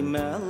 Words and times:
المال 0.00 0.49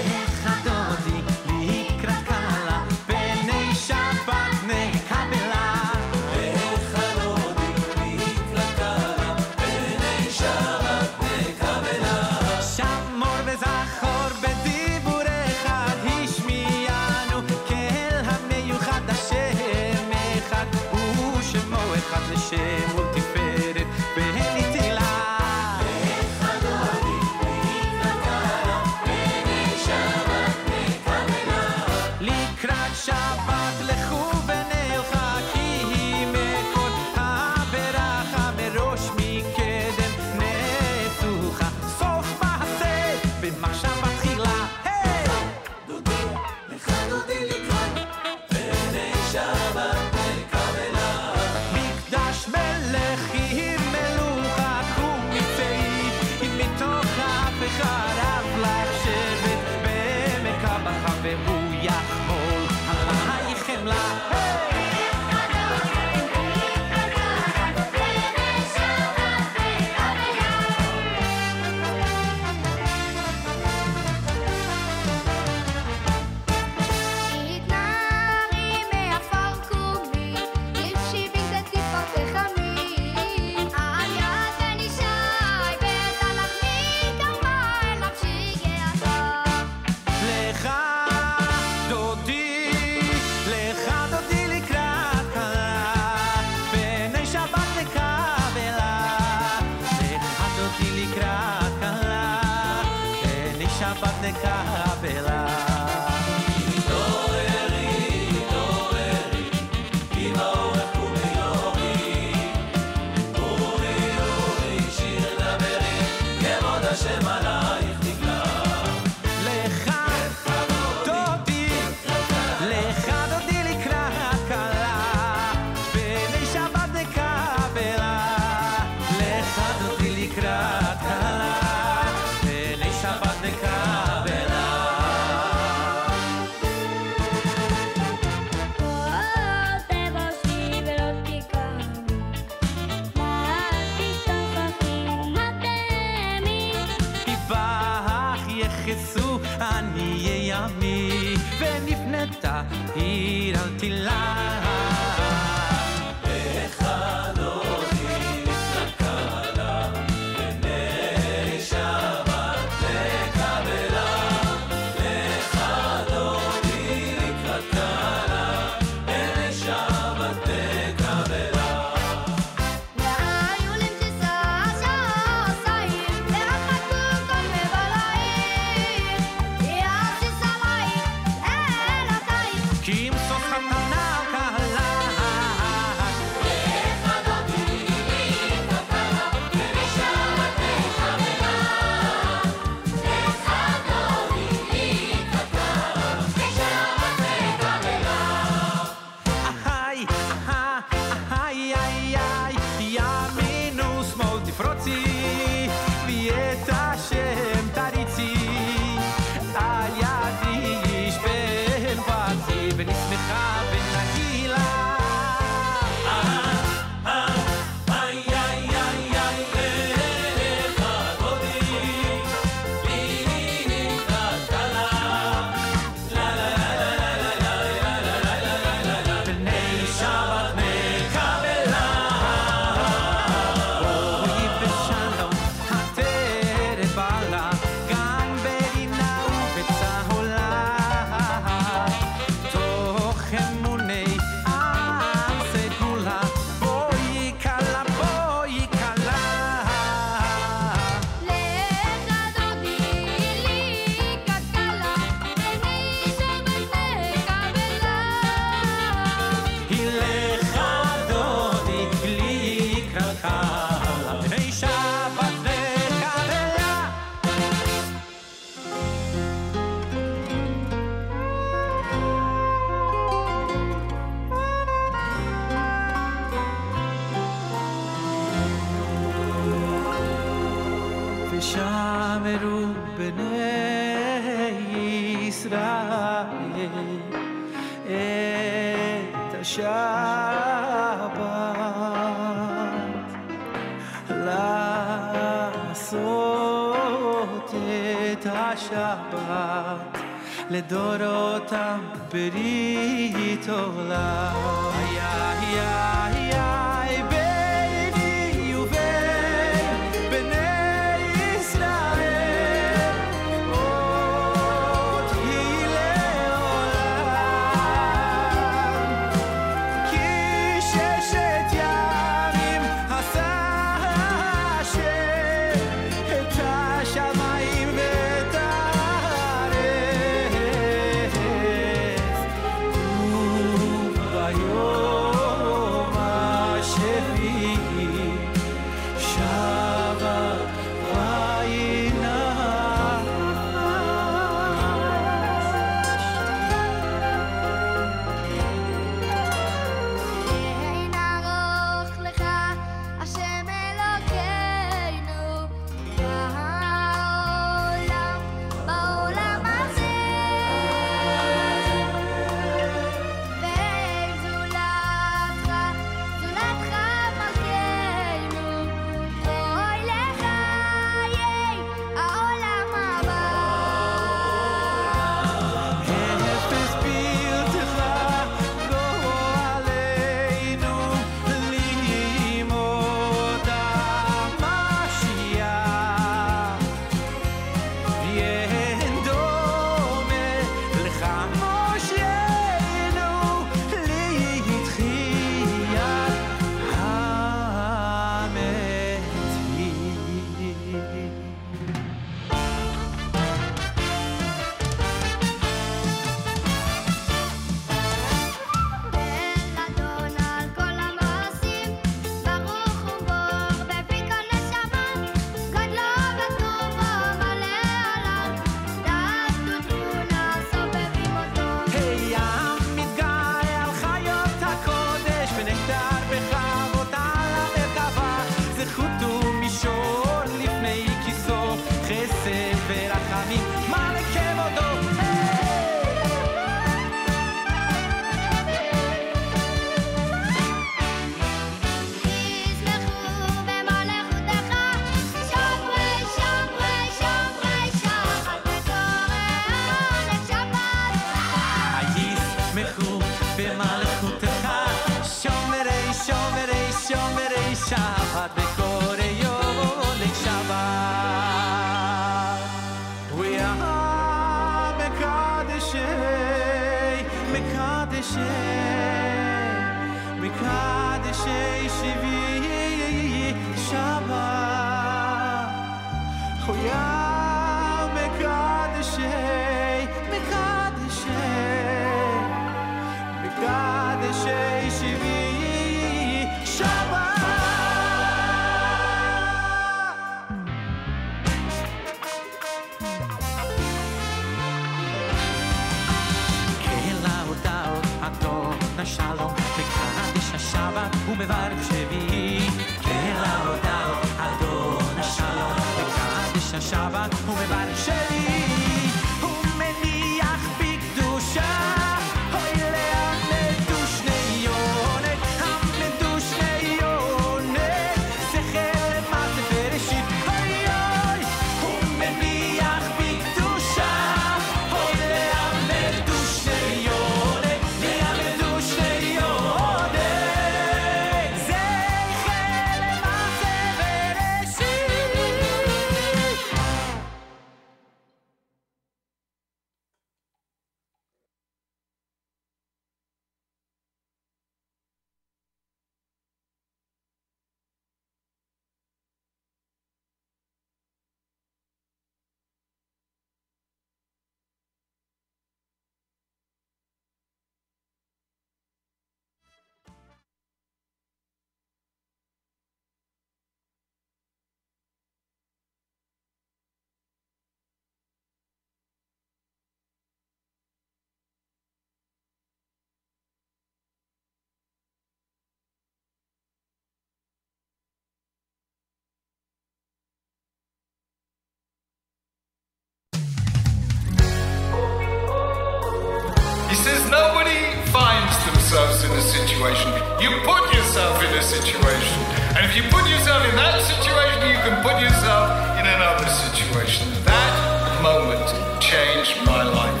If 592.70 592.76
you 592.76 592.82
put 592.84 593.02
yourself 593.10 593.42
in 593.50 593.56
that 593.56 593.82
situation, 593.82 594.48
you 594.48 594.58
can 594.62 594.80
put 594.80 595.02
yourself 595.02 595.50
in 595.80 595.86
another 595.86 596.28
situation. 596.28 597.08
That 597.24 597.52
moment 598.00 598.46
changed 598.80 599.44
my 599.44 599.64
life. 599.64 600.00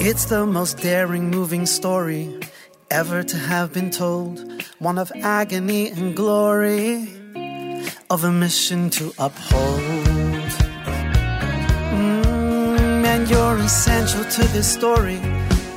It's 0.00 0.24
the 0.24 0.46
most 0.46 0.78
daring, 0.78 1.30
moving 1.30 1.66
story 1.66 2.40
ever 2.90 3.22
to 3.22 3.36
have 3.36 3.74
been 3.74 3.90
told. 3.90 4.62
One 4.78 4.96
of 4.96 5.12
agony 5.16 5.90
and 5.90 6.16
glory, 6.16 7.06
of 8.08 8.24
a 8.24 8.32
mission 8.32 8.88
to 8.90 9.12
uphold. 9.18 9.80
Mm, 11.98 13.04
and 13.12 13.28
you're 13.28 13.58
essential 13.58 14.24
to 14.24 14.42
this 14.54 14.72
story. 14.72 15.20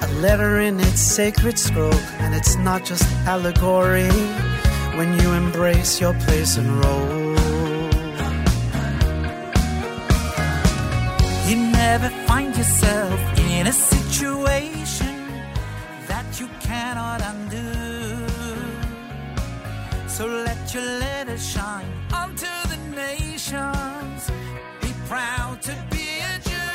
A 0.01 0.07
letter 0.21 0.59
in 0.61 0.79
its 0.79 1.01
sacred 1.01 1.59
scroll, 1.59 2.01
and 2.23 2.33
it's 2.33 2.55
not 2.55 2.85
just 2.85 3.03
allegory 3.27 4.09
when 4.97 5.13
you 5.19 5.31
embrace 5.33 6.01
your 6.01 6.13
place 6.25 6.57
and 6.57 6.67
role. 6.83 7.35
You 11.47 11.57
never 11.71 12.09
find 12.25 12.57
yourself 12.57 13.19
in 13.37 13.67
a 13.67 13.71
situation 13.71 15.15
that 16.07 16.39
you 16.39 16.47
cannot 16.61 17.21
undo. 17.31 18.27
So 20.07 20.25
let 20.25 20.73
your 20.73 20.87
letter 21.05 21.37
shine 21.37 21.91
unto 22.11 22.51
the 22.71 22.79
nations. 22.95 24.31
Be 24.81 24.91
proud 25.07 25.61
to 25.61 25.75
be 25.91 26.07
a 26.33 26.35
Jew. 26.49 26.73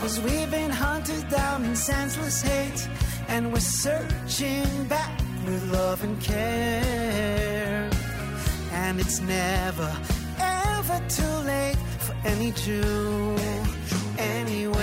Cause 0.00 0.20
we've 0.20 0.50
been 0.52 0.70
hunted 0.70 1.28
down 1.28 1.64
in 1.64 1.74
senseless 1.74 2.42
hate, 2.42 2.88
and 3.26 3.52
we're 3.52 3.68
searching 3.82 4.84
back 4.84 5.25
with 5.46 5.72
love 5.72 6.02
and 6.02 6.20
care. 6.20 7.88
And 8.72 9.00
it's 9.00 9.20
never, 9.20 9.90
ever 10.38 11.00
too 11.08 11.36
late 11.52 11.78
for 11.98 12.14
any 12.24 12.50
Jew 12.52 13.36
anywhere. 14.18 14.76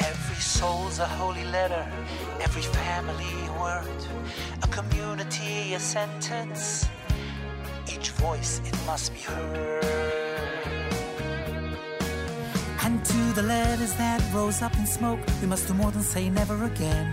Every 0.00 0.36
soul's 0.36 0.98
a 0.98 1.06
holy 1.06 1.44
letter, 1.44 1.86
every 2.40 2.62
family 2.62 3.34
a 3.48 3.52
word, 3.60 4.02
a 4.62 4.66
community 4.68 5.74
a 5.74 5.80
sentence. 5.80 6.86
Each 7.92 8.10
voice 8.10 8.60
it 8.64 8.76
must 8.86 9.12
be 9.12 9.20
heard. 9.20 9.84
And 12.84 13.04
the 13.34 13.42
letters 13.42 13.92
that 13.94 14.22
rose 14.32 14.62
up 14.62 14.72
in 14.78 14.86
smoke, 14.86 15.18
we 15.40 15.48
must 15.48 15.66
do 15.66 15.74
more 15.74 15.90
than 15.90 16.02
say 16.02 16.30
never 16.30 16.64
again, 16.64 17.06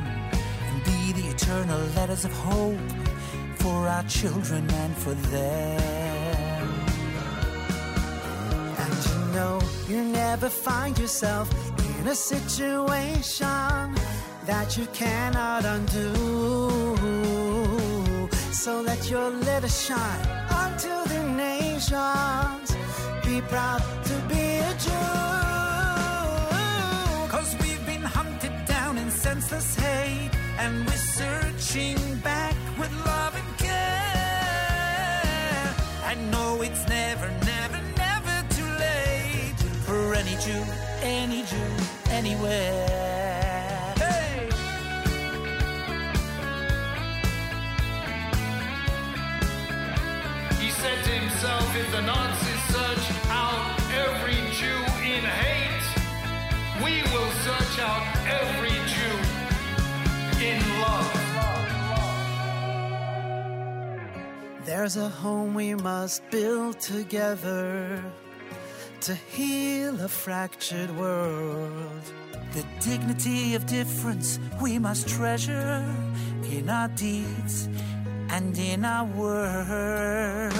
and 0.69 0.83
be 0.83 1.13
the 1.19 1.27
eternal 1.29 1.79
letters 1.95 2.25
of 2.25 2.31
hope 2.31 2.77
for 3.55 3.87
our 3.87 4.03
children 4.03 4.69
and 4.69 4.95
for 4.97 5.15
them. 5.15 6.69
And 8.83 9.05
you 9.09 9.33
know, 9.33 9.61
you 9.87 10.03
never 10.03 10.49
find 10.49 10.97
yourself 10.99 11.49
in 11.99 12.07
a 12.07 12.15
situation 12.15 13.95
that 14.45 14.77
you 14.77 14.85
cannot 14.93 15.65
undo. 15.65 16.13
So 18.53 18.81
let 18.81 19.09
your 19.09 19.31
letter 19.31 19.69
shine 19.69 20.27
unto 20.63 20.93
the 21.09 21.23
nations. 21.35 22.75
Be 23.25 23.41
proud 23.41 23.81
to 24.05 24.15
be 24.29 24.50
and 30.63 30.85
we're 30.85 31.05
searching 31.21 31.97
back 32.23 32.55
with 32.77 32.93
love 33.05 33.33
and 33.35 33.57
care. 33.57 33.73
I 36.11 36.13
know 36.31 36.61
it's 36.61 36.87
never, 36.87 37.27
never, 37.53 37.79
never 37.97 38.35
too 38.57 38.69
late 38.87 39.59
for 39.87 40.13
any 40.13 40.35
Jew, 40.45 40.63
any 41.01 41.41
Jew, 41.51 41.71
anywhere. 42.11 43.93
He 50.61 50.69
said 50.81 50.97
to 51.07 51.11
himself, 51.21 51.75
if 51.75 51.91
the 51.91 52.01
Nazis 52.01 52.61
search 52.75 53.05
out 53.29 53.63
every 54.05 54.39
Jew 54.59 54.81
in 55.13 55.23
hate, 55.41 55.87
we 56.83 56.93
will 57.11 57.31
search 57.45 57.79
out 57.79 58.05
every. 58.27 58.70
There's 64.65 64.97
a 64.97 65.09
home 65.09 65.53
we 65.53 65.75
must 65.75 66.27
build 66.31 66.79
together 66.79 68.03
to 69.01 69.13
heal 69.13 69.99
a 70.01 70.07
fractured 70.07 70.89
world. 70.97 72.01
The 72.53 72.65
dignity 72.79 73.55
of 73.55 73.65
difference 73.65 74.39
we 74.61 74.79
must 74.79 75.07
treasure 75.07 75.85
in 76.49 76.69
our 76.69 76.87
deeds 76.89 77.69
and 78.29 78.57
in 78.57 78.83
our 78.83 79.05
words. 79.05 80.53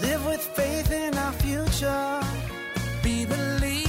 Live 0.00 0.24
with 0.26 0.40
faith 0.40 0.92
in 0.92 1.18
our 1.18 1.32
future. 1.32 2.20
Be 3.02 3.24
the 3.24 3.58
leader 3.60 3.80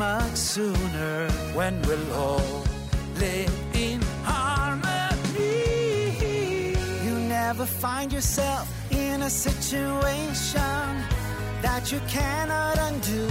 much 0.00 0.36
sooner 0.36 1.28
when 1.52 1.80
we'll 1.82 2.12
all 2.14 2.64
live 3.16 3.54
in 3.74 4.00
harmony. 4.24 5.66
you 7.04 7.14
never 7.28 7.66
find 7.66 8.12
yourself 8.12 8.66
in 8.90 9.22
a 9.22 9.30
situation 9.30 10.90
that 11.60 11.92
you 11.92 12.00
cannot 12.08 12.78
undo. 12.88 13.28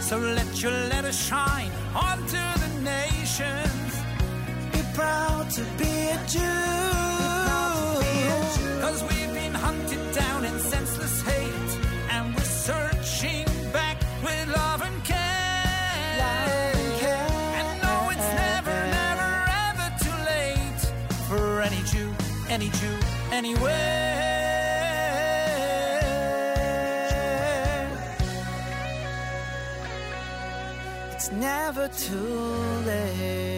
So 0.00 0.18
let 0.18 0.62
your 0.62 0.76
letter 0.92 1.12
shine 1.12 1.70
onto 1.94 2.44
the 2.62 2.70
nations. 2.94 3.92
Be 4.72 4.82
proud 4.94 5.50
to 5.56 5.62
be 5.80 5.92
a 6.16 6.18
Jew. 6.34 6.76
Cause 8.82 9.02
we've 9.02 9.25
been 9.25 9.25
hunted 9.25 9.25
anywhere. 23.36 23.76
It's 31.12 31.30
never 31.30 31.88
too 31.88 32.46
late. 32.86 33.55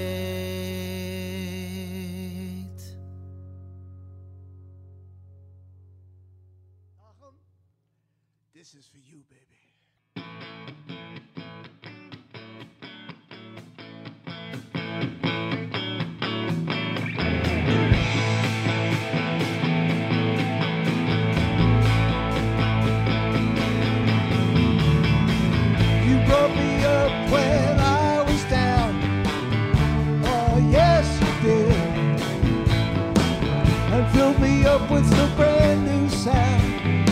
Up 34.78 34.90
with 34.90 35.12
a 35.12 35.26
brand 35.36 35.84
new 35.86 36.08
sound. 36.08 37.10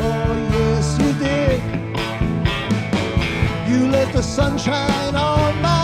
Oh, 0.00 0.34
yes, 0.56 0.98
you 1.00 1.12
did. 1.24 1.60
You 3.68 3.88
let 3.90 4.12
the 4.12 4.22
sunshine 4.22 5.14
on 5.14 5.62
my 5.62 5.83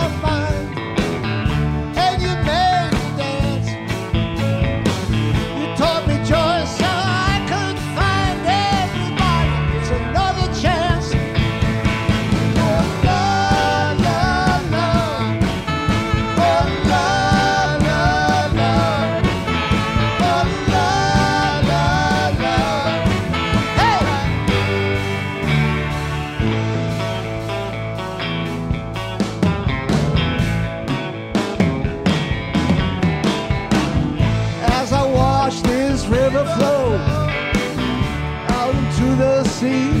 sea, 39.61 39.91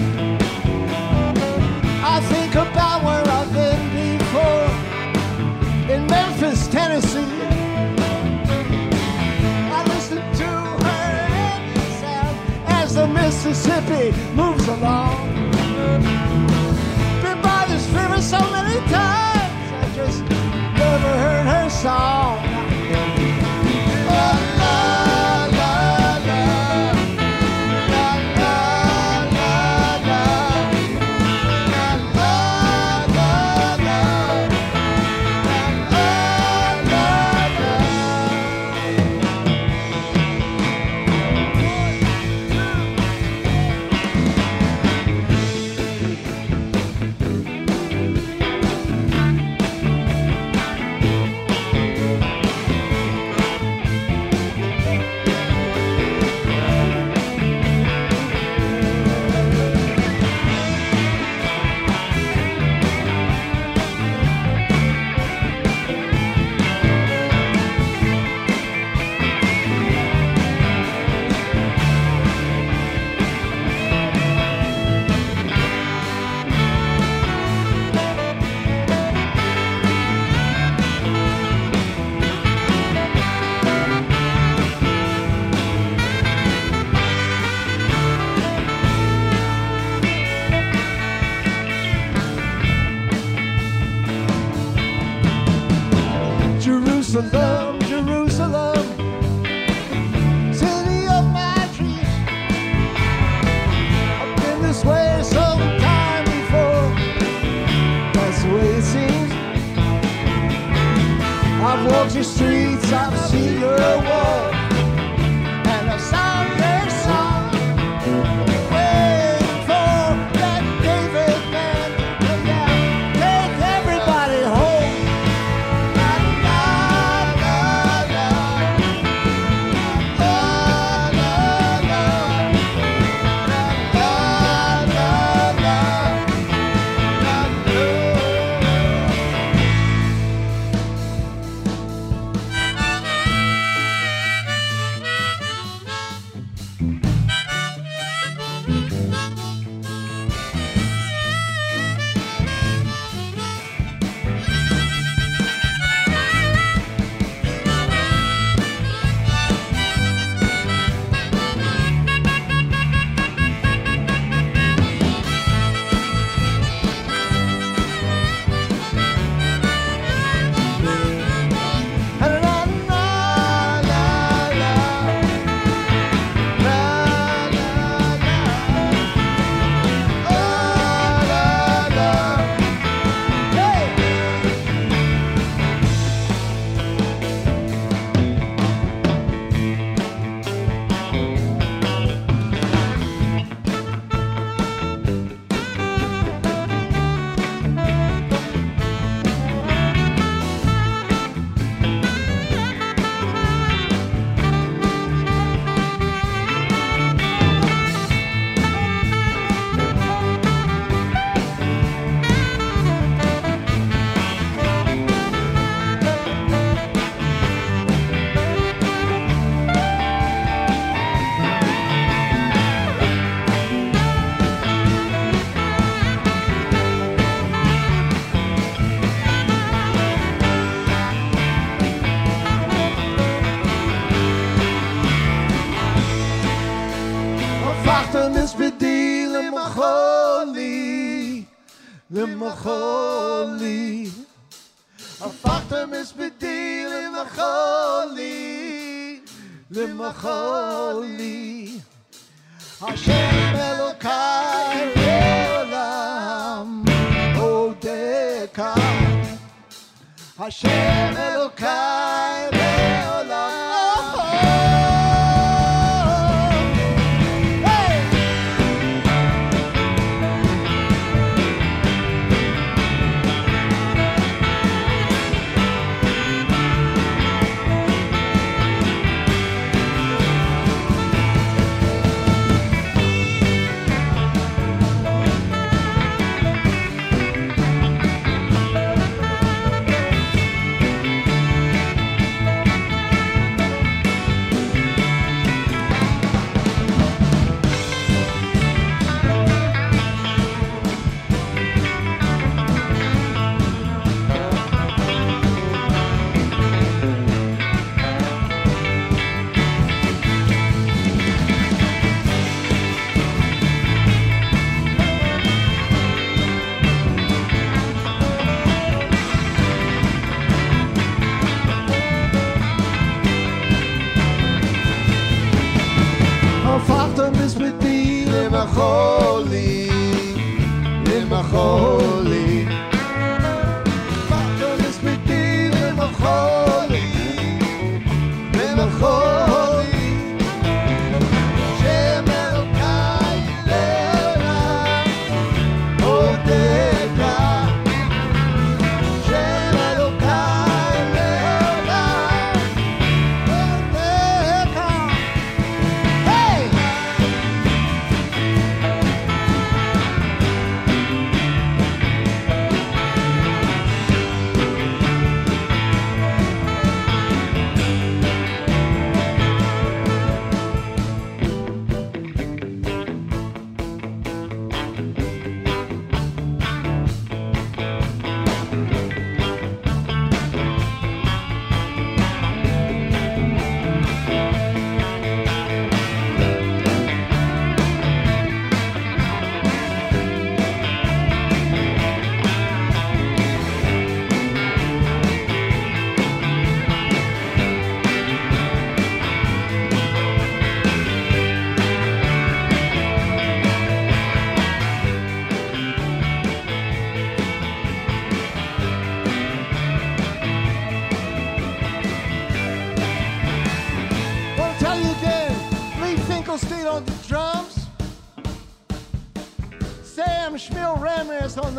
I 2.15 2.19
think 2.31 2.55
about 2.55 3.03
where 3.05 3.25
I've 3.37 3.51
been 3.53 3.83
before 4.01 4.69
in 5.93 6.07
Memphis, 6.07 6.67
Tennessee. 6.67 7.35
I 9.77 9.79
listen 9.93 10.23
to 10.41 10.49
her 10.87 11.17
sound 12.01 12.35
as 12.79 12.95
the 12.95 13.07
Mississippi 13.07 14.05
moves 14.33 14.67
along. 14.67 15.29
Been 17.21 17.39
by 17.43 17.65
this 17.69 17.85
river 17.99 18.19
so 18.19 18.39
many 18.57 18.79
times, 18.89 19.65
I 19.81 19.85
just 19.95 20.23
never 20.23 21.13
heard 21.23 21.45
her 21.55 21.69
song. 21.69 22.30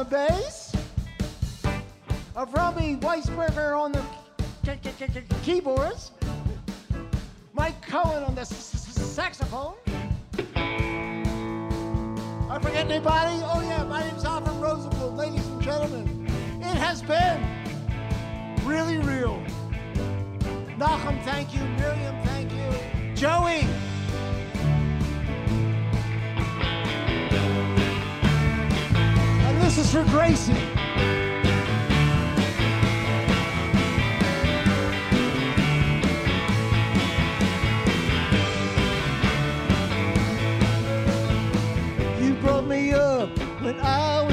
The 0.02 0.10
bass, 0.10 0.31
when 43.72 43.80
I 43.86 44.22
was 44.22 44.31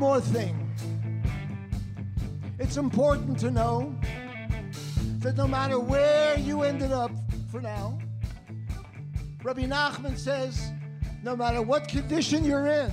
more 0.00 0.18
thing. 0.18 0.56
It's 2.58 2.78
important 2.78 3.38
to 3.40 3.50
know 3.50 3.94
that 5.18 5.36
no 5.36 5.46
matter 5.46 5.78
where 5.78 6.38
you 6.38 6.62
ended 6.62 6.90
up 6.90 7.10
for 7.50 7.60
now, 7.60 7.98
Rabbi 9.42 9.66
Nachman 9.66 10.16
says 10.16 10.72
no 11.22 11.36
matter 11.36 11.60
what 11.60 11.86
condition 11.86 12.46
you're 12.46 12.66
in, 12.66 12.90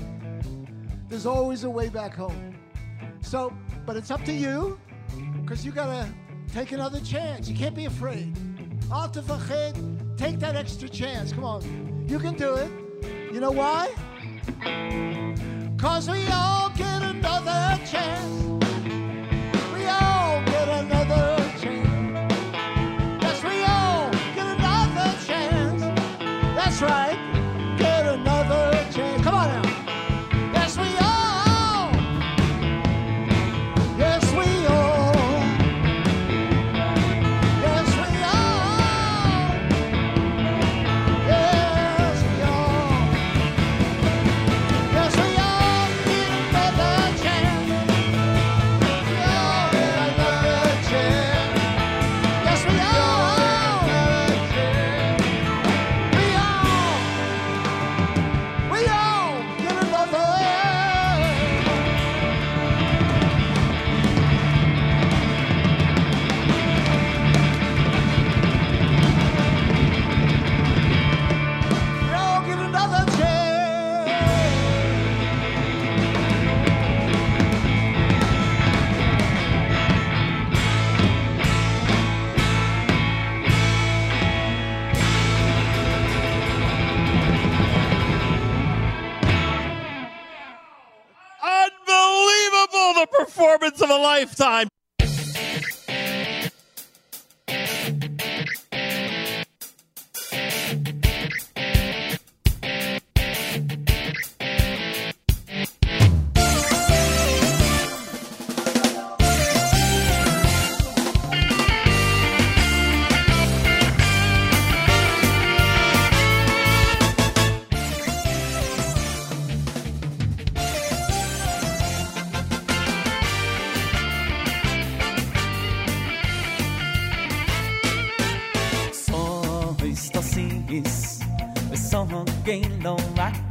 there's 1.08 1.26
always 1.26 1.64
a 1.64 1.70
way 1.70 1.88
back 1.88 2.14
home. 2.14 2.54
So, 3.22 3.54
but 3.86 3.96
it's 3.96 4.12
up 4.12 4.26
to 4.26 4.34
you, 4.34 4.78
because 5.40 5.66
you 5.66 5.72
gotta 5.72 6.10
take 6.52 6.74
another 6.74 7.00
chance. 7.00 7.48
You 7.48 7.56
can't 7.56 7.76
be 7.76 7.86
afraid. 7.86 8.36
Al 8.92 9.10
take 9.10 10.40
that 10.40 10.58
extra 10.58 10.90
chance. 10.90 11.32
Come 11.32 11.46
on, 11.46 12.06
you 12.10 12.20
can 12.20 12.36
do 12.36 12.56
it. 12.56 12.70
You 13.32 13.40
know 13.40 13.52
why? 13.52 13.94
Cause 15.78 16.10
we 16.10 16.28
all 16.30 16.72
get 16.72 17.04
another 17.04 17.80
chance. 17.86 18.67
Performance 93.38 93.82
of 93.82 93.90
a 93.92 93.96
lifetime. 93.96 94.68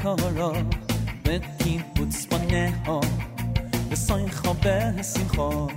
Makoro 0.07 0.53
Ve 1.27 1.41
kibbutz 1.59 2.27
paneho 2.29 3.01
Ve 3.91 3.97
soin 3.97 4.29
chobe 4.29 5.03
simcho 5.03 5.71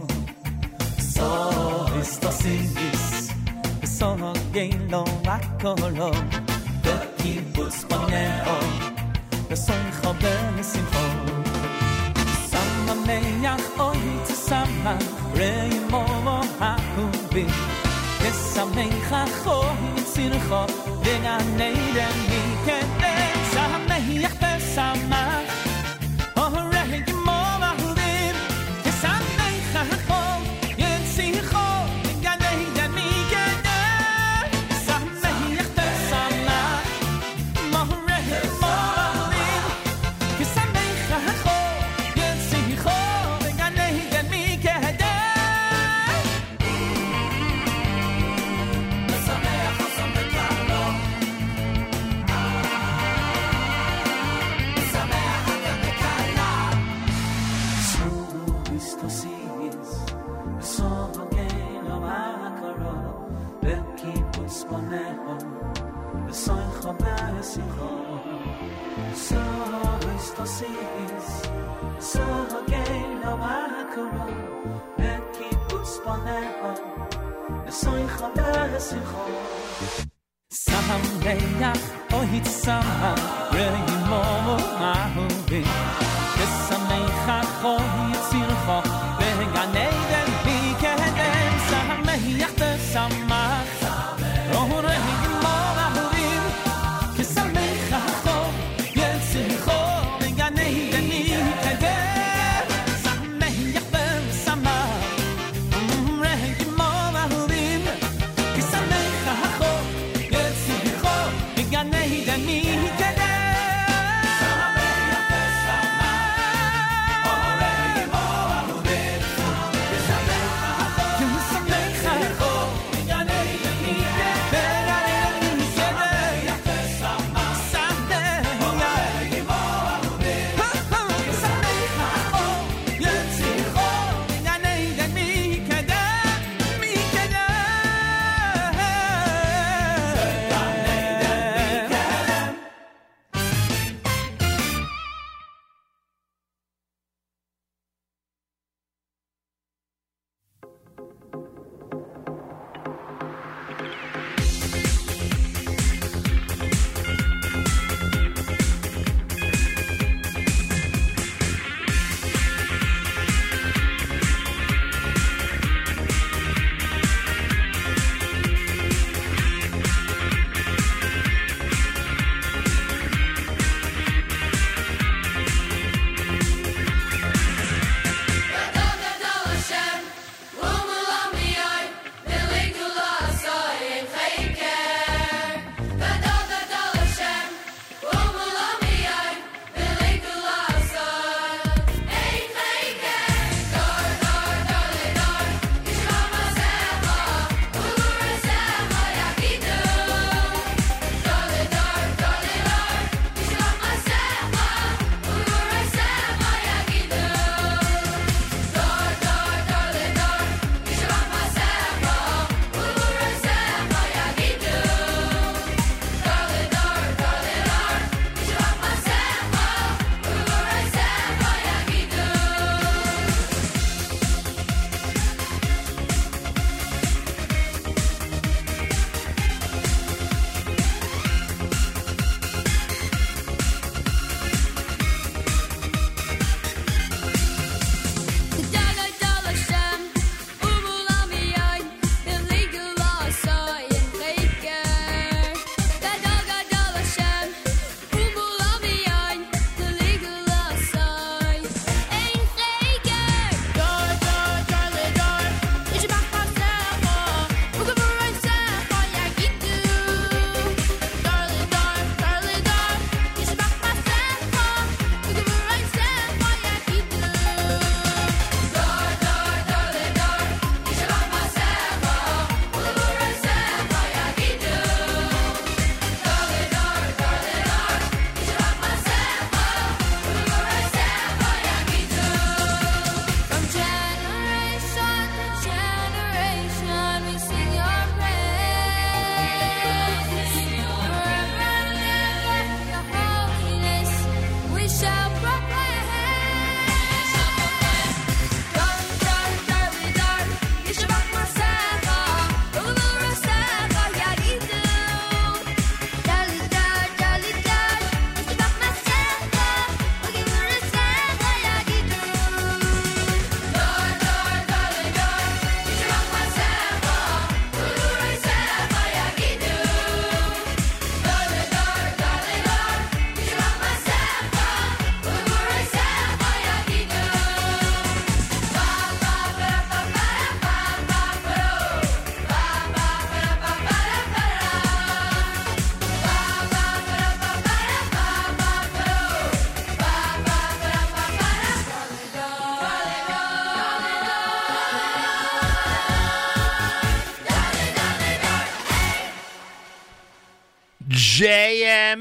So 1.13 1.29
is 1.99 2.17
to 2.19 2.31
sis 2.31 3.31
So 3.97 4.15
gain 4.53 4.91
lo 4.91 5.03
makoro 5.25 6.11
Ve 6.83 6.95
kibbutz 7.17 7.85
paneho 7.89 8.57
Ve 9.49 9.55
soin 9.55 9.87
chobe 10.01 10.33
simcho 10.71 11.05
Sama 12.51 12.95
meach 13.07 13.79
oi 13.79 14.05
tsama 14.25 14.93
Rei 15.39 15.73
momo 15.91 16.37
hakubim 16.59 17.49
Yesamecha 24.69 25.28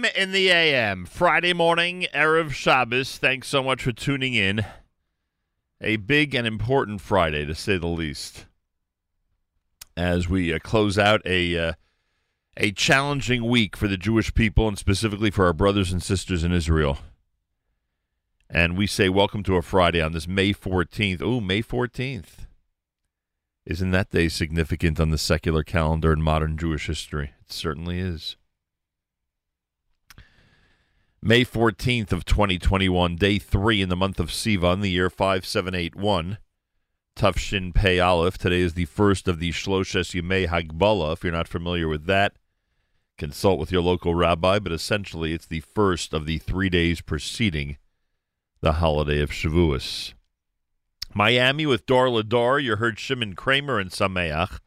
In 0.04 0.30
the 0.30 0.48
AM, 0.48 1.06
Friday 1.06 1.52
morning, 1.52 2.06
Erev 2.14 2.52
Shabbos. 2.52 3.18
Thanks 3.18 3.48
so 3.48 3.64
much 3.64 3.82
for 3.82 3.90
tuning 3.90 4.34
in. 4.34 4.64
A 5.80 5.96
big 5.96 6.36
and 6.36 6.46
important 6.46 7.00
Friday, 7.00 7.44
to 7.44 7.54
say 7.54 7.78
the 7.78 7.88
least, 7.88 8.46
as 9.96 10.28
we 10.28 10.54
uh, 10.54 10.60
close 10.60 10.98
out 10.98 11.20
a 11.24 11.58
uh, 11.58 11.72
a 12.56 12.70
challenging 12.70 13.44
week 13.44 13.76
for 13.76 13.88
the 13.88 13.96
Jewish 13.96 14.32
people, 14.34 14.68
and 14.68 14.78
specifically 14.78 15.30
for 15.30 15.46
our 15.46 15.52
brothers 15.52 15.90
and 15.90 16.00
sisters 16.00 16.44
in 16.44 16.52
Israel. 16.52 16.98
And 18.48 18.78
we 18.78 18.86
say 18.86 19.08
welcome 19.08 19.42
to 19.44 19.56
a 19.56 19.62
Friday 19.62 20.00
on 20.00 20.12
this 20.12 20.28
May 20.28 20.52
14th. 20.52 21.22
Ooh, 21.22 21.40
May 21.40 21.62
14th. 21.62 22.46
Isn't 23.66 23.90
that 23.90 24.10
day 24.10 24.28
significant 24.28 25.00
on 25.00 25.10
the 25.10 25.18
secular 25.18 25.64
calendar 25.64 26.12
in 26.12 26.22
modern 26.22 26.56
Jewish 26.56 26.86
history? 26.86 27.32
It 27.40 27.52
certainly 27.52 27.98
is. 27.98 28.37
May 31.20 31.44
14th 31.44 32.12
of 32.12 32.24
2021, 32.24 33.16
day 33.16 33.40
3 33.40 33.82
in 33.82 33.88
the 33.88 33.96
month 33.96 34.20
of 34.20 34.28
Sivan, 34.28 34.82
the 34.82 34.90
year 34.90 35.10
5781. 35.10 36.38
Tufshin 37.16 37.74
Pei 37.74 37.98
Aleph. 37.98 38.38
Today 38.38 38.60
is 38.60 38.74
the 38.74 38.84
first 38.84 39.26
of 39.26 39.40
the 39.40 39.50
Shloshes 39.50 40.14
Yemei 40.14 40.46
Hagbala. 40.46 41.14
If 41.14 41.24
you're 41.24 41.32
not 41.32 41.48
familiar 41.48 41.88
with 41.88 42.06
that, 42.06 42.36
consult 43.16 43.58
with 43.58 43.72
your 43.72 43.82
local 43.82 44.14
rabbi, 44.14 44.60
but 44.60 44.70
essentially 44.70 45.32
it's 45.32 45.46
the 45.46 45.58
first 45.58 46.14
of 46.14 46.24
the 46.24 46.38
three 46.38 46.68
days 46.68 47.00
preceding 47.00 47.78
the 48.60 48.74
holiday 48.74 49.20
of 49.20 49.30
Shavuos. 49.30 50.14
Miami 51.14 51.66
with 51.66 51.84
Dor 51.84 52.06
Lador. 52.06 52.62
You 52.62 52.76
heard 52.76 53.00
Shimon 53.00 53.34
Craimer 53.34 53.80
and 53.80 53.90
Sameach. 53.90 54.60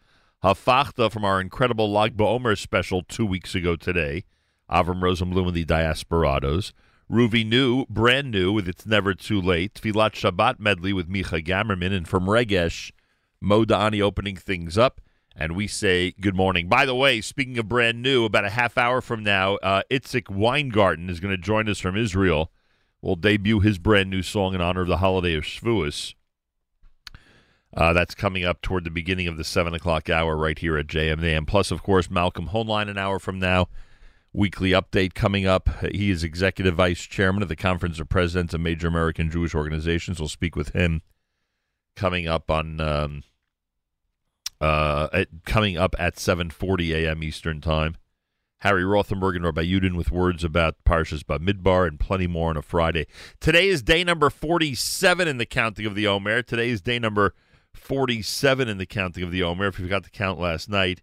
Hafachta 0.44 1.10
from 1.10 1.24
our 1.24 1.40
incredible 1.40 1.90
Lag 1.90 2.18
BaOmer 2.18 2.58
special 2.58 3.04
two 3.04 3.26
weeks 3.26 3.56
ago 3.56 3.78
today. 3.78 4.26
Avram 4.72 5.02
Rosenblum 5.02 5.48
and 5.48 5.56
the 5.56 5.66
Diasporados. 5.66 6.72
Ruvi 7.12 7.46
New, 7.46 7.86
brand 7.90 8.32
new 8.32 8.54
with 8.54 8.70
It's 8.70 8.86
Never 8.86 9.14
Too 9.14 9.42
Late. 9.42 9.74
Tfilat 9.74 10.14
Shabbat 10.14 10.60
medley 10.60 10.94
with 10.94 11.10
Micha 11.10 11.46
Gamerman. 11.46 11.92
And 11.92 12.08
from 12.08 12.26
Regesh, 12.26 12.92
Modani 13.44 14.02
opening 14.02 14.38
things 14.38 14.78
up. 14.78 15.02
And 15.36 15.56
we 15.56 15.68
say 15.68 16.14
good 16.22 16.36
morning. 16.36 16.68
By 16.68 16.86
the 16.86 16.96
way, 16.96 17.22
speaking 17.22 17.58
of 17.58 17.68
brand 17.68 18.02
new, 18.02 18.26
about 18.26 18.46
a 18.46 18.50
half 18.50 18.78
hour 18.78 19.02
from 19.02 19.24
now, 19.24 19.56
uh, 19.58 19.84
Itzik 19.90 20.30
Weingarten 20.30 21.10
is 21.10 21.20
going 21.20 21.36
to 21.36 21.42
join 21.42 21.70
us 21.70 21.80
from 21.80 21.98
Israel. 21.98 22.52
We'll 23.02 23.16
debut 23.16 23.60
his 23.62 23.78
brand 23.78 24.10
new 24.10 24.22
song 24.22 24.54
in 24.54 24.62
honor 24.62 24.82
of 24.82 24.88
the 24.88 24.98
holiday 24.98 25.36
of 25.36 25.44
Shavuos. 25.44 26.14
Uh, 27.74 27.94
that's 27.94 28.14
coming 28.14 28.44
up 28.44 28.62
toward 28.62 28.84
the 28.84 28.92
beginning 28.92 29.28
of 29.28 29.38
the 29.38 29.44
7 29.44 29.74
o'clock 29.74 30.10
hour 30.10 30.36
right 30.36 30.60
here 30.60 30.78
at 30.78 30.88
JMAM. 30.88 31.48
Plus, 31.48 31.72
of 31.72 31.82
course, 31.82 32.10
Malcolm 32.10 32.50
Hoenlein 32.50 32.90
an 32.90 32.98
hour 32.98 33.18
from 33.18 33.40
now. 33.40 33.70
Weekly 34.34 34.72
update 34.72 35.14
coming 35.14 35.46
up. 35.46 35.70
He 35.92 36.10
is 36.10 36.24
executive 36.24 36.76
vice 36.76 37.02
chairman 37.02 37.44
of 37.44 37.50
the 37.50 37.56
Conference 37.56 38.00
of 38.00 38.08
Presidents 38.08 38.54
of 38.54 38.62
Major 38.62 38.88
American 38.88 39.30
Jewish 39.30 39.54
Organizations. 39.54 40.20
We'll 40.20 40.30
speak 40.30 40.56
with 40.56 40.70
him 40.70 41.02
coming 41.98 42.28
up 42.28 42.50
on 42.50 42.80
um, 42.80 43.24
uh, 44.62 45.10
at, 45.12 45.28
coming 45.46 45.78
up 45.78 45.96
at 46.00 46.16
7:40 46.16 46.92
a.m. 46.96 47.24
Eastern 47.24 47.60
Time. 47.60 47.98
Harry 48.60 48.84
Rothenberg 48.84 49.36
and 49.36 49.44
Rabbi 49.44 49.66
Yudin 49.66 49.96
with 49.96 50.12
words 50.12 50.44
about 50.44 50.84
Parshas 50.86 51.24
Bamidbar 51.24 51.88
and 51.88 52.00
plenty 52.00 52.28
more 52.28 52.52
on 52.52 52.58
a 52.58 52.62
Friday. 52.62 53.08
Today 53.40 53.68
is 53.68 53.82
day 53.82 54.04
number 54.04 54.30
47 54.30 55.28
in 55.28 55.40
the 55.40 55.48
counting 55.48 55.88
of 55.88 55.96
the 55.96 56.06
Omer. 56.06 56.44
Today 56.44 56.70
is 56.70 56.80
day 56.80 57.00
number 57.00 57.34
47 57.74 58.70
in 58.70 58.78
the 58.78 58.86
counting 58.86 59.24
of 59.24 59.32
the 59.32 59.42
Omer. 59.42 59.68
If 59.68 59.80
you 59.80 59.86
forgot 59.86 60.04
to 60.04 60.12
count 60.12 60.40
last 60.40 60.70
night, 60.70 61.02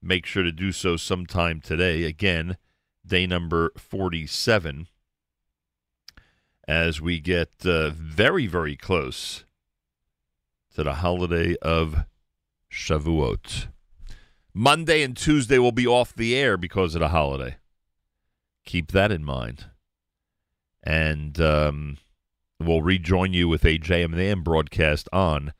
make 0.00 0.24
sure 0.24 0.44
to 0.44 0.52
do 0.52 0.70
so 0.70 0.96
sometime 0.96 1.60
today. 1.60 2.04
Again, 2.04 2.56
day 3.10 3.26
number 3.26 3.72
47 3.76 4.86
as 6.66 7.00
we 7.00 7.20
get 7.20 7.50
uh, 7.64 7.90
very, 7.90 8.46
very 8.46 8.76
close 8.76 9.44
to 10.74 10.84
the 10.84 10.94
holiday 10.94 11.56
of 11.60 12.06
Shavuot. 12.70 13.66
Monday 14.54 15.02
and 15.02 15.16
Tuesday 15.16 15.58
will 15.58 15.72
be 15.72 15.86
off 15.86 16.14
the 16.14 16.36
air 16.36 16.56
because 16.56 16.94
of 16.94 17.00
the 17.00 17.08
holiday. 17.08 17.56
Keep 18.64 18.92
that 18.92 19.10
in 19.10 19.24
mind. 19.24 19.66
And 20.84 21.40
um, 21.40 21.98
we'll 22.60 22.82
rejoin 22.82 23.32
you 23.32 23.48
with 23.48 23.64
a 23.64 23.78
JMN 23.78 24.44
broadcast 24.44 25.08
on 25.12 25.52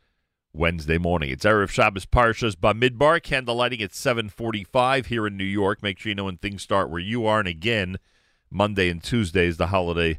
Wednesday 0.53 0.98
morning. 0.98 1.30
It's 1.30 1.44
Erev 1.44 1.70
Shabbos 1.70 2.07
Parshas 2.07 2.57
Bamidbar, 2.57 3.20
candlelighting 3.20 3.82
at 3.82 3.94
745 3.94 5.07
here 5.07 5.26
in 5.26 5.36
New 5.36 5.44
York. 5.44 5.82
Make 5.82 5.98
sure 5.98 6.11
you 6.11 6.16
know 6.16 6.24
when 6.24 6.38
things 6.38 6.62
start 6.62 6.90
where 6.90 7.01
you 7.01 7.24
are. 7.26 7.38
And 7.38 7.48
again, 7.48 7.98
Monday 8.51 8.90
and 8.90 9.03
Tuesday 9.03 9.46
is 9.46 9.59
the 9.59 9.68
holiday 9.68 10.18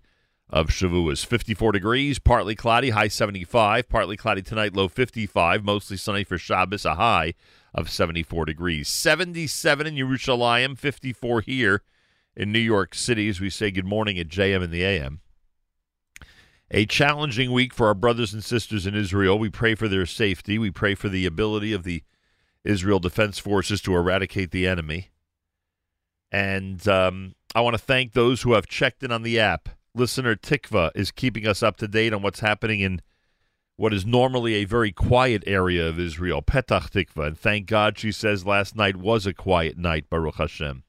of 0.50 0.68
Shavuos. 0.70 1.26
54 1.26 1.74
degrees, 1.74 2.20
partly 2.20 2.56
cloudy, 2.56 2.92
high 2.92 3.10
75. 3.10 3.90
Partly 3.90 4.16
cloudy 4.16 4.42
tonight, 4.42 4.74
low 4.74 4.88
55. 4.88 5.66
Mostly 5.66 5.98
sunny 5.98 6.24
for 6.24 6.38
Shabbos, 6.38 6.86
a 6.86 6.96
high 6.96 7.34
of 7.74 7.90
74 7.90 8.46
degrees. 8.46 8.88
77 8.88 9.86
in 9.88 9.96
Yerushalayim, 9.96 10.78
54 10.78 11.42
here 11.42 11.82
in 12.36 12.52
New 12.52 12.60
York 12.60 12.96
City 12.96 13.28
as 13.28 13.42
we 13.42 13.50
say 13.50 13.70
good 13.70 13.86
morning 13.86 14.18
at 14.18 14.30
JM 14.30 14.64
in 14.64 14.72
the 14.72 14.84
AM. 14.84 15.20
A 16.74 16.86
challenging 16.86 17.52
week 17.52 17.74
for 17.74 17.88
our 17.88 17.94
brothers 17.94 18.34
and 18.34 18.42
sisters 18.42 18.88
in 18.88 18.96
Israel. 18.96 19.38
We 19.38 19.50
pray 19.50 19.76
for 19.76 19.90
their 19.90 20.06
safety. 20.06 20.58
We 20.58 20.72
pray 20.72 20.96
for 20.96 21.10
the 21.10 21.26
ability 21.26 21.74
of 21.74 21.84
the 21.84 22.04
Israel 22.64 23.00
Defense 23.00 23.40
Forces 23.40 23.82
to 23.82 23.94
eradicate 23.94 24.52
the 24.52 24.66
enemy. 24.68 25.10
And 26.32 26.88
um, 26.88 27.36
I 27.54 27.60
want 27.60 27.74
to 27.74 27.84
thank 27.84 28.14
those 28.14 28.44
who 28.44 28.54
have 28.54 28.68
checked 28.68 29.04
in 29.04 29.12
on 29.12 29.24
the 29.24 29.38
app. 29.38 29.68
Listener 29.94 30.38
Tikva 30.38 30.92
is 30.96 31.12
keeping 31.12 31.46
us 31.46 31.62
up 31.62 31.76
to 31.76 31.90
date 31.90 32.14
on 32.14 32.22
what's 32.22 32.40
happening 32.40 32.80
in 32.80 33.02
what 33.76 33.94
is 33.94 34.06
normally 34.06 34.54
a 34.54 34.64
very 34.64 34.94
quiet 34.94 35.44
area 35.46 35.86
of 35.86 36.00
Israel, 36.00 36.42
Petach 36.42 36.90
Tikva. 36.90 37.28
And 37.28 37.38
thank 37.38 37.66
God, 37.66 38.00
she 38.00 38.14
says, 38.14 38.46
last 38.46 38.78
night 38.78 38.96
was 38.96 39.26
a 39.26 39.34
quiet 39.34 39.78
night, 39.78 40.10
Baruch 40.10 40.36
Hashem, 40.36 40.84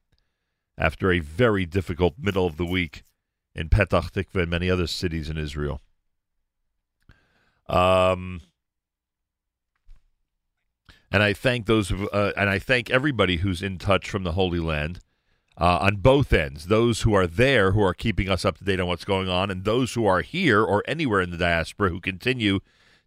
after 0.78 1.10
a 1.10 1.18
very 1.18 1.66
difficult 1.66 2.14
middle 2.20 2.46
of 2.46 2.56
the 2.56 2.66
week 2.66 3.02
in 3.54 3.68
Petach 3.68 4.10
Tikva 4.12 4.42
and 4.42 4.50
many 4.50 4.70
other 4.70 4.86
cities 4.86 5.28
in 5.28 5.36
Israel. 5.36 5.80
Um, 7.68 8.40
and 11.10 11.22
I 11.22 11.32
thank 11.32 11.66
those, 11.66 11.92
uh, 11.92 12.32
and 12.36 12.48
I 12.48 12.58
thank 12.58 12.90
everybody 12.90 13.38
who's 13.38 13.62
in 13.62 13.78
touch 13.78 14.08
from 14.08 14.24
the 14.24 14.32
Holy 14.32 14.58
Land 14.58 15.00
uh, 15.58 15.78
on 15.80 15.96
both 15.96 16.32
ends. 16.32 16.66
Those 16.66 17.02
who 17.02 17.14
are 17.14 17.26
there, 17.26 17.72
who 17.72 17.82
are 17.82 17.94
keeping 17.94 18.28
us 18.28 18.44
up 18.44 18.58
to 18.58 18.64
date 18.64 18.80
on 18.80 18.86
what's 18.86 19.04
going 19.04 19.28
on, 19.28 19.50
and 19.50 19.64
those 19.64 19.94
who 19.94 20.06
are 20.06 20.22
here 20.22 20.62
or 20.62 20.82
anywhere 20.88 21.20
in 21.20 21.30
the 21.30 21.36
diaspora 21.36 21.90
who 21.90 22.00
continue 22.00 22.60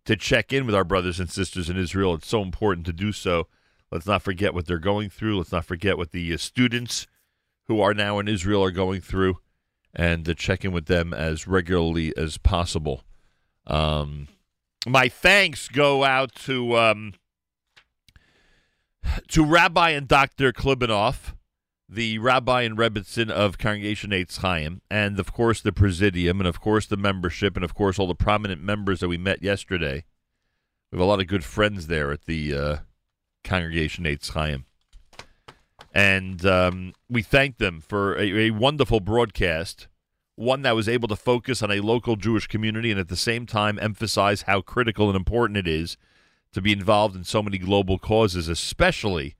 to 0.05 0.15
check 0.15 0.53
in 0.53 0.65
with 0.65 0.75
our 0.75 0.83
brothers 0.83 1.19
and 1.19 1.29
sisters 1.29 1.69
in 1.69 1.77
Israel. 1.77 2.13
It's 2.13 2.27
so 2.27 2.43
important 2.43 2.85
to 2.85 2.93
do 2.93 3.11
so. 3.11 3.47
Let's 3.91 4.05
not 4.05 4.21
forget 4.21 4.53
what 4.53 4.67
they're 4.67 4.77
going 4.77 5.09
through. 5.09 5.37
Let's 5.37 5.51
not 5.51 5.65
forget 5.65 5.97
what 5.97 6.11
the 6.11 6.33
uh, 6.33 6.37
students 6.37 7.07
who 7.63 7.81
are 7.81 7.93
now 7.93 8.19
in 8.19 8.27
Israel 8.27 8.63
are 8.63 8.71
going 8.71 9.01
through, 9.01 9.39
and 9.95 10.25
to 10.25 10.35
check 10.35 10.65
in 10.65 10.71
with 10.71 10.85
them 10.85 11.13
as 11.13 11.47
regularly 11.47 12.15
as 12.17 12.37
possible. 12.37 13.03
Um, 13.67 14.27
my 14.85 15.09
thanks 15.09 15.67
go 15.67 16.03
out 16.03 16.33
to 16.45 16.77
um, 16.77 17.13
to 19.29 19.43
Rabbi 19.43 19.91
and 19.91 20.07
Doctor 20.07 20.51
Klibanoff 20.51 21.33
the 21.87 22.17
rabbi 22.17 22.63
and 22.63 22.77
rebbitzin 22.77 23.29
of 23.29 23.57
Congregation 23.57 24.11
Eitz 24.11 24.39
Chaim, 24.39 24.81
and 24.89 25.19
of 25.19 25.31
course 25.31 25.61
the 25.61 25.71
presidium, 25.71 26.39
and 26.39 26.47
of 26.47 26.59
course 26.59 26.87
the 26.87 26.97
membership, 26.97 27.55
and 27.55 27.63
of 27.63 27.73
course 27.73 27.99
all 27.99 28.07
the 28.07 28.15
prominent 28.15 28.61
members 28.61 28.99
that 28.99 29.07
we 29.07 29.17
met 29.17 29.43
yesterday. 29.43 30.03
We 30.91 30.97
have 30.97 31.05
a 31.05 31.09
lot 31.09 31.19
of 31.19 31.27
good 31.27 31.43
friends 31.43 31.87
there 31.87 32.11
at 32.11 32.25
the 32.25 32.53
uh, 32.53 32.77
Congregation 33.43 34.05
Eitz 34.05 34.31
Chaim. 34.31 34.65
And 35.95 36.45
um, 36.45 36.93
we 37.09 37.21
thank 37.21 37.57
them 37.57 37.79
for 37.79 38.15
a, 38.17 38.47
a 38.47 38.49
wonderful 38.51 38.99
broadcast, 38.99 39.87
one 40.35 40.61
that 40.63 40.75
was 40.75 40.89
able 40.89 41.07
to 41.07 41.15
focus 41.15 41.63
on 41.63 41.71
a 41.71 41.79
local 41.79 42.17
Jewish 42.17 42.47
community 42.47 42.91
and 42.91 42.99
at 42.99 43.07
the 43.07 43.15
same 43.15 43.45
time 43.45 43.79
emphasize 43.81 44.41
how 44.41 44.59
critical 44.59 45.07
and 45.07 45.15
important 45.15 45.55
it 45.55 45.69
is 45.69 45.95
to 46.51 46.61
be 46.61 46.73
involved 46.73 47.15
in 47.15 47.23
so 47.23 47.41
many 47.41 47.57
global 47.57 47.97
causes, 47.97 48.49
especially 48.49 49.35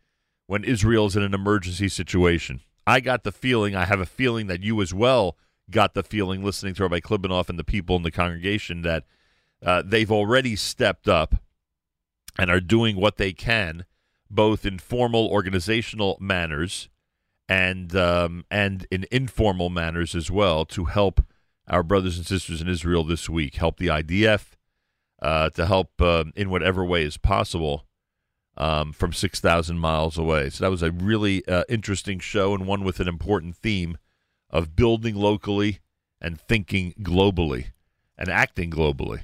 when 0.47 0.63
Israel 0.63 1.07
is 1.07 1.17
in 1.17 1.23
an 1.23 1.33
emergency 1.33 1.89
situation. 1.89 2.61
I 2.87 3.01
got 3.01 3.23
the 3.23 3.33
feeling, 3.33 3.75
I 3.75 3.83
have 3.83 3.99
a 3.99 4.05
feeling 4.05 4.47
that 4.47 4.63
you 4.63 4.81
as 4.81 4.93
well 4.93 5.35
got 5.69 5.93
the 5.93 6.03
feeling 6.03 6.41
listening 6.41 6.73
to 6.75 6.83
Rabbi 6.83 6.99
Klibanoff 6.99 7.49
and 7.49 7.59
the 7.59 7.63
people 7.63 7.97
in 7.97 8.03
the 8.03 8.11
congregation 8.11 8.81
that 8.83 9.03
uh, 9.65 9.83
they've 9.85 10.11
already 10.11 10.55
stepped 10.55 11.09
up 11.09 11.35
and 12.37 12.49
are 12.49 12.61
doing 12.61 12.95
what 12.95 13.17
they 13.17 13.33
can, 13.33 13.85
both 14.29 14.65
in 14.65 14.79
formal 14.79 15.27
organizational 15.27 16.17
manners 16.19 16.89
and 17.47 17.95
um, 17.95 18.45
and 18.49 18.87
in 18.89 19.05
informal 19.11 19.69
manners 19.69 20.15
as 20.15 20.31
well, 20.31 20.65
to 20.65 20.85
help 20.85 21.23
our 21.67 21.83
brothers 21.83 22.17
and 22.17 22.25
sisters 22.25 22.61
in 22.61 22.67
Israel 22.67 23.03
this 23.03 23.29
week, 23.29 23.55
help 23.55 23.77
the 23.77 23.87
IDF, 23.87 24.55
uh, 25.21 25.49
to 25.51 25.65
help 25.65 26.01
uh, 26.01 26.25
in 26.35 26.49
whatever 26.49 26.83
way 26.83 27.03
is 27.03 27.17
possible 27.17 27.85
um, 28.57 28.93
from 28.93 29.13
6,000 29.13 29.77
miles 29.77 30.17
away. 30.17 30.49
So 30.49 30.63
that 30.63 30.71
was 30.71 30.83
a 30.83 30.91
really 30.91 31.45
uh, 31.47 31.63
interesting 31.67 32.19
show 32.19 32.53
and 32.53 32.65
one 32.65 32.83
with 32.83 32.99
an 32.99 33.07
important 33.07 33.55
theme 33.55 33.97
of 34.49 34.75
building 34.75 35.15
locally 35.15 35.79
and 36.21 36.39
thinking 36.39 36.93
globally 37.01 37.67
and 38.17 38.29
acting 38.29 38.71
globally. 38.71 39.21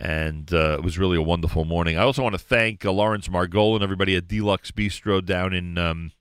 And 0.00 0.52
uh, 0.52 0.76
it 0.78 0.84
was 0.84 0.96
really 0.96 1.16
a 1.16 1.22
wonderful 1.22 1.64
morning. 1.64 1.98
I 1.98 2.02
also 2.02 2.22
want 2.22 2.34
to 2.34 2.38
thank 2.38 2.84
uh, 2.84 2.92
Lawrence 2.92 3.26
Margol 3.26 3.74
and 3.74 3.82
everybody 3.82 4.14
at 4.14 4.28
Deluxe 4.28 4.70
Bistro 4.70 5.24
down 5.24 5.52
in 5.52 5.76
um, 5.76 6.12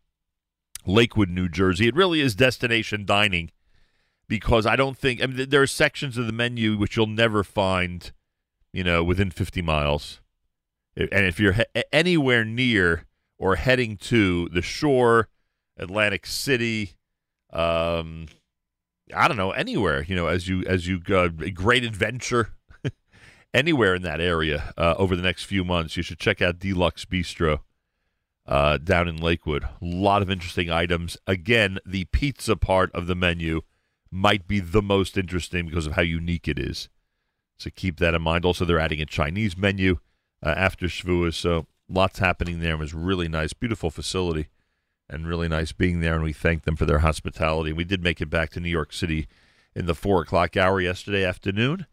Lakewood, 0.86 1.30
New 1.30 1.48
Jersey. 1.48 1.88
It 1.88 1.96
really 1.96 2.20
is 2.20 2.34
destination 2.34 3.06
dining 3.06 3.52
because 4.28 4.66
I 4.66 4.76
don't 4.76 4.98
think 4.98 5.22
I 5.22 5.28
mean, 5.28 5.50
there 5.50 5.62
are 5.62 5.68
sections 5.68 6.18
of 6.18 6.26
the 6.26 6.34
menu 6.34 6.76
which 6.76 6.98
you'll 6.98 7.06
never 7.06 7.44
find, 7.44 8.12
you 8.74 8.84
know, 8.84 9.04
within 9.04 9.30
50 9.30 9.62
miles. 9.62 10.22
And 10.96 11.26
if 11.26 11.40
you're 11.40 11.54
he- 11.54 11.84
anywhere 11.94 12.44
near 12.44 13.06
or 13.38 13.58
heading 13.58 13.98
to 13.98 14.50
the 14.50 14.64
shore, 14.64 15.28
Atlantic 15.78 16.26
City, 16.26 16.96
um, 17.54 18.26
I 19.16 19.28
don't 19.28 19.38
know, 19.38 19.52
anywhere, 19.52 20.04
you 20.04 20.16
know, 20.16 20.26
as 20.26 20.48
you 20.48 20.64
as 20.64 20.88
you 20.88 21.00
go, 21.00 21.30
great 21.30 21.84
adventure, 21.84 22.50
anywhere 23.54 23.96
in 23.96 24.02
that 24.04 24.22
area 24.22 24.74
uh, 24.78 24.96
over 24.98 25.16
the 25.16 25.22
next 25.22 25.44
few 25.44 25.64
months, 25.64 25.98
you 25.98 26.04
should 26.04 26.20
check 26.20 26.42
out 26.42 26.60
Deluxe 26.60 27.06
Bistro 27.06 27.60
uh, 28.46 28.78
down 28.78 29.08
in 29.08 29.18
Lakewood. 29.18 29.64
A 29.64 29.70
lot 29.82 30.22
of 30.22 30.30
interesting 30.30 30.70
items. 30.70 31.18
Again, 31.28 31.80
the 31.86 32.06
pizza 32.06 32.56
part 32.56 32.92
of 32.94 33.08
the 33.08 33.16
menu 33.16 33.62
might 34.10 34.48
be 34.48 34.60
the 34.60 34.82
most 34.82 35.18
interesting 35.18 35.66
because 35.66 35.86
of 35.86 35.94
how 35.94 36.02
unique 36.02 36.48
it 36.48 36.58
is. 36.58 36.90
So 37.58 37.70
keep 37.76 37.98
that 37.98 38.14
in 38.14 38.22
mind. 38.22 38.46
Also, 38.46 38.66
they're 38.66 38.80
adding 38.80 39.02
a 39.02 39.06
Chinese 39.06 39.58
menu 39.58 40.00
uh, 40.46 40.50
after 40.50 40.86
Shavuos, 40.86 41.34
so 41.34 41.66
lots 41.90 42.20
happening 42.20 42.60
there. 42.60 42.74
It 42.74 42.80
was 42.80 42.94
really 42.94 43.28
nice, 43.28 43.54
beautiful 43.54 43.90
facility, 43.90 44.48
and 45.10 45.28
really 45.28 45.48
nice 45.48 45.72
being 45.72 46.00
there. 46.00 46.16
And 46.16 46.24
we 46.24 46.34
thank 46.34 46.64
them 46.64 46.76
for 46.76 46.86
their 46.86 47.00
hospitality. 47.00 47.74
We 47.74 47.84
did 47.84 48.04
make 48.04 48.22
it 48.22 48.30
back 48.30 48.52
to 48.52 48.60
New 48.60 48.70
York 48.70 48.94
City 48.94 49.28
in 49.76 49.88
the 49.88 49.96
four 49.96 50.22
o'clock 50.22 50.56
hour 50.56 50.80
yesterday 50.80 51.26
afternoon, 51.26 51.86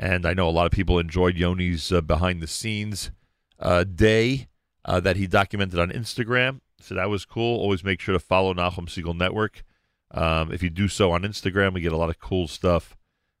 and 0.00 0.24
I 0.24 0.32
know 0.32 0.48
a 0.48 0.50
lot 0.50 0.64
of 0.64 0.72
people 0.72 0.98
enjoyed 0.98 1.36
Yoni's 1.36 1.92
uh, 1.92 2.00
behind 2.00 2.40
the 2.40 2.46
scenes 2.46 3.10
uh, 3.58 3.84
day 3.84 4.48
uh, 4.86 4.98
that 5.00 5.16
he 5.16 5.26
documented 5.26 5.78
on 5.78 5.90
Instagram. 5.90 6.60
So 6.80 6.94
that 6.94 7.10
was 7.10 7.26
cool. 7.26 7.60
Always 7.60 7.84
make 7.84 8.00
sure 8.00 8.14
to 8.14 8.18
follow 8.18 8.54
Nachum 8.54 8.88
Segal 8.88 9.14
Network. 9.14 9.62
Um, 10.10 10.50
if 10.50 10.62
you 10.62 10.70
do 10.70 10.88
so 10.88 11.12
on 11.12 11.20
Instagram, 11.20 11.74
we 11.74 11.82
get 11.82 11.92
a 11.92 11.98
lot 11.98 12.08
of 12.08 12.18
cool 12.18 12.48
stuff 12.48 12.96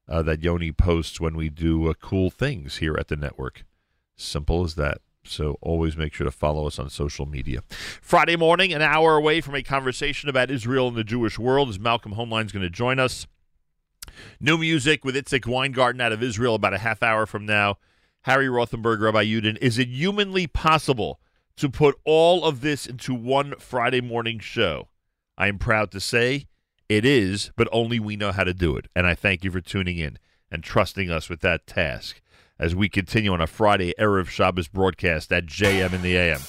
uh, 0.06 0.20
that 0.22 0.42
Yoni 0.42 0.70
posts 0.70 1.18
when 1.18 1.34
we 1.34 1.48
do 1.48 1.88
uh, 1.88 1.94
cool 1.94 2.28
things 2.28 2.76
here 2.76 2.94
at 2.98 3.08
the 3.08 3.16
network. 3.16 3.64
Simple 4.14 4.62
as 4.62 4.74
that. 4.74 4.98
So 5.24 5.56
always 5.62 5.96
make 5.96 6.12
sure 6.12 6.26
to 6.26 6.30
follow 6.30 6.66
us 6.66 6.78
on 6.78 6.90
social 6.90 7.24
media. 7.24 7.62
Friday 8.02 8.36
morning, 8.36 8.74
an 8.74 8.82
hour 8.82 9.16
away 9.16 9.40
from 9.40 9.54
a 9.54 9.62
conversation 9.62 10.28
about 10.28 10.50
Israel 10.50 10.88
and 10.88 10.96
the 10.96 11.04
Jewish 11.04 11.38
world, 11.38 11.70
is 11.70 11.80
Malcolm 11.80 12.16
Hoenlein's 12.16 12.52
going 12.52 12.62
to 12.62 12.70
join 12.70 12.98
us. 12.98 13.26
New 14.40 14.58
music 14.58 15.04
with 15.04 15.14
Itzik 15.14 15.46
Weingarten 15.46 16.00
out 16.00 16.12
of 16.12 16.22
Israel 16.22 16.54
about 16.54 16.74
a 16.74 16.78
half 16.78 17.02
hour 17.02 17.26
from 17.26 17.46
now. 17.46 17.78
Harry 18.22 18.46
Rothenberg, 18.46 19.00
Rabbi 19.00 19.24
Yudin. 19.24 19.56
Is 19.58 19.78
it 19.78 19.88
humanly 19.88 20.46
possible 20.46 21.20
to 21.56 21.68
put 21.68 21.96
all 22.04 22.44
of 22.44 22.60
this 22.60 22.86
into 22.86 23.14
one 23.14 23.54
Friday 23.58 24.00
morning 24.00 24.38
show? 24.38 24.88
I 25.38 25.48
am 25.48 25.58
proud 25.58 25.90
to 25.92 26.00
say 26.00 26.46
it 26.88 27.04
is, 27.04 27.50
but 27.56 27.68
only 27.72 27.98
we 27.98 28.16
know 28.16 28.32
how 28.32 28.44
to 28.44 28.52
do 28.52 28.76
it. 28.76 28.88
And 28.94 29.06
I 29.06 29.14
thank 29.14 29.44
you 29.44 29.50
for 29.50 29.60
tuning 29.60 29.96
in 29.96 30.18
and 30.50 30.62
trusting 30.62 31.10
us 31.10 31.28
with 31.28 31.40
that 31.40 31.66
task 31.66 32.20
as 32.58 32.74
we 32.74 32.88
continue 32.88 33.32
on 33.32 33.40
a 33.40 33.46
Friday 33.46 33.94
Erev 33.98 34.28
Shabbos 34.28 34.68
broadcast 34.68 35.32
at 35.32 35.46
JM 35.46 35.94
in 35.94 36.02
the 36.02 36.16
AM. 36.16 36.40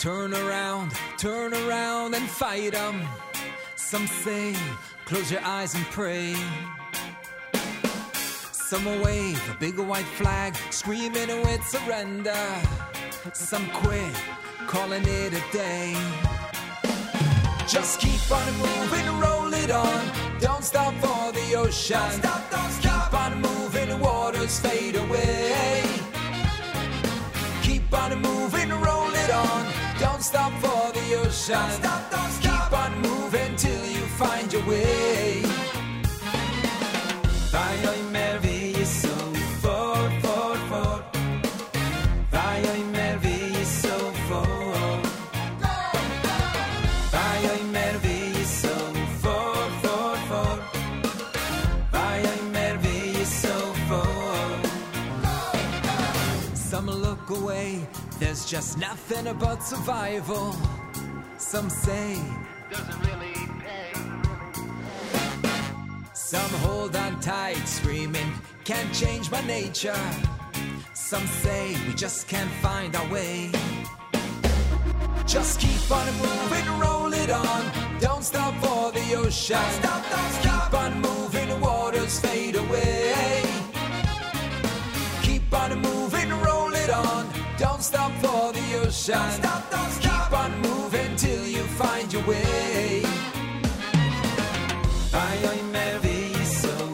Turn 0.00 0.32
around, 0.32 0.92
turn 1.18 1.52
around 1.52 2.14
and 2.14 2.26
fight 2.26 2.74
'em. 2.74 3.06
Some 3.76 4.06
say, 4.06 4.56
close 5.04 5.30
your 5.30 5.44
eyes 5.44 5.74
and 5.74 5.84
pray. 5.90 6.34
Some 8.50 8.86
will 8.86 9.02
wave 9.04 9.38
a 9.50 9.56
big 9.60 9.78
white 9.78 10.10
flag, 10.18 10.56
screaming 10.70 11.28
with 11.42 11.62
surrender. 11.68 12.46
Some 13.34 13.68
quit, 13.82 14.14
calling 14.66 15.04
it 15.04 15.34
a 15.34 15.42
day. 15.52 15.94
Just 17.68 18.00
keep 18.00 18.24
on 18.32 18.50
moving, 18.56 19.06
roll 19.20 19.52
it 19.52 19.70
on. 19.70 20.02
Don't 20.40 20.64
stop 20.64 20.94
for 20.94 21.30
the 21.32 21.56
ocean. 21.56 22.00
Don't 22.00 22.12
stop, 22.12 22.50
don't 22.50 22.72
stop. 22.72 23.10
Keep 23.10 23.20
on 23.20 23.32
moving, 23.42 24.00
waters 24.00 24.58
fade 24.60 24.96
away. 24.96 25.84
Keep 27.62 27.92
on 27.92 28.18
moving, 28.22 28.70
roll 28.80 29.12
it 29.12 29.30
on. 29.30 29.69
Stop 30.30 30.52
for 30.60 30.92
the 30.92 31.14
ocean. 31.16 31.54
Don't 31.54 31.72
stop, 31.72 32.10
don't 32.12 32.30
stop. 32.30 32.70
Keep 32.70 32.78
on 32.78 33.02
moving 33.02 33.56
till 33.56 33.84
you 33.84 34.06
find 34.16 34.52
your 34.52 34.64
way. 34.64 35.29
Just 59.10 59.24
nothing 59.24 59.36
about 59.36 59.62
survival. 59.62 60.54
Some 61.38 61.68
say, 61.70 62.18
Some 66.14 66.50
hold 66.60 66.94
on 66.96 67.20
tight, 67.20 67.66
screaming, 67.66 68.32
can't 68.64 68.92
change 68.94 69.30
my 69.30 69.40
nature. 69.46 70.00
Some 70.94 71.26
say 71.26 71.76
we 71.86 71.94
just 71.94 72.28
can't 72.28 72.50
find 72.62 72.94
our 72.94 73.08
way. 73.10 73.50
Just 75.26 75.60
keep 75.60 75.90
on 75.90 76.06
moving, 76.18 76.78
roll 76.78 77.12
it 77.12 77.30
on. 77.30 77.72
Don't 78.00 78.24
stop 78.24 78.54
for 78.62 78.92
the 78.92 79.14
ocean. 79.16 79.58
Stop, 79.80 80.04
stop, 80.40 80.70
Keep 80.70 80.80
on 80.80 81.00
moving, 81.00 81.60
waters 81.60 82.20
fade 82.20 82.56
away. 82.56 83.09
The 89.10 89.16
ocean. 89.16 89.42
Stop, 89.42 89.72
stop, 89.72 90.00
Keep 90.00 90.38
on 90.38 90.60
moving 90.60 91.16
till 91.16 91.46
you 91.46 91.62
find 91.80 92.12
your 92.12 92.24
way. 92.26 93.02
Vai 95.10 95.38
oi 95.50 95.60
mervi 95.72 96.44
so. 96.44 96.90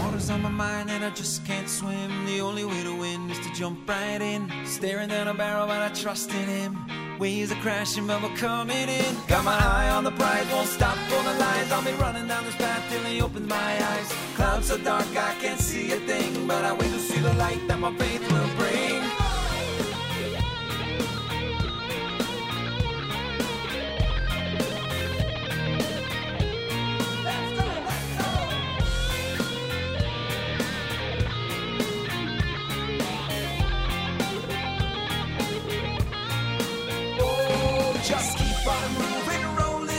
Water's 0.00 0.30
on 0.30 0.42
my 0.42 0.48
mind 0.48 0.90
and 0.90 1.04
I 1.04 1.10
just 1.10 1.44
can't 1.44 1.68
swim. 1.68 2.10
The 2.26 2.40
only 2.40 2.64
way 2.64 2.82
to 2.82 2.94
win 2.96 3.30
is 3.30 3.38
to 3.46 3.52
jump 3.54 3.88
right 3.88 4.20
in. 4.20 4.55
Staring 4.76 5.08
down 5.08 5.26
a 5.26 5.32
barrel, 5.32 5.66
but 5.66 5.80
I 5.80 5.88
trust 5.88 6.30
in 6.34 6.48
him. 6.48 6.76
Waves 7.18 7.50
are 7.50 7.62
crashing, 7.62 8.06
but 8.06 8.22
we're 8.22 8.36
coming 8.36 8.90
in. 8.90 9.16
Got 9.26 9.42
my 9.42 9.56
eye 9.56 9.88
on 9.88 10.04
the 10.04 10.10
prize, 10.10 10.46
won't 10.52 10.68
stop 10.68 10.98
for 11.08 11.22
the 11.22 11.32
lies. 11.38 11.72
I'll 11.72 11.82
be 11.82 11.92
running 11.92 12.28
down 12.28 12.44
this 12.44 12.56
path 12.56 12.84
till 12.90 13.02
he 13.04 13.22
opens 13.22 13.48
my 13.48 13.56
eyes. 13.56 14.12
Clouds 14.34 14.66
so 14.66 14.76
dark, 14.76 15.06
I 15.16 15.34
can't 15.40 15.58
see 15.58 15.92
a 15.92 15.96
thing, 16.00 16.46
but 16.46 16.62
I 16.62 16.74
wait 16.74 16.92
to 16.92 16.98
see 16.98 17.20
the 17.20 17.32
light 17.32 17.66
that 17.68 17.78
my 17.78 17.96
faith 17.96 18.20
will 18.30 18.54
bring. 18.58 18.95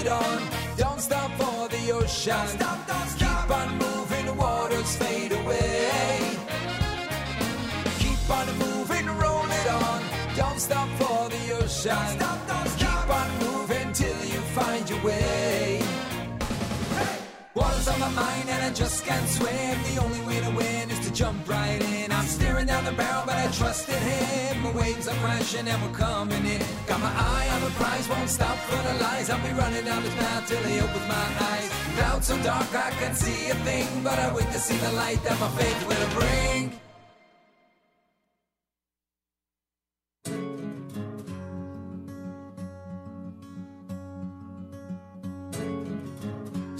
It 0.08 0.12
on. 0.12 0.42
Don't 0.78 1.02
stop 1.02 1.32
for 1.32 1.68
the 1.70 1.92
ocean. 1.92 2.48
Stop, 2.48 2.88
don't 2.88 3.10
stop. 3.10 3.48
Keep 3.48 3.58
on 3.58 3.78
moving, 3.78 4.26
the 4.26 4.34
waters 4.34 4.96
fade 4.98 5.32
away. 5.32 6.38
Keep 8.00 8.30
on 8.30 8.48
moving, 8.58 9.06
roll 9.18 9.46
it 9.46 9.68
on. 9.68 10.02
Don't 10.36 10.60
stop 10.60 10.90
for 11.00 11.30
the 11.30 11.44
ocean. 11.58 11.96
Don't 11.96 12.20
stop. 12.20 12.47
On 17.88 18.00
my 18.00 18.10
mind 18.10 18.50
and 18.50 18.64
I 18.66 18.72
just 18.74 19.06
can't 19.06 19.28
swim. 19.30 19.76
The 19.92 20.02
only 20.04 20.22
way 20.22 20.40
to 20.42 20.52
win 20.52 20.90
is 20.90 21.00
to 21.08 21.14
jump 21.14 21.48
right 21.48 21.82
in. 21.82 22.12
I'm 22.12 22.26
staring 22.26 22.68
down 22.68 22.84
the 22.86 22.92
barrel, 22.92 23.24
but 23.26 23.36
I 23.36 23.48
trust 23.52 23.88
in 23.90 24.02
him. 24.02 24.64
My 24.64 24.72
waves 24.72 25.08
are 25.08 25.16
crashing 25.16 25.68
and 25.68 25.82
we're 25.84 25.98
coming 25.98 26.46
in. 26.46 26.62
Got 26.88 27.00
my 27.00 27.14
eye 27.14 27.50
on 27.56 27.62
the 27.62 27.72
prize, 27.72 28.08
won't 28.10 28.30
stop 28.30 28.58
for 28.70 28.82
the 28.88 29.04
lies. 29.04 29.30
I'll 29.30 29.46
be 29.46 29.54
running 29.54 29.86
down 29.86 30.04
this 30.04 30.16
path 30.16 30.48
till 30.48 30.64
he 30.64 30.80
opens 30.80 31.08
my 31.08 31.28
eyes. 31.52 31.70
Clouds 31.98 32.28
so 32.28 32.38
dark 32.44 32.74
I 32.76 32.92
can't 33.00 33.16
see 33.16 33.50
a 33.50 33.56
thing, 33.68 33.88
but 34.04 34.18
I 34.20 34.34
wait 34.34 34.50
to 34.52 34.60
see 34.60 34.78
the 34.78 34.92
light 34.94 35.24
that 35.24 35.40
my 35.40 35.50
faith 35.50 35.88
will 35.88 36.20
bring. 36.20 36.87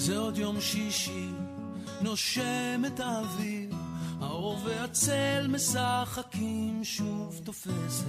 זה 0.08 0.18
עוד 0.18 0.38
יום 0.38 0.62
שישי, 0.62 1.30
נושם 2.02 2.82
את 2.88 3.00
האוויר, 3.00 3.70
האור 4.22 4.58
והצל 4.66 5.48
משחקים 5.50 6.84
שוב 6.84 7.42
תופסת. 7.44 8.06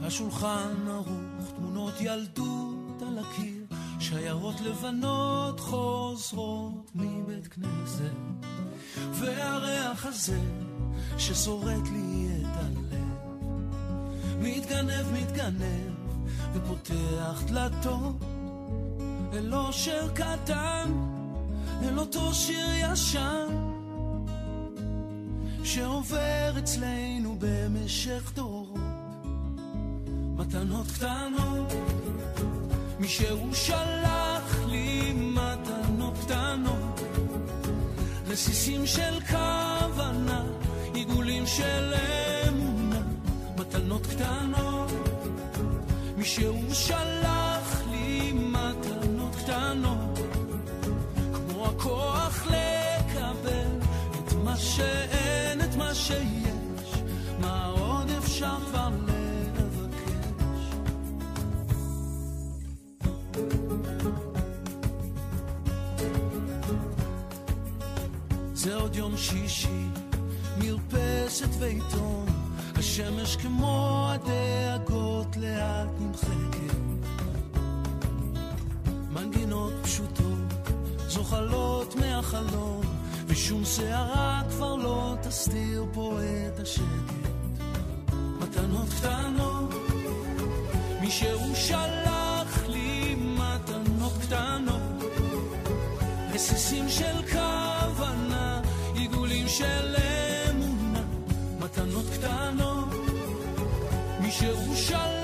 השולחן 0.00 0.88
ערוך, 0.88 1.52
תמונות 1.56 1.94
ילדות 2.00 3.02
על 3.02 3.18
הקיר, 3.18 3.64
שיירות 4.00 4.60
לבנות 4.60 5.60
חוזרות 5.60 6.90
מבית 6.94 7.48
כנסת. 7.48 8.16
והריח 9.12 10.06
הזה 10.06 10.40
ששורט 11.18 11.88
לי 11.92 12.28
את 12.40 12.56
הלב, 12.56 13.42
מתגנב, 14.38 15.06
מתגנב, 15.12 15.94
ופותח 16.54 17.42
דלתות. 17.46 18.41
אל 19.32 19.54
אושר 19.54 20.08
קטן, 20.14 20.92
אל 21.82 21.98
אותו 21.98 22.34
שיר 22.34 22.66
ישן, 22.74 23.48
שעובר 25.64 26.52
אצלנו 26.58 27.36
במשך 27.38 28.32
דורות. 28.34 28.80
מתנות 30.36 30.86
קטנות, 30.86 31.72
מישהו 33.00 33.54
שלח 33.54 34.58
לי 34.66 35.12
מתנות 35.12 36.14
קטנות, 36.24 37.00
רסיסים 38.26 38.86
של 38.86 39.20
כוונה, 39.30 40.44
עיגולים 40.94 41.46
של 41.46 41.94
אמונה, 42.48 43.00
מתנות 43.58 44.06
קטנות, 44.06 44.90
מישהו 46.16 46.74
שלח 46.74 47.22
לי 47.22 47.61
קטנות, 49.72 50.18
כמו 51.34 51.66
הכוח 51.66 52.46
לקבל 52.46 53.70
את 54.18 54.32
מה 54.44 54.56
שאין, 54.56 55.60
את 55.60 55.76
מה 55.76 55.94
שיש, 55.94 57.02
מה 57.40 57.66
עוד 57.66 58.10
אפשר 58.10 58.56
כבר 58.70 58.88
לבקש. 59.58 60.76
זה 68.54 68.76
עוד 68.76 68.96
יום 68.96 69.16
שישי, 69.16 69.86
מרפסת 70.58 71.48
ועיתון, 71.58 72.26
השמש 72.76 73.36
כמו 73.36 74.08
הדאגות 74.10 75.36
לאט 75.36 75.88
נמחקת. 76.00 76.91
מנגינות 79.12 79.72
פשוטות, 79.82 80.68
זוחלות 81.08 81.94
מהחלום, 81.96 82.80
ושום 83.26 83.64
שערה 83.64 84.42
כבר 84.50 84.74
לא 84.76 85.14
תסתיר 85.22 85.84
פה 85.92 86.18
את 86.46 86.60
השקט. 86.60 87.12
מתנות 88.40 88.88
קטנות, 88.88 89.74
מישהו 91.00 91.56
שלח 91.56 92.66
לי 92.68 93.14
מתנות 93.14 94.12
קטנות, 94.22 94.82
רסיסים 96.32 96.88
של 96.88 97.16
כוונה, 97.32 98.60
עיגולים 98.94 99.48
של 99.48 99.96
אמונה, 100.50 101.02
מתנות 101.60 102.04
קטנות, 102.12 102.88
מישהו 104.20 104.76
שלח 104.76 105.21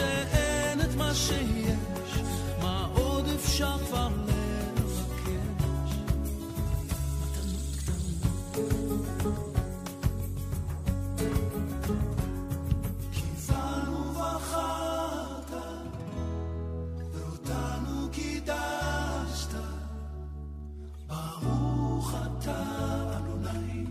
שאין, 0.00 0.80
את 0.80 0.94
מה 0.96 1.14
שיש, 1.14 2.12
מה 2.62 2.88
עוד 2.94 3.28
אפשר 3.34 3.78
כבר 3.86 4.08
לבקש? 4.78 5.92
מתנות 7.20 7.76
קטנות. 7.76 9.56
קיבלנו 13.12 14.12
בחרת, 14.12 15.50
ואותנו 17.12 18.08
קידשת. 18.12 19.54
ברוך 21.08 22.14
אתה, 22.14 22.62
אדוני, 23.16 23.84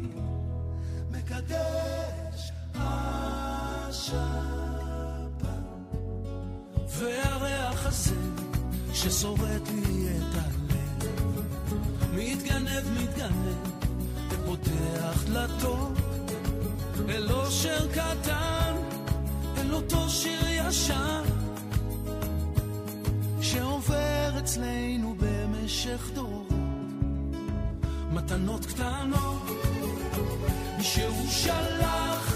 מקדש 1.12 2.40
השבת. 2.76 4.79
והריח 7.00 7.86
הזה 7.86 8.16
ששורט 8.94 9.70
לי 9.70 10.08
את 10.08 10.36
הלב, 10.36 11.44
מתגנב, 12.14 12.84
מתגנב, 13.02 13.58
ופותח 14.30 15.24
דלתות 15.26 15.98
אל 17.10 17.32
אושר 17.32 17.88
קטן, 17.92 18.76
אל 19.58 19.74
אותו 19.74 20.10
שיר 20.10 20.40
ישן, 20.48 21.24
שעובר 23.42 24.32
אצלנו 24.40 25.16
במשך 25.20 26.10
דורות. 26.14 26.50
מתנות 28.12 28.66
קטנות, 28.66 29.44
מישהו 30.78 31.28
שלח 31.30 32.29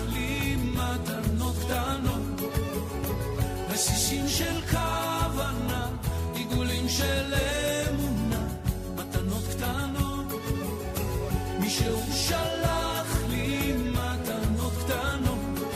רסיסים 3.84 4.27
של 4.27 4.61
כוונה, 4.71 5.89
עיגולים 6.34 6.89
של 6.89 7.34
אמונה, 7.89 8.47
מתנות 8.95 9.43
קטנות, 9.49 10.25
מישהו 11.59 11.99
שלח 12.13 13.17
לי 13.29 13.73
מתנות 13.73 14.73
קטנות, 14.86 15.69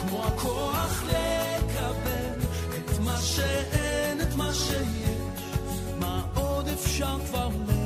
כמו 0.00 0.24
הכוח 0.24 1.02
לקבל 1.06 2.40
את 2.76 2.98
מה 2.98 3.16
שאין, 3.22 4.20
את 4.20 4.34
מה 4.36 4.54
שיש, 4.54 5.40
מה 5.98 6.22
עוד 6.34 6.68
אפשר 6.68 7.16
כבר 7.26 7.48
לבקש? 7.48 7.81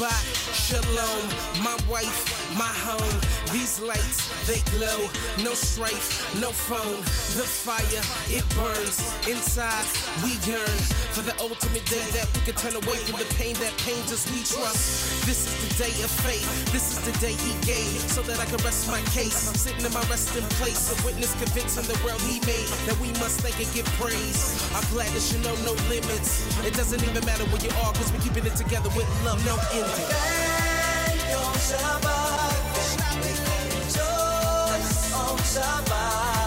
Shabbat, 0.00 0.24
shalom, 0.54 1.62
my 1.62 1.76
wife, 1.90 2.39
my 2.56 2.72
home. 2.86 3.20
These 3.52 3.80
lights, 3.80 4.30
they 4.46 4.60
glow. 4.76 5.08
No 5.42 5.54
strife, 5.54 6.22
no 6.40 6.50
phone. 6.50 7.00
The 7.36 7.46
fire, 7.46 8.04
it 8.30 8.46
burns. 8.54 8.98
Inside, 9.28 9.86
we 10.22 10.38
yearn 10.46 10.78
for 11.14 11.22
the 11.22 11.34
ultimate 11.40 11.84
day 11.86 12.02
that 12.16 12.26
we 12.34 12.40
can 12.46 12.54
turn 12.54 12.74
away 12.74 12.98
from 13.06 13.18
the 13.18 13.28
pain 13.34 13.54
that 13.62 13.74
pains 13.82 14.12
us. 14.12 14.26
We 14.30 14.42
trust. 14.42 15.26
This 15.26 15.46
is 15.46 15.54
the 15.66 15.70
day 15.84 15.94
of 16.02 16.10
faith. 16.22 16.46
This 16.72 16.96
is 16.96 17.00
the 17.04 17.14
day 17.18 17.34
He 17.34 17.52
gave 17.66 18.00
so 18.10 18.22
that 18.22 18.38
I 18.40 18.46
can 18.46 18.58
rest 18.64 18.88
my 18.88 19.00
case. 19.10 19.48
I'm 19.48 19.54
Sitting 19.60 19.84
in 19.84 19.92
my 19.92 20.02
resting 20.08 20.46
place, 20.56 20.88
a 20.90 20.96
witness 21.04 21.34
convincing 21.36 21.84
the 21.84 21.98
world 22.04 22.20
He 22.22 22.40
made 22.46 22.68
that 22.88 22.98
we 22.98 23.12
must 23.20 23.40
thank 23.40 23.58
and 23.60 23.70
give 23.74 23.86
praise. 24.00 24.56
I'm 24.74 24.86
glad 24.90 25.10
that 25.12 25.24
you 25.32 25.38
know 25.44 25.54
no 25.66 25.74
limits. 25.92 26.46
It 26.64 26.74
doesn't 26.74 27.02
even 27.02 27.24
matter 27.26 27.44
where 27.52 27.62
you 27.62 27.70
are, 27.84 27.92
cause 27.92 28.12
we're 28.12 28.20
keeping 28.20 28.46
it 28.46 28.56
together 28.56 28.88
with 28.96 29.06
love, 29.24 29.44
no 29.44 29.58
ending. 29.74 30.69
Shabbat, 31.60 32.54
rejoice 33.68 35.12
on 35.14 35.36
Shabbat, 35.52 36.39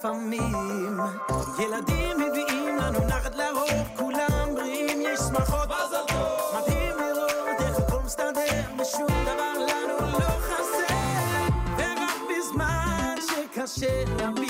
לפעמים. 0.00 1.00
ילדים 1.58 2.16
מביאים 2.16 2.76
לנו 2.76 2.98
נחת 3.06 3.34
לרוב, 3.34 3.88
כולם 3.96 4.54
בריאים, 4.54 5.00
יש 5.00 5.20
שמחות. 5.20 5.68
מזל 5.68 6.04
טוב! 6.08 6.62
מדהים 6.62 6.96
לראות 6.96 7.60
איך 7.60 7.78
הכל 7.78 8.02
מסתדר, 8.04 8.60
ושום 8.78 9.06
דבר 9.22 9.52
לנו 9.58 10.12
לא 10.12 10.18
חסר. 10.18 10.94
ורק 11.76 12.16
בזמן 12.30 13.14
שקשה 13.20 14.04
להביט 14.18 14.49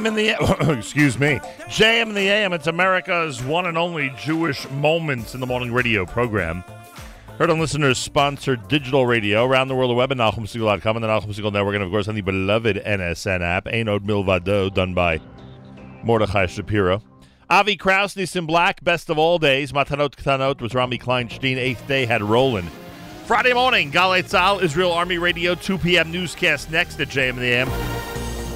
JM 0.00 0.06
in 0.06 0.14
the 0.14 0.30
a 0.30 0.72
excuse 0.78 1.18
me, 1.18 1.40
JM 1.68 2.08
in 2.08 2.14
the 2.14 2.28
AM. 2.28 2.54
It's 2.54 2.66
America's 2.66 3.42
one 3.42 3.66
and 3.66 3.76
only 3.76 4.10
Jewish 4.18 4.68
Moments 4.70 5.34
in 5.34 5.40
the 5.40 5.46
Morning 5.46 5.72
radio 5.72 6.06
program. 6.06 6.64
Heard 7.38 7.50
on 7.50 7.60
listeners 7.60 7.98
sponsored 7.98 8.66
digital 8.68 9.04
radio 9.04 9.44
around 9.44 9.68
the 9.68 9.74
world, 9.74 9.90
the 9.90 9.94
web 9.94 10.10
at 10.10 10.16
NachumSegal.com 10.16 10.96
and 10.96 11.04
the 11.04 11.08
Nachum 11.08 11.34
Segal 11.34 11.52
Network, 11.52 11.74
and 11.74 11.84
of 11.84 11.90
course 11.90 12.08
on 12.08 12.14
the 12.14 12.22
beloved 12.22 12.76
NSN 12.76 13.42
app. 13.42 13.66
Ainod 13.66 14.00
Milvado, 14.00 14.72
done 14.72 14.94
by 14.94 15.20
Mordechai 16.02 16.46
Shapiro. 16.46 17.02
Avi 17.50 17.76
Kraus, 17.76 18.14
Nissim 18.14 18.46
Black, 18.46 18.82
best 18.82 19.10
of 19.10 19.18
all 19.18 19.38
days. 19.38 19.72
Matanot 19.72 20.16
Ktanot 20.16 20.62
was 20.62 20.74
Rami 20.74 20.98
Kleinstein. 20.98 21.56
Eighth 21.56 21.86
day 21.86 22.06
had 22.06 22.22
Roland. 22.22 22.70
Friday 23.26 23.52
morning, 23.52 23.92
Galei 23.92 24.22
Tzal, 24.22 24.62
Israel 24.62 24.92
Army 24.92 25.18
Radio, 25.18 25.54
2 25.54 25.78
p.m. 25.78 26.10
newscast 26.10 26.70
next 26.70 27.00
at 27.00 27.08
JM 27.08 27.36
the 27.36 27.44
AM. 27.44 27.99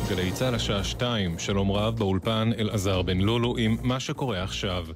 גלי 0.09 0.33
צה"ל 0.33 0.55
השעה 0.55 0.85
שתיים, 0.85 1.39
שלום 1.39 1.73
רב 1.73 1.97
באולפן 1.97 2.51
אלעזר 2.59 3.03
בן 3.03 3.19
לולו 3.19 3.57
עם 3.57 3.77
מה 3.83 4.01
שקורה 4.01 4.43
עכשיו. 4.43 4.87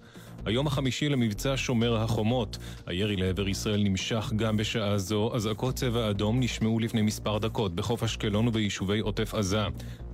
היום 0.47 0.67
החמישי 0.67 1.09
למבצע 1.09 1.55
שומר 1.57 1.97
החומות. 1.97 2.59
הירי 2.87 3.17
לעבר 3.17 3.49
ישראל 3.49 3.83
נמשך 3.83 4.33
גם 4.37 4.57
בשעה 4.57 4.99
זו. 4.99 5.35
אזעקות 5.35 5.75
צבע 5.75 6.11
אדום 6.11 6.41
נשמעו 6.41 6.79
לפני 6.79 7.03
מספר 7.03 7.39
דקות 7.39 7.75
בחוף 7.75 8.03
אשקלון 8.03 8.49
וביישובי 8.49 9.01
עוטף 9.01 9.35
עזה. 9.35 9.65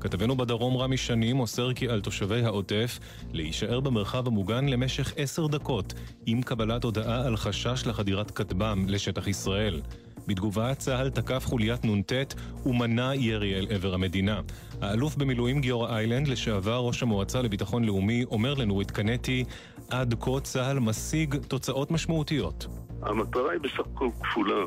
כתבנו 0.01 0.37
בדרום 0.37 0.77
רמי 0.77 0.97
שני 0.97 1.33
מוסר 1.33 1.73
כי 1.73 1.89
על 1.89 2.01
תושבי 2.01 2.45
העוטף 2.45 2.99
להישאר 3.33 3.81
במרחב 3.81 4.27
המוגן 4.27 4.69
למשך 4.69 5.13
עשר 5.17 5.47
דקות 5.47 5.95
עם 6.27 6.43
קבלת 6.43 6.85
הודעה 6.85 7.27
על 7.27 7.37
חשש 7.37 7.87
לחדירת 7.87 8.31
כטב"ם 8.31 8.85
לשטח 8.89 9.27
ישראל. 9.27 9.81
בתגובה, 10.27 10.75
צה"ל 10.75 11.11
תקף 11.11 11.47
חוליית 11.47 11.85
נ"ט 11.85 12.13
ומנע 12.67 13.15
ירי 13.15 13.55
אל 13.55 13.67
עבר 13.71 13.95
המדינה. 13.95 14.41
האלוף 14.81 15.17
במילואים 15.17 15.61
גיורא 15.61 15.97
איילנד, 15.97 16.29
לשעבר 16.29 16.79
ראש 16.79 17.03
המועצה 17.03 17.43
לביטחון 17.43 17.85
לאומי, 17.85 18.25
אומר 18.25 18.55
לנורית 18.55 18.91
קנטי, 18.91 19.45
עד 19.91 20.15
כה 20.21 20.41
צה"ל 20.43 20.79
משיג 20.79 21.37
תוצאות 21.37 21.91
משמעותיות. 21.91 22.67
המטרה 23.03 23.53
היא 23.53 23.61
בסך 23.61 23.87
הכל 23.95 24.09
כפולה. 24.23 24.65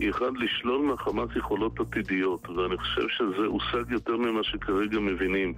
היא 0.00 0.10
אחד, 0.10 0.36
לשלול 0.36 0.86
מהחמאס 0.86 1.28
יכולות 1.36 1.80
עתידיות, 1.80 2.48
ואני 2.48 2.76
חושב 2.76 3.08
שזה 3.08 3.46
הושג 3.46 3.90
יותר 3.90 4.16
ממה 4.16 4.44
שכרגע 4.44 5.00
מבינים. 5.00 5.54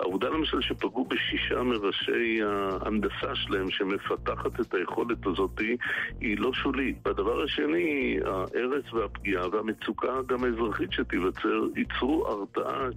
העובדה 0.00 0.28
למשל 0.28 0.60
שפגעו 0.60 1.04
בשישה 1.04 1.62
מראשי 1.62 2.40
ההנדסה 2.42 3.34
שלהם 3.34 3.70
שמפתחת 3.70 4.60
את 4.60 4.74
היכולת 4.74 5.26
הזאת 5.26 5.60
היא 6.20 6.38
לא 6.38 6.52
שולית. 6.52 6.96
והדבר 7.06 7.42
השני, 7.42 8.18
ההרס 8.24 8.92
והפגיעה 8.92 9.48
והמצוקה 9.48 10.12
גם 10.26 10.44
האזרחית 10.44 10.92
שתיווצר 10.92 11.60
ייצרו 11.76 12.26
הרתעה 12.28 12.88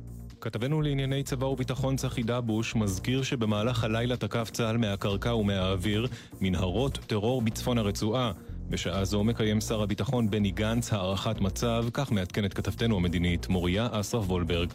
כתבנו 0.41 0.81
לענייני 0.81 1.23
צבא 1.23 1.45
וביטחון 1.45 1.95
צחי 1.95 2.23
דבוש 2.23 2.75
מזכיר 2.75 3.23
שבמהלך 3.23 3.83
הלילה 3.83 4.17
תקף 4.17 4.49
צה"ל 4.51 4.77
מהקרקע 4.77 5.35
ומהאוויר 5.35 6.07
מנהרות 6.41 6.97
טרור 7.07 7.41
בצפון 7.41 7.77
הרצועה. 7.77 8.31
בשעה 8.69 9.05
זו 9.05 9.23
מקיים 9.23 9.61
שר 9.61 9.81
הביטחון 9.81 10.29
בני 10.29 10.51
גנץ 10.51 10.93
הערכת 10.93 11.41
מצב, 11.41 11.85
כך 11.93 12.11
מעדכנת 12.11 12.53
כתבתנו 12.53 12.97
המדינית 12.97 13.49
מוריה 13.49 13.87
אסרף 13.91 14.29
וולברג. 14.29 14.69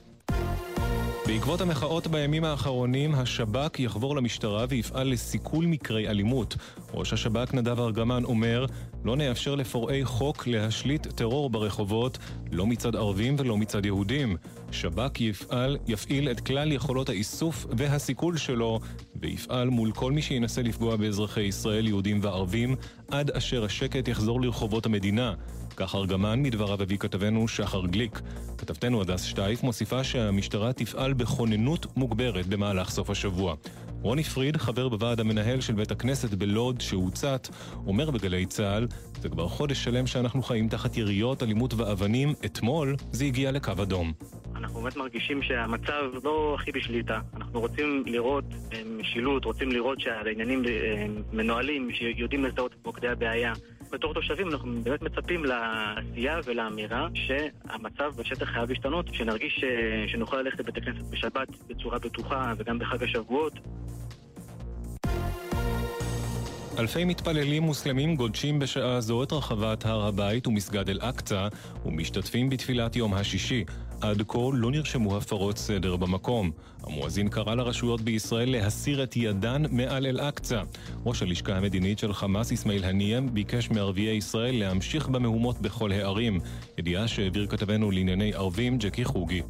בעקבות 1.27 1.61
המחאות 1.61 2.07
בימים 2.07 2.45
האחרונים, 2.45 3.15
השב"כ 3.15 3.81
יחבור 3.81 4.17
למשטרה 4.17 4.67
ויפעל 4.69 5.09
לסיכול 5.09 5.67
מקרי 5.67 6.09
אלימות. 6.09 6.57
ראש 6.95 7.13
השב"כ 7.13 7.55
נדב 7.55 7.81
ארגמן 7.81 8.25
אומר, 8.25 8.67
לא 9.05 9.17
נאפשר 9.17 9.55
לפורעי 9.55 10.05
חוק 10.05 10.47
להשליט 10.47 11.07
טרור 11.07 11.51
ברחובות, 11.51 12.19
לא 12.53 12.67
מצד 12.67 12.97
ערבים 12.97 13.37
ולא 13.39 13.59
מצד 13.59 13.87
יהודים. 13.87 14.37
שב"כ 14.71 15.21
יפעל, 15.21 15.79
יפעיל 15.87 16.31
את 16.31 16.41
כלל 16.41 16.73
יכולות 16.73 17.09
האיסוף 17.09 17.67
והסיכול 17.71 18.37
שלו, 18.37 18.81
ויפעל 19.17 19.69
מול 19.69 19.93
כל 19.93 20.13
מי 20.13 20.23
שינסה 20.23 20.63
לפגוע 20.63 20.97
באזרחי 20.97 21.43
ישראל, 21.43 21.87
יהודים 21.87 22.19
וערבים, 22.23 22.77
עד 23.11 23.31
אשר 23.31 23.65
השקט 23.65 24.09
יחזור 24.09 24.41
לרחובות 24.41 24.87
המדינה. 24.87 25.35
כך 25.77 25.95
ארגמן 25.95 26.43
מדבריו 26.43 26.83
הביא 26.83 26.99
כתבנו 26.99 27.49
שחר 27.49 27.87
גליק. 27.87 28.21
כתבתנו 28.59 29.01
הדס 29.01 29.23
שטייף 29.23 29.63
מוסיפה 29.63 30.05
שהמשטרה 30.05 30.73
תפעל 30.73 31.13
בכוננות 31.13 31.97
מוגברת 31.97 32.47
במהלך 32.47 32.91
סוף 32.91 33.11
השבוע. 33.11 33.55
רוני 34.03 34.23
פריד, 34.23 34.57
חבר 34.57 34.89
בוועד 34.89 35.21
המנהל 35.21 35.61
של 35.61 35.73
בית 35.73 35.91
הכנסת 35.91 36.35
בלוד 36.35 36.81
שהוצת, 36.81 37.49
אומר 37.87 38.11
בגלי 38.11 38.47
צה"ל, 38.47 38.87
זה 39.21 39.29
כבר 39.29 39.49
חודש 39.49 39.85
שלם 39.85 40.07
שאנחנו 40.07 40.43
חיים 40.43 40.69
תחת 40.69 40.97
יריות, 40.97 41.43
אלימות 41.43 41.75
ואבנים, 41.75 42.35
אתמול 42.45 42.97
זה 43.13 43.25
הגיע 43.25 43.51
לקו 43.53 43.73
אדום. 43.83 44.13
אנחנו 44.57 44.81
באמת 44.81 44.97
מרגישים 44.97 45.43
שהמצב 45.43 46.03
לא 46.25 46.57
הכי 46.61 46.73
בשליטה. 46.73 47.21
אנחנו 47.37 47.61
רוצים 47.61 48.05
לראות 48.07 48.45
אה, 48.73 48.83
משילות, 48.99 49.45
רוצים 49.45 49.73
לראות 49.73 50.01
שהעניינים 50.01 50.63
אה, 50.67 51.07
מנוהלים, 51.33 51.89
שיודעים 51.93 52.45
לזהות 52.45 52.73
את 52.73 52.87
מוקדי 52.87 53.09
הבעיה. 53.09 53.53
בתור 53.93 54.15
תושבים 54.15 54.49
אנחנו 54.49 54.73
באמת 54.83 55.03
מצפים 55.03 55.45
לעשייה 55.45 56.41
ולאמירה 56.45 57.09
שהמצב 57.15 58.13
בשטח 58.17 58.49
חייב 58.49 58.71
להשתנות, 58.71 59.07
שנרגיש 59.13 59.65
אה, 59.65 60.09
שנוכל 60.09 60.37
ללכת 60.37 60.61
לבית 60.61 60.77
הכנסת 60.77 61.11
בשבת 61.11 61.49
בצורה 61.69 61.99
בטוחה 61.99 62.53
וגם 62.59 62.79
בחג 62.79 63.03
השבועות. 63.03 63.53
אלפי 66.79 67.05
מתפללים 67.05 67.63
מוסלמים 67.63 68.17
גודשים 68.17 68.59
בשעה 68.59 69.01
זו 69.01 69.23
את 69.23 69.33
רחבת 69.33 69.87
הר 69.87 70.07
הבית 70.07 70.47
ומסגד 70.47 70.89
אל-אקצא 70.89 71.49
ומשתתפים 71.87 72.51
בתפילת 72.51 72.97
יום 72.97 73.15
השישי. 73.15 73.65
עד 74.03 74.23
כה 74.29 74.39
לא 74.55 74.71
נרשמו 74.71 75.17
הפרות 75.17 75.59
סדר 75.59 75.97
במקום. 75.97 76.51
המואזין 76.83 77.29
קרא 77.29 77.55
לרשויות 77.55 78.01
בישראל 78.01 78.51
להסיר 78.51 79.03
את 79.03 79.17
ידן 79.17 79.63
מעל 79.71 80.07
אל-אקצא. 80.07 80.63
ראש 81.07 81.23
הלשכה 81.23 81.57
המדינית 81.57 81.99
של 81.99 82.13
חמאס, 82.13 82.53
אסמאעיל 82.53 82.85
הניאם, 82.85 83.35
ביקש 83.35 83.71
מערביי 83.71 84.17
ישראל 84.17 84.59
להמשיך 84.59 85.09
במהומות 85.09 85.61
בכל 85.61 85.93
הערים. 85.93 86.41
ידיעה 86.79 87.09
שהעביר 87.09 87.47
כתבנו 87.47 87.91
לענייני 87.91 88.35
ערבים, 88.35 88.79
ג'קי 88.79 89.05
חוגי. 89.05 89.43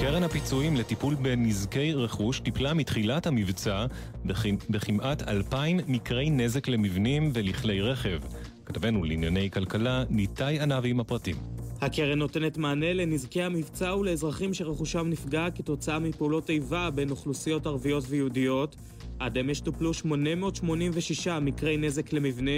קרן 0.00 0.22
הפיצויים 0.22 0.76
לטיפול 0.76 1.14
בנזקי 1.14 1.94
רכוש 1.94 2.40
טיפלה 2.40 2.74
מתחילת 2.74 3.26
המבצע 3.26 3.86
בכ- 4.24 4.46
בכמעט 4.70 5.28
אלפיים 5.28 5.80
מקרי 5.86 6.30
נזק 6.30 6.68
למבנים 6.68 7.30
ולכלי 7.34 7.80
רכב. 7.80 8.18
כתבנו 8.66 9.04
לענייני 9.04 9.50
כלכלה, 9.50 10.04
ניתאי 10.10 10.60
ענבי 10.60 10.90
עם 10.90 11.00
הפרטים. 11.00 11.36
הקרן 11.82 12.18
נותנת 12.18 12.56
מענה 12.58 12.92
לנזקי 12.92 13.42
המבצע 13.42 13.96
ולאזרחים 13.96 14.54
שרכושם 14.54 15.06
נפגע 15.08 15.46
כתוצאה 15.54 15.98
מפעולות 15.98 16.50
איבה 16.50 16.90
בין 16.90 17.10
אוכלוסיות 17.10 17.66
ערביות 17.66 18.04
ויהודיות. 18.08 18.76
עד 19.18 19.38
אמש 19.38 19.60
טופלו 19.60 19.94
886 19.94 21.28
מקרי 21.28 21.76
נזק 21.76 22.12
למבנה, 22.12 22.50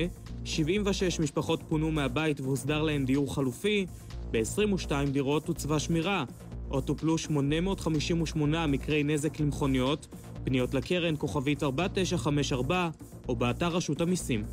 76 0.44 1.20
משפחות 1.20 1.62
פונו 1.68 1.90
מהבית 1.90 2.40
והוסדר 2.40 2.82
להן 2.82 3.04
דיור 3.04 3.34
חלופי, 3.34 3.86
ב-22 4.30 4.90
דירות 5.12 5.48
הוצבה 5.48 5.78
שמירה, 5.78 6.24
עוד 6.68 6.84
טופלו 6.84 7.18
858 7.18 8.66
מקרי 8.66 9.02
נזק 9.02 9.40
למכוניות, 9.40 10.06
פניות 10.44 10.74
לקרן 10.74 11.14
כוכבית 11.18 11.62
4954 11.62 12.88
או 13.28 13.36
באתר 13.36 13.68
רשות 13.68 14.00
המיסים. 14.00 14.44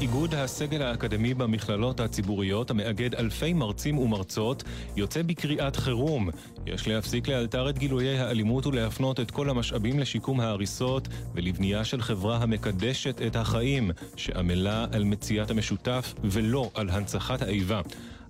איגוד 0.00 0.34
הסגל 0.34 0.82
האקדמי 0.82 1.34
במכללות 1.34 2.00
הציבוריות, 2.00 2.70
המאגד 2.70 3.14
אלפי 3.14 3.52
מרצים 3.52 3.98
ומרצות, 3.98 4.64
יוצא 4.96 5.22
בקריאת 5.22 5.76
חירום. 5.76 6.30
יש 6.66 6.88
להפסיק 6.88 7.28
לאלתר 7.28 7.70
את 7.70 7.78
גילויי 7.78 8.18
האלימות 8.18 8.66
ולהפנות 8.66 9.20
את 9.20 9.30
כל 9.30 9.50
המשאבים 9.50 9.98
לשיקום 9.98 10.40
ההריסות 10.40 11.08
ולבנייה 11.34 11.84
של 11.84 12.02
חברה 12.02 12.36
המקדשת 12.36 13.22
את 13.26 13.36
החיים, 13.36 13.90
שעמלה 14.16 14.86
על 14.92 15.04
מציאת 15.04 15.50
המשותף 15.50 16.14
ולא 16.24 16.70
על 16.74 16.90
הנצחת 16.90 17.42
האיבה. 17.42 17.80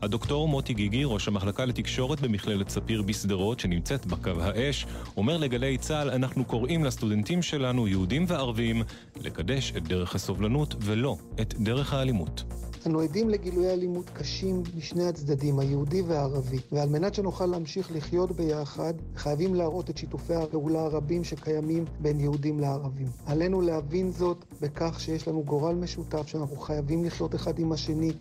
הדוקטור 0.03 0.48
מוטי 0.48 0.74
גיגי, 0.74 1.05
ראש 1.05 1.28
המחלקה 1.28 1.64
לתקשורת 1.64 2.20
במכללת 2.20 2.68
ספיר 2.68 3.03
בשדרות, 3.03 3.61
שנמצאת 3.61 4.07
בקו 4.07 4.30
האש, 4.40 4.86
אומר 5.16 5.36
לגלי 5.36 5.78
צה"ל, 5.78 6.11
אנחנו 6.11 6.44
קוראים 6.44 6.84
לסטודנטים 6.84 7.42
שלנו, 7.42 7.88
יהודים 7.88 8.24
וערבים, 8.28 8.82
לקדש 9.16 9.72
את 9.76 9.88
דרך 9.88 10.14
הסובלנות 10.14 10.74
ולא 10.80 11.16
את 11.40 11.55
דרך 11.55 11.94
האלימות. 11.94 12.44
אנו 12.86 13.01
עדים 13.01 13.30
לגילויי 13.30 13.72
אלימות 13.72 14.11
קשים 14.11 14.62
משני 14.76 15.09
הצדדים, 15.09 15.59
היהודי 15.59 16.03
והערבי, 16.03 16.59
ועל 16.72 16.88
מנת 16.88 17.14
שנוכל 17.14 17.46
להמשיך 17.46 17.90
לחיות 17.92 18.32
ביחד, 18.32 18.94
חייבים 19.16 19.55
להראות 19.55 19.90
את 19.90 19.98
שיתופי 19.98 20.34
הפעולה 20.34 20.80
הרבים 20.80 21.24
שקיימים 21.24 21.84
בין 21.98 22.20
יהודים 22.20 22.61
לערבים. 22.61 23.07
עלינו 23.26 23.61
להבין 23.61 24.11
זאת 24.11 24.44
בכך 24.61 25.01
שיש 25.01 25.28
לנו 25.28 25.42
גורל 25.44 25.74
משותף, 25.74 26.26
שאנחנו 26.26 26.57
חייבים 26.57 27.05
לחיות 27.05 27.34
אחד 27.34 27.59
עם 27.59 27.72
השני, 27.72 28.12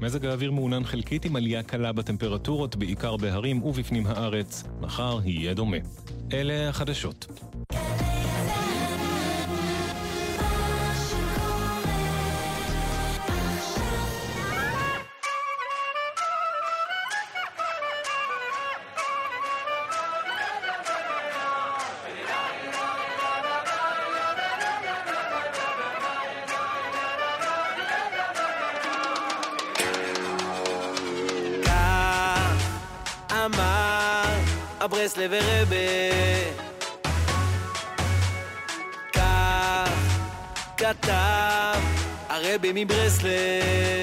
מזג 0.00 0.26
האוויר 0.26 0.50
מעונן 0.50 0.84
חלקית 0.84 1.24
עם 1.24 1.36
עלייה 1.36 1.62
קלה 1.62 1.92
בטמפרטורות, 1.92 2.76
בעיקר 2.76 3.16
בהרים 3.16 3.62
ובפנים 3.62 4.06
הארץ. 4.06 4.64
מחר 4.80 5.18
יהיה 5.24 5.54
דומה. 5.54 5.76
אלה 6.32 6.68
החדשות. 6.68 7.26
baby 42.72 42.84
bracelet. 42.84 43.95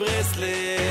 Brisley. 0.00 0.89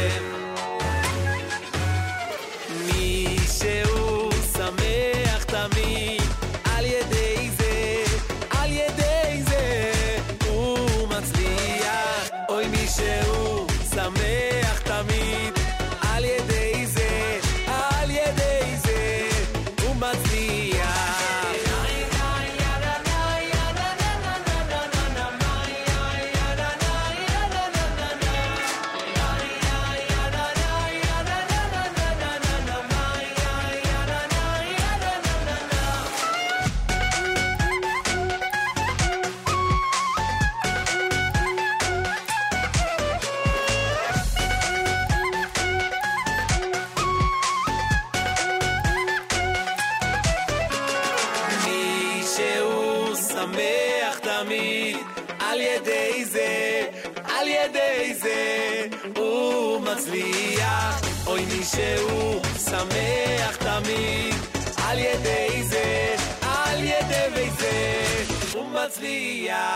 שהוא 61.72 62.42
שמח 62.58 63.56
תמיד, 63.56 64.36
על 64.84 65.00
ידי 65.00 65.64
זה, 65.64 66.16
על 66.42 66.84
ידי 66.84 67.50
זה 67.60 68.24
הוא 68.54 68.66
מצליח. 68.70 69.70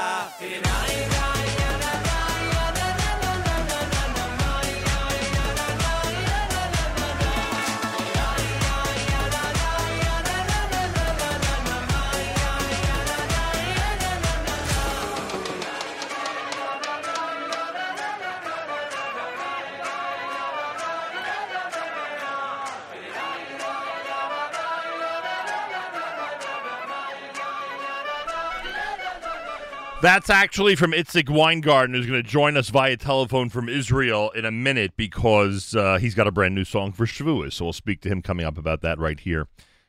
That's 30.04 30.30
actually 30.30 30.76
from 30.76 30.92
Itzik 30.92 31.30
Weingarten, 31.30 31.96
who's 31.96 32.06
going 32.06 32.22
to 32.22 32.30
join 32.30 32.58
us 32.58 32.68
via 32.68 32.98
telephone 32.98 33.48
from 33.48 33.70
Israel 33.70 34.32
in 34.32 34.44
a 34.44 34.52
minute 34.52 34.98
because 34.98 35.78
uh, 35.78 35.98
he's 35.98 36.14
got 36.14 36.28
a 36.28 36.32
brand 36.32 36.54
new 36.56 36.66
song 36.66 36.92
for 36.92 37.06
Shavuos. 37.06 37.54
So 37.54 37.64
we'll 37.64 37.72
speak 37.72 38.02
to 38.02 38.10
him 38.10 38.22
coming 38.22 38.46
up 38.46 38.58
about 38.58 38.82
that 38.82 39.00
right 39.00 39.18
here 39.18 39.48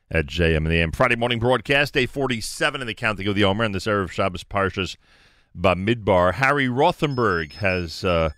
at 0.09 0.27
JM 0.27 0.55
and 0.55 0.67
the 0.67 0.77
AM. 0.77 0.93
Friday 0.93 1.17
morning 1.17 1.37
broadcast, 1.37 1.95
day 1.95 2.05
47 2.05 2.79
in 2.79 2.87
the 2.87 2.93
counting 2.93 3.27
of 3.27 3.35
the 3.35 3.43
Omer, 3.43 3.65
and 3.65 3.75
this 3.75 3.87
Erev 3.87 4.09
Shabbos 4.09 4.45
Parshas 4.45 4.95
Bamidbar. 5.53 6.35
Harry 6.35 6.69
Rothenberg 6.69 7.51
has 7.55 8.05
uh, 8.05 8.29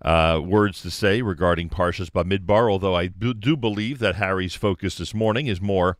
uh, 0.00 0.40
words 0.40 0.82
to 0.82 0.90
say 0.92 1.20
regarding 1.20 1.68
Parshas 1.68 2.10
Bamidbar, 2.10 2.70
although 2.70 2.94
I 2.94 3.08
do, 3.08 3.56
believe 3.56 3.98
that 3.98 4.14
Harry's 4.14 4.54
focus 4.54 4.96
this 4.96 5.12
morning 5.12 5.48
is 5.48 5.60
more 5.60 5.98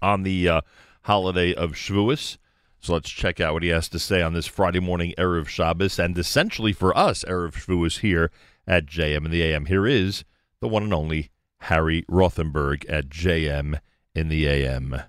on 0.00 0.22
the 0.22 0.48
uh, 0.48 0.60
holiday 1.02 1.52
of 1.52 1.72
Shavuos. 1.72 2.38
So 2.82 2.94
let's 2.94 3.10
check 3.10 3.38
out 3.38 3.54
what 3.54 3.62
he 3.62 3.68
has 3.68 3.88
to 3.90 4.00
say 4.00 4.22
on 4.22 4.32
this 4.32 4.48
Friday 4.48 4.80
morning 4.80 5.14
Erev 5.16 5.46
Shabbos, 5.46 6.00
and 6.00 6.18
essentially 6.18 6.72
for 6.72 6.96
us, 6.98 7.22
Erev 7.28 7.52
Shavuos 7.52 8.00
here 8.00 8.32
at 8.66 8.86
JM 8.86 9.24
in 9.24 9.30
the 9.30 9.40
AM. 9.40 9.66
Here 9.66 9.86
is 9.86 10.24
the 10.58 10.66
one 10.66 10.82
and 10.82 10.92
only 10.92 11.30
Harry 11.60 12.04
Rothenberg 12.10 12.84
at 12.88 13.08
JM 13.08 13.78
in 14.16 14.28
the 14.28 14.48
AM. 14.48 15.00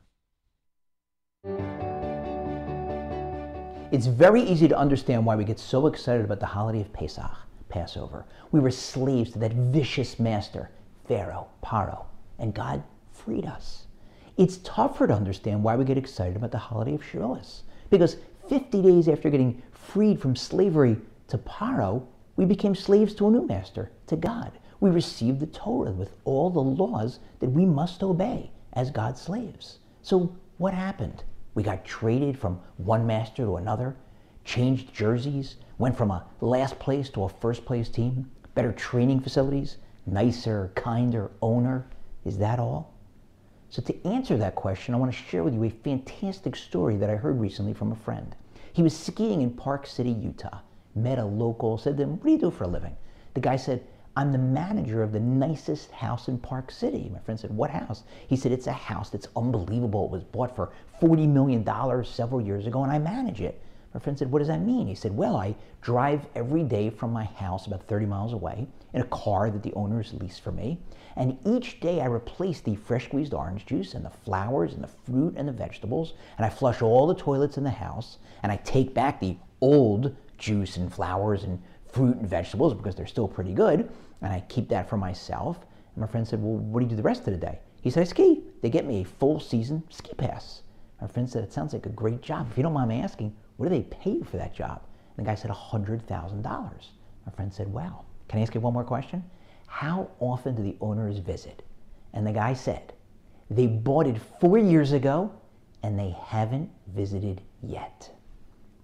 It's 3.91 4.05
very 4.05 4.43
easy 4.43 4.67
to 4.67 4.77
understand 4.77 5.25
why 5.25 5.35
we 5.35 5.43
get 5.43 5.57
so 5.57 5.87
excited 5.87 6.25
about 6.25 6.39
the 6.39 6.45
holiday 6.45 6.81
of 6.81 6.93
Pesach, 6.93 7.31
Passover. 7.69 8.27
We 8.51 8.59
were 8.59 8.69
slaves 8.69 9.31
to 9.31 9.39
that 9.39 9.53
vicious 9.53 10.19
master, 10.19 10.69
Pharaoh, 11.07 11.47
Paro, 11.63 12.05
and 12.37 12.53
God 12.53 12.83
freed 13.11 13.45
us. 13.45 13.82
It's 14.35 14.57
tougher 14.63 15.05
to 15.05 15.13
understand 15.13 15.63
why 15.63 15.75
we 15.75 15.85
get 15.85 15.97
excited 15.97 16.35
about 16.35 16.49
the 16.49 16.57
holiday 16.57 16.95
of 16.95 17.03
Shavuos, 17.03 17.61
because 17.91 18.17
50 18.49 18.81
days 18.81 19.07
after 19.07 19.29
getting 19.29 19.61
freed 19.71 20.19
from 20.19 20.35
slavery 20.35 20.97
to 21.27 21.37
Paro, 21.37 22.07
we 22.35 22.45
became 22.45 22.73
slaves 22.73 23.13
to 23.15 23.27
a 23.27 23.31
new 23.31 23.45
master, 23.45 23.91
to 24.07 24.15
God. 24.15 24.51
We 24.79 24.89
received 24.89 25.39
the 25.39 25.45
Torah 25.45 25.91
with 25.91 26.15
all 26.25 26.49
the 26.49 26.63
laws 26.63 27.19
that 27.41 27.51
we 27.51 27.63
must 27.63 28.01
obey 28.01 28.49
as 28.73 28.89
God's 28.89 29.21
slaves. 29.21 29.77
So, 30.01 30.35
what 30.57 30.73
happened? 30.73 31.23
We 31.53 31.61
got 31.61 31.85
traded 31.85 32.39
from 32.39 32.59
one 32.77 33.05
master 33.05 33.43
to 33.43 33.57
another, 33.57 33.95
changed 34.43 34.95
jerseys, 34.95 35.57
went 35.77 35.95
from 35.95 36.09
a 36.09 36.25
last 36.41 36.79
place 36.79 37.07
to 37.11 37.25
a 37.25 37.29
first 37.29 37.65
place 37.65 37.87
team, 37.87 38.31
better 38.55 38.71
training 38.71 39.19
facilities, 39.19 39.77
nicer, 40.07 40.71
kinder 40.73 41.29
owner. 41.41 41.85
Is 42.25 42.39
that 42.39 42.57
all? 42.57 42.92
So, 43.73 43.81
to 43.81 44.07
answer 44.07 44.37
that 44.37 44.53
question, 44.53 44.93
I 44.93 44.99
want 44.99 45.11
to 45.11 45.17
share 45.17 45.41
with 45.43 45.55
you 45.55 45.63
a 45.63 45.69
fantastic 45.71 46.55
story 46.55 46.95
that 46.97 47.09
I 47.09 47.15
heard 47.15 47.39
recently 47.39 47.73
from 47.73 47.91
a 47.91 47.95
friend. 47.95 48.35
He 48.71 48.83
was 48.83 48.95
skiing 48.95 49.41
in 49.41 49.49
Park 49.49 49.87
City, 49.87 50.11
Utah, 50.11 50.59
met 50.93 51.17
a 51.17 51.25
local, 51.25 51.79
said 51.79 51.97
to 51.97 52.03
him, 52.03 52.11
What 52.17 52.25
do 52.25 52.31
you 52.33 52.37
do 52.37 52.51
for 52.51 52.65
a 52.65 52.67
living? 52.67 52.95
The 53.33 53.39
guy 53.39 53.55
said, 53.55 53.83
I'm 54.15 54.31
the 54.31 54.37
manager 54.37 55.01
of 55.01 55.11
the 55.11 55.19
nicest 55.19 55.89
house 55.89 56.27
in 56.27 56.37
Park 56.37 56.69
City. 56.69 57.09
My 57.11 57.17
friend 57.21 57.39
said, 57.39 57.49
What 57.49 57.71
house? 57.71 58.03
He 58.27 58.35
said, 58.35 58.51
It's 58.51 58.67
a 58.67 58.71
house 58.71 59.09
that's 59.09 59.27
unbelievable. 59.35 60.05
It 60.05 60.11
was 60.11 60.23
bought 60.23 60.55
for 60.55 60.71
$40 61.01 61.27
million 61.27 61.65
several 62.05 62.41
years 62.41 62.67
ago, 62.67 62.83
and 62.83 62.91
I 62.91 62.99
manage 62.99 63.41
it. 63.41 63.59
My 63.95 63.99
friend 63.99 64.19
said, 64.19 64.29
What 64.29 64.37
does 64.37 64.49
that 64.49 64.61
mean? 64.61 64.85
He 64.85 64.93
said, 64.93 65.17
Well, 65.17 65.35
I 65.35 65.55
drive 65.81 66.27
every 66.35 66.61
day 66.61 66.91
from 66.91 67.11
my 67.11 67.23
house 67.23 67.65
about 67.65 67.87
30 67.87 68.05
miles 68.05 68.33
away 68.33 68.67
in 68.93 69.01
a 69.01 69.05
car 69.05 69.49
that 69.49 69.63
the 69.63 69.73
owners 69.73 70.13
leased 70.13 70.41
for 70.41 70.51
me. 70.51 70.79
And 71.15 71.37
each 71.45 71.79
day 71.79 72.01
I 72.01 72.05
replace 72.05 72.61
the 72.61 72.75
fresh 72.75 73.05
squeezed 73.05 73.33
orange 73.33 73.65
juice 73.65 73.93
and 73.93 74.05
the 74.05 74.09
flowers 74.09 74.73
and 74.73 74.83
the 74.83 74.87
fruit 74.87 75.35
and 75.37 75.47
the 75.47 75.53
vegetables. 75.53 76.13
And 76.37 76.45
I 76.45 76.49
flush 76.49 76.81
all 76.81 77.07
the 77.07 77.15
toilets 77.15 77.57
in 77.57 77.63
the 77.63 77.69
house. 77.69 78.17
And 78.41 78.51
I 78.51 78.57
take 78.57 78.93
back 78.93 79.19
the 79.19 79.37
old 79.61 80.15
juice 80.37 80.77
and 80.77 80.93
flowers 80.93 81.43
and 81.43 81.61
fruit 81.91 82.17
and 82.17 82.27
vegetables 82.27 82.73
because 82.73 82.95
they're 82.95 83.05
still 83.05 83.27
pretty 83.27 83.53
good. 83.53 83.89
And 84.21 84.33
I 84.33 84.41
keep 84.49 84.69
that 84.69 84.89
for 84.89 84.97
myself. 84.97 85.65
And 85.95 86.01
my 86.01 86.07
friend 86.07 86.27
said, 86.27 86.41
Well, 86.41 86.57
what 86.57 86.79
do 86.79 86.85
you 86.85 86.89
do 86.89 86.95
the 86.95 87.03
rest 87.03 87.27
of 87.27 87.33
the 87.33 87.37
day? 87.37 87.59
He 87.81 87.89
said, 87.89 88.01
I 88.01 88.05
ski. 88.05 88.41
They 88.61 88.69
get 88.69 88.85
me 88.85 89.01
a 89.01 89.05
full 89.05 89.39
season 89.39 89.83
ski 89.89 90.13
pass. 90.15 90.61
My 91.01 91.07
friend 91.07 91.29
said, 91.29 91.43
It 91.43 91.53
sounds 91.53 91.73
like 91.73 91.85
a 91.85 91.89
great 91.89 92.21
job. 92.21 92.47
If 92.49 92.57
you 92.57 92.63
don't 92.63 92.73
mind 92.73 92.89
me 92.89 93.01
asking, 93.01 93.35
what 93.57 93.69
do 93.69 93.75
they 93.75 93.83
pay 93.83 94.11
you 94.11 94.23
for 94.23 94.37
that 94.37 94.55
job? 94.55 94.81
And 95.17 95.25
the 95.25 95.29
guy 95.29 95.35
said, 95.35 95.51
$100,000. 95.51 96.43
My 96.43 97.31
friend 97.35 97.53
said, 97.53 97.67
Wow. 97.67 98.05
Can 98.27 98.39
I 98.39 98.43
ask 98.43 98.55
you 98.55 98.61
one 98.61 98.73
more 98.73 98.83
question? 98.83 99.23
How 99.67 100.09
often 100.19 100.55
do 100.55 100.63
the 100.63 100.77
owners 100.81 101.17
visit? 101.17 101.63
And 102.13 102.25
the 102.25 102.31
guy 102.31 102.53
said, 102.53 102.93
They 103.49 103.67
bought 103.67 104.07
it 104.07 104.19
four 104.39 104.57
years 104.57 104.91
ago 104.91 105.31
and 105.83 105.99
they 105.99 106.15
haven't 106.25 106.69
visited 106.87 107.41
yet. 107.61 108.09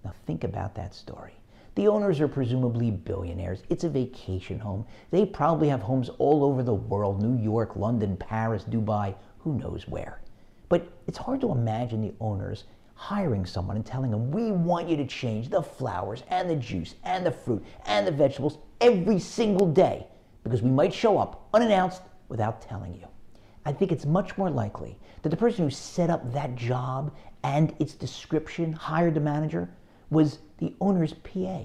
Now 0.04 0.12
think 0.26 0.44
about 0.44 0.74
that 0.74 0.94
story. 0.94 1.32
The 1.76 1.88
owners 1.88 2.20
are 2.20 2.28
presumably 2.28 2.90
billionaires. 2.90 3.62
It's 3.70 3.84
a 3.84 3.88
vacation 3.88 4.58
home. 4.58 4.84
They 5.10 5.24
probably 5.24 5.68
have 5.68 5.80
homes 5.80 6.10
all 6.18 6.44
over 6.44 6.62
the 6.62 6.74
world 6.74 7.22
New 7.22 7.40
York, 7.42 7.76
London, 7.76 8.16
Paris, 8.16 8.64
Dubai, 8.64 9.14
who 9.38 9.54
knows 9.54 9.88
where. 9.88 10.20
But 10.68 10.88
it's 11.06 11.18
hard 11.18 11.40
to 11.40 11.52
imagine 11.52 12.02
the 12.02 12.14
owners 12.20 12.64
hiring 13.00 13.46
someone 13.46 13.76
and 13.76 13.86
telling 13.86 14.10
them, 14.10 14.30
We 14.30 14.52
want 14.52 14.86
you 14.86 14.96
to 14.98 15.06
change 15.06 15.48
the 15.48 15.62
flowers 15.62 16.22
and 16.28 16.50
the 16.50 16.56
juice 16.56 16.96
and 17.02 17.24
the 17.24 17.32
fruit 17.32 17.64
and 17.86 18.06
the 18.06 18.12
vegetables 18.12 18.58
every 18.78 19.18
single 19.18 19.66
day 19.66 20.06
because 20.44 20.60
we 20.60 20.70
might 20.70 20.92
show 20.92 21.16
up 21.16 21.48
unannounced 21.54 22.02
without 22.28 22.60
telling 22.60 22.94
you. 22.94 23.06
I 23.64 23.72
think 23.72 23.90
it's 23.90 24.04
much 24.04 24.36
more 24.36 24.50
likely 24.50 24.98
that 25.22 25.30
the 25.30 25.36
person 25.36 25.64
who 25.64 25.70
set 25.70 26.10
up 26.10 26.30
that 26.34 26.56
job 26.56 27.16
and 27.42 27.74
its 27.78 27.94
description, 27.94 28.70
hired 28.74 29.14
the 29.14 29.20
manager, 29.20 29.70
was 30.10 30.40
the 30.58 30.74
owner's 30.82 31.14
PA, 31.14 31.62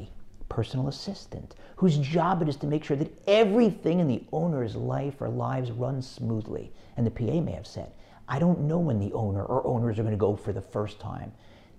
personal 0.48 0.88
assistant, 0.88 1.56
whose 1.76 1.98
job 1.98 2.44
it 2.44 2.48
is 2.48 2.56
to 2.57 2.68
make 2.68 2.86
sure 2.86 2.95
that 2.95 3.12
everything 3.28 3.99
in 3.99 4.07
the 4.07 4.24
owner's 4.32 4.78
life 4.78 5.20
or 5.20 5.28
lives 5.28 5.70
runs 5.70 6.10
smoothly. 6.10 6.72
And 6.95 7.06
the 7.06 7.12
PA 7.12 7.41
may 7.41 7.52
have 7.52 7.68
said, 7.68 7.91
I 8.27 8.39
don't 8.39 8.61
know 8.61 8.80
when 8.80 8.99
the 8.99 9.14
owner 9.14 9.43
or 9.43 9.65
owners 9.65 9.99
are 9.99 10.03
going 10.03 10.14
to 10.14 10.18
go 10.18 10.35
for 10.35 10.53
the 10.53 10.61
first 10.61 10.99
time. 10.99 11.31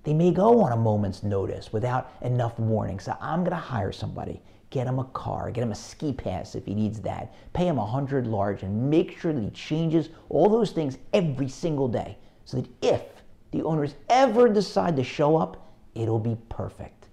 They 0.04 0.14
may 0.14 0.30
go 0.30 0.60
on 0.60 0.72
a 0.72 0.76
moment's 0.76 1.24
notice 1.24 1.72
without 1.72 2.12
enough 2.22 2.58
warning. 2.58 3.00
So 3.00 3.16
I'm 3.20 3.40
going 3.40 3.50
to 3.50 3.56
hire 3.56 3.90
somebody, 3.90 4.40
get 4.70 4.86
him 4.86 5.00
a 5.00 5.04
car, 5.06 5.50
get 5.50 5.62
him 5.62 5.72
a 5.72 5.76
ski 5.76 6.12
pass 6.12 6.54
if 6.54 6.64
he 6.64 6.74
needs 6.74 7.00
that, 7.00 7.34
pay 7.52 7.66
him 7.66 7.78
a 7.78 7.86
hundred 7.86 8.28
large, 8.28 8.62
and 8.62 8.88
make 8.88 9.18
sure 9.18 9.32
that 9.32 9.42
he 9.42 9.50
changes 9.50 10.10
all 10.28 10.48
those 10.48 10.70
things 10.70 10.98
every 11.12 11.48
single 11.48 11.88
day, 11.88 12.16
so 12.44 12.60
that 12.60 12.70
if 12.82 13.02
the 13.50 13.62
owners 13.62 13.96
ever 14.08 14.48
decide 14.48 14.94
to 14.96 15.02
show 15.02 15.36
up, 15.36 15.68
it'll 15.94 16.20
be 16.20 16.36
perfect. 16.48 17.08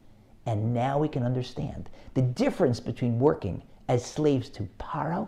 And 0.46 0.74
now 0.74 1.00
we 1.00 1.08
can 1.08 1.24
understand 1.24 1.90
the 2.14 2.22
difference 2.22 2.80
between 2.80 3.18
working 3.18 3.64
as 3.88 4.06
slaves 4.06 4.50
to 4.50 4.68
Paro 4.78 5.28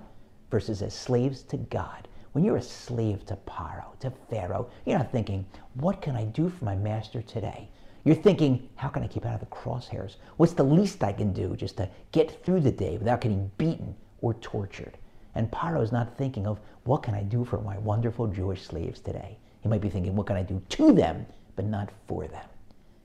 versus 0.51 0.81
as 0.81 0.93
slaves 0.93 1.41
to 1.43 1.57
God. 1.57 2.07
When 2.35 2.43
you're 2.43 2.57
a 2.57 2.61
slave 2.61 3.25
to 3.27 3.37
Paro, 3.47 3.97
to 4.01 4.11
Pharaoh, 4.29 4.69
you're 4.83 4.97
not 4.97 5.13
thinking, 5.13 5.45
what 5.75 6.01
can 6.01 6.17
I 6.17 6.25
do 6.25 6.49
for 6.49 6.65
my 6.65 6.75
master 6.75 7.21
today? 7.21 7.69
You're 8.03 8.13
thinking, 8.13 8.67
how 8.75 8.89
can 8.89 9.03
I 9.03 9.07
keep 9.07 9.25
out 9.25 9.35
of 9.35 9.39
the 9.39 9.45
crosshairs? 9.55 10.17
What's 10.35 10.51
the 10.51 10.61
least 10.61 11.01
I 11.01 11.13
can 11.13 11.31
do 11.31 11.55
just 11.55 11.77
to 11.77 11.89
get 12.11 12.43
through 12.43 12.59
the 12.59 12.73
day 12.73 12.97
without 12.97 13.21
getting 13.21 13.49
beaten 13.57 13.95
or 14.19 14.33
tortured? 14.33 14.97
And 15.33 15.49
Paro 15.49 15.81
is 15.81 15.93
not 15.93 16.17
thinking 16.17 16.45
of, 16.45 16.59
what 16.83 17.03
can 17.03 17.15
I 17.15 17.23
do 17.23 17.45
for 17.45 17.61
my 17.61 17.77
wonderful 17.77 18.27
Jewish 18.27 18.63
slaves 18.63 18.99
today? 18.99 19.37
He 19.61 19.69
might 19.69 19.79
be 19.79 19.89
thinking, 19.89 20.13
what 20.13 20.27
can 20.27 20.35
I 20.35 20.43
do 20.43 20.61
to 20.71 20.91
them, 20.91 21.25
but 21.55 21.63
not 21.63 21.89
for 22.05 22.27
them? 22.27 22.49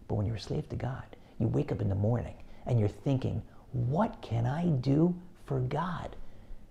But 0.08 0.16
when 0.16 0.26
you're 0.26 0.34
a 0.34 0.40
slave 0.40 0.68
to 0.70 0.76
God, 0.76 1.04
you 1.38 1.46
wake 1.46 1.70
up 1.70 1.80
in 1.80 1.88
the 1.88 1.94
morning 1.94 2.34
and 2.66 2.80
you're 2.80 2.88
thinking, 2.88 3.42
what 3.70 4.20
can 4.22 4.44
I 4.44 4.66
do 4.66 5.14
for 5.46 5.60
God? 5.60 6.16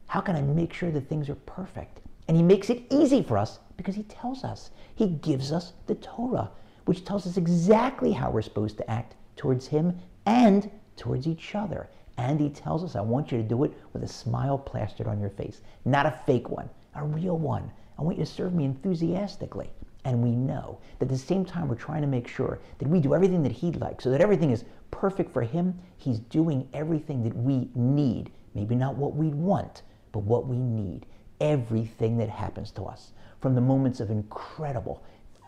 How 0.07 0.19
can 0.19 0.35
I 0.35 0.41
make 0.41 0.73
sure 0.73 0.91
that 0.91 1.07
things 1.07 1.29
are 1.29 1.35
perfect? 1.35 2.01
And 2.29 2.37
he 2.37 2.43
makes 2.43 2.69
it 2.69 2.83
easy 2.91 3.23
for 3.23 3.39
us 3.39 3.57
because 3.75 3.95
he 3.95 4.03
tells 4.03 4.43
us. 4.43 4.69
He 4.93 5.07
gives 5.07 5.51
us 5.51 5.73
the 5.87 5.95
Torah, 5.95 6.51
which 6.85 7.03
tells 7.03 7.25
us 7.25 7.37
exactly 7.37 8.11
how 8.11 8.29
we're 8.29 8.43
supposed 8.43 8.77
to 8.77 8.87
act 8.89 9.15
towards 9.35 9.65
him 9.65 9.99
and 10.27 10.69
towards 10.95 11.25
each 11.25 11.55
other. 11.55 11.89
And 12.17 12.39
he 12.39 12.51
tells 12.51 12.83
us, 12.83 12.95
I 12.95 13.01
want 13.01 13.31
you 13.31 13.39
to 13.39 13.43
do 13.43 13.63
it 13.63 13.73
with 13.93 14.03
a 14.03 14.07
smile 14.07 14.59
plastered 14.59 15.07
on 15.07 15.19
your 15.19 15.31
face, 15.31 15.61
not 15.85 16.05
a 16.05 16.11
fake 16.27 16.49
one, 16.49 16.69
a 16.93 17.03
real 17.03 17.35
one. 17.35 17.71
I 17.97 18.03
want 18.03 18.19
you 18.19 18.25
to 18.25 18.31
serve 18.31 18.53
me 18.53 18.63
enthusiastically. 18.63 19.71
And 20.05 20.21
we 20.21 20.35
know 20.35 20.77
that 20.99 21.05
at 21.05 21.09
the 21.09 21.17
same 21.17 21.43
time, 21.43 21.67
we're 21.67 21.73
trying 21.73 22.01
to 22.01 22.07
make 22.07 22.27
sure 22.27 22.59
that 22.77 22.87
we 22.87 22.99
do 22.99 23.15
everything 23.15 23.41
that 23.41 23.51
He'd 23.53 23.77
like, 23.77 24.01
so 24.01 24.11
that 24.11 24.21
everything 24.21 24.51
is 24.51 24.65
perfect 24.91 25.33
for 25.33 25.41
Him. 25.41 25.79
He's 25.97 26.19
doing 26.19 26.69
everything 26.75 27.23
that 27.23 27.35
we 27.35 27.71
need. 27.73 28.29
Maybe 28.53 28.75
not 28.75 28.95
what 28.95 29.15
we 29.15 29.29
want, 29.29 29.81
but 30.11 30.19
what 30.19 30.45
we 30.45 30.57
need. 30.57 31.07
Everything 31.39 32.17
that 32.17 32.29
happens 32.29 32.71
to 32.71 32.83
us, 32.83 33.13
from 33.39 33.55
the 33.55 33.61
moments 33.61 33.99
of 33.99 34.09
incredible 34.09 35.03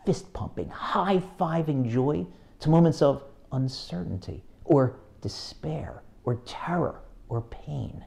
fist 0.06 0.32
pumping, 0.34 0.70
high 0.70 1.22
fiving 1.40 1.90
joy, 1.90 2.26
to 2.60 2.70
moments 2.70 3.02
of 3.02 3.24
uncertainty, 3.52 4.44
or 4.66 4.98
despair, 5.22 6.04
or 6.24 6.36
terror, 6.46 7.02
or 7.30 7.42
pain. 7.42 8.06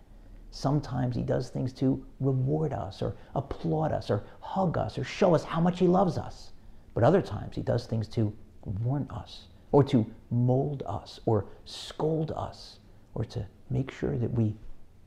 Sometimes 0.51 1.17
he 1.17 1.23
does 1.23 1.51
things 1.51 1.73
to 1.75 2.05
reward 2.21 2.73
us, 2.73 3.03
or 3.03 3.17
applaud 3.35 3.93
us, 3.93 4.11
or 4.11 4.25
hug 4.41 4.79
us, 4.79 4.97
or 4.99 5.05
show 5.05 5.35
us 5.35 5.45
how 5.45 5.61
much 5.61 5.79
he 5.79 5.87
loves 5.87 6.17
us. 6.17 6.53
But 6.95 7.05
other 7.05 7.21
times 7.23 7.57
he 7.57 7.63
does 7.63 7.87
things 7.87 8.09
to 8.09 8.33
warn 8.65 9.07
us, 9.11 9.49
or 9.73 9.83
to 9.85 10.07
mold 10.31 10.85
us, 10.87 11.21
or 11.27 11.47
scold 11.65 12.31
us, 12.33 12.79
or 13.15 13.25
to 13.25 13.45
make 13.69 13.91
sure 13.91 14.17
that 14.17 14.33
we 14.33 14.55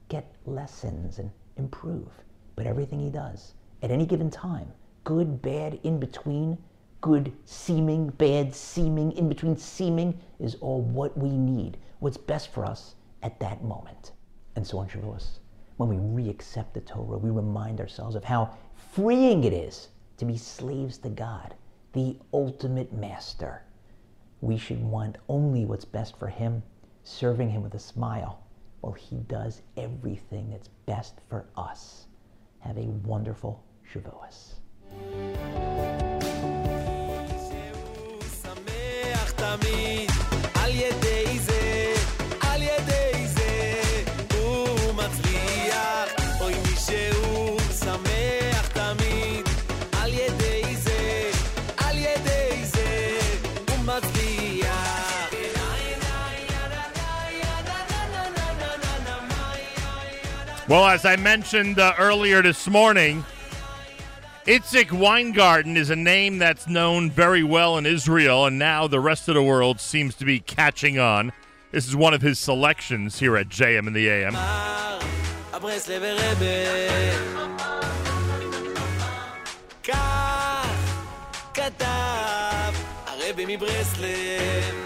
get 0.10 0.36
lessons 0.45 1.20
and 1.20 1.32
improve. 1.56 2.12
But 2.57 2.65
everything 2.65 2.99
he 2.99 3.11
does, 3.11 3.53
at 3.84 3.91
any 3.91 4.05
given 4.05 4.31
time, 4.31 4.73
good, 5.03 5.41
bad, 5.43 5.79
in 5.84 5.99
between, 5.99 6.57
good 7.01 7.31
seeming, 7.45 8.09
bad 8.09 8.53
seeming, 8.53 9.11
in 9.11 9.29
between 9.29 9.55
seeming, 9.55 10.19
is 10.39 10.55
all 10.55 10.81
what 10.81 11.15
we 11.15 11.29
need, 11.29 11.77
what's 11.99 12.17
best 12.17 12.51
for 12.51 12.65
us 12.65 12.95
at 13.21 13.39
that 13.39 13.63
moment. 13.63 14.13
And 14.55 14.65
so 14.65 14.79
on 14.79 14.89
Shavuos, 14.89 15.38
when 15.77 15.88
we 15.88 15.97
re-accept 15.97 16.73
the 16.73 16.81
Torah, 16.81 17.19
we 17.19 17.29
remind 17.29 17.79
ourselves 17.79 18.15
of 18.15 18.23
how 18.23 18.57
freeing 18.91 19.43
it 19.43 19.53
is 19.53 19.89
to 20.17 20.25
be 20.25 20.35
slaves 20.35 20.97
to 20.97 21.09
God, 21.09 21.53
the 21.93 22.17
ultimate 22.34 22.91
master. 22.91 23.61
We 24.41 24.57
should 24.57 24.84
want 24.84 25.19
only 25.29 25.65
what's 25.65 25.85
best 25.85 26.17
for 26.17 26.27
Him, 26.27 26.63
serving 27.03 27.51
Him 27.51 27.61
with 27.61 27.75
a 27.75 27.79
smile, 27.79 28.41
while 28.81 28.93
He 28.93 29.17
does 29.27 29.61
everything 29.77 30.49
that's 30.49 30.69
best 30.88 31.19
for 31.29 31.45
us. 31.55 32.06
Have 32.59 32.77
a 32.77 32.88
wonderful 33.05 33.63
Shavuos. 33.91 34.55
Well, 60.69 60.86
as 60.86 61.05
I 61.05 61.16
mentioned 61.16 61.78
uh, 61.78 61.94
earlier 61.98 62.43
this 62.43 62.69
morning, 62.69 63.24
Itzik 64.47 64.90
Weingarten 64.90 65.77
is 65.77 65.90
a 65.90 65.97
name 65.97 66.39
that's 66.39 66.66
known 66.66 67.10
very 67.10 67.43
well 67.44 67.78
in 67.78 67.86
Israel, 67.86 68.47
and 68.47 68.59
now 68.59 68.86
the 68.86 69.01
rest 69.01 69.28
of 69.28 69.35
the 69.35 69.43
world 69.43 69.81
seems 69.81 70.14
to 70.16 70.24
be 70.24 70.40
catching 70.40 70.98
on. 70.98 71.32
This 71.70 71.86
is 71.86 71.97
one 71.97 72.14
of 72.14 72.23
his 72.23 72.39
selections 72.39 73.19
here 73.19 73.36
at 73.36 73.48
JM 73.48 73.86
in 73.86 73.93
the 73.93 74.09
AM. 74.09 74.35
הברסלבר 75.52 76.16
רבה 76.16 76.82
כך 79.82 80.66
כתב 81.55 82.73
הרבי 83.06 83.56
מברסלב 83.56 84.85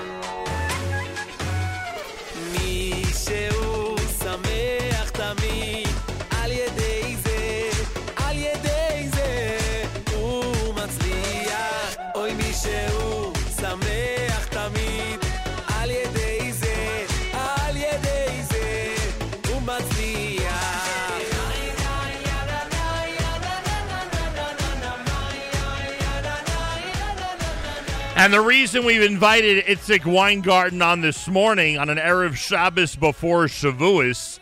And 28.22 28.32
the 28.32 28.40
reason 28.40 28.86
we've 28.86 29.02
invited 29.02 29.66
Itzik 29.66 30.06
Weingarten 30.06 30.80
on 30.84 31.02
this 31.02 31.28
morning 31.28 31.80
on 31.80 31.90
an 31.90 31.98
Erev 31.98 32.36
Shabbos 32.36 32.96
before 32.96 33.46
Shavuos 33.46 34.38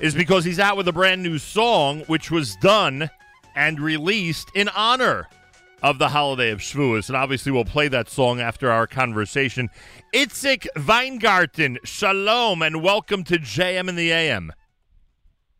is 0.00 0.12
because 0.12 0.44
he's 0.44 0.58
out 0.58 0.76
with 0.76 0.88
a 0.88 0.92
brand 0.92 1.22
new 1.22 1.38
song, 1.38 2.00
which 2.08 2.32
was 2.32 2.56
done 2.56 3.08
and 3.54 3.78
released 3.78 4.50
in 4.56 4.68
honor 4.70 5.28
of 5.84 6.00
the 6.00 6.08
holiday 6.08 6.50
of 6.50 6.58
Shavuos. 6.58 7.06
And 7.06 7.16
obviously, 7.16 7.52
we'll 7.52 7.64
play 7.64 7.86
that 7.86 8.10
song 8.10 8.40
after 8.40 8.72
our 8.72 8.88
conversation. 8.88 9.70
Itzik 10.12 10.66
Weingarten, 10.84 11.78
shalom, 11.84 12.60
and 12.60 12.82
welcome 12.82 13.22
to 13.22 13.38
JM 13.38 13.88
in 13.88 13.94
the 13.94 14.10
AM. 14.10 14.52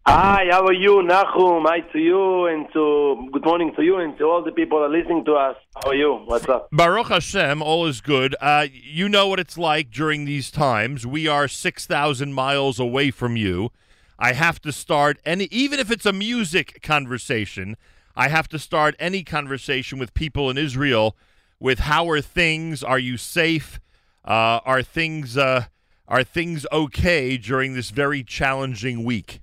Hi, 0.04 0.46
how 0.50 0.66
are 0.66 0.72
you, 0.72 1.00
Nachum? 1.04 1.64
Hi 1.64 1.78
to 1.92 1.98
you 1.98 2.46
and 2.46 2.66
to 2.72 3.28
good 3.32 3.44
morning 3.44 3.72
to 3.76 3.82
you 3.82 3.98
and 3.98 4.18
to 4.18 4.24
all 4.24 4.42
the 4.42 4.50
people 4.50 4.80
that 4.80 4.86
are 4.86 4.88
listening 4.88 5.24
to 5.26 5.34
us. 5.34 5.54
How 5.76 5.90
are 5.90 5.94
you? 5.94 6.22
What's 6.24 6.48
up? 6.48 6.68
Baruch 6.72 7.06
Hashem, 7.06 7.62
all 7.62 7.86
is 7.86 8.00
good. 8.00 8.34
Uh, 8.40 8.66
you 8.72 9.08
know 9.08 9.28
what 9.28 9.38
it's 9.38 9.56
like 9.56 9.92
during 9.92 10.24
these 10.24 10.50
times. 10.50 11.06
We 11.06 11.28
are 11.28 11.46
6,000 11.46 12.32
miles 12.32 12.80
away 12.80 13.12
from 13.12 13.36
you. 13.36 13.70
I 14.18 14.32
have 14.32 14.60
to 14.62 14.72
start 14.72 15.20
any, 15.24 15.44
even 15.52 15.78
if 15.78 15.88
it's 15.88 16.06
a 16.06 16.12
music 16.12 16.82
conversation, 16.82 17.76
I 18.16 18.26
have 18.26 18.48
to 18.48 18.58
start 18.58 18.96
any 18.98 19.22
conversation 19.22 20.00
with 20.00 20.14
people 20.14 20.50
in 20.50 20.58
Israel 20.58 21.16
with 21.60 21.78
how 21.78 22.10
are 22.10 22.20
things? 22.20 22.82
Are 22.82 22.98
you 22.98 23.16
safe? 23.16 23.78
Uh, 24.24 24.58
are 24.64 24.82
things 24.82 25.36
uh, 25.36 25.66
are 26.08 26.24
things 26.24 26.66
okay 26.72 27.36
during 27.36 27.74
this 27.74 27.90
very 27.90 28.24
challenging 28.24 29.04
week? 29.04 29.38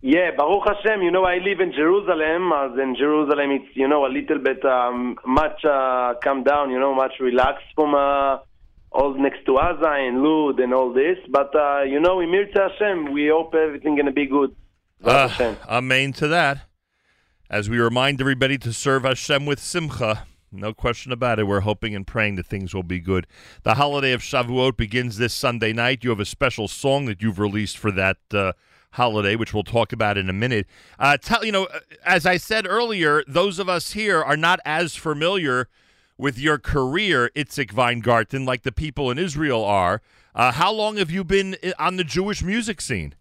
Yeah, 0.00 0.30
Baruch 0.36 0.62
Hashem. 0.64 1.02
You 1.02 1.10
know, 1.10 1.24
I 1.24 1.38
live 1.38 1.58
in 1.60 1.72
Jerusalem. 1.72 2.52
As 2.52 2.78
in 2.78 2.94
Jerusalem, 2.96 3.50
it's 3.50 3.76
you 3.76 3.88
know 3.88 4.06
a 4.06 4.12
little 4.12 4.38
bit 4.38 4.64
um, 4.64 5.16
much 5.26 5.64
uh, 5.64 6.14
calm 6.22 6.44
down. 6.44 6.70
You 6.70 6.78
know, 6.78 6.94
much 6.94 7.14
relaxed 7.18 7.66
from 7.74 7.96
uh, 7.96 8.38
all 8.92 9.14
next 9.14 9.44
to 9.46 9.56
Gaza 9.56 9.90
and 9.90 10.22
Lud 10.22 10.60
and 10.60 10.72
all 10.72 10.92
this. 10.92 11.18
But 11.28 11.52
uh, 11.54 11.82
you 11.82 11.98
know, 11.98 12.20
in 12.20 12.30
Mirza 12.30 12.68
Hashem, 12.70 13.12
we 13.12 13.28
hope 13.28 13.54
everything 13.54 13.96
gonna 13.96 14.12
be 14.12 14.26
good. 14.26 14.54
Uh, 15.02 15.54
amen 15.68 16.12
to 16.14 16.28
that. 16.28 16.68
As 17.50 17.68
we 17.68 17.78
remind 17.78 18.20
everybody 18.20 18.58
to 18.58 18.72
serve 18.72 19.02
Hashem 19.02 19.46
with 19.46 19.58
simcha, 19.58 20.26
no 20.52 20.74
question 20.74 21.10
about 21.10 21.38
it. 21.40 21.44
We're 21.44 21.60
hoping 21.60 21.94
and 21.94 22.06
praying 22.06 22.36
that 22.36 22.46
things 22.46 22.72
will 22.72 22.82
be 22.82 23.00
good. 23.00 23.26
The 23.64 23.74
holiday 23.74 24.12
of 24.12 24.22
Shavuot 24.22 24.76
begins 24.76 25.18
this 25.18 25.34
Sunday 25.34 25.72
night. 25.72 26.04
You 26.04 26.10
have 26.10 26.20
a 26.20 26.24
special 26.24 26.68
song 26.68 27.06
that 27.06 27.20
you've 27.20 27.38
released 27.38 27.78
for 27.78 27.90
that 27.92 28.18
uh, 28.32 28.52
holiday, 28.98 29.34
which 29.34 29.54
we'll 29.54 29.64
talk 29.64 29.92
about 29.92 30.18
in 30.18 30.28
a 30.28 30.32
minute. 30.34 30.66
Uh, 30.98 31.16
tell 31.16 31.44
you 31.44 31.50
know, 31.50 31.66
as 32.04 32.26
I 32.26 32.36
said 32.36 32.66
earlier, 32.66 33.24
those 33.26 33.58
of 33.58 33.68
us 33.68 33.92
here 33.92 34.22
are 34.22 34.36
not 34.36 34.60
as 34.66 34.94
familiar 34.94 35.68
with 36.18 36.38
your 36.38 36.58
career, 36.58 37.30
Itzik 37.34 37.72
Weingarten, 37.72 38.44
like 38.44 38.62
the 38.62 38.72
people 38.72 39.10
in 39.10 39.18
Israel 39.18 39.64
are. 39.64 40.02
Uh, 40.34 40.52
how 40.52 40.70
long 40.70 40.98
have 40.98 41.10
you 41.10 41.24
been 41.24 41.56
on 41.78 41.96
the 41.96 42.04
Jewish 42.04 42.42
music 42.42 42.80
scene? 42.80 43.14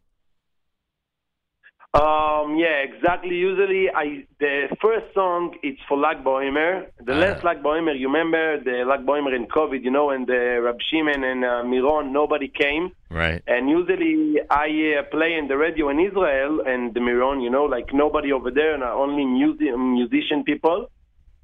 Um, 1.93 2.57
yeah, 2.57 2.83
exactly. 2.83 3.35
Usually, 3.35 3.89
I 3.89 4.25
the 4.39 4.75
first 4.81 5.13
song 5.13 5.55
it's 5.63 5.79
for 5.87 5.97
Lag 5.97 6.23
Boimer. 6.23 6.87
The 6.99 7.13
last 7.13 7.45
Lag 7.45 7.63
Boimer, 7.63 7.97
you 7.97 8.07
remember 8.07 8.61
the 8.61 8.83
Lag 8.85 9.05
Boimer 9.05 9.33
in 9.33 9.47
COVID, 9.47 9.83
you 9.83 9.89
know, 9.89 10.09
and 10.09 10.27
the 10.27 10.59
Rab 10.61 10.79
Shimon 10.81 11.23
and 11.23 11.45
uh, 11.45 11.63
Miron, 11.63 12.11
nobody 12.11 12.49
came. 12.49 12.91
Right. 13.09 13.41
And 13.47 13.69
usually, 13.69 14.35
I 14.49 14.99
uh, 14.99 15.03
play 15.03 15.35
in 15.35 15.47
the 15.47 15.57
radio 15.57 15.87
in 15.89 15.99
Israel 15.99 16.61
and 16.67 16.93
the 16.93 16.99
Miron, 16.99 17.39
you 17.39 17.49
know, 17.49 17.63
like 17.63 17.93
nobody 17.93 18.33
over 18.33 18.51
there, 18.51 18.73
and 18.73 18.83
only 18.83 19.25
music 19.25 19.75
musician 19.77 20.43
people. 20.43 20.91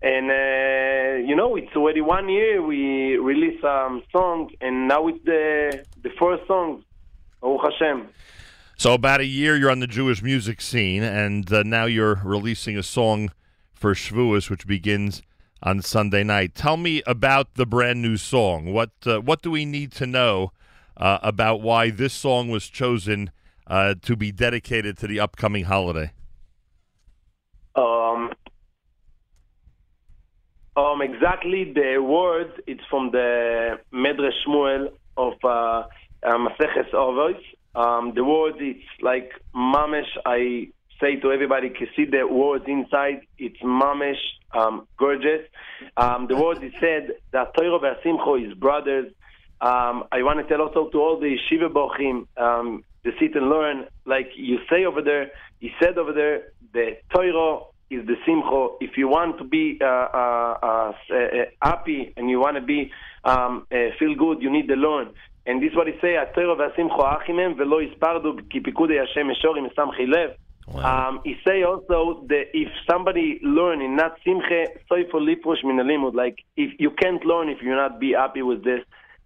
And 0.02 0.30
uh, 0.30 1.26
you 1.26 1.36
know, 1.38 1.56
it's 1.56 1.74
already 1.74 2.02
one 2.02 2.28
year 2.28 2.62
we 2.62 3.16
release 3.16 3.64
a 3.64 3.86
um, 3.86 4.04
song, 4.12 4.50
and 4.60 4.90
now 4.90 5.08
it's 5.08 5.24
the 5.24 5.86
the 6.02 6.10
first 6.20 6.46
song. 6.48 6.84
Baruch 7.42 7.74
Hashem. 7.74 8.08
So 8.84 8.94
about 8.94 9.22
a 9.22 9.26
year 9.26 9.56
you're 9.56 9.72
on 9.72 9.80
the 9.80 9.88
Jewish 9.88 10.22
music 10.22 10.60
scene, 10.60 11.04
and 11.04 11.50
uh, 11.54 11.64
now 11.64 11.86
you're 11.86 12.20
releasing 12.22 12.78
a 12.78 12.84
song 12.84 13.32
for 13.74 13.94
Shavuos, 13.94 14.50
which 14.50 14.68
begins 14.68 15.22
on 15.62 15.82
Sunday 15.82 16.22
night. 16.22 16.54
Tell 16.54 16.76
me 16.76 17.02
about 17.08 17.54
the 17.54 17.66
brand 17.66 18.02
new 18.02 18.18
song. 18.18 18.74
What 18.74 18.92
uh, 19.06 19.22
what 19.22 19.42
do 19.42 19.52
we 19.52 19.64
need 19.64 19.94
to 19.94 20.06
know 20.06 20.52
uh, 20.98 21.20
about 21.24 21.62
why 21.62 21.92
this 21.92 22.12
song 22.12 22.50
was 22.50 22.68
chosen 22.68 23.32
uh, 23.68 23.96
to 24.02 24.18
be 24.18 24.34
dedicated 24.34 24.98
to 24.98 25.08
the 25.08 25.18
upcoming 25.18 25.64
holiday. 25.64 26.12
Um, 27.76 28.34
um, 30.76 31.02
exactly 31.02 31.72
the 31.72 32.00
words, 32.00 32.52
it's 32.68 32.84
from 32.90 33.12
the 33.12 33.80
Medrash 33.94 34.34
Shmuel 34.46 34.90
of 35.16 35.36
uh, 35.42 35.48
uh, 35.48 35.86
Maseches 36.24 36.92
Ovos. 36.94 37.40
Um, 37.76 38.14
the 38.16 38.24
words, 38.24 38.58
it's 38.60 38.84
like 39.02 39.32
Mamesh, 39.56 40.10
I 40.26 40.68
say 41.02 41.16
to 41.18 41.32
everybody, 41.32 41.70
can 41.70 41.88
see 41.96 42.06
the 42.06 42.28
words 42.28 42.66
inside, 42.68 43.22
it's 43.38 43.60
Mamesh, 43.62 44.22
um, 44.54 44.88
gorgeous. 44.98 45.42
Um, 45.98 46.28
the 46.28 46.36
words, 46.36 46.62
he 46.62 46.72
said, 46.80 47.14
that 47.32 47.54
Torah 47.56 47.80
v'Asimcho 47.80 48.48
is 48.48 48.54
brothers. 48.56 49.12
Um, 49.62 50.06
I 50.12 50.22
want 50.24 50.40
to 50.40 50.48
tell 50.48 50.62
also 50.66 50.90
to 50.90 50.98
all 51.00 51.20
the 51.20 51.38
Yeshiva 51.38 51.70
Bochim, 51.72 52.28
um, 52.38 52.84
to 53.04 53.12
sit 53.20 53.36
and 53.36 53.50
learn, 53.50 53.86
like 54.06 54.30
you 54.36 54.60
say 54.70 54.86
over 54.86 55.02
there, 55.02 55.32
he 55.60 55.72
said 55.82 55.98
over 55.98 56.14
there, 56.14 56.44
the 56.74 56.98
Torah 57.14 57.62
is 57.90 58.06
the 58.08 58.16
Simcho. 58.28 58.76
If 58.82 58.98
you 58.98 59.08
want 59.08 59.38
to 59.38 59.44
be 59.44 59.78
uh, 59.82 59.86
uh, 59.86 60.58
uh, 60.62 60.94
uh, 61.14 61.46
happy 61.62 62.14
and 62.18 62.30
you 62.30 62.40
want 62.40 62.56
to 62.58 62.62
be 62.62 62.92
um, 63.24 63.66
uh, 63.72 63.76
feel 64.00 64.16
good, 64.16 64.42
you 64.42 64.52
need 64.52 64.68
to 64.68 64.76
learn. 64.76 65.10
And 65.46 65.62
this 65.62 65.72
is 65.72 65.76
what 65.76 65.88
he 65.88 65.94
say, 66.00 66.16
Atero 66.16 66.56
v'asim 66.56 66.90
choachimem 66.90 67.56
v'lo 67.56 67.82
ispardu 67.86 68.50
ki 68.50 68.62
pikudei 68.62 69.00
Hashem 69.00 69.30
eshorim 69.30 69.70
esamchi 69.70 70.08
lev. 70.08 70.36
Wow. 70.68 71.10
Um, 71.10 71.22
he 71.26 71.36
say 71.46 71.64
also 71.64 72.26
that 72.30 72.46
if 72.54 72.70
somebody 72.90 73.40
learn 73.44 73.82
in 73.82 73.98
not 73.98 74.18
simche 74.26 74.68
soifo 74.90 75.16
lipush 75.16 75.64
min 75.64 75.78
alimud, 75.78 76.16
like 76.16 76.46
if 76.56 76.72
you 76.80 76.92
can't 76.92 77.26
learn 77.26 77.50
if 77.50 77.62
you're 77.62 77.76
not 77.76 78.00
be 78.00 78.14
happy 78.14 78.42
with 78.42 78.64
this, 78.64 78.80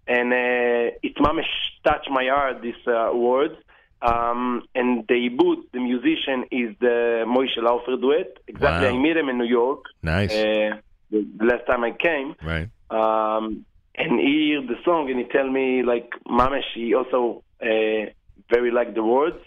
and 0.08 0.32
uh, 0.32 0.96
it 1.02 1.14
mamish 1.16 1.44
touch 1.84 2.06
my 2.10 2.26
heart 2.28 2.62
these 2.62 2.74
uh, 2.86 3.10
words. 3.14 3.54
Um, 4.00 4.62
and 4.74 5.06
the 5.08 5.28
ibud, 5.28 5.62
the 5.72 5.80
musician, 5.80 6.44
is 6.52 6.76
the 6.80 7.24
Moishe 7.26 7.58
Laufer 7.58 8.00
duet. 8.00 8.38
Exactly, 8.46 8.88
wow. 8.88 8.94
I 8.94 9.02
met 9.02 9.16
him 9.16 9.28
in 9.28 9.38
New 9.38 9.44
York. 9.44 9.84
Nice. 10.02 10.32
Uh, 10.32 10.76
the 11.10 11.26
last 11.40 11.66
time 11.66 11.82
I 11.84 11.92
came. 11.92 12.34
Right. 12.42 12.68
Um, 12.90 13.64
and 13.97 14.19
he 14.19 14.55
heard 14.55 14.67
the 14.67 14.81
song 14.83 15.09
and 15.09 15.19
he 15.19 15.25
tell 15.25 15.49
me 15.49 15.83
like 15.83 16.09
Mamesh, 16.27 16.69
he 16.73 16.93
also 16.93 17.43
uh, 17.61 18.09
very 18.49 18.71
like 18.71 18.95
the 18.95 19.03
words. 19.03 19.37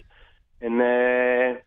And 0.61 0.81
uh, 0.81 1.59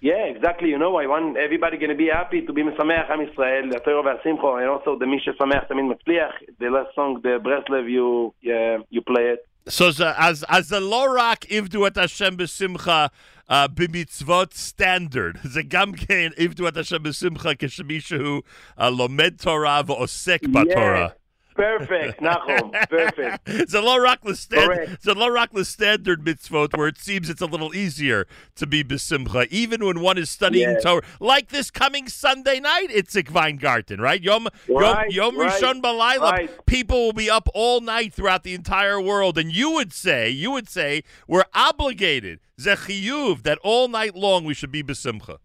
yeah, 0.00 0.24
exactly. 0.26 0.68
You 0.68 0.78
know, 0.78 0.96
I 0.96 1.06
want 1.06 1.36
everybody 1.36 1.78
gonna 1.78 1.94
be 1.94 2.08
happy 2.12 2.42
to 2.42 2.52
be 2.52 2.62
Mesameach 2.62 3.10
Am 3.10 3.20
Yisrael, 3.20 3.74
הטרו 3.74 4.04
והשמחו, 4.04 4.58
and 4.60 4.68
also 4.68 4.98
the 4.98 5.06
מי 5.06 5.20
ששמח 5.20 5.64
תמיד 5.68 5.84
מצליח. 5.84 6.32
The 6.58 6.70
last 6.70 6.94
song, 6.94 7.20
the 7.22 7.38
Breslev, 7.38 7.88
you 7.88 8.34
uh, 8.46 8.82
you 8.90 9.00
play 9.00 9.28
it. 9.34 9.46
So 9.68 9.92
the, 9.92 10.14
as 10.20 10.44
as 10.48 10.68
the 10.68 10.80
lorak 10.80 11.48
ivdu 11.48 11.86
et 11.86 11.96
Hashem 11.96 12.36
b'simcha 12.36 13.08
uh, 13.48 13.68
b'mitzvot 13.68 14.52
standard, 14.52 15.40
the 15.42 15.62
gamkein 15.62 16.34
ivdu 16.36 16.66
et 16.68 16.76
Hashem 16.76 17.02
b'simcha 17.02 17.56
k'shemishahu 17.56 18.42
uh, 18.76 18.90
lomed 18.90 19.38
Torah 19.40 19.82
v'osek 19.86 20.40
b'Torah. 20.40 21.14
Perfect, 21.59 22.21
Nachum, 22.21 22.71
perfect. 22.89 23.47
It's 23.47 23.73
a 23.73 23.81
low 23.81 23.97
rock 23.97 24.19
the 24.23 24.35
standard. 24.35 24.89
It's 24.91 25.07
a 25.07 25.13
low 25.13 25.27
rock 25.27 25.49
standard 25.63 26.23
mitzvot 26.23 26.77
where 26.77 26.87
it 26.87 26.97
seems 26.97 27.29
it's 27.29 27.41
a 27.41 27.45
little 27.45 27.75
easier 27.75 28.27
to 28.55 28.65
be 28.65 28.83
besimcha, 28.83 29.47
even 29.49 29.85
when 29.85 29.99
one 29.99 30.17
is 30.17 30.29
studying 30.29 30.69
Yes. 30.69 30.83
Torah. 30.83 31.01
Like 31.19 31.49
this 31.49 31.69
coming 31.69 32.07
Sunday 32.07 32.59
night, 32.59 32.89
Itzik 32.89 33.29
Weingarten, 33.31 33.99
right? 33.99 34.21
Yom 34.21 34.47
Right, 34.69 35.11
Yom, 35.11 35.35
Yom 35.35 35.39
right, 35.39 35.61
Rishon 35.61 35.81
Balayla. 35.81 36.31
right. 36.31 36.65
People 36.65 37.05
will 37.07 37.13
be 37.13 37.29
up 37.29 37.49
all 37.53 37.81
night 37.81 38.13
throughout 38.13 38.43
the 38.43 38.53
entire 38.53 38.99
world, 39.01 39.37
and 39.37 39.51
you 39.51 39.71
would 39.71 39.91
say, 39.91 40.29
you 40.29 40.51
would 40.51 40.69
say, 40.69 41.03
we're 41.27 41.43
obligated, 41.53 42.39
zechiyuv, 42.59 43.43
that 43.43 43.57
all 43.63 43.87
night 43.87 44.15
long 44.15 44.45
we 44.45 44.53
should 44.53 44.71
be 44.71 44.81
besimcha. 44.83 45.37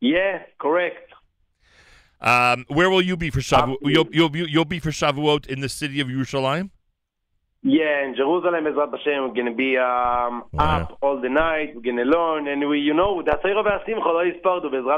Yeah, 0.00 0.42
correct. 0.58 1.11
Um, 2.22 2.64
where 2.68 2.88
will 2.88 3.02
you 3.02 3.16
be 3.16 3.30
for 3.30 3.40
Shavuot? 3.40 3.76
You'll, 3.82 4.08
you'll, 4.12 4.28
be- 4.28 4.46
you'll 4.48 4.64
be 4.64 4.78
for 4.78 4.90
Shavuot 4.90 5.46
in 5.46 5.60
the 5.60 5.68
city 5.68 6.00
of 6.00 6.08
Yerushalayim. 6.08 6.70
Yeah, 7.64 8.02
and 8.04 8.16
Jerusalem, 8.16 8.64
Ezrat 8.64 8.90
Hashem, 8.90 9.22
we're 9.22 9.34
going 9.34 9.46
to 9.46 9.54
be 9.54 9.76
um, 9.76 10.42
wow. 10.52 10.80
up 10.80 10.98
all 11.00 11.20
the 11.20 11.28
night. 11.28 11.76
We're 11.76 11.82
going 11.82 11.96
to 11.96 12.02
learn, 12.02 12.48
and 12.48 12.68
we, 12.68 12.80
you 12.80 12.92
know, 12.92 13.22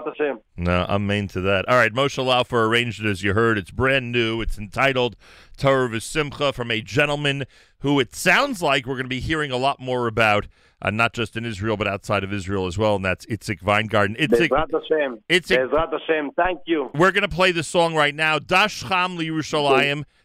Hashem. 0.06 0.40
No, 0.56 0.86
I'm 0.88 1.06
main 1.06 1.28
to 1.28 1.42
that. 1.42 1.68
All 1.68 1.76
right, 1.76 1.92
Moshe 1.92 2.24
Laufer 2.24 2.66
arranged 2.66 3.04
it 3.04 3.10
as 3.10 3.22
you 3.22 3.34
heard. 3.34 3.58
It's 3.58 3.70
brand 3.70 4.12
new. 4.12 4.40
It's 4.40 4.56
entitled 4.56 5.14
Torah 5.58 5.90
veSimcha" 5.90 6.54
from 6.54 6.70
a 6.70 6.80
gentleman 6.80 7.44
who 7.80 8.00
it 8.00 8.14
sounds 8.14 8.62
like 8.62 8.86
we're 8.86 8.94
going 8.94 9.04
to 9.04 9.10
be 9.10 9.20
hearing 9.20 9.50
a 9.50 9.58
lot 9.58 9.78
more 9.78 10.06
about, 10.06 10.46
uh, 10.80 10.88
not 10.88 11.12
just 11.12 11.36
in 11.36 11.44
Israel 11.44 11.76
but 11.76 11.86
outside 11.86 12.24
of 12.24 12.32
Israel 12.32 12.66
as 12.66 12.78
well. 12.78 12.96
And 12.96 13.04
that's 13.04 13.26
Itzik 13.26 13.62
Weingarten. 13.62 14.16
Itzik, 14.16 14.48
Bezrat 14.48 14.70
Hashem. 14.72 15.18
Itzik, 15.28 15.70
the 15.70 15.98
Hashem. 15.98 16.30
Thank 16.34 16.60
you. 16.64 16.90
We're 16.94 17.12
going 17.12 17.28
to 17.28 17.28
play 17.28 17.52
the 17.52 17.62
song 17.62 17.94
right 17.94 18.14
now, 18.14 18.38
Dash 18.38 18.80
Cham 18.88 19.18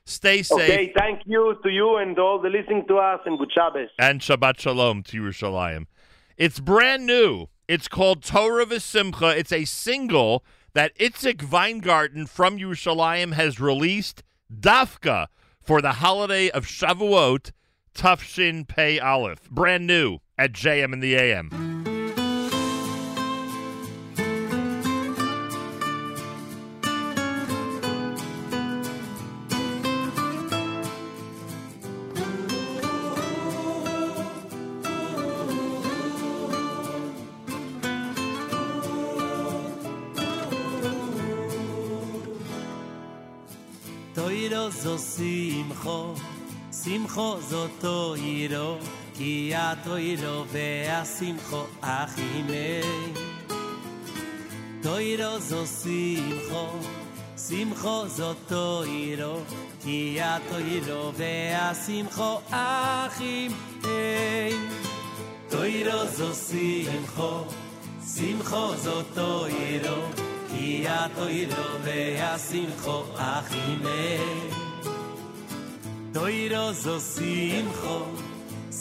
Stay 0.10 0.41
safe. 0.41 0.69
Okay, 0.69 0.91
thank 0.98 1.22
you 1.26 1.56
to 1.61 1.69
you 1.69 1.98
and 1.98 2.18
all 2.18 2.41
the 2.41 2.49
listening 2.49 2.84
to 2.88 2.98
us, 2.98 3.19
and 3.26 3.38
good 3.38 3.52
Shabbos. 3.53 3.90
and 3.99 4.22
Shabbat 4.22 4.60
Shalom 4.60 5.03
to 5.03 5.22
Yerushalayim. 5.22 5.86
It's 6.36 6.60
brand 6.60 7.06
new. 7.06 7.48
It's 7.68 7.88
called 7.88 8.23
Torah 8.23 8.65
V'Simcha. 8.65 9.38
It's 9.38 9.52
a 9.52 9.65
single 9.65 10.44
that 10.73 10.98
Itzik 10.98 11.52
Weingarten 11.52 12.26
from 12.26 12.57
Yerushalayim 12.57 13.34
has 13.34 13.60
released, 13.60 14.23
Dafka, 14.52 15.27
for 15.61 15.80
the 15.80 15.94
holiday 15.94 16.49
of 16.49 16.65
Shavuot, 16.65 17.52
Tav 17.94 18.23
Shin 18.23 18.65
Pei 18.65 18.99
Aleph. 18.99 19.48
Brand 19.52 19.86
new 19.86 20.19
at 20.40 20.53
JM 20.53 20.91
in 20.91 21.02
the 21.02 21.15
AM. 21.15 21.78
Toiro 44.40 44.72
zo 44.72 44.98
simcho, 44.98 46.16
simcho 46.72 47.41
zo 47.41 47.70
toiro, 47.82 48.80
ki 49.14 49.53
a 49.53 49.76
toiro 49.84 50.45
ve 50.45 50.88
a 50.88 51.03
simcho 51.03 51.68
achime. 51.82 52.82
Toiro 54.82 55.40
zo 55.41 55.66
simcho, 55.66 56.72
simcho 57.36 58.07
zo 58.07 58.34
toiro, 58.48 59.44
ki 59.84 60.22
a 60.22 60.40
toiro 60.49 61.11
ve 61.11 61.53
a 61.53 61.76
simcho 61.76 62.41
achime. 62.49 63.57
Toiro 65.52 66.07
zo 66.16 66.34
simcho, 66.34 67.45
simcho 68.02 68.76
zo 68.78 69.03
toiro, 69.14 70.30
כי 70.51 70.85
התוירו 70.88 71.63
והשמחו 71.84 73.03
אך 73.15 73.51
הנה. 73.51 74.23
תוירו 76.13 76.73
זו 76.73 76.99
שמחו, 76.99 77.99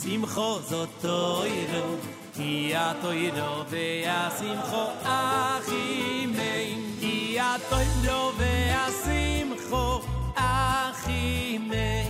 שמחו 0.02 0.58
זו 0.68 0.86
תוירו 1.00 1.96
כי 2.34 2.72
התוירו 2.76 3.64
והשמחו 3.68 4.84
אך 5.02 5.68
הנה. 5.68 6.78
כי 7.00 7.38
התוירו 7.40 8.32
והשמחו 8.38 10.00
אך 10.34 11.08
הנה. 11.08 12.08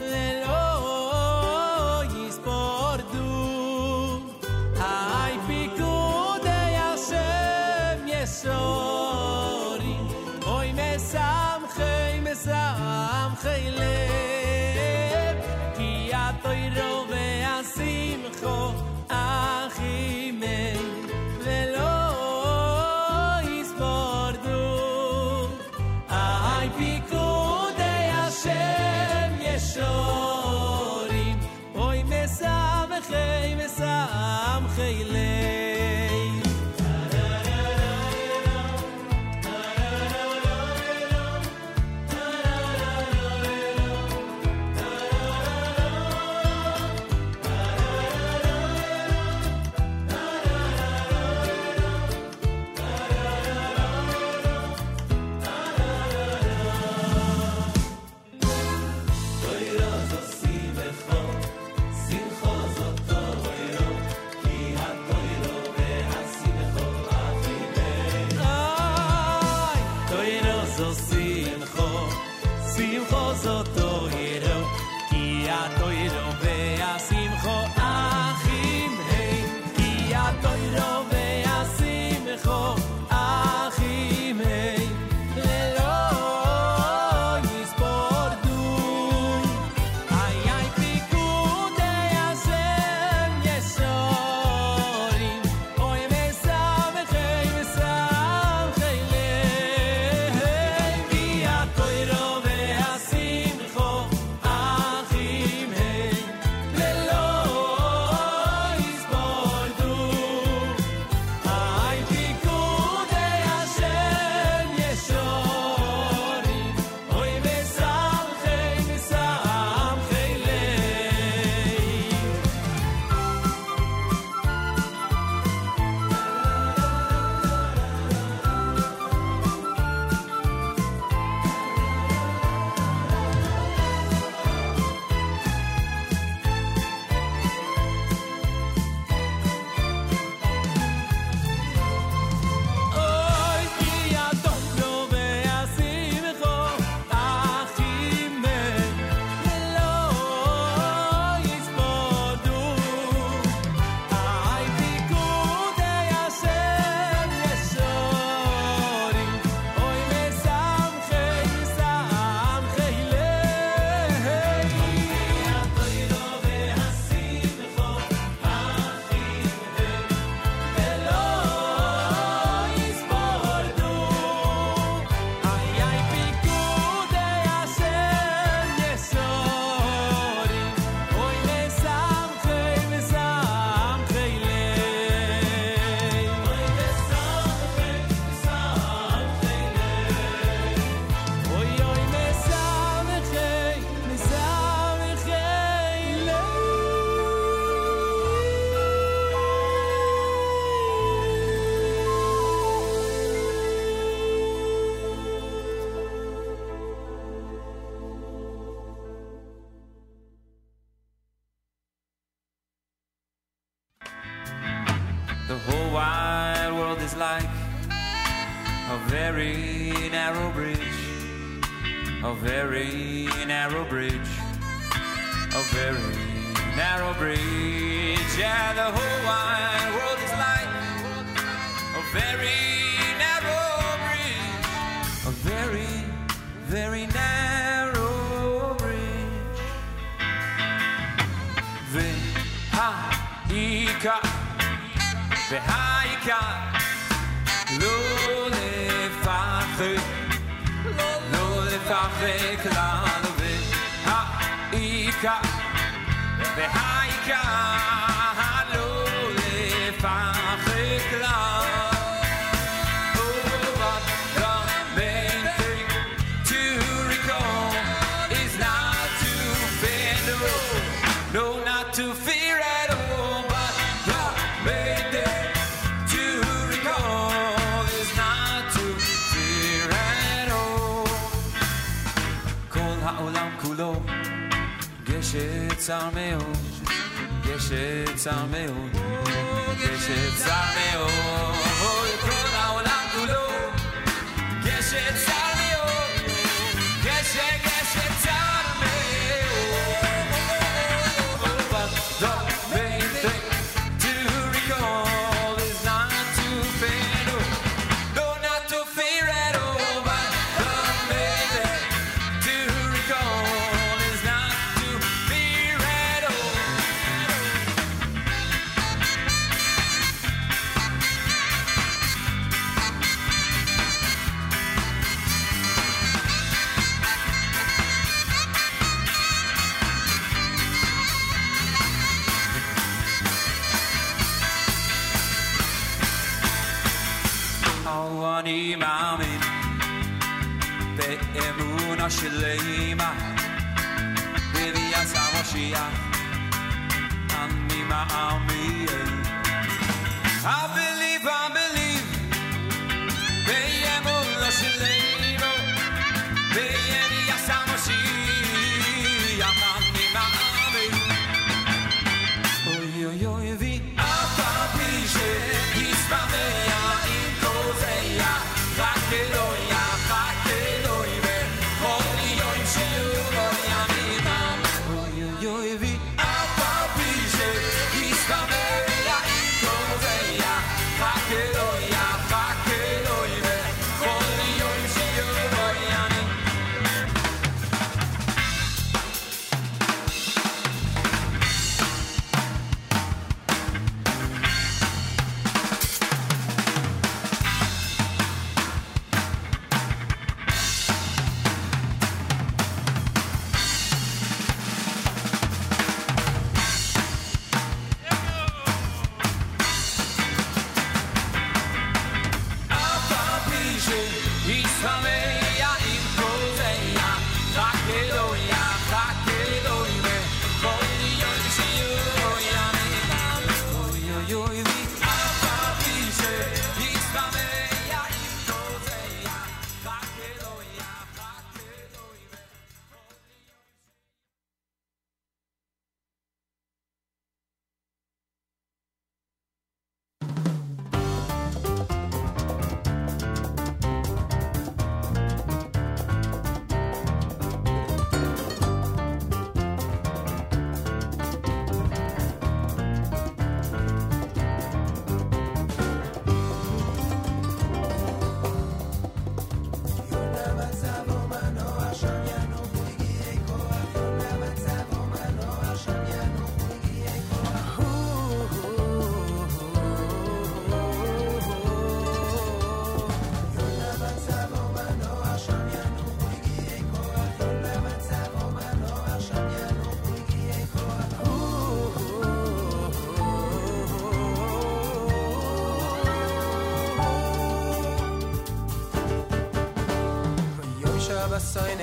ללא 0.00 0.67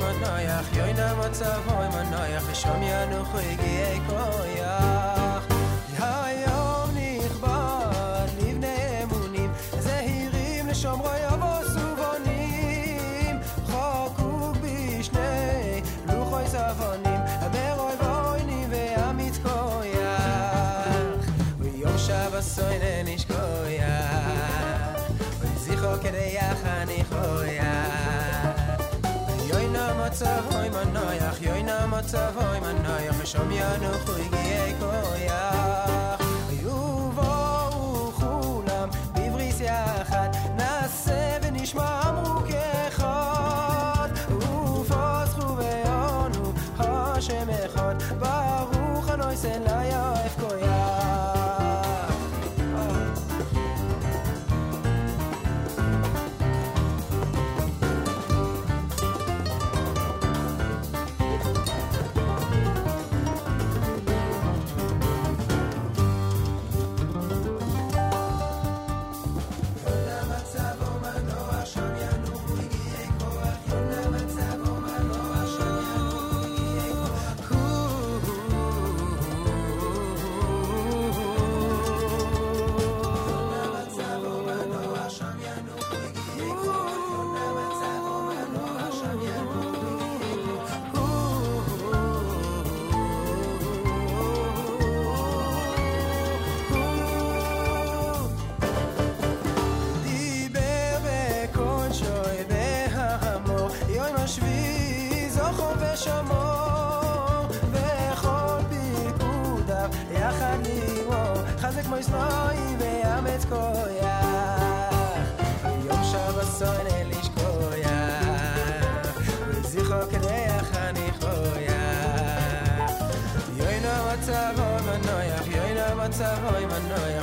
מנויח 0.00 0.76
יוי 0.76 0.92
נא 0.92 1.14
מוצב 1.14 1.60
מנויח 1.90 2.42
ושום 2.50 2.82
ינוחו 2.82 3.38
הגיעי 3.38 4.00
קויה 4.06 5.19
soine 22.42 23.04
nish 23.04 23.26
koya 23.26 23.96
Oy 25.42 25.54
zicho 25.62 25.92
kede 26.02 26.24
yachani 26.36 27.04
khoya 27.10 27.72
Yoy 29.50 29.66
na 29.74 29.84
matzav 29.98 30.44
hoy 30.52 30.68
man 30.70 30.88
noyach 30.94 31.40
Yoy 31.42 31.62
na 31.62 31.86
matzav 31.86 32.34
hoy 32.34 32.60
man 32.60 32.78
noyach 32.84 33.22
Shom 33.30 33.50
yanu 33.52 33.92
khoy 34.04 34.24
ge 34.32 34.74
koya. 34.80 35.42
Yuvo 36.62 37.32
khulam 38.18 38.88
bivris 39.14 39.60
yachat 39.68 40.32
Nase 40.58 41.20
venishma 41.42 41.88
amru 42.08 42.36
kechad 42.48 44.10
Ufaz 44.40 45.30
khuveonu 45.36 46.44
Hashem 46.78 47.48
echad 47.48 47.96
Baruch 48.20 49.10
anoy 49.12 49.36
selayah 49.36 50.19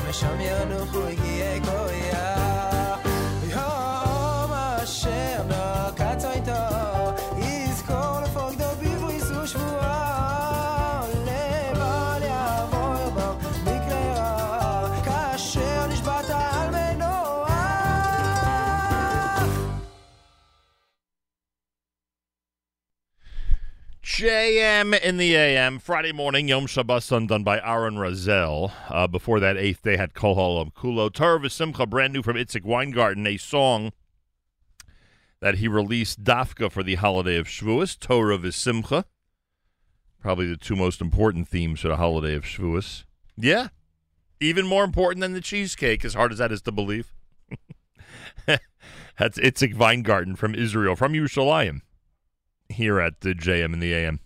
Me 0.08 0.14
chame, 0.14 0.48
ano, 0.48 0.86
ruigue, 0.86 1.60
JM 24.18 25.00
in 25.02 25.18
the 25.18 25.36
AM, 25.36 25.78
Friday 25.78 26.12
morning, 26.12 26.48
Yom 26.48 26.66
Shabbos 26.66 27.12
undone 27.12 27.44
by 27.44 27.60
Aaron 27.60 27.98
Razel. 27.98 28.72
Uh, 28.90 29.06
before 29.06 29.40
that, 29.40 29.58
eighth 29.58 29.84
day 29.84 29.96
had 29.96 30.16
Kol 30.16 30.36
Halam 30.36 30.74
Kulo. 30.74 31.14
Torah 31.14 31.40
V'Simcha, 31.40 31.88
brand 31.88 32.14
new 32.14 32.24
from 32.24 32.36
Itzik 32.36 32.64
Weingarten, 32.64 33.28
a 33.28 33.38
song 33.38 33.92
that 35.40 35.60
he 35.60 35.68
released 35.68 36.24
Dafka 36.24 36.72
for 36.72 36.82
the 36.82 36.96
holiday 36.96 37.38
of 37.38 37.46
Shavuos, 37.46 37.96
Torah 38.00 38.40
V'Simcha. 38.40 39.04
Probably 40.20 40.48
the 40.48 40.58
two 40.58 40.76
most 40.76 41.00
important 41.00 41.48
themes 41.48 41.82
for 41.82 41.90
the 41.90 41.98
holiday 41.98 42.34
of 42.34 42.44
Shavuos. 42.44 43.04
Yeah, 43.38 43.68
even 44.40 44.66
more 44.66 44.84
important 44.84 45.22
than 45.22 45.34
the 45.34 45.42
cheesecake, 45.42 46.04
as 46.04 46.16
hard 46.16 46.32
as 46.32 46.40
that 46.40 46.52
is 46.52 46.64
to 46.64 46.72
believe. 46.72 47.14
That's 48.48 49.38
Itzik 49.38 49.76
Weingarten 49.76 50.36
from 50.36 50.56
Israel, 50.56 50.96
from 50.96 51.14
Yerushalayim 51.14 51.82
here 52.70 53.00
at 53.00 53.22
the 53.22 53.34
JM 53.34 53.74
and 53.74 53.82
the 53.82 53.94
AM. 53.94 54.20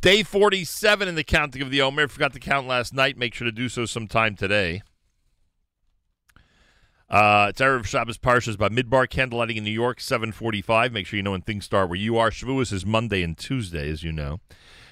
Day 0.00 0.22
47 0.22 1.08
in 1.08 1.14
the 1.14 1.24
counting 1.24 1.62
of 1.62 1.70
the 1.70 1.80
Omer. 1.80 2.08
Forgot 2.08 2.34
to 2.34 2.40
count 2.40 2.66
last 2.66 2.92
night. 2.92 3.16
Make 3.16 3.32
sure 3.32 3.46
to 3.46 3.52
do 3.52 3.68
so 3.68 3.86
sometime 3.86 4.36
today. 4.36 4.82
Uh, 7.08 7.46
it's 7.50 7.60
Erev 7.60 7.86
Shabbos 7.86 8.18
Parshas 8.18 8.56
Bamidbar 8.56 9.06
Candlelighting 9.06 9.56
in 9.56 9.64
New 9.64 9.70
York, 9.70 10.00
745. 10.00 10.92
Make 10.92 11.06
sure 11.06 11.16
you 11.16 11.22
know 11.22 11.30
when 11.30 11.42
things 11.42 11.64
start 11.64 11.88
where 11.88 11.98
you 11.98 12.18
are. 12.18 12.30
Shavuos 12.30 12.72
is 12.72 12.84
Monday 12.84 13.22
and 13.22 13.38
Tuesday, 13.38 13.90
as 13.90 14.02
you 14.02 14.12
know. 14.12 14.40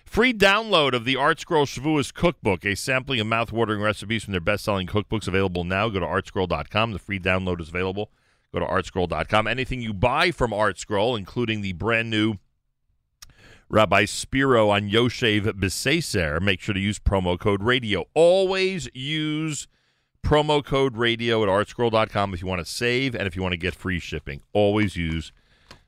Free 0.05 0.33
download 0.33 0.93
of 0.93 1.05
the 1.05 1.17
Art 1.17 1.41
Scroll 1.41 1.67
Shavuos 1.67 2.13
Cookbook, 2.13 2.65
a 2.65 2.75
sampling 2.75 3.19
of 3.19 3.27
mouth-watering 3.27 3.81
recipes 3.81 4.25
from 4.25 4.33
their 4.33 4.41
best-selling 4.41 4.87
cookbooks 4.87 5.27
available 5.27 5.65
now. 5.65 5.89
Go 5.89 6.01
to 6.01 6.07
artscroll.com. 6.07 6.93
The 6.93 6.99
free 6.99 7.19
download 7.19 7.61
is 7.61 7.71
available. 7.71 8.11
Go 8.53 8.61
to 8.61 8.67
artscroll.com. 8.67 9.47
Anything 9.47 9.81
you 9.81 9.95
buy 9.95 10.31
from 10.31 10.53
Art 10.53 10.79
Scroll, 10.79 11.17
including 11.17 11.63
the 11.63 11.73
brand 11.73 12.11
new 12.11 12.35
Rabbi 13.71 14.05
Spiro 14.05 14.69
on 14.69 14.91
Yoshev 14.91 15.47
Beseser, 15.53 16.39
make 16.41 16.61
sure 16.61 16.75
to 16.75 16.81
use 16.81 16.99
promo 16.99 17.39
code 17.39 17.63
radio. 17.63 18.05
Always 18.13 18.91
use 18.93 19.69
promo 20.23 20.63
code 20.63 20.99
radio 20.99 21.43
at 21.43 21.49
artscroll.com 21.49 22.35
if 22.35 22.43
you 22.43 22.47
want 22.47 22.65
to 22.65 22.71
save 22.71 23.15
and 23.15 23.27
if 23.27 23.35
you 23.35 23.41
want 23.41 23.53
to 23.53 23.59
get 23.59 23.75
free 23.75 23.99
shipping. 23.99 24.43
Always 24.53 24.97
use 24.97 25.33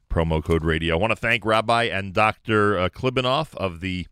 promo 0.08 0.42
code 0.42 0.64
radio. 0.64 0.94
I 0.94 0.98
want 0.98 1.10
to 1.10 1.16
thank 1.16 1.44
Rabbi 1.44 1.84
and 1.84 2.14
Dr. 2.14 2.78
Uh, 2.78 2.88
Klibanoff 2.88 3.54
of 3.56 3.80
the 3.80 4.06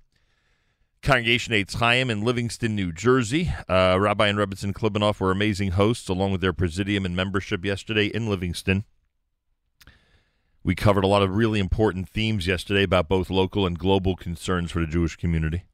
Congregation 1.03 1.53
Eitz 1.53 1.75
Chaim 1.75 2.11
in 2.11 2.23
Livingston, 2.23 2.77
New 2.77 2.93
Jersey. 2.93 3.53
Uh, 3.69 3.99
Rabbi 3.99 4.29
and 4.29 4.39
Rebbetzin 4.39 4.73
Klibanoff 4.73 5.19
were 5.19 5.33
amazing 5.33 5.73
hosts 5.73 6.09
along 6.09 6.31
with 6.31 6.41
their 6.41 6.53
presidium 6.53 7.05
and 7.05 7.17
membership 7.17 7.65
yesterday 7.65 8.07
in 8.07 8.29
Livingston. 8.29 8.85
We 10.63 10.77
covered 10.77 11.03
a 11.03 11.09
lot 11.09 11.25
of 11.25 11.35
really 11.35 11.59
important 11.59 12.09
themes 12.09 12.47
yesterday 12.47 12.85
about 12.85 13.09
both 13.09 13.31
local 13.31 13.67
and 13.67 13.77
global 13.77 14.15
concerns 14.15 14.71
for 14.71 14.79
the 14.79 14.87
Jewish 14.87 15.17
community. 15.17 15.65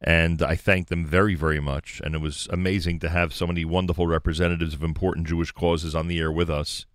And 0.00 0.42
I 0.42 0.56
thank 0.56 0.88
them 0.88 1.06
very, 1.06 1.36
very 1.36 1.60
much. 1.60 2.00
And 2.02 2.16
it 2.16 2.20
was 2.20 2.48
amazing 2.50 2.98
to 3.00 3.10
have 3.10 3.32
so 3.32 3.46
many 3.46 3.64
wonderful 3.64 4.08
representatives 4.08 4.74
of 4.74 4.82
important 4.82 5.28
Jewish 5.28 5.52
causes 5.52 5.94
on 5.94 6.08
the 6.08 6.18
air 6.18 6.32
with 6.32 6.50
us 6.50 6.86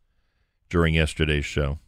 during 0.69 0.95
yesterday's 0.95 1.45
show. 1.45 1.79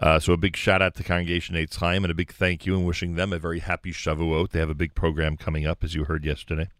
Uh, 0.00 0.18
so 0.18 0.32
a 0.32 0.38
big 0.38 0.56
shout 0.56 0.80
out 0.80 0.94
to 0.94 1.04
Congregation 1.04 1.54
Eitz 1.54 1.76
Chaim 1.76 2.04
and 2.04 2.10
a 2.10 2.14
big 2.14 2.32
thank 2.32 2.64
you 2.64 2.74
and 2.74 2.86
wishing 2.86 3.16
them 3.16 3.34
a 3.34 3.38
very 3.38 3.58
happy 3.58 3.92
Shavuot. 3.92 4.48
They 4.50 4.58
have 4.58 4.70
a 4.70 4.74
big 4.74 4.94
program 4.94 5.36
coming 5.36 5.66
up, 5.66 5.84
as 5.84 5.94
you 5.94 6.04
heard 6.04 6.24
yesterday. 6.24 6.70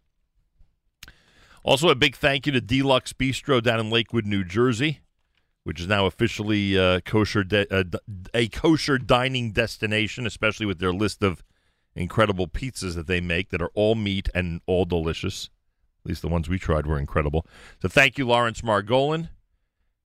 Also, 1.63 1.89
a 1.89 1.95
big 1.95 2.15
thank 2.15 2.47
you 2.47 2.51
to 2.51 2.59
Deluxe 2.59 3.13
Bistro 3.13 3.61
down 3.61 3.79
in 3.79 3.91
Lakewood, 3.91 4.25
New 4.25 4.43
Jersey, 4.43 5.01
which 5.63 5.79
is 5.79 5.87
now 5.87 6.07
officially 6.07 6.75
uh, 6.79 7.01
kosher 7.01 7.43
de- 7.43 7.71
uh, 7.71 7.83
a 8.33 8.47
kosher 8.47 8.97
dining 8.97 9.51
destination, 9.51 10.25
especially 10.25 10.65
with 10.65 10.79
their 10.79 10.91
list 10.91 11.21
of 11.21 11.43
incredible 11.93 12.47
pizzas 12.47 12.95
that 12.95 13.05
they 13.05 13.21
make 13.21 13.49
that 13.49 13.61
are 13.61 13.71
all 13.75 13.93
meat 13.93 14.29
and 14.33 14.61
all 14.65 14.85
delicious. 14.85 15.51
At 16.03 16.09
least 16.09 16.23
the 16.23 16.27
ones 16.27 16.49
we 16.49 16.57
tried 16.57 16.87
were 16.87 16.97
incredible. 16.97 17.45
So 17.83 17.87
thank 17.87 18.17
you, 18.17 18.25
Lawrence 18.25 18.61
Margolin. 18.61 19.29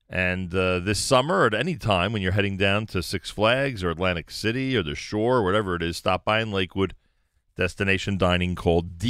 And 0.09 0.53
uh, 0.55 0.79
this 0.79 0.99
summer, 0.99 1.45
at 1.45 1.53
any 1.53 1.75
time 1.75 2.13
when 2.13 2.21
you're 2.21 2.31
heading 2.31 2.55
down 2.55 2.85
to 2.87 3.03
Six 3.03 3.29
Flags 3.29 3.83
or 3.83 3.89
Atlantic 3.89 4.31
City 4.31 4.75
or 4.77 4.83
the 4.83 4.95
shore 4.95 5.37
or 5.37 5.43
whatever 5.43 5.75
it 5.75 5.83
is, 5.83 5.97
stop 5.97 6.23
by 6.23 6.41
in 6.41 6.51
Lakewood. 6.51 6.95
Destination 7.57 8.17
dining 8.17 8.55
called 8.55 9.01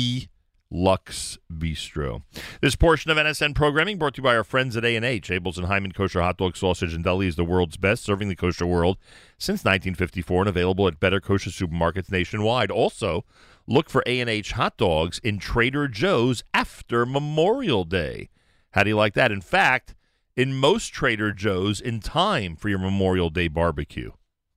Lux 0.71 1.37
Bistro. 1.51 2.23
This 2.61 2.75
portion 2.75 3.11
of 3.11 3.17
NSN 3.17 3.55
programming 3.55 3.97
brought 3.97 4.15
to 4.15 4.19
you 4.19 4.23
by 4.23 4.35
our 4.35 4.43
friends 4.43 4.75
at 4.75 4.85
A&H. 4.85 5.29
Abeles 5.29 5.57
and 5.57 5.67
Heymann 5.67 5.93
Kosher 5.93 6.21
Hot 6.21 6.37
Dog 6.37 6.57
Sausage 6.57 6.93
and 6.93 7.03
Deli 7.03 7.27
is 7.27 7.35
the 7.35 7.43
world's 7.43 7.77
best, 7.77 8.03
serving 8.03 8.29
the 8.29 8.35
kosher 8.35 8.65
world 8.65 8.97
since 9.37 9.59
1954 9.59 10.43
and 10.43 10.49
available 10.49 10.87
at 10.87 10.99
better 10.99 11.19
kosher 11.19 11.49
supermarkets 11.49 12.11
nationwide. 12.11 12.71
Also, 12.71 13.23
look 13.67 13.89
for 13.89 14.03
A&H 14.05 14.53
hot 14.53 14.77
dogs 14.77 15.19
in 15.19 15.39
Trader 15.39 15.87
Joe's 15.87 16.43
after 16.53 17.05
Memorial 17.05 17.83
Day. 17.83 18.29
How 18.71 18.83
do 18.83 18.89
you 18.89 18.95
like 18.95 19.13
that? 19.13 19.31
In 19.31 19.41
fact, 19.41 19.95
in 20.37 20.53
most 20.53 20.93
Trader 20.93 21.33
Joe's 21.33 21.81
in 21.81 21.99
time 21.99 22.55
for 22.55 22.69
your 22.69 22.77
Memorial 22.77 23.31
Day 23.31 23.47
barbecue. 23.47 24.11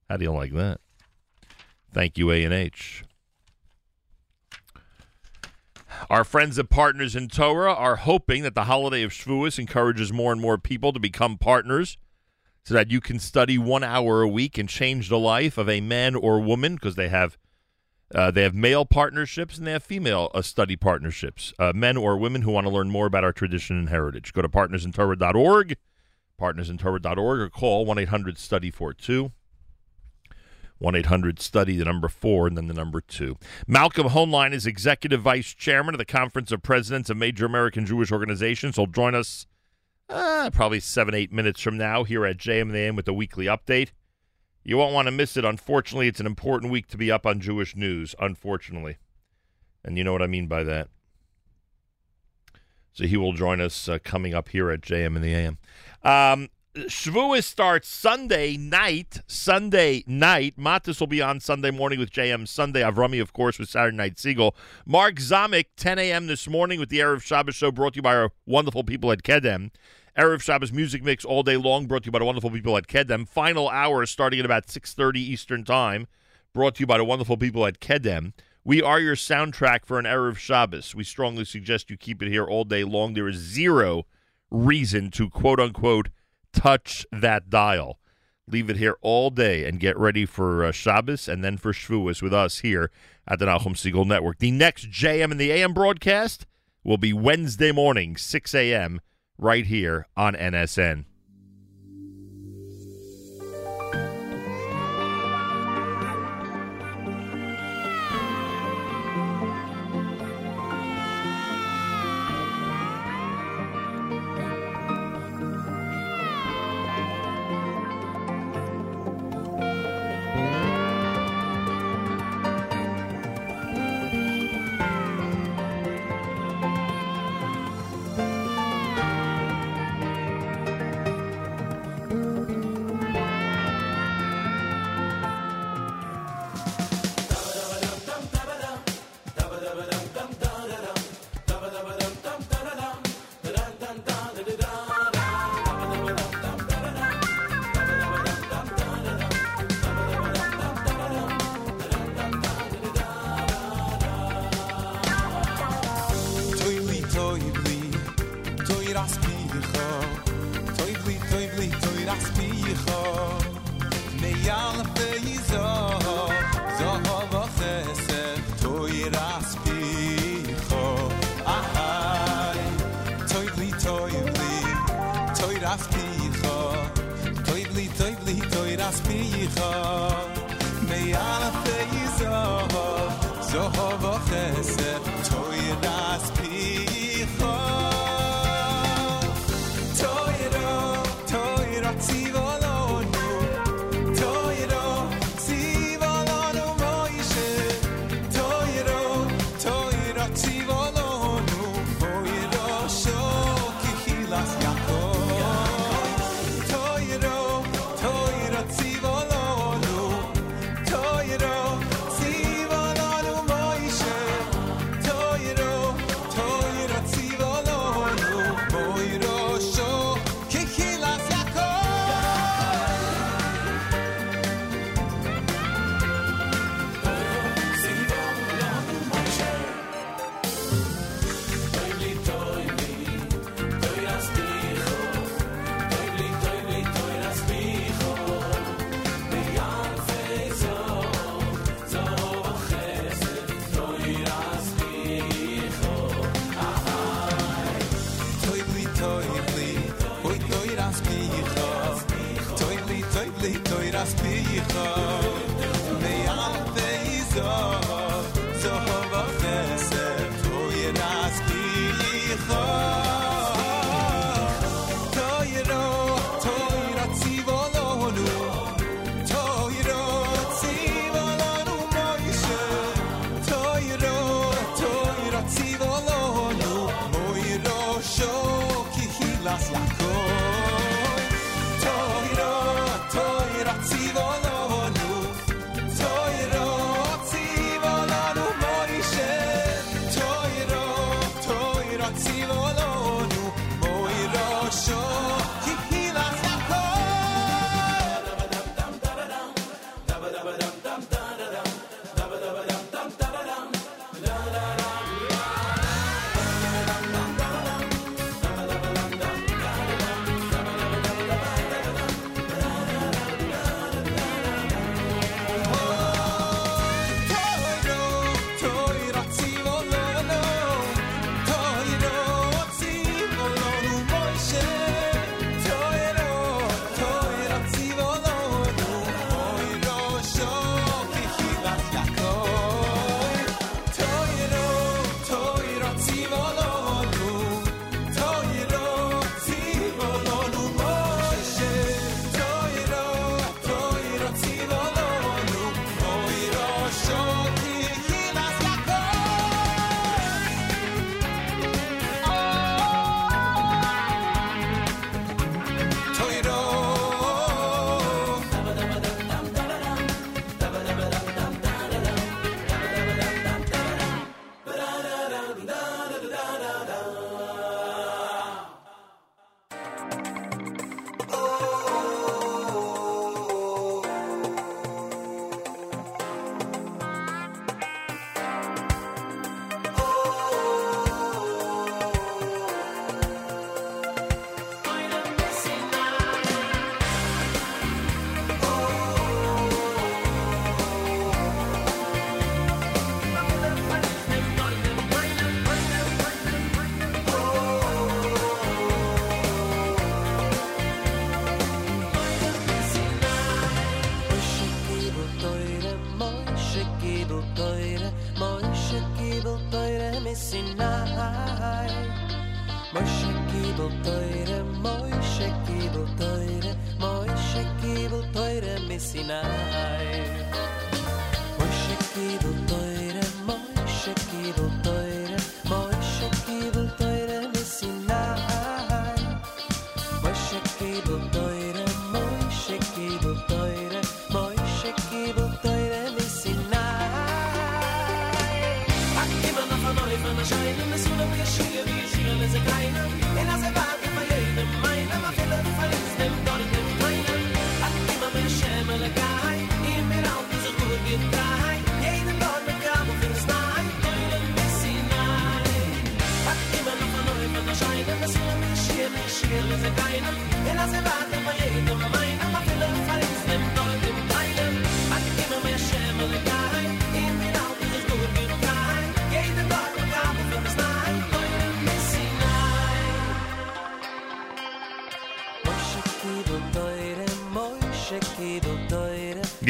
How 0.07 0.17
do 0.17 0.23
you 0.23 0.31
like 0.31 0.53
that? 0.53 0.79
Thank 1.91 2.19
you, 2.19 2.29
A&H. 2.29 3.03
Our 6.09 6.23
friends 6.23 6.57
and 6.59 6.69
partners 6.69 7.15
in 7.15 7.27
Torah 7.27 7.73
are 7.73 7.97
hoping 7.97 8.43
that 8.43 8.53
the 8.53 8.65
holiday 8.65 9.01
of 9.01 9.11
Shavuos 9.11 9.57
encourages 9.57 10.13
more 10.13 10.31
and 10.31 10.39
more 10.39 10.57
people 10.57 10.93
to 10.93 10.99
become 10.99 11.37
partners 11.37 11.97
so 12.63 12.75
that 12.75 12.91
you 12.91 13.01
can 13.01 13.17
study 13.17 13.57
one 13.57 13.83
hour 13.83 14.21
a 14.21 14.27
week 14.27 14.57
and 14.57 14.69
change 14.69 15.09
the 15.09 15.19
life 15.19 15.57
of 15.57 15.67
a 15.67 15.81
man 15.81 16.15
or 16.15 16.39
woman 16.39 16.75
because 16.75 16.95
they 16.95 17.09
have 17.09 17.37
uh, 18.13 18.31
they 18.31 18.43
have 18.43 18.53
male 18.53 18.85
partnerships 18.85 19.57
and 19.57 19.65
they 19.65 19.71
have 19.71 19.83
female 19.83 20.29
uh, 20.33 20.41
study 20.41 20.75
partnerships. 20.75 21.53
Uh, 21.57 21.71
men 21.73 21.97
or 21.97 22.17
women 22.17 22.41
who 22.41 22.51
want 22.51 22.65
to 22.65 22.73
learn 22.73 22.89
more 22.89 23.05
about 23.05 23.23
our 23.23 23.33
tradition 23.33 23.77
and 23.77 23.89
heritage. 23.89 24.33
Go 24.33 24.41
to 24.41 24.49
partnersintorah.org, 24.49 25.77
partnersintorah.org, 26.39 27.39
or 27.39 27.49
call 27.49 27.85
1 27.85 27.97
800 27.99 28.37
study 28.37 28.71
42. 28.71 29.31
1 30.79 30.95
800 30.95 31.39
study 31.39 31.77
the 31.77 31.85
number 31.85 32.07
4 32.07 32.47
and 32.47 32.57
then 32.57 32.67
the 32.67 32.73
number 32.73 33.01
2. 33.01 33.37
Malcolm 33.67 34.09
Hoenlein 34.09 34.51
is 34.51 34.65
executive 34.65 35.21
vice 35.21 35.53
chairman 35.53 35.93
of 35.93 35.99
the 35.99 36.05
Conference 36.05 36.51
of 36.51 36.63
Presidents 36.63 37.09
of 37.09 37.17
Major 37.17 37.45
American 37.45 37.85
Jewish 37.85 38.11
Organizations. 38.11 38.75
He'll 38.77 38.87
join 38.87 39.13
us 39.13 39.45
uh, 40.09 40.49
probably 40.51 40.79
seven, 40.79 41.13
eight 41.13 41.31
minutes 41.31 41.61
from 41.61 41.77
now 41.77 42.03
here 42.03 42.25
at 42.25 42.37
JM 42.37 42.95
with 42.95 43.05
the 43.05 43.13
weekly 43.13 43.45
update. 43.45 43.89
You 44.63 44.77
won't 44.77 44.93
want 44.93 45.07
to 45.07 45.11
miss 45.11 45.37
it. 45.37 45.45
Unfortunately, 45.45 46.07
it's 46.07 46.19
an 46.19 46.25
important 46.25 46.71
week 46.71 46.87
to 46.87 46.97
be 46.97 47.11
up 47.11 47.25
on 47.25 47.39
Jewish 47.39 47.75
news, 47.75 48.13
unfortunately. 48.19 48.97
And 49.83 49.97
you 49.97 50.03
know 50.03 50.13
what 50.13 50.21
I 50.21 50.27
mean 50.27 50.47
by 50.47 50.63
that. 50.63 50.89
So 52.93 53.05
he 53.05 53.17
will 53.17 53.33
join 53.33 53.61
us 53.61 53.87
uh, 53.87 53.99
coming 54.03 54.33
up 54.33 54.49
here 54.49 54.69
at 54.69 54.81
JM 54.81 55.15
in 55.15 55.21
the 55.21 55.33
AM. 55.33 55.57
Um, 56.03 56.49
starts 57.41 57.87
Sunday 57.87 58.57
night. 58.57 59.21
Sunday 59.27 60.03
night. 60.05 60.57
Matis 60.57 60.99
will 60.99 61.07
be 61.07 61.21
on 61.21 61.39
Sunday 61.39 61.71
morning 61.71 61.99
with 61.99 62.11
JM 62.11 62.47
Sunday. 62.47 62.81
Avrami, 62.81 63.21
of 63.21 63.33
course, 63.33 63.57
with 63.57 63.69
Saturday 63.69 63.97
Night 63.97 64.15
Segal. 64.15 64.53
Mark 64.85 65.15
Zamek, 65.15 65.65
10 65.77 65.99
a.m. 65.99 66.27
this 66.27 66.47
morning 66.47 66.79
with 66.79 66.89
the 66.89 66.99
Erev 66.99 67.21
Shabbos 67.21 67.55
show 67.55 67.71
brought 67.71 67.93
to 67.93 67.97
you 67.97 68.03
by 68.03 68.15
our 68.15 68.31
wonderful 68.45 68.83
people 68.83 69.11
at 69.11 69.23
Kedem. 69.23 69.71
Erev 70.17 70.41
Shabbos 70.41 70.73
music 70.73 71.03
mix 71.03 71.23
all 71.23 71.41
day 71.41 71.55
long 71.55 71.85
brought 71.85 72.03
to 72.03 72.07
you 72.07 72.11
by 72.11 72.19
the 72.19 72.25
wonderful 72.25 72.51
people 72.51 72.75
at 72.75 72.87
Kedem. 72.87 73.25
Final 73.27 73.69
hour 73.69 74.05
starting 74.05 74.39
at 74.39 74.45
about 74.45 74.67
6.30 74.67 75.15
Eastern 75.15 75.63
Time 75.63 76.05
brought 76.53 76.75
to 76.75 76.79
you 76.81 76.85
by 76.85 76.97
the 76.97 77.05
wonderful 77.05 77.37
people 77.37 77.65
at 77.65 77.79
Kedem. 77.79 78.33
We 78.65 78.81
are 78.81 78.99
your 78.99 79.15
soundtrack 79.15 79.85
for 79.85 79.97
an 79.99 80.05
Erev 80.05 80.35
Shabbos. 80.35 80.93
We 80.93 81.05
strongly 81.05 81.45
suggest 81.45 81.89
you 81.89 81.95
keep 81.95 82.21
it 82.21 82.27
here 82.27 82.45
all 82.45 82.65
day 82.65 82.83
long. 82.83 83.13
There 83.13 83.29
is 83.29 83.37
zero 83.37 84.05
reason 84.49 85.11
to 85.11 85.29
quote-unquote 85.29 86.09
touch 86.51 87.05
that 87.13 87.49
dial. 87.49 87.97
Leave 88.45 88.69
it 88.69 88.75
here 88.75 88.97
all 89.01 89.29
day 89.29 89.65
and 89.65 89.79
get 89.79 89.97
ready 89.97 90.25
for 90.25 90.65
uh, 90.65 90.73
Shabbos 90.73 91.29
and 91.29 91.41
then 91.41 91.55
for 91.55 91.71
Shavuos 91.71 92.21
with 92.21 92.33
us 92.33 92.59
here 92.59 92.91
at 93.25 93.39
the 93.39 93.45
Nachum 93.45 93.75
Segal 93.75 94.05
Network. 94.05 94.39
The 94.39 94.51
next 94.51 94.91
JM 94.91 95.31
and 95.31 95.39
the 95.39 95.51
AM 95.51 95.73
broadcast 95.73 96.45
will 96.83 96.97
be 96.97 97.13
Wednesday 97.13 97.71
morning, 97.71 98.17
6 98.17 98.53
a.m., 98.53 98.99
right 99.41 99.65
here 99.65 100.07
on 100.15 100.35
NSN. 100.35 101.03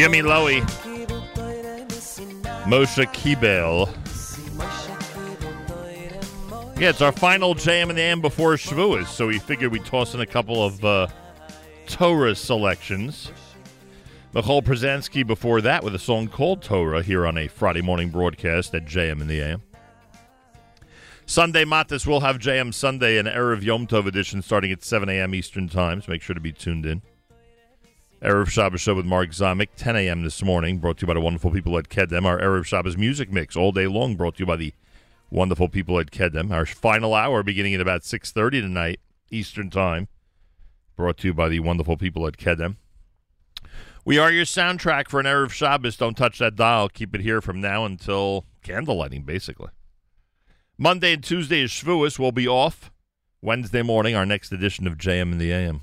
Give 0.02 0.12
Lowy. 0.14 0.62
Moshe 2.66 3.06
Kibel. 3.14 3.88
Yeah, 6.80 6.90
it's 6.90 7.04
our 7.04 7.12
final 7.12 7.54
JM 7.54 7.92
in 7.92 7.96
the 7.96 8.02
AM 8.02 8.20
before 8.20 8.54
Shavuos, 8.56 9.06
so 9.06 9.28
we 9.28 9.38
figured 9.38 9.72
we'd 9.72 9.86
toss 9.86 10.16
in 10.16 10.22
a 10.22 10.26
couple 10.26 10.66
of 10.66 10.84
uh, 10.84 11.06
Torah 11.86 12.34
selections. 12.34 13.32
Michal 14.34 14.64
Przansky 14.64 15.26
before 15.26 15.62
that 15.62 15.84
with 15.84 15.94
a 15.94 16.00
song 16.00 16.28
called 16.28 16.64
Torah 16.64 17.04
here 17.04 17.28
on 17.28 17.38
a 17.38 17.48
Friday 17.48 17.84
morning 17.84 18.10
broadcast 18.10 18.74
at 18.74 18.86
JM 18.86 19.22
in 19.22 19.28
the 19.28 19.40
AM. 19.40 19.62
Sunday 21.28 21.64
Matis 21.64 22.08
will 22.08 22.22
have 22.22 22.40
JM 22.40 22.74
Sunday 22.74 23.20
and 23.20 23.28
Erev 23.28 23.62
Yom 23.62 23.86
Tov 23.86 24.08
edition 24.08 24.42
starting 24.42 24.72
at 24.72 24.84
7 24.84 25.10
a.m. 25.10 25.36
Eastern 25.36 25.70
Time, 25.70 26.02
so 26.02 26.12
make 26.12 26.24
sure 26.24 26.34
to 26.34 26.42
be 26.42 26.52
tuned 26.52 26.88
in. 26.88 27.04
Erev 28.22 28.50
Shabbos 28.50 28.82
show 28.82 28.94
with 28.94 29.06
Mark 29.08 29.30
Zamek, 29.30 29.70
10 29.76 29.96
a.m. 29.96 30.22
this 30.22 30.44
morning, 30.44 30.78
brought 30.78 30.98
to 30.98 31.02
you 31.02 31.08
by 31.08 31.16
the 31.16 31.22
wonderful 31.22 31.50
people 31.50 31.76
at 31.80 31.90
Kedem. 31.90 32.24
Our 32.24 32.40
Erev 32.40 32.66
Shabbos 32.66 32.96
music 32.96 33.32
mix 33.32 33.56
all 33.56 33.72
day 33.72 33.88
long, 33.88 34.16
brought 34.16 34.36
to 34.36 34.42
you 34.42 34.46
by 34.46 34.58
the 34.58 34.76
wonderful 35.32 35.68
people 35.68 35.98
at 35.98 36.12
Kedem. 36.12 36.52
Our 36.52 36.68
final 36.68 37.16
hour 37.16 37.42
beginning 37.42 37.74
at 37.74 37.82
about 37.82 38.02
6.30 38.02 38.62
tonight, 38.62 39.00
Eastern 39.32 39.72
Time, 39.72 40.08
brought 40.96 41.18
to 41.18 41.30
you 41.30 41.34
by 41.34 41.50
the 41.50 41.62
wonderful 41.62 41.98
people 41.98 42.28
at 42.28 42.38
Kedem. 42.38 42.76
We 44.06 44.20
are 44.20 44.32
your 44.32 44.46
soundtrack 44.46 45.08
for 45.08 45.20
an 45.20 45.26
Erev 45.26 45.50
Shabbos. 45.50 45.98
Don't 45.98 46.16
touch 46.16 46.38
that 46.38 46.56
dial. 46.56 46.90
Keep 46.90 47.16
it 47.16 47.22
here 47.22 47.42
from 47.42 47.60
now 47.60 47.86
until 47.86 48.46
candlelighting, 48.64 49.26
basically. 49.26 49.70
Monday 50.78 51.14
and 51.14 51.24
Tuesday 51.24 51.62
is 51.62 51.72
Shavuos. 51.72 52.20
We'll 52.20 52.32
be 52.32 52.48
off. 52.48 52.92
Wednesday 53.42 53.82
morning, 53.82 54.14
our 54.14 54.28
next 54.28 54.52
edition 54.52 54.86
of 54.86 55.00
JM 55.00 55.32
in 55.32 55.40
the 55.40 55.52
AM. 55.52 55.82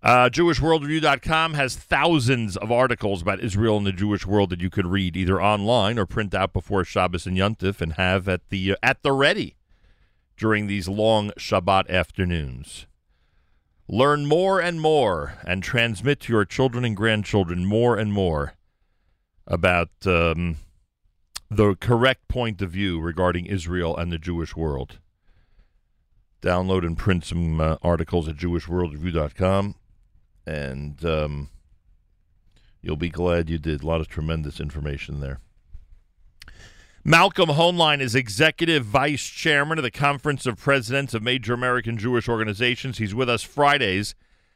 Uh, 0.00 0.28
JewishWorldReview.com 0.30 1.54
has 1.54 1.74
thousands 1.74 2.56
of 2.56 2.70
articles 2.70 3.20
about 3.20 3.40
Israel 3.40 3.78
and 3.78 3.86
the 3.86 3.92
Jewish 3.92 4.24
world 4.24 4.50
that 4.50 4.60
you 4.60 4.70
could 4.70 4.86
read 4.86 5.16
either 5.16 5.42
online 5.42 5.98
or 5.98 6.06
print 6.06 6.34
out 6.34 6.52
before 6.52 6.84
Shabbos 6.84 7.26
and 7.26 7.36
Yontif 7.36 7.80
and 7.80 7.94
have 7.94 8.28
at 8.28 8.48
the 8.48 8.72
uh, 8.72 8.76
at 8.80 9.02
the 9.02 9.10
ready 9.10 9.56
during 10.36 10.68
these 10.68 10.88
long 10.88 11.30
Shabbat 11.30 11.90
afternoons. 11.90 12.86
Learn 13.88 14.26
more 14.26 14.60
and 14.60 14.80
more 14.80 15.38
and 15.44 15.62
transmit 15.62 16.20
to 16.20 16.32
your 16.32 16.44
children 16.44 16.84
and 16.84 16.96
grandchildren 16.96 17.66
more 17.66 17.96
and 17.96 18.12
more 18.12 18.54
about 19.46 19.90
um, 20.06 20.58
the 21.50 21.74
correct 21.74 22.28
point 22.28 22.62
of 22.62 22.70
view 22.70 23.00
regarding 23.00 23.46
Israel 23.46 23.96
and 23.96 24.12
the 24.12 24.18
Jewish 24.18 24.54
world. 24.54 24.98
Download 26.40 26.86
and 26.86 26.96
print 26.96 27.24
some 27.24 27.60
uh, 27.60 27.76
articles 27.82 28.28
at 28.28 28.36
JewishWorldReview.com, 28.36 29.74
and 30.48 31.04
um, 31.04 31.50
you'll 32.80 32.96
be 32.96 33.10
glad 33.10 33.50
you 33.50 33.58
did. 33.58 33.82
A 33.82 33.86
lot 33.86 34.00
of 34.00 34.08
tremendous 34.08 34.60
information 34.60 35.20
there. 35.20 35.40
Malcolm 37.04 37.50
Hoenlein 37.50 38.00
is 38.00 38.14
executive 38.14 38.84
vice 38.84 39.26
chairman 39.26 39.78
of 39.78 39.84
the 39.84 39.90
Conference 39.90 40.46
of 40.46 40.58
Presidents 40.58 41.12
of 41.14 41.22
Major 41.22 41.52
American 41.52 41.98
Jewish 41.98 42.28
Organizations. 42.28 42.98
He's 42.98 43.14
with 43.14 43.28
us 43.28 43.42
Fridays 43.42 44.14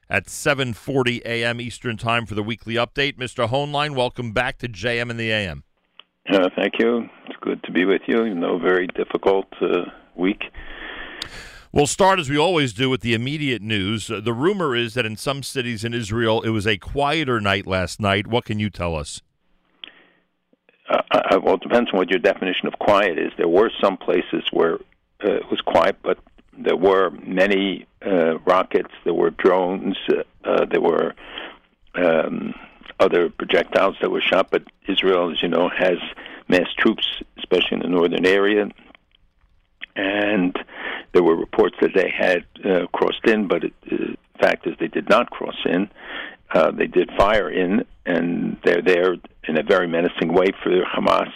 at 0.09 0.27
7:40 0.27 1.21
a.m. 1.25 1.61
Eastern 1.61 1.99
Time 1.99 2.25
for 2.25 2.35
the 2.35 2.43
weekly 2.43 2.75
update. 2.75 3.19
Mr. 3.19 3.49
Hoenlein, 3.49 3.95
welcome 3.95 4.33
back 4.33 4.59
to 4.59 4.69
JM 4.69 5.11
in 5.11 5.19
the 5.19 5.31
AM. 5.31 5.63
Uh, 6.31 6.49
thank 6.57 6.75
you. 6.79 7.09
It's 7.27 7.37
good 7.43 7.63
to 7.65 7.73
be 7.73 7.85
with 7.85 8.03
you. 8.07 8.25
You 8.25 8.35
know, 8.35 8.59
very 8.59 8.87
difficult 8.87 9.47
uh, 9.61 9.91
week. 10.15 10.43
We'll 11.75 11.87
start 11.87 12.21
as 12.21 12.29
we 12.29 12.37
always 12.37 12.75
do 12.75 12.91
with 12.91 13.01
the 13.01 13.15
immediate 13.15 13.63
news. 13.63 14.11
Uh, 14.11 14.21
the 14.21 14.35
rumor 14.35 14.77
is 14.77 14.93
that 14.93 15.07
in 15.07 15.17
some 15.17 15.43
cities 15.43 15.85
in 15.85 15.95
Israel 15.95 16.43
it 16.43 16.51
was 16.51 16.67
a 16.67 16.77
quieter 16.77 17.41
night 17.41 17.67
last 17.67 17.99
night. 17.99 18.27
What 18.27 18.45
can 18.45 18.59
you 18.59 18.69
tell 18.69 18.95
us? 18.95 19.23
Uh, 20.87 21.01
uh, 21.11 21.41
well, 21.43 21.55
it 21.55 21.63
depends 21.63 21.91
on 21.91 21.97
what 21.99 22.11
your 22.11 22.19
definition 22.19 22.67
of 22.67 22.79
quiet 22.79 23.19
is. 23.19 23.33
There 23.39 23.49
were 23.49 23.71
some 23.83 23.97
places 23.97 24.45
where 24.53 24.75
uh, 25.25 25.33
it 25.33 25.51
was 25.51 25.63
quiet, 25.63 25.97
but 26.03 26.19
there 26.59 26.77
were 26.77 27.09
many 27.09 27.87
uh, 28.05 28.39
rockets, 28.41 28.91
there 29.05 29.15
were 29.15 29.31
drones, 29.31 29.97
uh, 30.11 30.25
uh, 30.45 30.67
there 30.67 30.83
were 30.83 31.15
um, 31.95 32.53
other 33.01 33.31
projectiles 33.31 33.97
that 34.03 34.11
were 34.11 34.21
shot. 34.21 34.51
But 34.51 34.65
Israel, 34.89 35.33
as 35.33 35.41
you 35.41 35.49
know, 35.49 35.71
has 35.71 35.97
mass 36.49 36.69
troops, 36.77 37.07
especially 37.39 37.79
in 37.79 37.81
the 37.81 37.89
northern 37.89 38.27
area. 38.27 38.69
And 39.97 40.55
there 41.13 41.23
were 41.23 41.37
reports 41.37 41.77
that 41.81 41.91
they 41.95 42.11
had 42.11 42.45
uh, 42.65 42.87
crossed 42.89 43.25
in, 43.27 43.49
but 43.49 43.65
it, 43.65 43.73
the 43.89 44.17
fact 44.41 44.67
is 44.67 44.75
they 44.81 44.89
did 44.89 45.09
not 45.09 45.31
cross 45.31 45.57
in. 45.67 45.89
Uh, 46.55 46.71
they 46.71 46.87
did 46.87 47.11
fire 47.17 47.51
in, 47.51 47.85
and 48.05 48.57
they're 48.65 48.83
there 48.83 49.17
in 49.49 49.59
a 49.59 49.63
very 49.63 49.87
menacing 49.87 50.33
way 50.33 50.49
for 50.63 50.71
Hamas, 50.85 51.31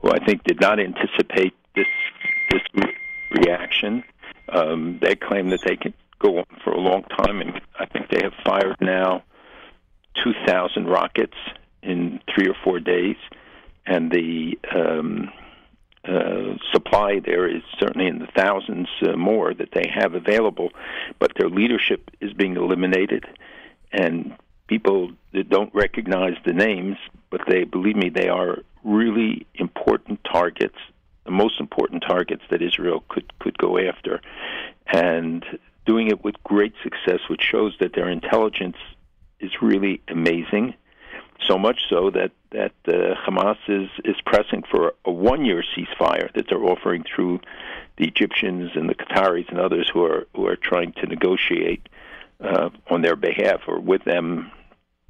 who 0.00 0.10
I 0.10 0.24
think 0.24 0.44
did 0.44 0.60
not 0.60 0.78
anticipate 0.78 1.54
this 1.74 1.86
this 2.50 2.84
reaction. 3.30 4.04
Um, 4.48 4.98
they 5.00 5.16
claim 5.16 5.50
that 5.50 5.62
they 5.64 5.76
can 5.76 5.94
go 6.20 6.38
on 6.38 6.46
for 6.62 6.72
a 6.72 6.80
long 6.80 7.02
time, 7.04 7.40
and 7.40 7.60
I 7.78 7.86
think 7.86 8.10
they 8.10 8.20
have 8.22 8.34
fired 8.44 8.76
now 8.80 9.24
2,000 10.22 10.86
rockets 10.86 11.36
in 11.82 12.20
three 12.32 12.48
or 12.48 12.54
four 12.62 12.78
days, 12.78 13.16
and 13.86 14.10
the 14.10 14.58
um, 14.74 15.30
uh, 16.06 16.56
supply 16.72 17.20
there 17.24 17.48
is 17.48 17.62
certainly 17.78 18.06
in 18.06 18.18
the 18.18 18.28
thousands 18.36 18.88
uh, 19.02 19.16
more 19.16 19.54
that 19.54 19.70
they 19.72 19.90
have 19.92 20.14
available, 20.14 20.70
but 21.18 21.32
their 21.38 21.48
leadership 21.48 22.10
is 22.20 22.32
being 22.32 22.56
eliminated, 22.56 23.24
and 23.92 24.34
people 24.66 25.12
that 25.32 25.48
don't 25.48 25.74
recognize 25.74 26.34
the 26.44 26.52
names, 26.52 26.96
but 27.30 27.40
they 27.48 27.64
believe 27.64 27.96
me, 27.96 28.10
they 28.10 28.28
are 28.28 28.58
really 28.82 29.46
important 29.54 30.20
targets, 30.24 30.76
the 31.24 31.30
most 31.30 31.58
important 31.58 32.02
targets 32.06 32.42
that 32.50 32.62
Israel 32.62 33.02
could 33.08 33.32
could 33.38 33.56
go 33.56 33.78
after, 33.78 34.20
and 34.86 35.44
doing 35.86 36.08
it 36.08 36.22
with 36.22 36.34
great 36.44 36.74
success, 36.82 37.20
which 37.28 37.42
shows 37.42 37.74
that 37.80 37.94
their 37.94 38.08
intelligence 38.08 38.76
is 39.40 39.52
really 39.60 40.00
amazing. 40.08 40.74
So 41.46 41.58
much 41.58 41.80
so 41.90 42.10
that 42.10 42.30
that 42.50 42.72
uh, 42.86 43.14
Hamas 43.26 43.58
is 43.68 43.90
is 44.04 44.16
pressing 44.24 44.62
for 44.70 44.94
a 45.04 45.10
one 45.10 45.44
year 45.44 45.62
ceasefire 45.76 46.32
that 46.34 46.46
they're 46.48 46.64
offering 46.64 47.04
through 47.04 47.40
the 47.96 48.06
Egyptians 48.06 48.72
and 48.74 48.88
the 48.88 48.94
Qataris 48.94 49.48
and 49.48 49.58
others 49.58 49.90
who 49.92 50.04
are 50.04 50.26
who 50.34 50.46
are 50.46 50.56
trying 50.56 50.92
to 50.92 51.06
negotiate 51.06 51.88
uh, 52.40 52.70
on 52.88 53.02
their 53.02 53.16
behalf 53.16 53.62
or 53.66 53.78
with 53.78 54.04
them 54.04 54.50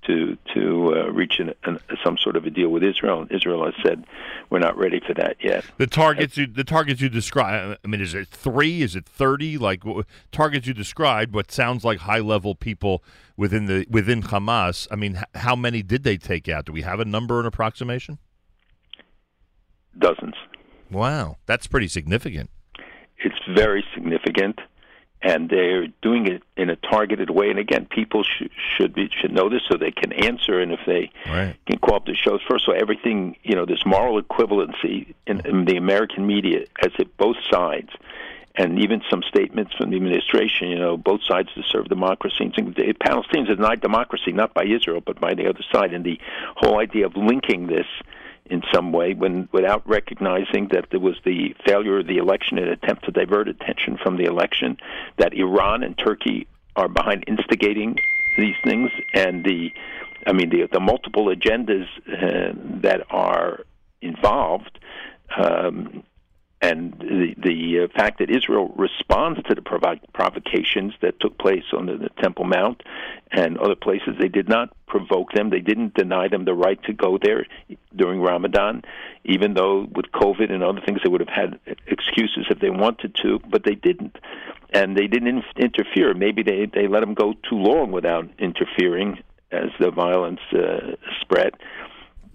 to 0.06 0.36
to 0.54 0.94
uh, 0.94 1.10
reach 1.10 1.38
an, 1.38 1.54
an, 1.64 1.78
some 2.04 2.16
sort 2.18 2.36
of 2.36 2.44
a 2.44 2.50
deal 2.50 2.68
with 2.68 2.82
Israel. 2.82 3.26
Israel 3.30 3.64
has 3.64 3.74
said 3.82 4.04
we're 4.50 4.58
not 4.58 4.76
ready 4.76 5.00
for 5.06 5.14
that 5.14 5.36
yet. 5.42 5.64
The 5.78 5.86
targets 5.86 6.36
you 6.36 6.46
the 6.46 6.64
targets 6.64 7.00
you 7.00 7.08
describe. 7.08 7.78
I 7.84 7.86
mean, 7.86 8.00
is 8.00 8.14
it 8.14 8.28
three? 8.28 8.82
Is 8.82 8.96
it 8.96 9.06
thirty? 9.06 9.58
Like 9.58 9.82
targets 10.32 10.66
you 10.66 10.74
described, 10.74 11.34
what 11.34 11.50
sounds 11.50 11.84
like 11.84 12.00
high 12.00 12.20
level 12.20 12.54
people 12.54 13.02
within 13.36 13.66
the 13.66 13.86
within 13.90 14.22
Hamas. 14.22 14.86
I 14.90 14.96
mean, 14.96 15.16
h- 15.16 15.24
how 15.34 15.56
many 15.56 15.82
did 15.82 16.04
they 16.04 16.16
take 16.16 16.48
out? 16.48 16.66
Do 16.66 16.72
we 16.72 16.82
have 16.82 17.00
a 17.00 17.04
number, 17.04 17.40
an 17.40 17.46
approximation? 17.46 18.18
Dozens. 19.98 20.34
Wow, 20.90 21.36
that's 21.46 21.66
pretty 21.66 21.88
significant. 21.88 22.50
It's 23.18 23.38
very 23.56 23.84
significant, 23.94 24.60
and 25.24 25.48
they're 25.48 25.86
doing 26.02 26.26
it 26.26 26.42
in 26.56 26.68
a 26.68 26.76
targeted 26.76 27.30
way. 27.30 27.48
And 27.48 27.58
again, 27.58 27.86
people 27.86 28.22
should 28.22 28.50
should 28.76 28.94
be 28.94 29.08
should 29.20 29.32
know 29.32 29.48
this 29.48 29.62
so 29.68 29.78
they 29.78 29.90
can 29.90 30.12
answer. 30.12 30.60
And 30.60 30.70
if 30.70 30.80
they 30.86 31.10
right. 31.26 31.56
can 31.66 31.78
call 31.78 31.96
up 31.96 32.04
the 32.04 32.14
shows 32.14 32.40
first, 32.48 32.66
so 32.66 32.72
everything 32.72 33.36
you 33.42 33.56
know, 33.56 33.64
this 33.64 33.82
moral 33.86 34.22
equivalency 34.22 35.14
in, 35.26 35.44
in 35.46 35.64
the 35.64 35.76
American 35.76 36.26
media 36.26 36.66
as 36.80 36.92
it 36.98 37.16
both 37.16 37.36
sides. 37.50 37.88
And 38.56 38.78
even 38.78 39.02
some 39.10 39.24
statements 39.28 39.72
from 39.76 39.90
the 39.90 39.96
administration, 39.96 40.68
you 40.68 40.78
know, 40.78 40.96
both 40.96 41.22
sides 41.26 41.48
deserve 41.56 41.88
democracy. 41.88 42.52
And. 42.56 42.72
The 42.76 42.94
Palestinians 42.94 43.50
are 43.50 43.56
denied 43.56 43.80
democracy, 43.80 44.30
not 44.30 44.54
by 44.54 44.62
Israel, 44.62 45.02
but 45.04 45.20
by 45.20 45.34
the 45.34 45.48
other 45.48 45.64
side. 45.72 45.92
And 45.92 46.04
the 46.04 46.20
whole 46.54 46.78
idea 46.78 47.06
of 47.06 47.16
linking 47.16 47.66
this 47.66 47.86
in 48.46 48.62
some 48.72 48.92
way 48.92 49.14
when 49.14 49.48
without 49.52 49.86
recognizing 49.88 50.68
that 50.72 50.86
there 50.90 51.00
was 51.00 51.16
the 51.24 51.54
failure 51.66 52.00
of 52.00 52.06
the 52.06 52.18
election 52.18 52.58
an 52.58 52.68
attempt 52.68 53.04
to 53.04 53.10
divert 53.10 53.48
attention 53.48 53.96
from 54.02 54.16
the 54.16 54.24
election 54.24 54.76
that 55.16 55.32
Iran 55.34 55.82
and 55.82 55.96
Turkey 55.96 56.46
are 56.76 56.88
behind 56.88 57.24
instigating 57.26 57.96
these 58.36 58.56
things 58.64 58.90
and 59.14 59.44
the 59.44 59.70
I 60.26 60.32
mean 60.32 60.50
the 60.50 60.68
the 60.70 60.80
multiple 60.80 61.26
agendas 61.26 61.86
uh, 62.06 62.52
that 62.82 63.02
are 63.10 63.60
involved 64.02 64.78
um, 65.36 66.02
and 66.64 66.94
the 66.98 67.34
the 67.36 67.84
uh, 67.84 67.88
fact 67.94 68.18
that 68.20 68.30
Israel 68.30 68.72
responds 68.76 69.42
to 69.48 69.54
the 69.54 69.60
provo- 69.60 70.00
provocations 70.14 70.94
that 71.02 71.20
took 71.20 71.36
place 71.38 71.64
on 71.76 71.86
the, 71.86 71.96
the 71.96 72.10
Temple 72.22 72.44
Mount 72.44 72.82
and 73.30 73.58
other 73.58 73.74
places, 73.74 74.14
they 74.18 74.28
did 74.28 74.48
not 74.48 74.74
provoke 74.86 75.32
them. 75.32 75.50
They 75.50 75.60
didn't 75.60 75.94
deny 75.94 76.28
them 76.28 76.44
the 76.44 76.54
right 76.54 76.82
to 76.84 76.92
go 76.92 77.18
there 77.20 77.46
during 77.94 78.20
Ramadan, 78.20 78.82
even 79.24 79.54
though 79.54 79.86
with 79.94 80.06
COVID 80.12 80.50
and 80.50 80.62
other 80.62 80.80
things 80.86 81.00
they 81.02 81.10
would 81.10 81.20
have 81.20 81.28
had 81.28 81.60
excuses 81.86 82.46
if 82.48 82.60
they 82.60 82.70
wanted 82.70 83.14
to, 83.22 83.40
but 83.50 83.64
they 83.64 83.74
didn't, 83.74 84.16
and 84.72 84.96
they 84.96 85.06
didn't 85.06 85.28
in- 85.28 85.42
interfere. 85.58 86.14
Maybe 86.14 86.42
they 86.42 86.66
they 86.72 86.88
let 86.88 87.00
them 87.00 87.14
go 87.14 87.34
too 87.48 87.56
long 87.56 87.92
without 87.92 88.26
interfering 88.38 89.22
as 89.52 89.70
the 89.78 89.90
violence 89.90 90.40
uh, 90.52 90.96
spread 91.20 91.52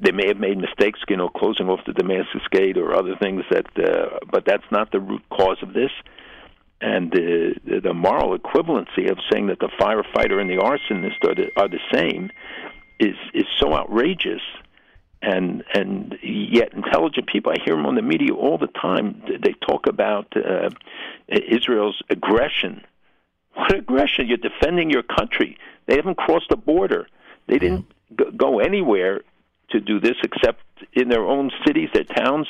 they 0.01 0.11
may 0.11 0.27
have 0.27 0.39
made 0.39 0.57
mistakes, 0.57 0.99
you 1.09 1.17
know, 1.17 1.29
closing 1.29 1.69
off 1.69 1.81
the 1.85 1.93
Damascus 1.93 2.41
Gate 2.51 2.77
or 2.77 2.95
other 2.95 3.15
things 3.17 3.43
that, 3.51 3.65
uh, 3.77 4.19
but 4.31 4.45
that's 4.45 4.63
not 4.71 4.91
the 4.91 4.99
root 4.99 5.23
cause 5.29 5.57
of 5.61 5.73
this. 5.73 5.91
And 6.81 7.11
the 7.11 7.81
the, 7.83 7.93
moral 7.93 8.37
equivalency 8.37 9.11
of 9.11 9.17
saying 9.29 9.47
that 9.47 9.59
the 9.59 9.69
firefighter 9.79 10.39
and 10.39 10.49
the 10.49 10.55
arsonist 10.55 11.21
are 11.29 11.35
the, 11.35 11.51
are 11.57 11.67
the 11.67 11.79
same 11.93 12.31
is 12.99 13.15
is 13.33 13.45
so 13.57 13.73
outrageous. 13.73 14.41
And 15.21 15.65
and 15.73 16.17
yet 16.23 16.73
intelligent 16.73 17.27
people, 17.27 17.51
I 17.51 17.61
hear 17.61 17.75
them 17.75 17.85
on 17.85 17.95
the 17.95 18.01
media 18.01 18.33
all 18.33 18.57
the 18.57 18.67
time. 18.67 19.21
They 19.27 19.53
talk 19.67 19.87
about 19.87 20.33
uh, 20.37 20.69
Israel's 21.27 22.01
aggression. 22.09 22.85
What 23.55 23.75
aggression? 23.75 24.27
You're 24.27 24.37
defending 24.37 24.89
your 24.89 25.03
country. 25.03 25.57
They 25.87 25.97
haven't 25.97 26.15
crossed 26.15 26.47
the 26.49 26.55
border. 26.55 27.07
They 27.47 27.59
didn't 27.59 27.87
go 28.37 28.59
anywhere 28.59 29.21
to 29.71 29.79
do 29.79 29.99
this 29.99 30.17
except 30.23 30.61
in 30.93 31.09
their 31.09 31.25
own 31.25 31.51
cities, 31.65 31.89
their 31.93 32.03
towns, 32.03 32.47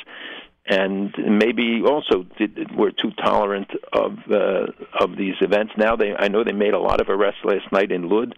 and 0.66 1.12
maybe 1.18 1.82
also 1.82 2.26
did, 2.38 2.74
were 2.76 2.92
too 2.92 3.10
tolerant 3.12 3.70
of 3.92 4.18
uh, 4.30 4.66
of 4.98 5.16
these 5.16 5.34
events. 5.40 5.72
Now 5.76 5.96
they, 5.96 6.14
I 6.14 6.28
know 6.28 6.44
they 6.44 6.52
made 6.52 6.74
a 6.74 6.78
lot 6.78 7.00
of 7.00 7.08
arrests 7.08 7.40
last 7.44 7.72
night 7.72 7.90
in 7.90 8.08
Lud, 8.08 8.36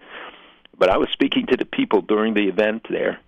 but 0.79 0.89
I 0.89 0.97
was 0.97 1.09
speaking 1.11 1.47
to 1.47 1.57
the 1.57 1.65
people 1.65 2.01
during 2.01 2.35
the 2.35 2.49
event 2.49 2.87
there, 2.89 3.19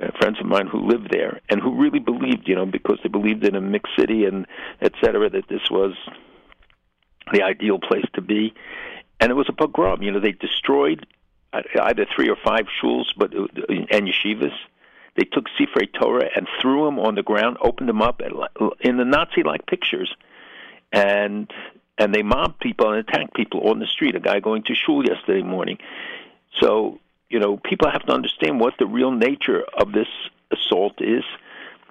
uh, 0.00 0.10
friends 0.18 0.38
of 0.38 0.46
mine 0.46 0.66
who 0.66 0.86
lived 0.86 1.10
there 1.10 1.40
and 1.48 1.60
who 1.60 1.74
really 1.74 1.98
believed, 1.98 2.48
you 2.48 2.54
know, 2.54 2.66
because 2.66 2.98
they 3.02 3.08
believed 3.08 3.44
in 3.44 3.54
a 3.56 3.60
mixed 3.60 3.96
city 3.98 4.24
and 4.26 4.46
et 4.80 4.92
cetera, 5.02 5.28
that 5.30 5.48
this 5.48 5.70
was 5.70 5.94
the 7.32 7.42
ideal 7.42 7.78
place 7.78 8.06
to 8.14 8.20
be. 8.20 8.54
And 9.18 9.30
it 9.30 9.34
was 9.34 9.48
a 9.48 9.52
pogrom. 9.52 10.02
You 10.02 10.12
know, 10.12 10.20
they 10.20 10.32
destroyed 10.32 11.06
uh, 11.52 11.62
either 11.82 12.06
three 12.14 12.28
or 12.28 12.36
five 12.44 12.66
shuls, 12.80 13.06
but 13.16 13.34
uh, 13.34 13.46
and 13.90 14.08
yeshivas. 14.08 14.54
They 15.16 15.24
took 15.24 15.46
Sifrei 15.58 15.92
Torah 15.92 16.30
and 16.34 16.48
threw 16.60 16.84
them 16.86 16.98
on 16.98 17.14
the 17.14 17.22
ground, 17.22 17.58
opened 17.60 17.88
them 17.88 18.00
up 18.02 18.22
in 18.80 18.96
the 18.96 19.04
Nazi-like 19.04 19.66
pictures, 19.66 20.14
and 20.92 21.50
and 21.98 22.14
they 22.14 22.22
mobbed 22.22 22.58
people 22.60 22.90
and 22.90 22.98
attacked 22.98 23.34
people 23.34 23.68
on 23.68 23.78
the 23.78 23.86
street. 23.86 24.16
A 24.16 24.20
guy 24.20 24.40
going 24.40 24.62
to 24.64 24.74
shul 24.74 25.04
yesterday 25.04 25.42
morning. 25.42 25.78
So 26.60 26.98
you 27.28 27.38
know, 27.38 27.56
people 27.56 27.90
have 27.90 28.04
to 28.06 28.12
understand 28.12 28.60
what 28.60 28.74
the 28.78 28.86
real 28.86 29.10
nature 29.10 29.64
of 29.78 29.92
this 29.92 30.08
assault 30.50 31.00
is, 31.00 31.24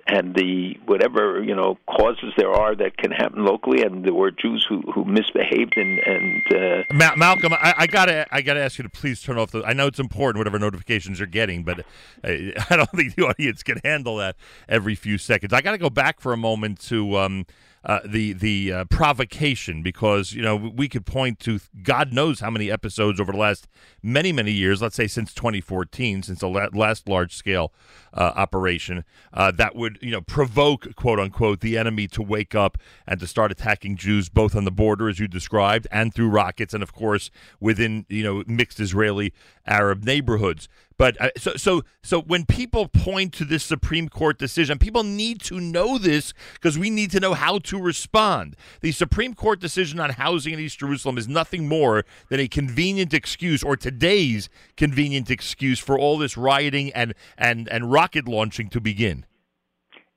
and 0.07 0.35
the 0.35 0.77
whatever 0.85 1.43
you 1.43 1.55
know 1.55 1.77
causes 1.87 2.33
there 2.37 2.51
are 2.51 2.75
that 2.75 2.97
can 2.97 3.11
happen 3.11 3.45
locally, 3.45 3.83
and 3.83 4.05
there 4.05 4.13
were 4.13 4.31
Jews 4.31 4.65
who 4.67 4.81
who 4.93 5.05
misbehaved 5.05 5.77
and 5.77 5.99
and 5.99 6.43
uh, 6.53 6.83
Ma- 6.93 7.15
Malcolm, 7.15 7.53
I, 7.53 7.73
I 7.77 7.87
gotta, 7.87 8.27
I 8.31 8.41
gotta 8.41 8.61
ask 8.61 8.77
you 8.77 8.83
to 8.83 8.89
please 8.89 9.21
turn 9.21 9.37
off 9.37 9.51
the. 9.51 9.63
I 9.63 9.73
know 9.73 9.87
it's 9.87 9.99
important, 9.99 10.39
whatever 10.39 10.59
notifications 10.59 11.19
you're 11.19 11.27
getting, 11.27 11.63
but 11.63 11.79
uh, 11.79 11.83
I 12.69 12.75
don't 12.75 12.89
think 12.91 13.15
the 13.15 13.25
audience 13.25 13.63
can 13.63 13.79
handle 13.83 14.17
that 14.17 14.35
every 14.67 14.95
few 14.95 15.17
seconds. 15.17 15.53
I 15.53 15.61
gotta 15.61 15.77
go 15.77 15.89
back 15.89 16.19
for 16.19 16.33
a 16.33 16.37
moment 16.37 16.79
to 16.81 17.17
um, 17.17 17.45
uh, 17.83 17.99
the 18.05 18.33
the 18.33 18.71
uh, 18.71 18.85
provocation 18.85 19.81
because 19.81 20.33
you 20.33 20.41
know 20.41 20.55
we 20.55 20.87
could 20.87 21.05
point 21.05 21.39
to 21.39 21.59
God 21.81 22.13
knows 22.13 22.39
how 22.39 22.49
many 22.49 22.69
episodes 22.69 23.19
over 23.19 23.31
the 23.31 23.37
last 23.37 23.67
many 24.03 24.31
many 24.31 24.51
years. 24.51 24.81
Let's 24.81 24.95
say 24.95 25.07
since 25.07 25.33
2014, 25.33 26.23
since 26.23 26.39
the 26.39 26.47
last 26.47 27.09
large 27.09 27.35
scale 27.35 27.73
uh, 28.13 28.33
operation 28.35 29.03
uh, 29.33 29.51
that 29.51 29.75
would 29.75 29.97
you 30.01 30.11
know 30.11 30.21
provoke 30.21 30.95
quote 30.95 31.19
unquote 31.19 31.61
the 31.61 31.77
enemy 31.77 32.07
to 32.07 32.21
wake 32.21 32.53
up 32.53 32.77
and 33.07 33.19
to 33.19 33.27
start 33.27 33.51
attacking 33.51 33.97
Jews 33.97 34.29
both 34.29 34.55
on 34.55 34.65
the 34.65 34.71
border 34.71 35.09
as 35.09 35.19
you 35.19 35.27
described 35.27 35.87
and 35.91 36.13
through 36.13 36.29
rockets 36.29 36.73
and 36.73 36.83
of 36.83 36.93
course 36.93 37.31
within 37.59 38.05
you 38.09 38.23
know 38.23 38.43
mixed 38.45 38.79
Israeli 38.79 39.33
Arab 39.65 40.03
neighborhoods. 40.03 40.67
But 41.01 41.19
uh, 41.19 41.29
so 41.35 41.53
so 41.55 41.81
so 42.03 42.21
when 42.21 42.45
people 42.45 42.87
point 42.87 43.33
to 43.33 43.43
this 43.43 43.63
Supreme 43.63 44.07
Court 44.07 44.37
decision, 44.37 44.77
people 44.77 45.01
need 45.01 45.41
to 45.41 45.59
know 45.59 45.97
this 45.97 46.31
because 46.53 46.77
we 46.77 46.91
need 46.91 47.09
to 47.09 47.19
know 47.19 47.33
how 47.33 47.57
to 47.57 47.81
respond. 47.81 48.55
The 48.81 48.91
Supreme 48.91 49.33
Court 49.33 49.59
decision 49.59 49.99
on 49.99 50.11
housing 50.11 50.53
in 50.53 50.59
East 50.59 50.77
Jerusalem 50.77 51.17
is 51.17 51.27
nothing 51.27 51.67
more 51.67 52.05
than 52.29 52.39
a 52.39 52.47
convenient 52.47 53.15
excuse, 53.15 53.63
or 53.63 53.75
today's 53.75 54.47
convenient 54.77 55.31
excuse 55.31 55.79
for 55.79 55.97
all 55.97 56.19
this 56.19 56.37
rioting 56.37 56.93
and 56.93 57.15
and 57.35 57.67
and 57.69 57.91
rocket 57.91 58.27
launching 58.27 58.69
to 58.69 58.79
begin. 58.79 59.25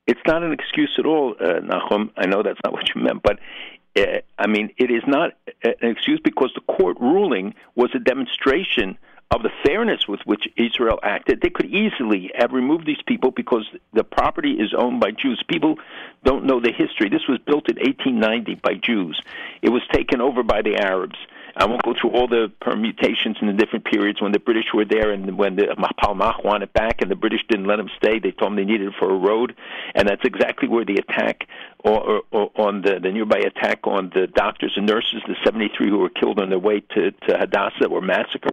it's 0.05 0.21
not 0.27 0.43
an 0.43 0.51
excuse 0.51 0.93
at 0.99 1.07
all, 1.07 1.33
uh, 1.39 1.61
Nachum. 1.61 2.11
I 2.15 2.27
know 2.27 2.43
that's 2.43 2.59
not 2.63 2.73
what 2.73 2.93
you 2.93 3.01
meant, 3.01 3.23
but 3.23 3.39
uh, 3.97 4.19
I 4.37 4.45
mean, 4.45 4.69
it 4.77 4.91
is 4.91 5.01
not 5.07 5.31
an 5.63 5.89
excuse 5.89 6.19
because 6.23 6.51
the 6.53 6.61
court 6.61 6.97
ruling 6.99 7.55
was 7.73 7.89
a 7.95 7.99
demonstration 7.99 8.99
of 9.31 9.43
the 9.43 9.49
fairness 9.65 10.07
with 10.07 10.21
which 10.25 10.47
Israel 10.55 10.99
acted. 11.01 11.41
They 11.41 11.49
could 11.49 11.65
easily 11.65 12.31
have 12.35 12.51
removed 12.51 12.85
these 12.85 13.01
people 13.05 13.31
because 13.31 13.67
the 13.93 14.03
property 14.03 14.53
is 14.53 14.73
owned 14.77 14.99
by 14.99 15.11
Jews. 15.11 15.43
People 15.47 15.77
don't 16.23 16.45
know 16.45 16.59
the 16.59 16.71
history. 16.71 17.09
This 17.09 17.27
was 17.27 17.39
built 17.39 17.69
in 17.69 17.77
1890 17.77 18.55
by 18.55 18.75
Jews. 18.75 19.19
It 19.61 19.69
was 19.69 19.81
taken 19.91 20.21
over 20.21 20.43
by 20.43 20.61
the 20.61 20.77
Arabs. 20.77 21.17
I 21.57 21.65
won't 21.65 21.83
go 21.83 21.93
through 21.93 22.11
all 22.11 22.27
the 22.27 22.51
permutations 22.59 23.37
in 23.39 23.47
the 23.47 23.53
different 23.53 23.85
periods 23.85 24.21
when 24.21 24.33
the 24.33 24.39
British 24.39 24.65
were 24.73 24.83
there 24.83 25.11
and 25.11 25.37
when 25.37 25.55
the 25.55 25.73
Palmach 26.03 26.43
wanted 26.43 26.73
back 26.73 27.01
and 27.01 27.09
the 27.09 27.15
British 27.15 27.41
didn't 27.49 27.65
let 27.65 27.77
them 27.77 27.89
stay. 27.95 28.19
They 28.19 28.31
told 28.31 28.51
them 28.51 28.55
they 28.57 28.65
needed 28.65 28.89
it 28.89 28.93
for 28.99 29.09
a 29.09 29.17
road, 29.17 29.55
and 29.95 30.07
that's 30.07 30.25
exactly 30.25 30.67
where 30.67 30.83
the 30.83 30.97
attack 30.97 31.47
or, 31.79 32.01
or, 32.01 32.23
or 32.31 32.51
on 32.55 32.81
the, 32.81 32.99
the 33.01 33.09
nearby 33.09 33.39
attack 33.39 33.87
on 33.87 34.11
the 34.13 34.27
doctors 34.27 34.73
and 34.75 34.85
nurses, 34.85 35.21
the 35.27 35.35
73 35.45 35.89
who 35.89 35.99
were 35.99 36.09
killed 36.09 36.39
on 36.39 36.49
their 36.49 36.59
way 36.59 36.81
to, 36.81 37.11
to 37.11 37.37
Hadassah, 37.37 37.87
were 37.87 38.01
massacred. 38.01 38.51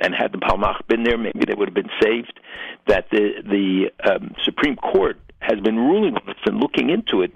And 0.00 0.14
had 0.14 0.32
the 0.32 0.38
Palmach 0.38 0.86
been 0.88 1.02
there, 1.02 1.18
maybe 1.18 1.44
they 1.46 1.54
would 1.54 1.68
have 1.68 1.74
been 1.74 1.90
saved. 2.02 2.40
That 2.86 3.10
the 3.10 3.42
the 3.42 4.10
um, 4.10 4.34
Supreme 4.44 4.76
Court 4.76 5.18
has 5.40 5.60
been 5.60 5.76
ruling 5.76 6.14
on 6.16 6.22
this 6.26 6.36
and 6.44 6.58
looking 6.58 6.90
into 6.90 7.22
it. 7.22 7.32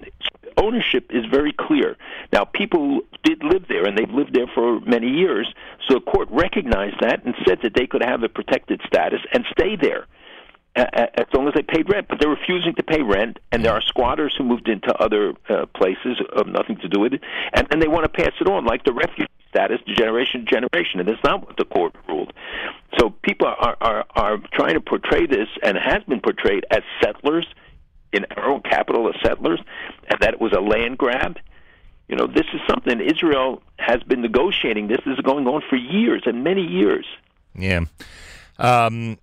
Ownership 0.56 1.10
is 1.10 1.24
very 1.26 1.52
clear. 1.52 1.96
Now, 2.32 2.44
people 2.44 3.00
did 3.22 3.42
live 3.42 3.66
there, 3.68 3.84
and 3.86 3.98
they've 3.98 4.10
lived 4.10 4.34
there 4.34 4.46
for 4.54 4.80
many 4.80 5.08
years. 5.08 5.52
So 5.88 5.94
the 5.94 6.00
court 6.00 6.28
recognized 6.30 6.96
that 7.00 7.24
and 7.24 7.34
said 7.46 7.58
that 7.62 7.74
they 7.74 7.86
could 7.86 8.02
have 8.02 8.22
a 8.22 8.28
protected 8.28 8.80
status 8.86 9.20
and 9.32 9.44
stay 9.52 9.76
there 9.76 10.06
as 10.76 11.26
long 11.32 11.46
as 11.48 11.54
they 11.54 11.62
paid 11.62 11.88
rent. 11.88 12.08
But 12.08 12.18
they're 12.20 12.28
refusing 12.28 12.74
to 12.74 12.82
pay 12.82 13.02
rent, 13.02 13.38
and 13.52 13.64
there 13.64 13.72
are 13.72 13.82
squatters 13.82 14.34
who 14.36 14.44
moved 14.44 14.68
into 14.68 14.92
other 14.94 15.34
uh, 15.48 15.66
places 15.66 16.20
of 16.34 16.46
nothing 16.46 16.76
to 16.78 16.88
do 16.88 17.00
with 17.00 17.14
it, 17.14 17.22
and, 17.52 17.66
and 17.70 17.80
they 17.80 17.88
want 17.88 18.04
to 18.04 18.08
pass 18.08 18.32
it 18.40 18.48
on 18.48 18.64
like 18.64 18.84
the 18.84 18.92
refugee 18.92 19.28
status, 19.48 19.78
generation 19.86 20.44
to 20.44 20.52
generation, 20.52 21.00
and 21.00 21.08
that's 21.08 21.22
not 21.22 21.46
what 21.46 21.56
the 21.56 21.64
court 21.64 21.94
ruled. 22.08 22.32
So 22.98 23.10
people 23.22 23.46
are 23.46 23.76
are, 23.80 24.04
are 24.10 24.38
trying 24.52 24.74
to 24.74 24.80
portray 24.80 25.26
this, 25.26 25.48
and 25.62 25.76
has 25.78 26.02
been 26.04 26.20
portrayed 26.20 26.66
as 26.70 26.82
settlers 27.02 27.46
in 28.12 28.24
our 28.36 28.48
own 28.48 28.62
capital 28.62 29.08
as 29.08 29.14
settlers, 29.22 29.60
and 30.08 30.20
that 30.20 30.34
it 30.34 30.40
was 30.40 30.52
a 30.52 30.60
land 30.60 30.98
grab. 30.98 31.38
You 32.08 32.16
know, 32.16 32.26
this 32.26 32.46
is 32.52 32.60
something 32.68 33.00
Israel 33.00 33.62
has 33.78 34.02
been 34.02 34.20
negotiating. 34.20 34.88
This 34.88 35.00
is 35.06 35.18
going 35.20 35.46
on 35.46 35.62
for 35.68 35.76
years 35.76 36.22
and 36.26 36.44
many 36.44 36.62
years. 36.62 37.06
Yeah. 37.54 37.80
Um, 38.58 39.18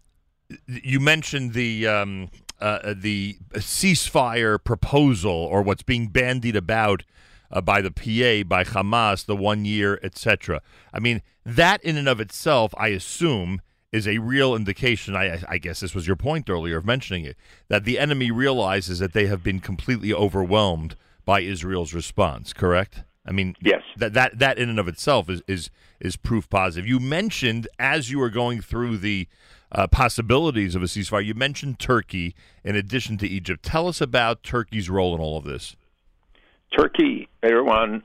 you 0.68 1.00
mentioned 1.00 1.54
the 1.54 1.88
um, 1.88 2.30
uh, 2.60 2.94
the 2.96 3.38
ceasefire 3.54 4.64
proposal 4.64 5.32
or 5.32 5.62
what's 5.62 5.84
being 5.84 6.08
bandied 6.08 6.56
about 6.56 7.04
uh, 7.52 7.62
by 7.62 7.82
the 7.82 7.92
PA, 7.92 8.48
by 8.48 8.64
Hamas, 8.64 9.26
the 9.26 9.36
one 9.36 9.66
year, 9.66 10.00
etc. 10.04 10.62
I 10.94 11.00
mean, 11.00 11.22
that 11.46 11.84
in 11.84 11.98
and 11.98 12.08
of 12.08 12.20
itself, 12.20 12.74
I 12.78 12.90
assume, 12.90 13.62
is 13.92 14.08
a 14.08 14.20
real 14.20 14.56
indication. 14.56 15.16
I, 15.16 15.44
I 15.48 15.58
guess 15.58 15.80
this 15.82 15.94
was 15.94 16.08
your 16.08 16.16
point 16.16 16.50
earlier 16.50 16.78
of 16.78 16.86
mentioning 16.86 17.26
it 17.26 17.36
that 17.68 17.84
the 17.84 18.00
enemy 18.00 18.32
realizes 18.32 19.00
that 19.00 19.14
they 19.14 19.26
have 19.28 19.44
been 19.44 19.60
completely 19.60 20.14
overwhelmed 20.14 20.96
by 21.26 21.42
Israel's 21.42 21.94
response. 21.94 22.54
Correct? 22.54 23.04
I 23.26 23.32
mean, 23.32 23.56
yes. 23.62 23.84
That 23.98 24.14
that 24.14 24.40
that 24.40 24.58
in 24.58 24.70
and 24.70 24.80
of 24.80 24.88
itself 24.88 25.30
is 25.30 25.42
is 25.48 25.70
is 26.00 26.16
proof 26.16 26.50
positive. 26.50 26.88
You 26.88 27.00
mentioned 27.00 27.68
as 27.78 28.10
you 28.10 28.20
were 28.20 28.30
going 28.30 28.62
through 28.62 28.98
the 28.98 29.28
uh, 29.72 29.88
possibilities 29.88 30.76
of 30.76 30.84
a 30.84 30.86
ceasefire, 30.86 31.26
you 31.26 31.34
mentioned 31.34 31.80
Turkey 31.80 32.36
in 32.64 32.76
addition 32.76 33.18
to 33.18 33.28
Egypt. 33.28 33.64
Tell 33.64 33.88
us 33.88 34.02
about 34.02 34.44
Turkey's 34.44 34.90
role 34.90 35.16
in 35.16 35.22
all 35.22 35.38
of 35.38 35.44
this. 35.44 35.76
Turkey, 36.78 37.28
Erdogan, 37.44 38.02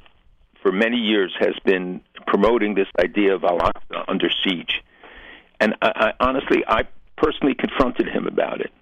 for 0.63 0.73
many 0.73 0.97
years 0.97 1.35
has 1.39 1.55
been 1.65 2.01
promoting 2.27 2.75
this 2.75 2.89
idea 2.99 3.35
of 3.35 3.45
Al 3.45 3.59
Aqsa 3.59 4.05
under 4.09 4.29
siege. 4.45 4.83
And 5.61 5.75
I, 5.81 6.13
I, 6.19 6.25
honestly, 6.25 6.65
I 6.67 6.83
personally 7.17 7.55
confronted 7.55 8.09
him 8.09 8.27
about 8.27 8.61
it. 8.61 8.73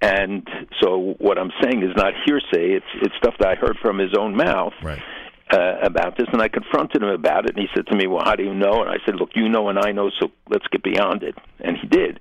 And 0.00 0.48
so 0.80 1.14
what 1.18 1.38
I'm 1.38 1.52
saying 1.62 1.82
is 1.82 1.90
not 1.96 2.12
hearsay, 2.26 2.72
it's, 2.72 2.86
it's 3.02 3.14
stuff 3.16 3.34
that 3.38 3.48
I 3.48 3.54
heard 3.54 3.76
from 3.80 3.98
his 3.98 4.14
own 4.18 4.34
mouth. 4.36 4.72
Right. 4.82 5.00
Uh, 5.50 5.76
about 5.82 6.16
this, 6.16 6.28
and 6.32 6.40
I 6.40 6.48
confronted 6.48 7.02
him 7.02 7.10
about 7.10 7.44
it, 7.44 7.56
and 7.56 7.58
he 7.58 7.68
said 7.74 7.86
to 7.88 7.96
me, 7.96 8.06
"Well, 8.06 8.22
how 8.24 8.36
do 8.36 8.42
you 8.42 8.54
know?" 8.54 8.80
And 8.80 8.88
I 8.88 8.96
said, 9.04 9.16
"Look, 9.16 9.30
you 9.34 9.50
know, 9.50 9.68
and 9.68 9.78
I 9.78 9.92
know, 9.92 10.10
so 10.18 10.30
let's 10.48 10.66
get 10.68 10.82
beyond 10.82 11.22
it." 11.22 11.36
And 11.60 11.76
he 11.76 11.86
did. 11.86 12.20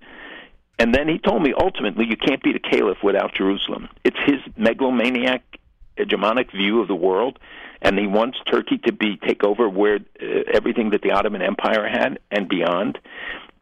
And 0.82 0.96
then 0.96 1.08
he 1.08 1.20
told 1.20 1.44
me, 1.44 1.54
ultimately, 1.56 2.06
you 2.10 2.18
can't 2.18 2.42
beat 2.42 2.56
a 2.56 2.60
caliph 2.60 2.98
without 3.04 3.36
Jerusalem. 3.36 3.88
It's 4.04 4.18
his 4.26 4.40
megalomaniac, 4.58 5.44
hegemonic 5.96 6.52
view 6.52 6.82
of 6.82 6.88
the 6.88 6.96
world, 6.96 7.38
and 7.84 8.00
he 8.00 8.08
wants 8.08 8.40
Turkey 8.50 8.80
to 8.86 8.92
be 8.92 9.18
take 9.18 9.44
over 9.44 9.70
where 9.70 10.00
uh, 10.20 10.26
everything 10.52 10.90
that 10.90 11.04
the 11.04 11.12
Ottoman 11.12 11.44
Empire 11.44 11.88
had 11.88 12.18
and 12.32 12.50
beyond. 12.50 12.98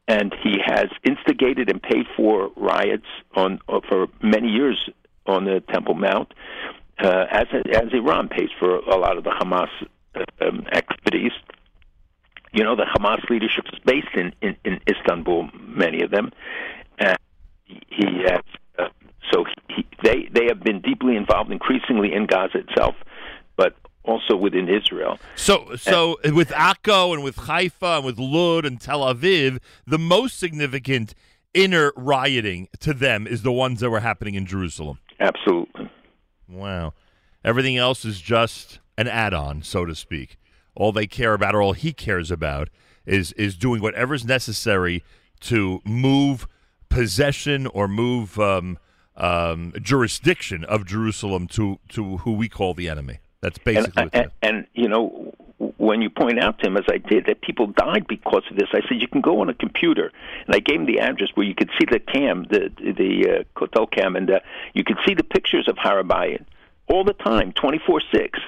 And 0.08 0.34
he 0.42 0.60
has 0.66 0.88
instigated 1.04 1.70
and 1.70 1.84
paid 1.84 2.06
for 2.16 2.52
riots 2.56 3.06
on 3.36 3.60
uh, 3.68 3.82
for 3.90 4.08
many 4.24 4.48
years 4.48 4.90
on 5.26 5.44
the 5.44 5.62
Temple 5.74 5.96
Mount, 5.96 6.34
uh, 7.02 7.26
as 7.30 7.48
as 7.72 7.94
Iran 7.94 8.28
pays 8.30 8.50
for 8.60 8.78
a 8.78 8.98
lot 8.98 9.18
of 9.18 9.24
the 9.24 9.32
Hamas 9.32 9.70
uh, 10.16 10.24
um, 10.46 10.66
activities. 10.72 11.32
You 12.52 12.64
know, 12.64 12.76
the 12.76 12.86
Hamas 12.96 13.30
leadership 13.30 13.66
is 13.72 13.80
based 13.86 14.16
in, 14.16 14.34
in, 14.42 14.56
in 14.66 14.80
Istanbul, 14.90 15.50
many 15.54 16.02
of 16.02 16.10
them. 16.10 16.32
And 16.98 17.18
he 17.68 18.24
has, 18.26 18.42
uh, 18.80 18.90
so 19.32 19.46
he, 19.70 19.86
they, 20.04 20.28
they 20.34 20.46
have 20.48 20.64
been 20.64 20.82
deeply 20.82 21.16
involved 21.16 21.52
increasingly 21.52 22.12
in 22.12 22.26
Gaza 22.26 22.58
itself, 22.68 22.96
but 23.56 23.76
also 24.04 24.36
within 24.36 24.68
Israel. 24.68 25.20
So, 25.36 25.76
so 25.76 26.18
with 26.24 26.50
Akko 26.50 27.14
and 27.14 27.24
with 27.24 27.36
Haifa 27.36 27.98
and 27.98 28.06
with 28.06 28.18
Lud 28.18 28.66
and 28.66 28.82
Tel 28.82 29.02
Aviv, 29.02 29.60
the 29.86 30.00
most 30.00 30.40
significant 30.40 31.14
inner 31.54 31.94
rioting 31.96 32.68
to 32.80 32.96
them 32.96 33.28
is 33.28 33.44
the 33.44 33.52
ones 33.52 33.80
that 33.82 33.92
were 33.92 34.00
happening 34.00 34.34
in 34.34 34.48
Jerusalem. 34.48 34.98
Absolutely. 35.20 35.92
Wow. 36.50 36.94
Everything 37.44 37.78
else 37.78 38.04
is 38.04 38.20
just 38.20 38.80
an 38.98 39.08
add-on, 39.08 39.62
so 39.62 39.86
to 39.86 39.96
speak. 39.96 40.38
All 40.76 40.92
they 40.92 41.08
care 41.08 41.34
about, 41.34 41.56
or 41.56 41.62
all 41.62 41.74
he 41.74 41.94
cares 41.94 42.32
about, 42.32 42.70
is 43.06 43.32
is 43.34 43.56
doing 43.56 43.82
whatever's 43.82 44.26
necessary 44.26 45.04
to 45.42 45.82
move 45.86 46.48
possession 46.90 47.68
or 47.68 47.88
move 47.88 48.40
um, 48.40 48.78
um, 49.16 49.74
jurisdiction 49.82 50.64
of 50.66 50.86
Jerusalem 50.86 51.48
to 51.50 51.80
to 51.90 52.18
who 52.18 52.34
we 52.34 52.50
call 52.50 52.74
the 52.74 52.90
enemy. 52.90 53.20
That's 53.42 53.58
basically 53.58 54.04
and, 54.04 54.12
what's 54.14 54.32
and, 54.42 54.56
and 54.56 54.68
you 54.74 54.88
know 54.88 55.34
when 55.80 56.02
you 56.02 56.10
point 56.10 56.40
out 56.40 56.60
to 56.60 56.68
him 56.68 56.78
as 56.78 56.84
I 56.90 56.98
did 56.98 57.26
that 57.28 57.42
people 57.42 57.68
died 57.68 58.06
because 58.08 58.44
of 58.52 58.58
this, 58.58 58.68
I 58.74 58.82
said 58.82 59.02
you 59.02 59.08
can 59.08 59.22
go 59.22 59.40
on 59.40 59.50
a 59.50 59.54
computer, 59.54 60.12
and 60.46 60.54
I 60.54 60.60
gave 60.60 60.82
him 60.82 60.86
the 60.86 61.00
address 61.00 61.30
where 61.36 61.46
you 61.46 61.56
could 61.56 61.72
see 61.80 61.86
the 61.90 62.00
cam, 62.00 62.44
the 62.44 62.70
the 62.78 63.40
uh, 63.40 63.60
Kotel 63.60 63.90
cam, 63.90 64.16
and 64.16 64.30
uh, 64.30 64.40
you 64.74 64.84
could 64.84 64.98
see 65.08 65.14
the 65.14 65.24
pictures 65.24 65.68
of 65.68 65.78
Harabayit 65.78 66.44
all 66.88 67.06
the 67.06 67.14
time, 67.14 67.54
twenty 67.54 67.80
four 67.80 68.02
six. 68.14 68.40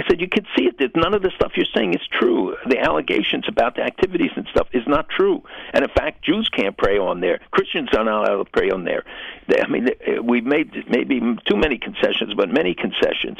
I 0.00 0.08
said 0.08 0.20
you 0.20 0.28
can 0.28 0.46
see 0.56 0.64
it. 0.64 0.78
That 0.78 0.96
none 0.96 1.12
of 1.12 1.20
the 1.20 1.30
stuff 1.36 1.52
you're 1.56 1.66
saying 1.76 1.92
is 1.92 2.00
true. 2.10 2.56
The 2.66 2.78
allegations 2.78 3.44
about 3.48 3.76
the 3.76 3.82
activities 3.82 4.30
and 4.34 4.46
stuff 4.50 4.68
is 4.72 4.82
not 4.86 5.10
true. 5.10 5.42
And 5.74 5.84
in 5.84 5.90
fact, 5.90 6.24
Jews 6.24 6.48
can't 6.48 6.74
pray 6.74 6.96
on 6.96 7.20
there. 7.20 7.40
Christians 7.50 7.90
are 7.92 8.04
not 8.04 8.26
allowed 8.26 8.44
to 8.44 8.50
pray 8.50 8.70
on 8.70 8.84
there. 8.84 9.04
I 9.50 9.68
mean, 9.68 9.88
uh, 9.88 10.22
we've 10.22 10.44
made 10.44 10.72
maybe 10.88 11.20
too 11.44 11.56
many 11.56 11.76
concessions, 11.76 12.32
but 12.34 12.48
many 12.50 12.74
concessions, 12.74 13.38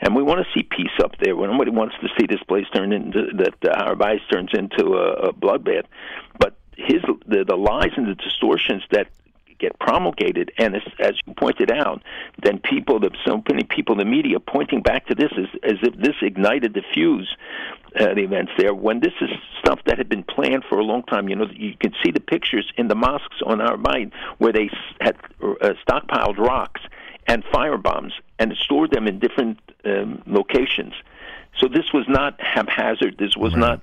and 0.00 0.14
we 0.14 0.22
want 0.22 0.44
to 0.44 0.52
see 0.52 0.64
peace 0.64 0.98
up 1.02 1.12
there. 1.18 1.34
Nobody 1.34 1.70
wants 1.70 1.94
to 2.02 2.08
see 2.18 2.26
this 2.28 2.42
place 2.42 2.66
turn 2.74 2.92
into 2.92 3.28
that 3.38 3.54
uh, 3.64 3.84
our 3.84 3.96
vice 3.96 4.20
turns 4.30 4.50
into 4.52 4.94
a, 4.94 5.28
a 5.28 5.32
bloodbath. 5.32 5.84
But 6.38 6.58
his 6.76 7.00
the, 7.26 7.44
the 7.44 7.56
lies 7.56 7.92
and 7.96 8.06
the 8.06 8.16
distortions 8.16 8.82
that 8.90 9.08
get 9.62 9.78
promulgated, 9.78 10.50
and 10.58 10.76
as, 10.76 10.82
as 10.98 11.14
you 11.24 11.34
pointed 11.34 11.70
out, 11.70 12.02
then 12.42 12.58
people, 12.58 13.00
the 13.00 13.10
so 13.24 13.42
many 13.48 13.64
people 13.64 13.92
in 13.94 13.98
the 13.98 14.12
media 14.18 14.38
pointing 14.40 14.82
back 14.82 15.06
to 15.06 15.14
this 15.14 15.32
as, 15.38 15.48
as 15.62 15.78
if 15.82 15.94
this 15.96 16.16
ignited 16.20 16.74
the 16.74 16.82
fuse, 16.92 17.30
uh, 17.98 18.12
the 18.14 18.22
events 18.22 18.52
there. 18.58 18.74
When 18.74 19.00
this 19.00 19.12
is 19.20 19.30
stuff 19.60 19.80
that 19.86 19.96
had 19.98 20.08
been 20.08 20.24
planned 20.24 20.64
for 20.68 20.78
a 20.78 20.84
long 20.84 21.04
time, 21.04 21.28
you 21.28 21.36
know, 21.36 21.46
you 21.54 21.74
can 21.78 21.92
see 22.02 22.10
the 22.10 22.20
pictures 22.20 22.70
in 22.76 22.88
the 22.88 22.94
mosques 22.94 23.40
on 23.46 23.60
our 23.60 23.76
mind 23.76 24.12
where 24.38 24.52
they 24.52 24.68
had 25.00 25.16
uh, 25.42 25.74
stockpiled 25.86 26.38
rocks 26.38 26.80
and 27.26 27.44
fire 27.52 27.78
bombs 27.78 28.12
and 28.38 28.52
stored 28.64 28.90
them 28.90 29.06
in 29.06 29.20
different 29.20 29.58
um, 29.84 30.22
locations. 30.26 30.94
So 31.58 31.68
this 31.68 31.92
was 31.92 32.06
not 32.08 32.40
haphazard. 32.40 33.16
This 33.18 33.36
was 33.36 33.54
not 33.54 33.80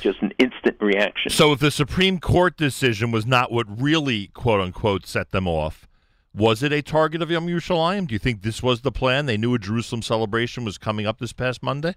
just 0.00 0.20
an 0.22 0.32
instant 0.38 0.76
reaction. 0.80 1.30
So 1.30 1.52
if 1.52 1.60
the 1.60 1.70
Supreme 1.70 2.18
Court 2.18 2.56
decision 2.56 3.10
was 3.10 3.26
not 3.26 3.50
what 3.52 3.66
really, 3.80 4.28
quote 4.28 4.60
unquote, 4.60 5.06
set 5.06 5.30
them 5.30 5.46
off, 5.46 5.88
was 6.34 6.62
it 6.62 6.72
a 6.72 6.82
target 6.82 7.20
of 7.20 7.30
Yom 7.30 7.46
Yerushalayim? 7.46 8.06
Do 8.06 8.14
you 8.14 8.18
think 8.18 8.42
this 8.42 8.62
was 8.62 8.80
the 8.80 8.92
plan? 8.92 9.26
They 9.26 9.36
knew 9.36 9.54
a 9.54 9.58
Jerusalem 9.58 10.02
celebration 10.02 10.64
was 10.64 10.78
coming 10.78 11.06
up 11.06 11.18
this 11.18 11.32
past 11.32 11.62
Monday? 11.62 11.94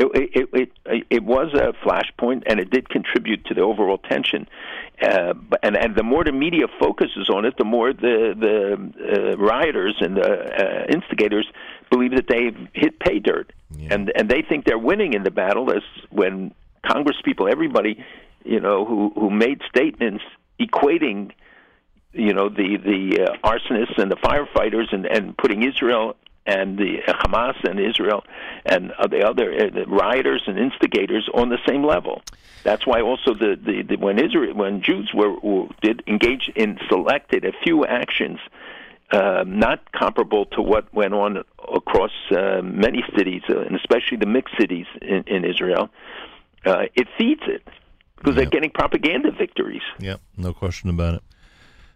It, 0.00 0.48
it, 0.54 0.72
it, 0.86 1.06
it 1.10 1.24
was 1.24 1.52
a 1.54 1.72
flashpoint, 1.84 2.44
and 2.46 2.60
it 2.60 2.70
did 2.70 2.88
contribute 2.88 3.44
to 3.46 3.54
the 3.54 3.62
overall 3.62 3.98
tension. 3.98 4.48
Uh, 5.02 5.34
and, 5.62 5.76
and 5.76 5.96
the 5.96 6.04
more 6.04 6.22
the 6.22 6.32
media 6.32 6.66
focuses 6.80 7.28
on 7.28 7.44
it, 7.44 7.54
the 7.58 7.64
more 7.64 7.92
the 7.92 8.34
the 8.38 9.32
uh, 9.32 9.36
rioters 9.36 9.96
and 10.00 10.16
the 10.16 10.22
uh, 10.22 10.86
instigators 10.88 11.48
believe 11.90 12.12
that 12.12 12.26
they've 12.28 12.68
hit 12.74 12.98
pay 13.00 13.18
dirt, 13.18 13.52
and 13.90 14.12
and 14.14 14.28
they 14.28 14.42
think 14.42 14.64
they're 14.64 14.78
winning 14.78 15.14
in 15.14 15.22
the 15.22 15.30
battle. 15.30 15.70
As 15.70 15.82
when 16.10 16.52
Congress 16.88 17.16
people, 17.24 17.48
everybody, 17.48 18.04
you 18.44 18.60
know, 18.60 18.84
who 18.84 19.12
who 19.14 19.30
made 19.30 19.60
statements 19.68 20.24
equating 20.60 21.32
you 22.12 22.32
know 22.32 22.48
the 22.48 22.76
the 22.76 23.24
uh, 23.24 23.48
arsonists 23.48 23.98
and 23.98 24.10
the 24.10 24.16
firefighters 24.16 24.92
and 24.92 25.06
and 25.06 25.36
putting 25.36 25.62
Israel 25.62 26.16
and 26.46 26.78
the 26.78 27.02
uh, 27.06 27.12
Hamas 27.12 27.56
and 27.68 27.78
Israel 27.78 28.24
and 28.64 28.92
uh, 28.92 29.06
the 29.06 29.22
other 29.28 29.52
uh, 29.52 29.70
the 29.70 29.84
rioters 29.86 30.42
and 30.46 30.58
instigators 30.58 31.28
on 31.34 31.50
the 31.50 31.58
same 31.66 31.84
level. 31.84 32.22
That's 32.64 32.86
why 32.86 33.02
also 33.02 33.34
the, 33.34 33.58
the, 33.62 33.82
the 33.82 33.96
when 33.96 34.18
Israel 34.18 34.54
when 34.54 34.82
Jews 34.82 35.10
were, 35.14 35.38
were 35.40 35.68
did 35.82 36.02
engage 36.06 36.50
in 36.56 36.78
selected 36.88 37.44
a 37.44 37.52
few 37.64 37.84
actions 37.84 38.40
um, 39.10 39.58
not 39.58 39.92
comparable 39.92 40.46
to 40.46 40.62
what 40.62 40.92
went 40.92 41.14
on 41.14 41.44
across 41.74 42.12
uh, 42.30 42.60
many 42.62 43.02
cities 43.16 43.42
uh, 43.48 43.60
and 43.60 43.76
especially 43.76 44.16
the 44.16 44.26
mixed 44.26 44.54
cities 44.58 44.86
in, 45.00 45.24
in 45.26 45.44
Israel. 45.44 45.90
Uh, 46.64 46.84
it 46.94 47.06
feeds 47.16 47.42
it 47.46 47.66
because 48.16 48.34
they're 48.36 48.46
getting 48.46 48.70
propaganda 48.70 49.30
victories. 49.30 49.82
Yep, 50.00 50.20
no 50.36 50.52
question 50.52 50.90
about 50.90 51.14
it. 51.14 51.22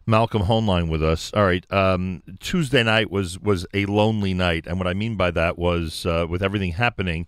Malcolm 0.06 0.42
Hoenlein 0.42 0.88
with 0.88 1.02
us. 1.02 1.32
All 1.34 1.44
right, 1.44 1.64
um, 1.72 2.22
Tuesday 2.40 2.82
night 2.82 3.10
was 3.10 3.38
was 3.38 3.66
a 3.72 3.86
lonely 3.86 4.34
night, 4.34 4.66
and 4.66 4.78
what 4.78 4.86
I 4.86 4.94
mean 4.94 5.16
by 5.16 5.30
that 5.32 5.58
was 5.58 6.04
uh, 6.06 6.26
with 6.28 6.42
everything 6.42 6.72
happening, 6.72 7.26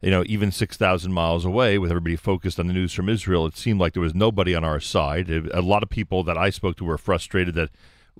you 0.00 0.10
know, 0.10 0.24
even 0.26 0.50
six 0.50 0.76
thousand 0.76 1.12
miles 1.12 1.44
away, 1.44 1.78
with 1.78 1.90
everybody 1.90 2.16
focused 2.16 2.58
on 2.58 2.66
the 2.66 2.72
news 2.72 2.92
from 2.92 3.08
Israel, 3.08 3.46
it 3.46 3.56
seemed 3.56 3.78
like 3.80 3.92
there 3.92 4.02
was 4.02 4.14
nobody 4.14 4.54
on 4.54 4.64
our 4.64 4.80
side. 4.80 5.30
It- 5.30 5.50
a 5.54 5.60
lot 5.62 5.82
of 5.84 5.88
people 5.90 6.24
that 6.24 6.36
I 6.36 6.50
spoke 6.50 6.76
to 6.78 6.84
were 6.84 6.98
frustrated 6.98 7.54
that 7.54 7.70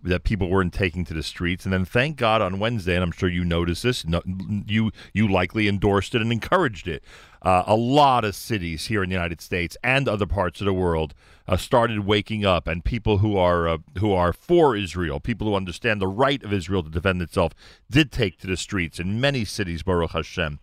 that 0.02 0.24
people 0.24 0.48
weren't 0.48 0.72
taking 0.72 1.04
to 1.04 1.14
the 1.14 1.22
streets, 1.22 1.64
and 1.64 1.72
then 1.72 1.84
thank 1.84 2.16
God 2.16 2.40
on 2.42 2.58
Wednesday, 2.58 2.94
and 2.94 3.02
I'm 3.02 3.12
sure 3.12 3.28
you 3.28 3.44
noticed 3.44 3.82
this. 3.82 4.04
No, 4.04 4.22
you 4.66 4.90
you 5.12 5.28
likely 5.28 5.68
endorsed 5.68 6.14
it 6.14 6.22
and 6.22 6.32
encouraged 6.32 6.88
it. 6.88 7.02
Uh, 7.42 7.64
a 7.66 7.76
lot 7.76 8.24
of 8.24 8.34
cities 8.34 8.86
here 8.86 9.02
in 9.02 9.08
the 9.08 9.14
United 9.14 9.40
States 9.40 9.76
and 9.82 10.06
other 10.08 10.26
parts 10.26 10.60
of 10.60 10.66
the 10.66 10.72
world 10.74 11.14
uh, 11.48 11.56
started 11.56 12.00
waking 12.00 12.44
up, 12.44 12.66
and 12.66 12.84
people 12.84 13.18
who 13.18 13.36
are 13.36 13.68
uh, 13.68 13.78
who 13.98 14.12
are 14.12 14.32
for 14.32 14.76
Israel, 14.76 15.20
people 15.20 15.46
who 15.46 15.54
understand 15.54 16.00
the 16.00 16.08
right 16.08 16.42
of 16.42 16.52
Israel 16.52 16.82
to 16.82 16.90
defend 16.90 17.22
itself, 17.22 17.52
did 17.90 18.12
take 18.12 18.38
to 18.38 18.46
the 18.46 18.56
streets 18.56 18.98
in 18.98 19.20
many 19.20 19.44
cities. 19.44 19.82
Baruch 19.82 20.12
Hashem 20.12 20.60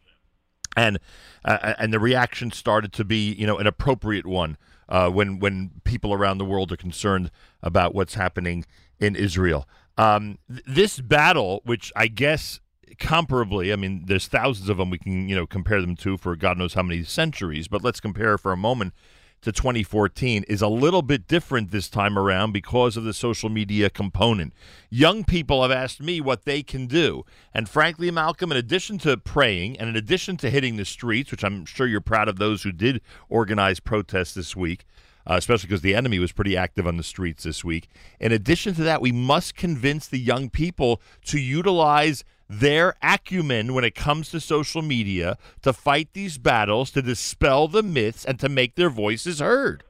and 0.77 0.99
uh, 1.43 1.73
and 1.79 1.91
the 1.91 1.99
reaction 1.99 2.51
started 2.51 2.93
to 2.93 3.03
be 3.03 3.33
you 3.33 3.47
know 3.47 3.57
an 3.57 3.67
appropriate 3.67 4.25
one 4.25 4.57
uh, 4.87 5.09
when 5.09 5.39
when 5.39 5.71
people 5.83 6.13
around 6.13 6.37
the 6.37 6.45
world 6.45 6.71
are 6.71 6.77
concerned 6.77 7.31
about 7.61 7.93
what's 7.93 8.13
happening 8.13 8.63
in 8.99 9.15
Israel. 9.15 9.67
Um, 9.97 10.37
th- 10.49 10.63
this 10.67 10.99
battle, 10.99 11.61
which 11.65 11.91
I 11.95 12.07
guess 12.07 12.59
comparably, 12.99 13.73
I 13.73 13.75
mean, 13.75 14.03
there's 14.05 14.27
thousands 14.27 14.69
of 14.69 14.77
them 14.77 14.89
we 14.89 14.97
can 14.97 15.27
you 15.27 15.35
know 15.35 15.47
compare 15.47 15.81
them 15.81 15.95
to 15.97 16.17
for 16.17 16.35
God 16.35 16.57
knows 16.57 16.73
how 16.73 16.83
many 16.83 17.03
centuries, 17.03 17.67
but 17.67 17.83
let's 17.83 17.99
compare 17.99 18.37
for 18.37 18.51
a 18.51 18.57
moment 18.57 18.93
to 19.41 19.51
2014 19.51 20.43
is 20.47 20.61
a 20.61 20.67
little 20.67 21.01
bit 21.01 21.27
different 21.27 21.71
this 21.71 21.89
time 21.89 22.17
around 22.17 22.51
because 22.51 22.97
of 22.97 23.03
the 23.03 23.13
social 23.13 23.49
media 23.49 23.89
component. 23.89 24.53
Young 24.89 25.23
people 25.23 25.61
have 25.61 25.71
asked 25.71 26.01
me 26.01 26.19
what 26.19 26.45
they 26.45 26.63
can 26.63 26.87
do. 26.87 27.23
And 27.53 27.69
frankly, 27.69 28.09
Malcolm, 28.09 28.51
in 28.51 28.57
addition 28.57 28.97
to 28.99 29.15
praying 29.17 29.77
and 29.77 29.89
in 29.89 29.95
addition 29.95 30.37
to 30.37 30.49
hitting 30.49 30.77
the 30.77 30.85
streets, 30.85 31.31
which 31.31 31.43
I'm 31.43 31.65
sure 31.65 31.87
you're 31.87 32.01
proud 32.01 32.27
of 32.27 32.39
those 32.39 32.63
who 32.63 32.71
did 32.71 33.01
organize 33.29 33.79
protests 33.79 34.33
this 34.33 34.55
week, 34.55 34.85
uh, 35.29 35.35
especially 35.35 35.67
because 35.67 35.81
the 35.81 35.95
enemy 35.95 36.19
was 36.19 36.31
pretty 36.31 36.55
active 36.55 36.87
on 36.87 36.97
the 36.97 37.03
streets 37.03 37.43
this 37.43 37.63
week. 37.63 37.89
In 38.19 38.31
addition 38.31 38.73
to 38.75 38.83
that, 38.83 39.01
we 39.01 39.11
must 39.11 39.55
convince 39.55 40.07
the 40.07 40.19
young 40.19 40.49
people 40.49 41.01
to 41.25 41.39
utilize 41.39 42.23
their 42.49 42.95
acumen 43.01 43.73
when 43.73 43.83
it 43.83 43.93
comes 43.93 44.29
to 44.31 44.39
social 44.39 44.81
media 44.81 45.37
to 45.63 45.73
fight 45.73 46.09
these 46.13 46.37
battles, 46.37 46.91
to 46.91 47.01
dispel 47.01 47.67
the 47.67 47.83
myths, 47.83 48.23
and 48.23 48.39
to 48.39 48.47
make 48.47 48.75
their 48.75 48.89
voices 48.89 49.39
heard. 49.39 49.83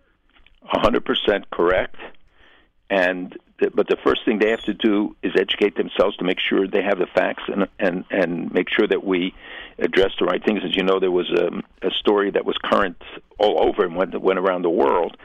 hundred 0.64 1.06
percent 1.06 1.50
correct. 1.52 1.98
And 2.90 3.38
but 3.60 3.88
the 3.88 3.98
first 4.04 4.26
thing 4.26 4.40
they 4.40 4.50
have 4.50 4.64
to 4.64 4.74
do 4.74 5.16
is 5.22 5.34
educate 5.36 5.76
themselves 5.76 6.18
to 6.18 6.24
make 6.24 6.40
sure 6.40 6.68
they 6.68 6.82
have 6.82 6.98
the 6.98 7.08
facts 7.08 7.44
and 7.48 7.68
and 7.80 8.06
and 8.10 8.52
make 8.52 8.70
sure 8.70 8.88
that 8.88 9.04
we 9.04 9.34
address 9.80 10.12
the 10.20 10.26
right 10.26 10.44
things. 10.44 10.62
As 10.64 10.76
you 10.76 10.84
know, 10.84 11.00
there 11.00 11.12
was 11.12 11.30
a, 11.30 11.88
a 11.88 11.92
story 11.92 12.32
that 12.32 12.46
was 12.46 12.58
current 12.64 13.02
all 13.38 13.68
over 13.68 13.86
and 13.86 13.96
went 13.96 14.20
went 14.20 14.40
around 14.40 14.64
the 14.64 14.70
world. 14.70 15.18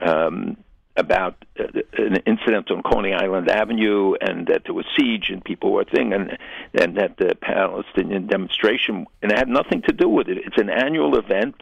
Um, 0.00 0.56
about 0.96 1.44
uh, 1.60 1.64
an 1.98 2.16
incident 2.26 2.70
on 2.70 2.82
Coney 2.82 3.12
Island 3.12 3.50
Avenue, 3.50 4.14
and 4.20 4.46
that 4.46 4.62
there 4.64 4.74
was 4.74 4.86
siege 4.98 5.28
and 5.30 5.44
people 5.44 5.72
were 5.72 5.84
thing, 5.84 6.12
and 6.12 6.38
and 6.74 6.96
that 6.96 7.16
the 7.18 7.34
Palestinian 7.34 8.26
demonstration, 8.26 9.06
and 9.22 9.32
it 9.32 9.38
had 9.38 9.48
nothing 9.48 9.82
to 9.82 9.92
do 9.92 10.08
with 10.08 10.28
it. 10.28 10.38
It's 10.38 10.58
an 10.58 10.70
annual 10.70 11.18
event 11.18 11.56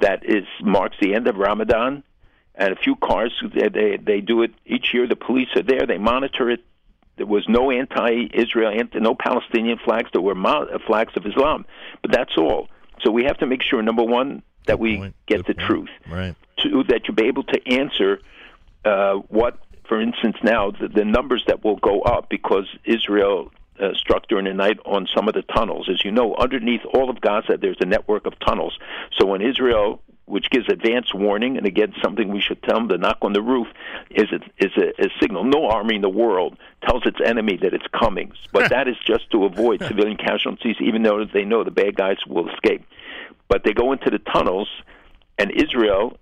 that 0.00 0.24
is 0.24 0.44
marks 0.60 0.96
the 1.00 1.14
end 1.14 1.28
of 1.28 1.36
Ramadan, 1.36 2.02
and 2.54 2.72
a 2.72 2.76
few 2.76 2.96
cars 2.96 3.32
they 3.54 3.68
they, 3.68 3.96
they 3.98 4.20
do 4.20 4.42
it 4.42 4.52
each 4.64 4.92
year. 4.92 5.06
The 5.06 5.16
police 5.16 5.48
are 5.54 5.62
there, 5.62 5.86
they 5.86 5.98
monitor 5.98 6.50
it. 6.50 6.64
There 7.16 7.26
was 7.26 7.48
no 7.48 7.70
anti-Israel, 7.70 8.72
anti, 8.78 9.00
no 9.00 9.14
Palestinian 9.14 9.78
flags. 9.78 10.10
There 10.12 10.20
were 10.20 10.34
mo- 10.34 10.68
flags 10.86 11.12
of 11.16 11.26
Islam, 11.26 11.64
but 12.02 12.12
that's 12.12 12.36
all. 12.36 12.68
So 13.02 13.10
we 13.10 13.24
have 13.24 13.38
to 13.38 13.46
make 13.46 13.62
sure, 13.62 13.82
number 13.82 14.02
one, 14.02 14.42
that 14.66 14.78
we 14.78 15.12
get 15.26 15.46
the 15.46 15.54
truth. 15.54 15.90
Right. 16.10 16.34
Two, 16.58 16.84
that 16.84 17.02
you'll 17.06 17.14
be 17.14 17.26
able 17.26 17.44
to 17.44 17.72
answer 17.72 18.20
uh, 18.84 19.14
what, 19.28 19.58
for 19.88 20.00
instance, 20.00 20.36
now 20.42 20.70
the, 20.70 20.88
the 20.88 21.04
numbers 21.04 21.44
that 21.46 21.64
will 21.64 21.76
go 21.76 22.02
up 22.02 22.28
because 22.28 22.66
Israel 22.84 23.52
uh, 23.80 23.94
struck 23.94 24.26
during 24.28 24.46
the 24.46 24.54
night 24.54 24.78
on 24.84 25.06
some 25.14 25.28
of 25.28 25.34
the 25.34 25.42
tunnels. 25.42 25.88
As 25.90 26.04
you 26.04 26.10
know, 26.10 26.34
underneath 26.34 26.80
all 26.94 27.10
of 27.10 27.20
Gaza, 27.20 27.58
there's 27.60 27.76
a 27.80 27.86
network 27.86 28.26
of 28.26 28.38
tunnels. 28.40 28.78
So 29.18 29.26
when 29.26 29.42
Israel, 29.42 30.00
which 30.26 30.50
gives 30.50 30.68
advance 30.68 31.14
warning, 31.14 31.56
and 31.56 31.66
again, 31.66 31.94
something 32.02 32.28
we 32.28 32.40
should 32.40 32.62
tell 32.62 32.74
them 32.74 32.88
to 32.88 32.98
knock 32.98 33.18
on 33.22 33.32
the 33.32 33.40
roof, 33.40 33.68
is 34.10 34.26
a, 34.32 34.40
is 34.64 34.72
a, 34.76 35.04
a 35.04 35.08
signal. 35.20 35.44
No 35.44 35.68
army 35.68 35.94
in 35.94 36.02
the 36.02 36.08
world 36.08 36.58
tells 36.86 37.06
its 37.06 37.18
enemy 37.24 37.56
that 37.62 37.72
it's 37.72 37.86
coming, 37.98 38.32
but 38.52 38.70
that 38.70 38.88
is 38.88 38.96
just 39.06 39.30
to 39.30 39.44
avoid 39.44 39.82
civilian 39.84 40.16
casualties, 40.16 40.76
even 40.80 41.02
though 41.02 41.24
they 41.24 41.44
know 41.44 41.64
the 41.64 41.70
bad 41.70 41.94
guys 41.96 42.18
will 42.26 42.48
escape. 42.50 42.84
But 43.48 43.62
they 43.64 43.72
go 43.72 43.92
into 43.92 44.10
the 44.10 44.18
tunnels, 44.18 44.68
and 45.38 45.52
Israel, 45.52 46.18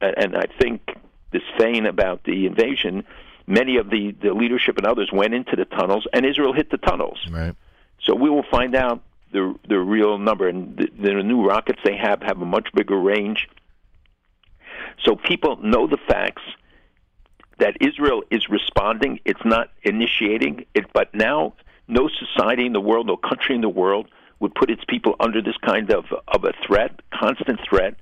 and 0.00 0.36
I 0.36 0.46
think 0.60 0.94
this 1.32 1.42
feign 1.58 1.86
about 1.86 2.22
the 2.24 2.46
invasion, 2.46 3.04
many 3.46 3.76
of 3.78 3.90
the, 3.90 4.14
the 4.22 4.32
leadership 4.32 4.78
and 4.78 4.86
others 4.86 5.10
went 5.12 5.34
into 5.34 5.56
the 5.56 5.64
tunnels, 5.64 6.06
and 6.12 6.24
Israel 6.24 6.52
hit 6.52 6.70
the 6.70 6.78
tunnels. 6.78 7.18
Right. 7.30 7.54
So 8.02 8.14
we 8.14 8.30
will 8.30 8.46
find 8.50 8.74
out 8.74 9.02
the 9.32 9.54
the 9.68 9.78
real 9.78 10.18
number, 10.18 10.48
and 10.48 10.76
the, 10.76 10.88
the 10.98 11.22
new 11.22 11.46
rockets 11.46 11.80
they 11.84 11.96
have 11.96 12.22
have 12.22 12.40
a 12.40 12.46
much 12.46 12.68
bigger 12.74 12.98
range. 12.98 13.48
So 15.04 15.16
people 15.16 15.56
know 15.62 15.86
the 15.86 15.98
facts 16.08 16.42
that 17.58 17.76
Israel 17.80 18.22
is 18.30 18.48
responding. 18.48 19.20
It's 19.24 19.44
not 19.44 19.70
initiating 19.82 20.66
it, 20.74 20.86
but 20.92 21.14
now 21.14 21.54
no 21.88 22.08
society 22.08 22.66
in 22.66 22.72
the 22.72 22.80
world, 22.80 23.06
no 23.06 23.16
country 23.16 23.54
in 23.54 23.60
the 23.60 23.68
world 23.68 24.08
would 24.40 24.54
put 24.54 24.70
its 24.70 24.82
people 24.88 25.16
under 25.20 25.42
this 25.42 25.56
kind 25.58 25.90
of 25.90 26.06
of 26.28 26.44
a 26.44 26.52
threat, 26.66 27.00
constant 27.12 27.60
threat 27.68 27.94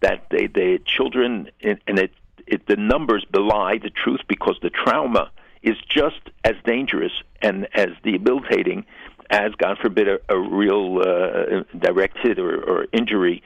that 0.00 0.26
they 0.30 0.46
the 0.46 0.78
children 0.84 1.50
and 1.62 1.80
it, 1.86 2.12
it 2.46 2.66
the 2.66 2.76
numbers 2.76 3.24
belie 3.30 3.78
the 3.78 3.90
truth 3.90 4.20
because 4.28 4.56
the 4.62 4.70
trauma 4.70 5.30
is 5.62 5.76
just 5.88 6.20
as 6.44 6.54
dangerous 6.64 7.12
and 7.42 7.66
as 7.74 7.88
debilitating 8.02 8.84
as, 9.30 9.52
God 9.58 9.78
forbid, 9.78 10.08
a, 10.08 10.18
a 10.28 10.38
real 10.38 10.98
uh, 11.00 11.62
direct 11.78 12.18
hit 12.18 12.38
or, 12.38 12.62
or 12.62 12.86
injury 12.92 13.42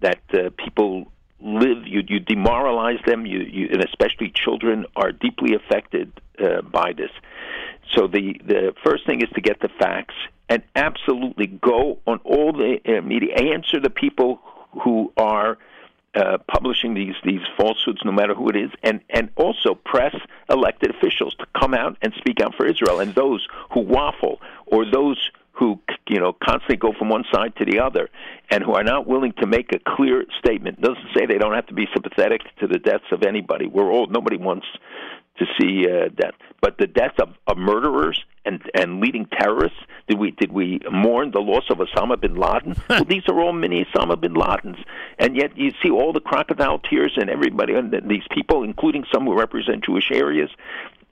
that 0.00 0.20
uh, 0.32 0.50
people 0.56 1.10
live. 1.40 1.86
You, 1.86 2.02
you 2.06 2.20
demoralize 2.20 2.98
them, 3.06 3.26
you, 3.26 3.40
you, 3.40 3.68
and 3.72 3.84
especially 3.84 4.30
children 4.34 4.86
are 4.96 5.12
deeply 5.12 5.54
affected 5.54 6.12
uh, 6.38 6.62
by 6.62 6.92
this. 6.92 7.10
So 7.94 8.06
the 8.06 8.40
the 8.46 8.72
first 8.84 9.04
thing 9.04 9.20
is 9.20 9.28
to 9.30 9.40
get 9.40 9.60
the 9.60 9.68
facts 9.68 10.14
and 10.48 10.62
absolutely 10.76 11.46
go 11.46 11.98
on 12.06 12.18
all 12.24 12.52
the 12.52 12.78
uh, 12.86 13.00
media, 13.02 13.34
answer 13.34 13.80
the 13.80 13.90
people 13.90 14.40
who 14.82 15.12
are 15.16 15.58
uh, 16.14 16.38
publishing 16.48 16.94
these 16.94 17.14
these 17.24 17.40
falsehoods, 17.56 18.00
no 18.04 18.12
matter 18.12 18.34
who 18.34 18.48
it 18.48 18.56
is, 18.56 18.70
and 18.82 19.00
and 19.10 19.30
also 19.36 19.74
press 19.74 20.14
elected 20.48 20.90
officials 20.90 21.34
to 21.36 21.46
come 21.58 21.74
out 21.74 21.96
and 22.02 22.12
speak 22.18 22.40
out 22.40 22.54
for 22.56 22.66
Israel, 22.66 23.00
and 23.00 23.14
those 23.14 23.46
who 23.72 23.80
waffle 23.80 24.40
or 24.66 24.84
those 24.84 25.30
who 25.52 25.78
you 26.08 26.18
know 26.18 26.32
constantly 26.32 26.76
go 26.76 26.92
from 26.98 27.10
one 27.10 27.24
side 27.32 27.54
to 27.56 27.64
the 27.64 27.78
other, 27.78 28.08
and 28.50 28.64
who 28.64 28.72
are 28.72 28.82
not 28.82 29.06
willing 29.06 29.32
to 29.34 29.46
make 29.46 29.72
a 29.72 29.78
clear 29.96 30.24
statement. 30.38 30.80
Doesn't 30.80 31.08
say 31.16 31.26
they 31.26 31.38
don't 31.38 31.54
have 31.54 31.66
to 31.68 31.74
be 31.74 31.86
sympathetic 31.92 32.40
to 32.58 32.66
the 32.66 32.78
deaths 32.78 33.04
of 33.12 33.22
anybody. 33.22 33.66
We're 33.66 33.90
all 33.90 34.06
nobody 34.06 34.36
wants 34.36 34.66
to 35.38 35.46
see 35.58 35.86
uh, 35.88 36.08
death, 36.08 36.34
but 36.60 36.76
the 36.78 36.86
death 36.86 37.14
of, 37.18 37.30
of 37.46 37.56
murderers 37.56 38.24
and 38.44 38.62
and 38.74 39.00
leading 39.00 39.26
terrorists. 39.26 39.78
Did 40.08 40.18
we 40.18 40.32
did 40.32 40.52
we 40.52 40.80
mourn 40.90 41.30
the 41.30 41.40
loss 41.40 41.64
of 41.70 41.78
Osama 41.78 42.20
bin 42.20 42.34
Laden? 42.34 42.76
well, 42.88 43.04
these 43.04 43.22
are 43.28 43.40
all 43.40 43.52
mini 43.52 43.84
Osama 43.84 44.20
bin 44.20 44.34
Ladens, 44.34 44.82
and 45.18 45.36
yet 45.36 45.56
you 45.56 45.72
see 45.82 45.90
all 45.90 46.12
the 46.12 46.20
crocodile 46.20 46.78
tears 46.78 47.12
and 47.16 47.30
everybody 47.30 47.74
and 47.74 47.94
these 48.08 48.24
people, 48.30 48.62
including 48.62 49.04
some 49.12 49.24
who 49.24 49.38
represent 49.38 49.84
Jewish 49.84 50.10
areas 50.12 50.50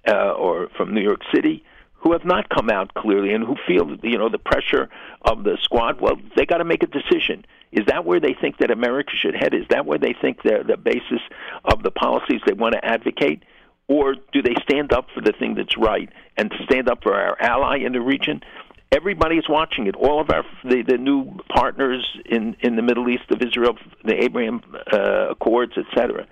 uh, 0.06 0.32
or 0.32 0.68
from 0.76 0.94
New 0.94 1.02
York 1.02 1.20
City, 1.32 1.64
who 1.94 2.12
have 2.12 2.24
not 2.24 2.48
come 2.48 2.70
out 2.70 2.94
clearly 2.94 3.32
and 3.32 3.44
who 3.44 3.56
feel 3.66 3.96
you 4.02 4.18
know 4.18 4.28
the 4.28 4.38
pressure 4.38 4.88
of 5.22 5.44
the 5.44 5.58
squad. 5.62 6.00
Well, 6.00 6.16
they 6.36 6.46
got 6.46 6.58
to 6.58 6.64
make 6.64 6.82
a 6.82 6.86
decision. 6.86 7.44
Is 7.70 7.84
that 7.86 8.04
where 8.04 8.18
they 8.18 8.34
think 8.40 8.58
that 8.58 8.70
America 8.70 9.12
should 9.14 9.34
head? 9.34 9.52
Is 9.52 9.66
that 9.70 9.84
where 9.84 9.98
they 9.98 10.14
think 10.20 10.42
the 10.42 10.64
the 10.66 10.76
basis 10.76 11.20
of 11.64 11.82
the 11.82 11.90
policies 11.90 12.40
they 12.46 12.52
want 12.52 12.74
to 12.74 12.84
advocate? 12.84 13.42
Or 13.88 14.14
do 14.32 14.42
they 14.42 14.54
stand 14.62 14.92
up 14.92 15.06
for 15.14 15.22
the 15.22 15.32
thing 15.32 15.54
that's 15.54 15.76
right 15.78 16.10
and 16.36 16.52
stand 16.64 16.88
up 16.88 17.02
for 17.02 17.14
our 17.14 17.40
ally 17.40 17.78
in 17.78 17.92
the 17.92 18.00
region? 18.00 18.42
Everybody 18.92 19.36
is 19.36 19.48
watching 19.48 19.86
it. 19.86 19.96
All 19.96 20.20
of 20.20 20.30
our 20.30 20.44
the, 20.64 20.82
the 20.82 20.96
new 20.96 21.38
partners 21.54 22.06
in 22.26 22.56
in 22.60 22.76
the 22.76 22.82
Middle 22.82 23.08
East 23.08 23.24
of 23.30 23.42
Israel, 23.42 23.76
the 24.04 24.22
Abraham 24.22 24.62
uh, 24.92 25.30
Accords, 25.30 25.72
etc. 25.76 26.26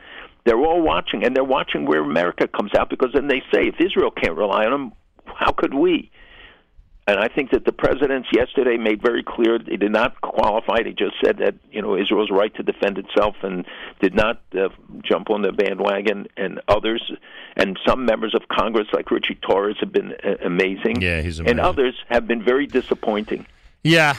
They're 0.45 0.59
all 0.59 0.81
watching, 0.81 1.25
and 1.25 1.35
they're 1.35 1.45
watching 1.45 1.87
where 1.87 2.01
America 2.01 2.47
comes 2.47 2.73
out 2.75 2.89
because 2.89 3.11
then 3.13 3.27
they 3.27 3.43
say, 3.53 3.67
if 3.67 3.75
Israel 3.81 4.11
can't 4.11 4.37
rely 4.37 4.65
on 4.65 4.71
them, 4.71 4.93
how 5.27 5.53
could 5.53 5.75
we? 5.75 6.11
And 7.09 7.21
I 7.21 7.29
think 7.29 7.53
that 7.53 7.65
the 7.65 7.73
presidents 7.73 8.29
yesterday 8.33 8.77
made 8.77 9.01
very 9.01 9.23
clear 9.23 9.61
they 9.61 9.77
did 9.77 9.93
not 9.93 10.21
qualify. 10.23 10.83
They 10.83 10.91
just 10.91 11.15
said 11.25 11.39
that 11.39 11.55
you 11.71 11.81
know 11.81 11.97
Israel's 11.97 12.31
right 12.33 12.53
to 12.57 12.65
defend 12.65 12.99
itself 12.99 13.37
and 13.43 13.65
did 14.01 14.13
not 14.15 14.43
uh, 14.59 14.71
jump 15.05 15.31
on 15.31 15.43
the 15.43 15.53
bandwagon. 15.53 16.27
And 16.37 16.61
others, 16.67 17.13
and 17.57 17.79
some 17.87 18.07
members 18.07 18.35
of 18.35 18.49
Congress 18.49 18.89
like 18.93 19.11
Richie 19.13 19.37
Torres 19.37 19.77
have 19.79 19.93
been 19.93 20.15
uh, 20.25 20.35
amazing. 20.45 21.01
Yeah, 21.01 21.23
he's 21.23 21.39
amazing. 21.39 21.59
And 21.59 21.61
others 21.61 21.95
have 22.09 22.27
been 22.27 22.43
very 22.43 22.67
disappointing. 22.67 23.47
Yeah, 23.85 24.17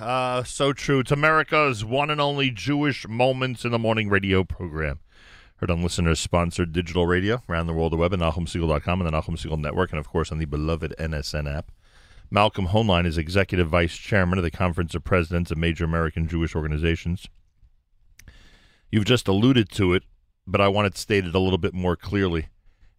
uh, 0.00 0.42
so 0.42 0.72
true. 0.72 0.98
It's 0.98 1.12
America's 1.12 1.84
one 1.84 2.10
and 2.10 2.20
only 2.20 2.50
Jewish 2.50 3.06
Moments 3.06 3.64
in 3.64 3.70
the 3.70 3.78
Morning 3.78 4.08
radio 4.08 4.42
program. 4.42 4.98
Heard 5.58 5.70
on 5.70 5.82
listeners 5.82 6.18
sponsored 6.18 6.72
digital 6.72 7.06
radio 7.06 7.42
around 7.48 7.68
the 7.68 7.74
world, 7.74 7.92
the 7.92 7.96
web 7.96 8.12
at 8.12 8.18
NachumSegal.com 8.18 9.00
and 9.00 9.06
the 9.06 9.16
Nachum 9.16 9.36
Segal 9.36 9.56
Network, 9.56 9.92
and 9.92 10.00
of 10.00 10.08
course 10.08 10.32
on 10.32 10.38
the 10.38 10.46
beloved 10.46 10.94
NSN 10.98 11.48
app. 11.56 11.70
Malcolm 12.30 12.68
Hoenlein 12.68 13.06
is 13.06 13.18
executive 13.18 13.68
vice 13.68 13.96
chairman 13.96 14.38
of 14.38 14.44
the 14.44 14.50
Conference 14.50 14.94
of 14.94 15.04
Presidents 15.04 15.50
of 15.50 15.58
Major 15.58 15.84
American 15.84 16.26
Jewish 16.26 16.54
Organizations. 16.54 17.28
You've 18.90 19.04
just 19.04 19.28
alluded 19.28 19.70
to 19.72 19.94
it, 19.94 20.04
but 20.46 20.60
I 20.60 20.68
want 20.68 20.86
it 20.86 20.96
stated 20.96 21.34
a 21.34 21.38
little 21.38 21.58
bit 21.58 21.74
more 21.74 21.96
clearly 21.96 22.48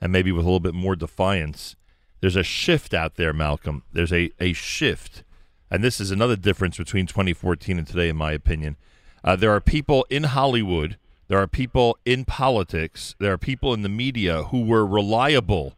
and 0.01 0.11
maybe 0.11 0.31
with 0.31 0.45
a 0.45 0.47
little 0.47 0.59
bit 0.59 0.73
more 0.73 0.95
defiance. 0.95 1.75
There's 2.21 2.35
a 2.35 2.43
shift 2.43 2.93
out 2.93 3.15
there, 3.15 3.33
Malcolm. 3.33 3.83
There's 3.91 4.13
a, 4.13 4.31
a 4.39 4.53
shift. 4.53 5.23
And 5.69 5.83
this 5.83 5.99
is 5.99 6.11
another 6.11 6.35
difference 6.35 6.77
between 6.77 7.07
2014 7.07 7.77
and 7.77 7.87
today, 7.87 8.09
in 8.09 8.15
my 8.15 8.31
opinion. 8.31 8.77
Uh, 9.23 9.35
there 9.35 9.51
are 9.51 9.61
people 9.61 10.05
in 10.09 10.23
Hollywood, 10.23 10.97
there 11.27 11.39
are 11.39 11.47
people 11.47 11.97
in 12.05 12.25
politics, 12.25 13.15
there 13.19 13.33
are 13.33 13.37
people 13.37 13.73
in 13.73 13.81
the 13.81 13.89
media 13.89 14.43
who 14.43 14.63
were 14.63 14.85
reliable 14.85 15.75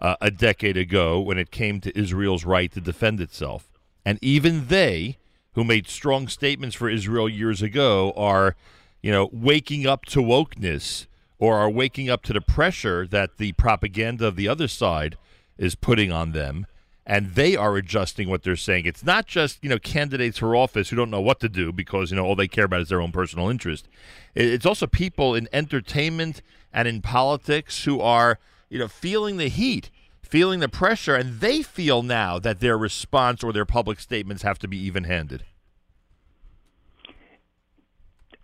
uh, 0.00 0.16
a 0.20 0.30
decade 0.30 0.76
ago 0.76 1.20
when 1.20 1.38
it 1.38 1.50
came 1.50 1.80
to 1.80 1.98
Israel's 1.98 2.44
right 2.44 2.70
to 2.72 2.80
defend 2.80 3.20
itself. 3.20 3.68
And 4.04 4.18
even 4.22 4.68
they, 4.68 5.18
who 5.54 5.64
made 5.64 5.88
strong 5.88 6.28
statements 6.28 6.76
for 6.76 6.88
Israel 6.88 7.28
years 7.28 7.62
ago, 7.62 8.12
are, 8.16 8.56
you 9.02 9.10
know, 9.10 9.28
waking 9.32 9.86
up 9.86 10.04
to 10.06 10.20
wokeness 10.20 11.06
or 11.38 11.56
are 11.56 11.70
waking 11.70 12.08
up 12.08 12.22
to 12.22 12.32
the 12.32 12.40
pressure 12.40 13.06
that 13.06 13.38
the 13.38 13.52
propaganda 13.52 14.26
of 14.26 14.36
the 14.36 14.48
other 14.48 14.68
side 14.68 15.16
is 15.56 15.74
putting 15.74 16.12
on 16.12 16.32
them. 16.32 16.66
And 17.04 17.34
they 17.34 17.56
are 17.56 17.76
adjusting 17.76 18.28
what 18.28 18.42
they're 18.42 18.54
saying. 18.54 18.84
It's 18.84 19.02
not 19.02 19.26
just, 19.26 19.62
you 19.62 19.70
know, 19.70 19.78
candidates 19.78 20.38
for 20.38 20.54
office 20.54 20.90
who 20.90 20.96
don't 20.96 21.10
know 21.10 21.22
what 21.22 21.40
to 21.40 21.48
do 21.48 21.72
because, 21.72 22.10
you 22.10 22.16
know, 22.16 22.24
all 22.24 22.36
they 22.36 22.48
care 22.48 22.66
about 22.66 22.82
is 22.82 22.90
their 22.90 23.00
own 23.00 23.12
personal 23.12 23.48
interest. 23.48 23.88
It's 24.34 24.66
also 24.66 24.86
people 24.86 25.34
in 25.34 25.48
entertainment 25.50 26.42
and 26.70 26.86
in 26.86 27.00
politics 27.00 27.84
who 27.84 28.00
are, 28.02 28.38
you 28.68 28.78
know, 28.78 28.88
feeling 28.88 29.36
the 29.36 29.48
heat, 29.48 29.90
feeling 30.22 30.60
the 30.60 30.68
pressure, 30.68 31.14
and 31.14 31.40
they 31.40 31.62
feel 31.62 32.02
now 32.02 32.38
that 32.38 32.60
their 32.60 32.76
response 32.76 33.42
or 33.42 33.52
their 33.52 33.64
public 33.64 34.00
statements 34.00 34.42
have 34.42 34.58
to 34.58 34.68
be 34.68 34.78
even 34.78 35.04
handed. 35.04 35.44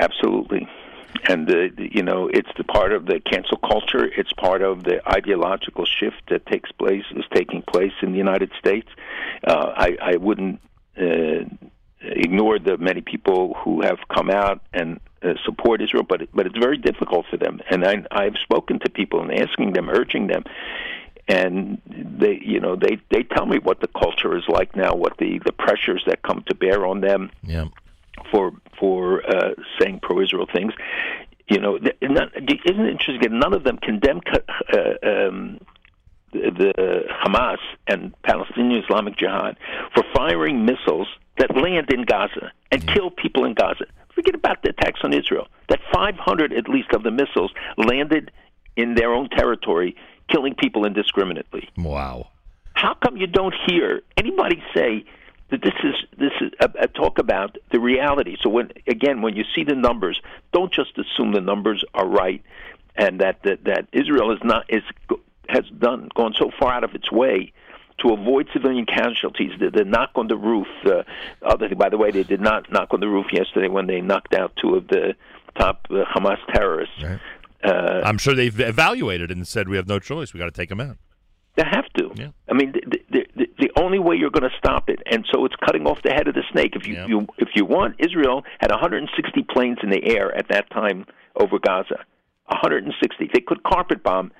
Absolutely. 0.00 0.68
And 1.28 1.48
uh, 1.50 1.54
you 1.78 2.02
know, 2.02 2.28
it's 2.32 2.48
the 2.56 2.64
part 2.64 2.92
of 2.92 3.06
the 3.06 3.20
cancel 3.20 3.56
culture. 3.58 4.04
It's 4.04 4.32
part 4.32 4.62
of 4.62 4.82
the 4.82 5.00
ideological 5.08 5.84
shift 5.86 6.22
that 6.28 6.44
takes 6.46 6.70
place 6.72 7.04
is 7.14 7.24
taking 7.32 7.62
place 7.62 7.92
in 8.02 8.12
the 8.12 8.18
United 8.18 8.50
States. 8.58 8.88
Uh, 9.46 9.72
I, 9.76 9.96
I 10.02 10.16
wouldn't 10.16 10.60
uh, 10.96 11.44
ignore 12.04 12.58
the 12.58 12.76
many 12.78 13.00
people 13.00 13.54
who 13.64 13.82
have 13.82 13.98
come 14.14 14.30
out 14.30 14.60
and 14.72 15.00
uh, 15.22 15.34
support 15.44 15.80
Israel, 15.82 16.04
but 16.08 16.28
but 16.34 16.46
it's 16.46 16.58
very 16.58 16.76
difficult 16.78 17.26
for 17.30 17.36
them. 17.36 17.60
And 17.70 17.84
I, 17.84 18.04
I've 18.10 18.36
spoken 18.42 18.78
to 18.80 18.90
people 18.90 19.20
and 19.22 19.32
asking 19.32 19.72
them, 19.72 19.88
urging 19.88 20.26
them, 20.26 20.44
and 21.28 21.80
they 21.86 22.40
you 22.44 22.60
know 22.60 22.76
they 22.76 22.98
they 23.10 23.22
tell 23.22 23.46
me 23.46 23.58
what 23.58 23.80
the 23.80 23.88
culture 23.88 24.36
is 24.36 24.44
like 24.48 24.76
now, 24.76 24.94
what 24.94 25.16
the 25.18 25.40
the 25.44 25.52
pressures 25.52 26.02
that 26.06 26.22
come 26.22 26.44
to 26.48 26.54
bear 26.54 26.86
on 26.86 27.00
them 27.00 27.30
Yeah. 27.42 27.66
for 28.30 28.52
for 28.78 29.22
uh, 29.28 29.54
saying 29.80 30.00
pro-Israel 30.02 30.46
things. 30.52 30.72
You 31.48 31.60
know, 31.60 31.78
not, 32.00 32.28
isn't 32.36 32.86
it 32.86 32.90
interesting? 32.90 33.20
that 33.20 33.30
None 33.32 33.52
of 33.52 33.64
them 33.64 33.76
condemn 33.76 34.20
uh, 34.32 34.78
um, 35.06 35.60
the, 36.32 36.50
the 36.50 37.02
Hamas 37.22 37.58
and 37.86 38.14
Palestinian 38.22 38.82
Islamic 38.82 39.16
Jihad 39.18 39.56
for 39.94 40.04
firing 40.14 40.64
missiles 40.64 41.06
that 41.38 41.56
land 41.56 41.90
in 41.92 42.04
Gaza 42.04 42.52
and 42.70 42.86
kill 42.86 43.10
people 43.10 43.44
in 43.44 43.54
Gaza. 43.54 43.86
Forget 44.14 44.34
about 44.34 44.62
the 44.62 44.70
attacks 44.70 45.00
on 45.02 45.12
Israel. 45.12 45.48
That 45.68 45.80
500 45.92 46.52
at 46.52 46.68
least 46.68 46.92
of 46.92 47.02
the 47.02 47.10
missiles 47.10 47.52
landed 47.76 48.30
in 48.76 48.94
their 48.94 49.12
own 49.12 49.28
territory, 49.28 49.96
killing 50.28 50.54
people 50.54 50.84
indiscriminately. 50.84 51.68
Wow. 51.76 52.28
How 52.74 52.94
come 52.94 53.16
you 53.16 53.26
don't 53.26 53.54
hear 53.66 54.02
anybody 54.16 54.62
say 54.74 55.04
that 55.50 55.62
this 55.62 55.74
is 55.82 55.94
this 56.18 56.32
is 56.40 56.50
a, 56.60 56.70
a 56.84 56.88
talk 56.88 57.18
about 57.18 57.56
the 57.72 57.80
reality? 57.80 58.36
So 58.40 58.50
when 58.50 58.72
again, 58.86 59.22
when 59.22 59.36
you 59.36 59.44
see 59.54 59.64
the 59.64 59.74
numbers, 59.74 60.20
don't 60.52 60.72
just 60.72 60.98
assume 60.98 61.32
the 61.32 61.40
numbers 61.40 61.84
are 61.94 62.06
right, 62.06 62.42
and 62.96 63.20
that 63.20 63.42
that, 63.44 63.64
that 63.64 63.86
Israel 63.92 64.32
is 64.32 64.40
not 64.42 64.66
is 64.68 64.82
has 65.48 65.64
done 65.78 66.08
gone 66.14 66.34
so 66.36 66.50
far 66.58 66.72
out 66.72 66.84
of 66.84 66.94
its 66.94 67.10
way 67.12 67.52
to 67.98 68.12
avoid 68.12 68.48
civilian 68.52 68.86
casualties. 68.86 69.52
The, 69.58 69.70
the 69.70 69.84
knock 69.84 70.10
on 70.14 70.28
the 70.28 70.36
roof. 70.36 70.66
Uh, 70.84 71.02
other, 71.42 71.74
by 71.74 71.88
the 71.88 71.98
way, 71.98 72.10
they 72.10 72.22
did 72.22 72.40
not 72.40 72.70
knock 72.70 72.88
on 72.92 73.00
the 73.00 73.08
roof 73.08 73.26
yesterday 73.32 73.68
when 73.68 73.86
they 73.86 74.00
knocked 74.00 74.34
out 74.34 74.52
two 74.60 74.74
of 74.74 74.88
the 74.88 75.14
top 75.58 75.86
uh, 75.90 76.04
Hamas 76.14 76.38
terrorists. 76.52 76.94
Uh, 77.62 78.02
I'm 78.04 78.18
sure 78.18 78.34
they've 78.34 78.58
evaluated 78.60 79.30
and 79.30 79.46
said 79.46 79.68
we 79.68 79.76
have 79.76 79.88
no 79.88 79.98
choice. 79.98 80.34
We 80.34 80.38
got 80.38 80.46
to 80.46 80.50
take 80.50 80.68
them 80.68 80.80
out. 80.80 80.98
They 81.56 81.62
have 81.64 81.86
to. 81.98 82.10
I 82.48 82.52
mean, 82.52 82.72
the, 82.72 82.98
the, 83.10 83.26
the, 83.36 83.46
the 83.60 83.70
only 83.80 84.00
way 84.00 84.16
you're 84.16 84.30
going 84.30 84.50
to 84.50 84.56
stop 84.58 84.88
it, 84.88 85.00
and 85.06 85.24
so 85.32 85.44
it's 85.44 85.54
cutting 85.64 85.86
off 85.86 85.98
the 86.02 86.10
head 86.10 86.26
of 86.26 86.34
the 86.34 86.42
snake. 86.50 86.72
If 86.74 86.86
you, 86.86 86.96
you 87.06 87.26
if 87.38 87.50
you 87.54 87.64
want, 87.64 87.94
Israel 88.00 88.42
had 88.58 88.72
160 88.72 89.42
planes 89.44 89.78
in 89.82 89.90
the 89.90 90.04
air 90.04 90.36
at 90.36 90.48
that 90.48 90.68
time 90.70 91.06
over 91.36 91.60
Gaza. 91.60 92.04
160. 92.46 93.30
They 93.32 93.40
could 93.40 93.62
carpet 93.62 94.02
bomb 94.02 94.32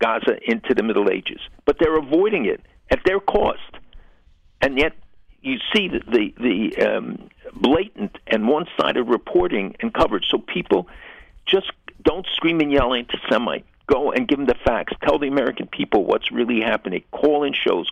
Gaza 0.00 0.38
into 0.46 0.74
the 0.74 0.82
Middle 0.82 1.10
Ages, 1.10 1.40
but 1.66 1.76
they're 1.78 1.98
avoiding 1.98 2.46
it 2.46 2.62
at 2.90 3.00
their 3.04 3.20
cost. 3.20 3.60
And 4.60 4.78
yet, 4.78 4.92
you 5.42 5.58
see 5.72 5.88
the 5.88 6.00
the, 6.10 6.34
the 6.38 6.86
um, 6.86 7.30
blatant 7.54 8.18
and 8.26 8.48
one-sided 8.48 9.04
reporting 9.04 9.76
and 9.80 9.92
coverage. 9.92 10.26
So 10.30 10.38
people 10.38 10.88
just 11.46 11.70
don't 12.02 12.26
scream 12.34 12.60
and 12.60 12.72
yell 12.72 12.94
anti-Semite. 12.94 13.64
Go 13.86 14.10
and 14.10 14.26
give 14.26 14.38
them 14.38 14.46
the 14.46 14.56
facts. 14.64 14.94
Tell 15.02 15.18
the 15.18 15.28
American 15.28 15.68
people 15.68 16.04
what's 16.04 16.32
really 16.32 16.60
happening. 16.60 17.04
Call 17.12 17.44
in 17.44 17.52
shows. 17.52 17.88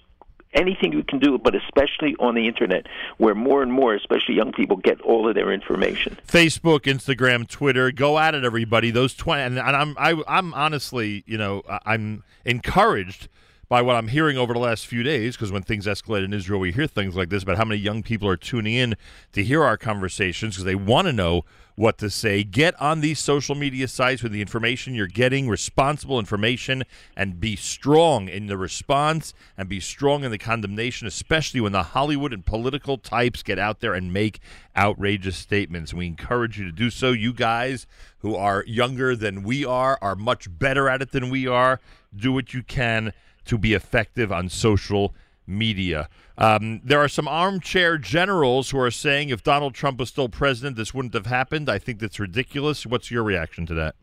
Anything 0.52 0.92
you 0.92 1.02
can 1.02 1.18
do, 1.18 1.36
but 1.36 1.56
especially 1.56 2.14
on 2.20 2.36
the 2.36 2.46
internet, 2.46 2.86
where 3.16 3.34
more 3.34 3.60
and 3.60 3.72
more, 3.72 3.92
especially 3.92 4.36
young 4.36 4.52
people, 4.52 4.76
get 4.76 5.00
all 5.00 5.28
of 5.28 5.34
their 5.34 5.52
information. 5.52 6.16
Facebook, 6.28 6.82
Instagram, 6.82 7.48
Twitter. 7.48 7.90
Go 7.90 8.20
at 8.20 8.36
it, 8.36 8.44
everybody. 8.44 8.92
Those 8.92 9.14
twenty, 9.14 9.42
and, 9.42 9.58
I'm 9.58 9.96
I, 9.98 10.22
I'm 10.28 10.54
honestly, 10.54 11.24
you 11.26 11.38
know, 11.38 11.62
I'm 11.84 12.22
encouraged 12.44 13.28
by 13.68 13.82
what 13.82 13.96
I'm 13.96 14.08
hearing 14.08 14.36
over 14.36 14.52
the 14.52 14.58
last 14.58 14.86
few 14.86 15.02
days. 15.02 15.36
Because 15.36 15.52
when 15.52 15.62
things 15.62 15.86
escalate 15.86 16.24
in 16.24 16.32
Israel, 16.32 16.60
we 16.60 16.72
hear 16.72 16.86
things 16.86 17.14
like 17.16 17.30
this 17.30 17.42
about 17.42 17.56
how 17.56 17.64
many 17.64 17.80
young 17.80 18.02
people 18.02 18.28
are 18.28 18.36
tuning 18.36 18.74
in 18.74 18.96
to 19.32 19.42
hear 19.42 19.64
our 19.64 19.76
conversations 19.76 20.54
because 20.54 20.64
they 20.64 20.74
want 20.74 21.06
to 21.06 21.12
know 21.12 21.44
what 21.76 21.98
to 21.98 22.08
say. 22.08 22.44
Get 22.44 22.80
on 22.80 23.00
these 23.00 23.18
social 23.18 23.54
media 23.54 23.88
sites 23.88 24.22
with 24.22 24.32
the 24.32 24.40
information 24.40 24.94
you're 24.94 25.06
getting, 25.06 25.48
responsible 25.48 26.18
information, 26.18 26.84
and 27.16 27.40
be 27.40 27.56
strong 27.56 28.28
in 28.28 28.46
the 28.46 28.56
response 28.56 29.34
and 29.56 29.68
be 29.68 29.80
strong 29.80 30.24
in 30.24 30.30
the 30.30 30.38
condemnation, 30.38 31.06
especially 31.06 31.60
when 31.60 31.72
the 31.72 31.82
Hollywood 31.82 32.32
and 32.32 32.46
political 32.46 32.98
types 32.98 33.42
get 33.42 33.58
out 33.58 33.80
there 33.80 33.94
and 33.94 34.12
make 34.12 34.40
outrageous 34.76 35.36
statements. 35.36 35.92
We 35.92 36.06
encourage 36.06 36.58
you 36.58 36.64
to 36.66 36.72
do 36.72 36.90
so. 36.90 37.12
You 37.12 37.32
guys 37.32 37.86
who 38.18 38.36
are 38.36 38.64
younger 38.66 39.16
than 39.16 39.42
we 39.42 39.64
are 39.64 39.98
are 40.00 40.16
much 40.16 40.46
better 40.50 40.88
at 40.88 41.02
it 41.02 41.12
than 41.12 41.28
we 41.28 41.46
are. 41.46 41.80
Do 42.14 42.32
what 42.32 42.54
you 42.54 42.62
can 42.62 43.12
to 43.46 43.58
be 43.58 43.74
effective 43.74 44.32
on 44.32 44.48
social 44.48 45.14
media. 45.46 46.08
Um, 46.36 46.80
there 46.84 46.98
are 47.00 47.08
some 47.08 47.28
armchair 47.28 47.98
generals 47.98 48.70
who 48.70 48.78
are 48.78 48.90
saying 48.90 49.28
if 49.28 49.42
Donald 49.42 49.74
Trump 49.74 49.98
was 49.98 50.08
still 50.08 50.28
president, 50.28 50.76
this 50.76 50.92
wouldn't 50.94 51.14
have 51.14 51.26
happened. 51.26 51.68
I 51.68 51.78
think 51.78 51.98
that's 51.98 52.18
ridiculous. 52.18 52.86
What's 52.86 53.10
your 53.10 53.22
reaction 53.22 53.66
to 53.66 53.74
that? 53.74 53.94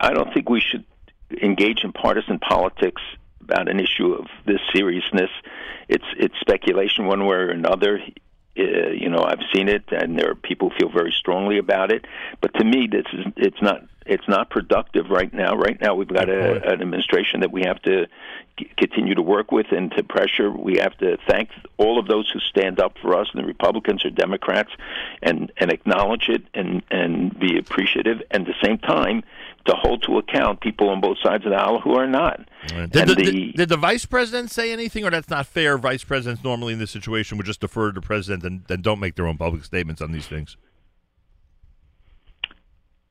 I 0.00 0.12
don't 0.12 0.32
think 0.34 0.50
we 0.50 0.60
should 0.60 0.84
engage 1.42 1.84
in 1.84 1.92
partisan 1.92 2.38
politics 2.38 3.02
about 3.40 3.68
an 3.70 3.80
issue 3.80 4.12
of 4.12 4.26
this 4.46 4.60
seriousness. 4.74 5.30
It's 5.88 6.04
it's 6.18 6.34
speculation 6.40 7.06
one 7.06 7.24
way 7.24 7.36
or 7.36 7.50
another. 7.50 8.00
Uh, 8.58 8.90
you 8.90 9.08
know, 9.08 9.22
I've 9.24 9.44
seen 9.54 9.68
it, 9.68 9.84
and 9.90 10.18
there 10.18 10.30
are 10.30 10.34
people 10.34 10.70
who 10.70 10.76
feel 10.78 10.92
very 10.92 11.14
strongly 11.16 11.58
about 11.58 11.92
it. 11.92 12.04
But 12.40 12.54
to 12.54 12.64
me, 12.64 12.88
this 12.90 13.06
is 13.12 13.32
it's 13.36 13.62
not 13.62 13.82
it's 14.08 14.26
not 14.28 14.50
productive 14.50 15.10
right 15.10 15.32
now. 15.32 15.54
Right 15.56 15.80
now, 15.80 15.94
we've 15.94 16.08
got 16.08 16.28
a, 16.28 16.72
an 16.72 16.80
administration 16.82 17.40
that 17.40 17.52
we 17.52 17.62
have 17.62 17.80
to 17.82 18.06
c- 18.58 18.70
continue 18.76 19.14
to 19.14 19.22
work 19.22 19.52
with 19.52 19.66
and 19.70 19.90
to 19.92 20.02
pressure. 20.02 20.50
We 20.50 20.78
have 20.78 20.96
to 20.98 21.18
thank 21.28 21.50
all 21.76 21.98
of 21.98 22.06
those 22.08 22.30
who 22.30 22.40
stand 22.40 22.80
up 22.80 22.96
for 23.02 23.14
us, 23.14 23.28
and 23.32 23.42
the 23.42 23.46
Republicans 23.46 24.04
or 24.04 24.10
Democrats, 24.10 24.70
and 25.22 25.52
and 25.58 25.70
acknowledge 25.70 26.28
it 26.28 26.42
and 26.54 26.82
and 26.90 27.38
be 27.38 27.58
appreciative. 27.58 28.22
And 28.30 28.48
at 28.48 28.54
the 28.54 28.66
same 28.66 28.78
time, 28.78 29.22
to 29.66 29.74
hold 29.74 30.02
to 30.04 30.18
account 30.18 30.60
people 30.60 30.88
on 30.88 31.00
both 31.00 31.18
sides 31.22 31.44
of 31.44 31.50
the 31.50 31.56
aisle 31.58 31.80
who 31.80 31.94
are 31.94 32.06
not. 32.06 32.48
Did 32.66 32.90
the, 32.92 33.14
the- 33.14 33.14
did, 33.22 33.54
did 33.54 33.68
the 33.68 33.76
vice 33.76 34.06
president 34.06 34.50
say 34.50 34.72
anything, 34.72 35.04
or 35.04 35.10
that's 35.10 35.28
not 35.28 35.46
fair? 35.46 35.76
Vice 35.78 36.04
presidents 36.04 36.42
normally 36.42 36.72
in 36.72 36.78
this 36.78 36.90
situation 36.90 37.36
would 37.36 37.46
just 37.46 37.60
defer 37.60 37.92
to 37.92 38.00
the 38.00 38.06
president 38.06 38.44
and, 38.44 38.62
and 38.70 38.82
don't 38.82 38.98
make 39.00 39.14
their 39.16 39.26
own 39.26 39.36
public 39.36 39.64
statements 39.64 40.00
on 40.00 40.12
these 40.12 40.26
things. 40.26 40.56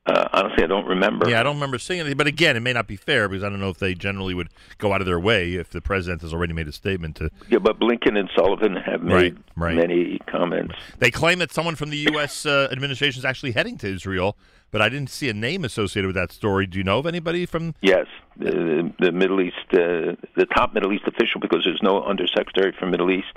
Uh, 0.08 0.26
honestly, 0.32 0.64
I 0.64 0.66
don't 0.66 0.86
remember. 0.86 1.28
Yeah, 1.28 1.40
I 1.40 1.42
don't 1.42 1.56
remember 1.56 1.78
seeing 1.78 2.00
anything. 2.00 2.16
But 2.16 2.26
again, 2.26 2.56
it 2.56 2.60
may 2.60 2.72
not 2.72 2.86
be 2.86 2.96
fair 2.96 3.28
because 3.28 3.44
I 3.44 3.50
don't 3.50 3.60
know 3.60 3.68
if 3.68 3.78
they 3.78 3.94
generally 3.94 4.32
would 4.32 4.48
go 4.78 4.92
out 4.94 5.00
of 5.02 5.06
their 5.06 5.20
way 5.20 5.54
if 5.54 5.68
the 5.70 5.82
president 5.82 6.22
has 6.22 6.32
already 6.32 6.54
made 6.54 6.66
a 6.66 6.72
statement 6.72 7.16
to. 7.16 7.30
Yeah, 7.50 7.58
but 7.58 7.78
Blinken 7.78 8.18
and 8.18 8.30
Sullivan 8.34 8.74
have 8.76 9.02
made 9.02 9.12
Right, 9.14 9.36
right. 9.56 9.74
many 9.76 10.18
comments. 10.26 10.74
They 10.98 11.10
claim 11.10 11.38
that 11.40 11.52
someone 11.52 11.74
from 11.74 11.90
the 11.90 11.98
U.S. 12.12 12.46
Uh, 12.46 12.68
administration 12.72 13.18
is 13.20 13.24
actually 13.26 13.52
heading 13.52 13.76
to 13.78 13.86
Israel, 13.92 14.36
but 14.70 14.80
I 14.80 14.88
didn't 14.88 15.10
see 15.10 15.28
a 15.28 15.34
name 15.34 15.62
associated 15.64 16.06
with 16.06 16.16
that 16.16 16.32
story. 16.32 16.66
Do 16.66 16.78
you 16.78 16.84
know 16.84 16.98
of 16.98 17.06
anybody 17.06 17.44
from? 17.44 17.74
Yes, 17.82 18.06
the, 18.38 18.90
the 18.98 19.12
Middle 19.12 19.42
East, 19.42 19.56
uh, 19.74 20.16
the 20.36 20.46
top 20.54 20.72
Middle 20.72 20.92
East 20.94 21.04
official, 21.06 21.40
because 21.40 21.64
there's 21.64 21.82
no 21.82 22.02
undersecretary 22.02 22.74
for 22.78 22.86
Middle 22.86 23.10
East. 23.10 23.28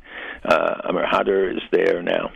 Uh, 0.46 0.76
Amir 0.86 1.06
Hadar 1.06 1.54
is 1.54 1.64
there 1.72 2.02
now. 2.02 2.32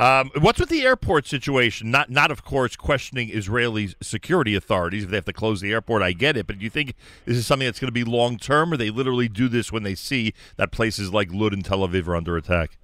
Um, 0.00 0.30
what's 0.40 0.58
with 0.58 0.68
the 0.68 0.82
airport 0.82 1.26
situation? 1.26 1.90
Not, 1.90 2.10
not 2.10 2.30
of 2.30 2.44
course, 2.44 2.74
questioning 2.76 3.30
Israeli 3.30 3.94
security 4.00 4.54
authorities 4.54 5.04
if 5.04 5.10
they 5.10 5.16
have 5.16 5.24
to 5.26 5.32
close 5.32 5.60
the 5.60 5.72
airport. 5.72 6.02
I 6.02 6.12
get 6.12 6.36
it, 6.36 6.46
but 6.46 6.58
do 6.58 6.64
you 6.64 6.70
think 6.70 6.94
this 7.24 7.36
is 7.36 7.46
something 7.46 7.66
that's 7.66 7.78
going 7.78 7.88
to 7.88 7.92
be 7.92 8.04
long 8.04 8.36
term, 8.36 8.72
or 8.72 8.76
they 8.76 8.90
literally 8.90 9.28
do 9.28 9.48
this 9.48 9.70
when 9.70 9.84
they 9.84 9.94
see 9.94 10.34
that 10.56 10.72
places 10.72 11.12
like 11.12 11.32
Lud 11.32 11.52
and 11.52 11.64
Tel 11.64 11.86
Aviv 11.86 12.08
are 12.08 12.16
under 12.16 12.36
attack? 12.36 12.78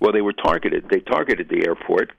Well, 0.00 0.12
they 0.12 0.22
were 0.22 0.32
targeted. 0.32 0.88
They 0.90 1.00
targeted 1.00 1.48
the 1.48 1.66
airport. 1.66 2.12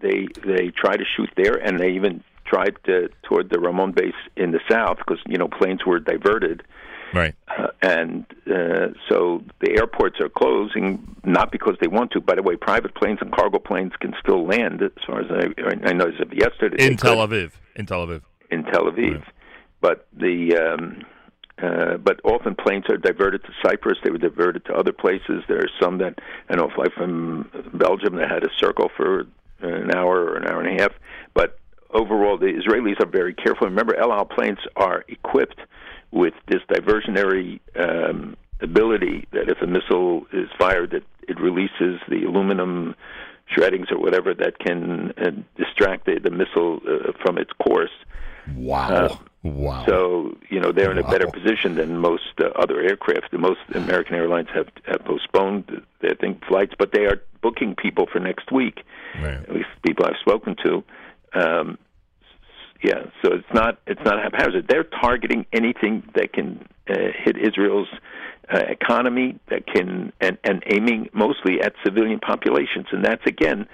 They 0.00 0.28
they 0.44 0.70
tried 0.70 0.98
to 0.98 1.04
shoot 1.16 1.30
there, 1.36 1.54
and 1.54 1.78
they 1.78 1.90
even 1.90 2.22
tried 2.44 2.76
to 2.84 3.08
toward 3.22 3.50
the 3.50 3.58
Ramon 3.58 3.92
base 3.92 4.14
in 4.36 4.50
the 4.50 4.60
south 4.70 4.98
because 4.98 5.18
you 5.26 5.38
know 5.38 5.48
planes 5.48 5.84
were 5.86 5.98
diverted. 5.98 6.62
Right. 7.12 7.34
Uh, 7.48 7.68
and 7.82 8.24
uh, 8.46 8.88
so 9.08 9.42
the 9.60 9.76
airports 9.76 10.20
are 10.20 10.28
closing 10.28 11.16
not 11.24 11.52
because 11.52 11.76
they 11.80 11.86
want 11.86 12.12
to. 12.12 12.20
By 12.20 12.34
the 12.34 12.42
way, 12.42 12.56
private 12.56 12.94
planes 12.94 13.18
and 13.20 13.32
cargo 13.32 13.58
planes 13.58 13.92
can 14.00 14.14
still 14.20 14.46
land, 14.46 14.82
as 14.82 14.90
far 15.06 15.20
as 15.20 15.30
I, 15.30 15.88
I 15.88 15.92
know. 15.92 16.06
As 16.06 16.20
of 16.20 16.32
yesterday, 16.32 16.86
In 16.86 16.96
Tel 16.96 17.16
Aviv. 17.16 17.52
In 17.76 17.86
Tel 17.86 18.06
Aviv. 18.06 18.22
in 18.50 18.64
Tel 18.64 18.84
Aviv. 18.84 19.22
But 19.80 20.06
the 20.12 20.56
um, 20.56 21.02
uh, 21.62 21.96
but 21.98 22.20
often 22.24 22.54
planes 22.54 22.84
are 22.88 22.96
diverted 22.96 23.42
to 23.44 23.50
Cyprus. 23.64 23.98
They 24.02 24.10
were 24.10 24.18
diverted 24.18 24.64
to 24.66 24.74
other 24.74 24.92
places. 24.92 25.42
There 25.48 25.58
are 25.58 25.70
some 25.80 25.98
that 25.98 26.18
I 26.48 26.56
know 26.56 26.70
fly 26.74 26.86
from 26.96 27.50
Belgium 27.74 28.16
that 28.16 28.30
had 28.30 28.42
a 28.42 28.50
circle 28.58 28.90
for 28.96 29.26
an 29.60 29.94
hour 29.94 30.24
or 30.24 30.36
an 30.36 30.46
hour 30.46 30.60
and 30.60 30.78
a 30.78 30.82
half. 30.82 30.92
But 31.32 31.58
overall, 31.90 32.36
the 32.38 32.46
Israelis 32.46 33.00
are 33.00 33.06
very 33.06 33.34
careful. 33.34 33.68
Remember, 33.68 33.94
El 33.94 34.12
Al 34.12 34.24
planes 34.24 34.58
are 34.76 35.04
equipped 35.08 35.60
with 36.14 36.34
this 36.46 36.62
diversionary 36.70 37.60
um, 37.76 38.36
ability 38.60 39.26
that 39.32 39.48
if 39.48 39.60
a 39.60 39.66
missile 39.66 40.26
is 40.32 40.48
fired, 40.56 40.92
that 40.92 41.02
it 41.28 41.38
releases 41.40 42.00
the 42.08 42.24
aluminum 42.24 42.94
shreddings 43.50 43.90
or 43.90 43.98
whatever 43.98 44.32
that 44.32 44.58
can 44.58 45.12
uh, 45.18 45.30
distract 45.56 46.06
the, 46.06 46.18
the 46.22 46.30
missile 46.30 46.80
uh, 46.88 47.12
from 47.20 47.36
its 47.36 47.50
course. 47.52 47.90
Wow. 48.54 49.18
wow. 49.42 49.84
So, 49.86 50.36
you 50.48 50.60
know, 50.60 50.70
they're 50.70 50.92
in 50.92 50.98
a 50.98 51.08
better 51.08 51.26
position 51.26 51.74
than 51.74 51.98
most 51.98 52.22
uh, 52.38 52.46
other 52.56 52.80
aircraft. 52.80 53.30
The 53.32 53.38
Most 53.38 53.60
American 53.74 54.14
airlines 54.14 54.48
have, 54.54 54.68
have 54.86 55.04
postponed 55.04 55.82
their 56.00 56.14
think 56.14 56.44
flights, 56.44 56.74
but 56.78 56.92
they 56.92 57.06
are 57.06 57.22
booking 57.42 57.74
people 57.74 58.06
for 58.10 58.20
next 58.20 58.52
week. 58.52 58.82
At 59.48 59.52
least 59.52 59.68
people 59.82 60.06
I've 60.06 60.20
spoken 60.20 60.56
to. 60.62 60.84
Um, 61.34 61.78
yeah, 62.84 63.04
so 63.22 63.32
it's 63.32 63.54
not 63.54 63.78
it's 63.86 64.04
not 64.04 64.22
haphazard. 64.22 64.66
They're 64.68 64.84
targeting 64.84 65.46
anything 65.54 66.02
that 66.14 66.34
can 66.34 66.68
uh, 66.86 66.94
hit 67.24 67.38
Israel's 67.38 67.88
uh, 68.52 68.58
economy, 68.68 69.40
that 69.48 69.66
can 69.66 70.12
and, 70.20 70.36
and 70.44 70.62
aiming 70.70 71.08
mostly 71.14 71.62
at 71.62 71.72
civilian 71.82 72.20
populations, 72.20 72.86
and 72.92 73.02
that's 73.02 73.24
again 73.26 73.66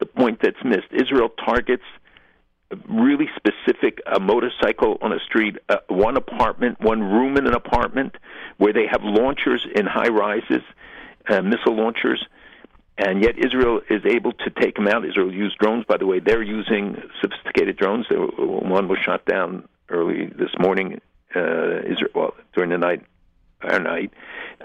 the 0.00 0.06
point 0.06 0.40
that's 0.42 0.56
missed. 0.64 0.88
Israel 0.92 1.28
targets 1.28 1.84
really 2.88 3.28
specific 3.36 4.00
a 4.10 4.18
motorcycle 4.18 4.96
on 5.02 5.12
a 5.12 5.18
street, 5.20 5.58
uh, 5.68 5.76
one 5.88 6.16
apartment, 6.16 6.80
one 6.80 7.02
room 7.02 7.36
in 7.36 7.46
an 7.46 7.54
apartment, 7.54 8.16
where 8.56 8.72
they 8.72 8.86
have 8.90 9.02
launchers 9.04 9.66
in 9.76 9.84
high 9.84 10.08
rises, 10.08 10.62
uh, 11.28 11.42
missile 11.42 11.76
launchers, 11.76 12.24
and 12.96 13.22
yet 13.22 13.38
Israel 13.38 13.80
is 13.90 14.02
able 14.04 14.32
to 14.32 14.50
take 14.50 14.76
them 14.76 14.86
out. 14.86 15.04
Israel 15.04 15.32
used 15.32 15.58
drones, 15.58 15.84
by 15.86 15.96
the 15.96 16.06
way. 16.06 16.20
They're 16.20 16.42
using 16.42 16.96
sophisticated 17.20 17.76
drones. 17.76 18.06
One 18.10 18.88
was 18.88 18.98
shot 19.04 19.24
down 19.26 19.68
early 19.88 20.26
this 20.26 20.50
morning, 20.58 21.00
uh, 21.34 21.80
Israel, 21.80 22.10
well, 22.14 22.34
during 22.54 22.70
the 22.70 22.78
night, 22.78 23.04
our 23.62 23.80
night. 23.80 24.12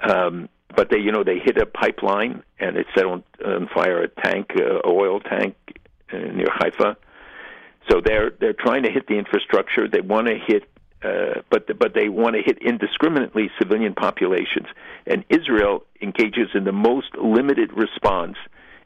Um, 0.01 0.49
but 0.75 0.89
they, 0.91 0.99
you 0.99 1.11
know, 1.11 1.23
they 1.23 1.39
hit 1.39 1.57
a 1.57 1.65
pipeline 1.65 2.43
and 2.59 2.77
it 2.77 2.85
set 2.95 3.05
on, 3.05 3.23
on 3.43 3.67
fire 3.73 4.03
a 4.03 4.07
tank, 4.07 4.51
uh, 4.55 4.87
oil 4.87 5.19
tank 5.19 5.55
uh, 6.13 6.17
near 6.17 6.47
Haifa. 6.49 6.95
So 7.89 8.01
they're 8.05 8.31
they're 8.39 8.53
trying 8.53 8.83
to 8.83 8.91
hit 8.91 9.07
the 9.07 9.17
infrastructure. 9.17 9.87
They 9.87 10.01
want 10.01 10.27
to 10.27 10.35
hit, 10.35 10.63
uh, 11.01 11.41
but 11.49 11.65
but 11.79 11.93
they 11.93 12.09
want 12.09 12.35
to 12.35 12.41
hit 12.41 12.57
indiscriminately 12.61 13.49
civilian 13.57 13.93
populations. 13.93 14.67
And 15.07 15.23
Israel 15.29 15.85
engages 16.01 16.49
in 16.53 16.65
the 16.65 16.71
most 16.71 17.15
limited 17.15 17.71
response 17.73 18.35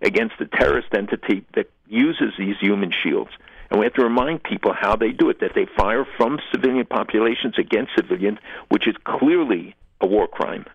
against 0.02 0.36
a 0.40 0.46
terrorist 0.46 0.90
entity 0.94 1.46
that 1.56 1.70
uses 1.88 2.34
these 2.38 2.56
human 2.60 2.92
shields. 3.04 3.32
And 3.70 3.80
we 3.80 3.86
have 3.86 3.94
to 3.94 4.04
remind 4.04 4.44
people 4.44 4.74
how 4.80 4.96
they 4.96 5.12
do 5.12 5.30
it: 5.30 5.40
that 5.40 5.52
they 5.56 5.66
fire 5.78 6.06
from 6.18 6.40
civilian 6.52 6.86
populations 6.86 7.56
against 7.58 7.92
civilians, 7.96 8.38
which 8.70 8.88
is 8.88 8.96
clearly 9.06 9.76
a 10.00 10.08
war 10.08 10.28
crime. 10.28 10.66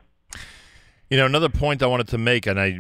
You 1.11 1.17
know, 1.17 1.25
another 1.25 1.49
point 1.49 1.83
I 1.83 1.87
wanted 1.87 2.09
to 2.09 2.19
make, 2.19 2.47
and 2.47 2.61
I 2.61 2.79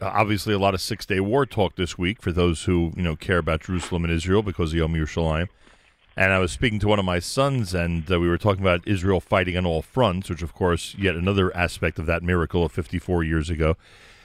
uh, 0.00 0.06
obviously 0.06 0.52
a 0.54 0.58
lot 0.58 0.74
of 0.74 0.80
Six 0.80 1.06
Day 1.06 1.20
War 1.20 1.46
talk 1.46 1.76
this 1.76 1.96
week 1.96 2.22
for 2.22 2.32
those 2.32 2.64
who 2.64 2.92
you 2.96 3.02
know 3.02 3.14
care 3.14 3.38
about 3.38 3.60
Jerusalem 3.60 4.04
and 4.04 4.12
Israel 4.12 4.42
because 4.42 4.72
of 4.72 4.78
Yom 4.78 4.94
Yerushalayim. 4.94 5.48
And 6.18 6.32
I 6.32 6.40
was 6.40 6.50
speaking 6.50 6.80
to 6.80 6.88
one 6.88 6.98
of 6.98 7.04
my 7.04 7.20
sons, 7.20 7.72
and 7.72 8.10
uh, 8.10 8.18
we 8.18 8.26
were 8.26 8.38
talking 8.38 8.60
about 8.60 8.82
Israel 8.88 9.20
fighting 9.20 9.56
on 9.56 9.64
all 9.64 9.82
fronts, 9.82 10.28
which, 10.28 10.42
of 10.42 10.52
course, 10.52 10.96
yet 10.98 11.14
another 11.14 11.56
aspect 11.56 11.96
of 11.96 12.06
that 12.06 12.24
miracle 12.24 12.64
of 12.64 12.72
54 12.72 13.22
years 13.22 13.48
ago. 13.48 13.76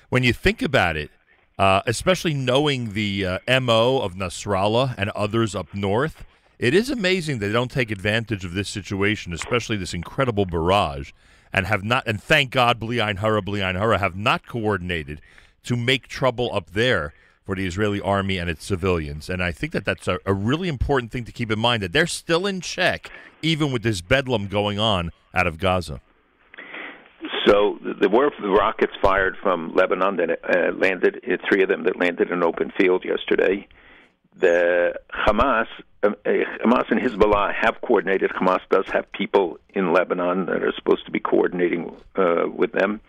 When 0.09 0.23
you 0.23 0.33
think 0.33 0.63
about 0.63 0.97
it, 0.97 1.11
uh, 1.59 1.83
especially 1.85 2.33
knowing 2.33 2.93
the 2.93 3.27
uh, 3.47 3.59
MO 3.61 3.99
of 3.99 4.15
Nasrallah 4.15 4.95
and 4.97 5.11
others 5.11 5.53
up 5.53 5.71
north, 5.75 6.25
It 6.57 6.73
is 6.73 6.89
amazing 6.89 7.37
they 7.37 7.51
don't 7.51 7.69
take 7.69 7.91
advantage 7.91 8.43
of 8.43 8.55
this 8.55 8.69
situation, 8.69 9.31
especially 9.31 9.77
this 9.77 9.93
incredible 9.93 10.45
barrage, 10.47 11.11
and 11.51 11.67
have 11.67 11.83
not. 11.83 12.07
And 12.07 12.19
thank 12.19 12.49
God, 12.49 12.79
Bli 12.79 13.01
Ein 13.01 13.17
Hara, 13.17 13.43
Bli 13.43 13.61
Ein 13.61 13.75
Hara 13.75 13.99
have 13.99 14.15
not 14.15 14.47
coordinated 14.47 15.21
to 15.63 15.75
make 15.75 16.07
trouble 16.07 16.49
up 16.55 16.71
there 16.71 17.13
for 17.45 17.55
the 17.55 17.65
Israeli 17.65 18.01
army 18.01 18.37
and 18.37 18.49
its 18.49 18.65
civilians. 18.65 19.29
And 19.29 19.43
I 19.43 19.51
think 19.51 19.73
that 19.73 19.85
that's 19.85 20.07
a, 20.07 20.19
a 20.25 20.33
really 20.33 20.69
important 20.69 21.11
thing 21.11 21.25
to 21.25 21.31
keep 21.31 21.51
in 21.51 21.59
mind 21.59 21.83
that 21.83 21.91
they're 21.91 22.07
still 22.07 22.45
in 22.47 22.61
check, 22.61 23.09
even 23.41 23.71
with 23.71 23.83
this 23.83 24.01
bedlam 24.01 24.47
going 24.47 24.79
on 24.79 25.11
out 25.33 25.47
of 25.47 25.57
Gaza. 25.57 26.01
So 27.45 27.77
th- 27.83 27.97
there 27.99 28.09
were 28.09 28.31
rockets 28.39 28.93
fired 29.01 29.35
from 29.41 29.73
Lebanon 29.73 30.17
that 30.17 30.29
uh, 30.31 30.71
landed, 30.73 31.21
uh, 31.29 31.37
three 31.49 31.63
of 31.63 31.69
them 31.69 31.83
that 31.83 31.97
landed 31.97 32.29
in 32.29 32.35
an 32.35 32.43
open 32.43 32.71
field 32.77 33.03
yesterday. 33.03 33.67
The 34.35 34.95
Hamas, 35.11 35.67
uh, 36.01 36.09
Hamas 36.25 36.89
and 36.89 36.99
Hezbollah 36.99 37.53
have 37.53 37.81
coordinated. 37.81 38.31
Hamas 38.31 38.61
does 38.69 38.85
have 38.91 39.11
people 39.11 39.59
in 39.73 39.93
Lebanon 39.93 40.45
that 40.45 40.63
are 40.63 40.73
supposed 40.75 41.05
to 41.05 41.11
be 41.11 41.19
coordinating 41.19 41.95
uh, 42.15 42.45
with 42.47 42.71
them. 42.71 43.01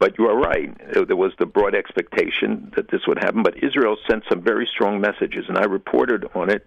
But 0.00 0.18
you 0.18 0.26
are 0.26 0.36
right. 0.36 0.74
There 1.06 1.14
was 1.14 1.32
the 1.38 1.46
broad 1.46 1.74
expectation 1.74 2.72
that 2.74 2.90
this 2.90 3.02
would 3.06 3.18
happen. 3.18 3.42
But 3.42 3.62
Israel 3.62 3.96
sent 4.08 4.24
some 4.28 4.42
very 4.42 4.66
strong 4.66 5.00
messages, 5.00 5.44
and 5.46 5.58
I 5.58 5.64
reported 5.64 6.24
on 6.34 6.50
it 6.50 6.66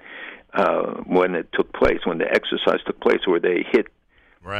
uh, 0.53 1.01
when 1.05 1.33
it 1.33 1.49
took 1.51 1.73
place, 1.73 2.05
when 2.05 2.19
the 2.19 2.31
exercise 2.31 2.79
took 2.85 2.99
place, 3.01 3.25
where 3.25 3.39
they 3.39 3.65
hit 3.69 3.87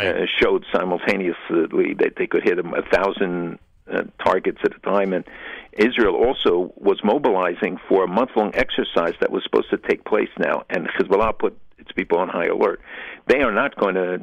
uh, 0.08 0.26
showed 0.42 0.66
simultaneously 0.74 1.94
that 2.00 2.14
they 2.18 2.26
could 2.26 2.44
hit 2.44 2.58
a 2.58 2.82
thousand 2.92 3.60
uh, 3.92 4.04
targets 4.24 4.60
at 4.64 4.76
a 4.76 4.80
time. 4.80 5.14
And 5.14 5.26
Israel 5.74 6.16
also 6.16 6.74
was 6.78 7.00
mobilizing 7.04 7.78
for 7.88 8.04
a 8.04 8.08
month 8.08 8.32
long 8.36 8.52
exercise 8.56 9.14
that 9.20 9.30
was 9.32 9.44
supposed 9.44 9.70
to 9.70 9.78
take 9.78 10.06
place 10.06 10.30
now. 10.40 10.64
And 10.70 10.88
Hezbollah 10.88 11.38
put 11.38 11.58
its 11.78 11.92
people 11.92 12.18
on 12.18 12.30
high 12.30 12.46
alert. 12.46 12.82
They 13.28 13.42
are 13.42 13.52
not 13.52 13.76
going 13.76 13.96
to 13.96 14.22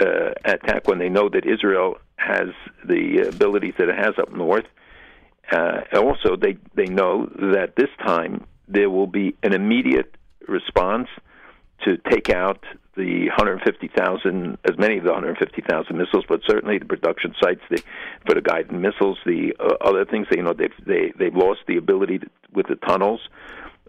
uh, 0.00 0.32
attack 0.44 0.88
when 0.88 0.98
they 0.98 1.08
know 1.08 1.28
that 1.28 1.46
Israel 1.46 1.98
has 2.16 2.48
the 2.86 3.28
abilities 3.28 3.74
that 3.78 3.88
it 3.88 3.96
has 3.96 4.14
up 4.18 4.32
north. 4.32 4.64
Uh, 5.50 5.80
also, 5.94 6.36
they, 6.36 6.56
they 6.74 6.86
know 6.86 7.26
that 7.26 7.74
this 7.76 7.90
time 8.04 8.46
there 8.66 8.90
will 8.90 9.06
be 9.06 9.36
an 9.42 9.52
immediate 9.52 10.16
response 10.48 11.08
to 11.84 11.96
take 12.10 12.30
out 12.30 12.64
the 12.96 13.28
150,000, 13.28 14.58
as 14.64 14.78
many 14.78 14.96
of 14.96 15.04
the 15.04 15.12
150,000 15.12 15.96
missiles, 15.96 16.24
but 16.28 16.40
certainly 16.46 16.78
the 16.78 16.86
production 16.86 17.34
sites 17.40 17.60
the, 17.70 17.82
for 18.24 18.34
the 18.34 18.40
guided 18.40 18.72
missiles, 18.72 19.18
the 19.26 19.54
uh, 19.60 19.74
other 19.86 20.04
things. 20.04 20.26
That, 20.30 20.38
you 20.38 20.42
know, 20.42 20.54
they've 20.54 20.72
they 20.84 21.12
they've 21.18 21.34
lost 21.34 21.60
the 21.68 21.76
ability 21.76 22.20
to, 22.20 22.26
with 22.54 22.66
the 22.68 22.76
tunnels, 22.76 23.20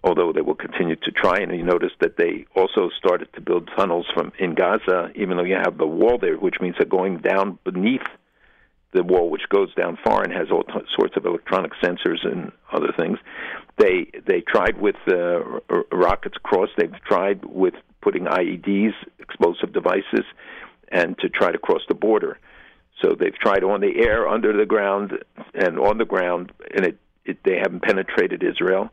although 0.07 0.31
they 0.31 0.41
will 0.41 0.55
continue 0.55 0.95
to 0.95 1.11
try. 1.11 1.37
And 1.37 1.51
you 1.51 1.63
notice 1.63 1.91
that 1.99 2.17
they 2.17 2.45
also 2.55 2.89
started 2.97 3.27
to 3.33 3.41
build 3.41 3.69
tunnels 3.77 4.05
from 4.13 4.31
in 4.39 4.55
Gaza, 4.55 5.11
even 5.15 5.37
though 5.37 5.43
you 5.43 5.57
have 5.61 5.77
the 5.77 5.85
wall 5.85 6.17
there, 6.17 6.37
which 6.37 6.55
means 6.61 6.75
they're 6.77 6.87
going 6.87 7.17
down 7.17 7.59
beneath 7.63 8.07
the 8.93 9.03
wall, 9.03 9.29
which 9.29 9.49
goes 9.49 9.73
down 9.75 9.97
far 10.03 10.23
and 10.23 10.31
has 10.31 10.47
all 10.49 10.63
t- 10.63 10.73
sorts 10.97 11.17
of 11.17 11.25
electronic 11.25 11.73
sensors 11.83 12.25
and 12.25 12.51
other 12.71 12.93
things. 12.97 13.19
They 13.77 14.09
they 14.25 14.41
tried 14.41 14.79
with 14.79 14.95
uh, 15.07 15.59
r- 15.69 15.85
rockets 15.91 16.37
across. 16.37 16.69
They've 16.77 17.03
tried 17.05 17.43
with 17.45 17.73
putting 18.01 18.25
IEDs, 18.25 18.93
explosive 19.19 19.73
devices, 19.73 20.25
and 20.89 21.17
to 21.19 21.27
try 21.27 21.51
to 21.51 21.57
cross 21.57 21.81
the 21.89 21.95
border. 21.95 22.39
So 23.03 23.13
they've 23.13 23.35
tried 23.35 23.63
on 23.63 23.81
the 23.81 23.99
air, 23.99 24.27
under 24.27 24.55
the 24.57 24.65
ground, 24.65 25.11
and 25.53 25.77
on 25.77 25.99
the 25.99 26.05
ground, 26.05 26.51
and 26.73 26.85
it, 26.85 26.97
it 27.25 27.37
they 27.43 27.57
haven't 27.57 27.83
penetrated 27.83 28.41
Israel. 28.41 28.89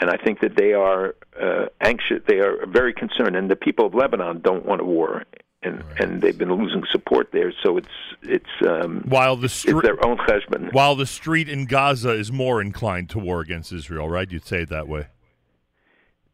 And 0.00 0.10
I 0.10 0.16
think 0.16 0.40
that 0.40 0.56
they 0.56 0.72
are 0.72 1.14
uh, 1.40 1.66
anxious. 1.80 2.20
They 2.26 2.38
are 2.40 2.66
very 2.66 2.92
concerned, 2.92 3.36
and 3.36 3.50
the 3.50 3.56
people 3.56 3.86
of 3.86 3.94
Lebanon 3.94 4.40
don't 4.40 4.64
want 4.64 4.80
a 4.80 4.84
war, 4.84 5.24
and 5.62 5.84
and 5.98 6.20
they've 6.20 6.36
been 6.36 6.52
losing 6.52 6.82
support 6.90 7.30
there. 7.32 7.52
So 7.62 7.76
it's 7.76 7.86
it's 8.22 8.54
um, 8.66 9.04
While 9.06 9.36
the 9.36 9.48
street, 9.48 9.82
their 9.82 10.04
own 10.04 10.16
cheshbon. 10.18 10.72
while 10.72 10.96
the 10.96 11.06
street 11.06 11.48
in 11.48 11.66
Gaza 11.66 12.10
is 12.10 12.32
more 12.32 12.60
inclined 12.60 13.10
to 13.10 13.18
war 13.18 13.40
against 13.40 13.72
Israel, 13.72 14.08
right? 14.08 14.30
You'd 14.30 14.44
say 14.46 14.62
it 14.62 14.70
that 14.70 14.88
way. 14.88 15.06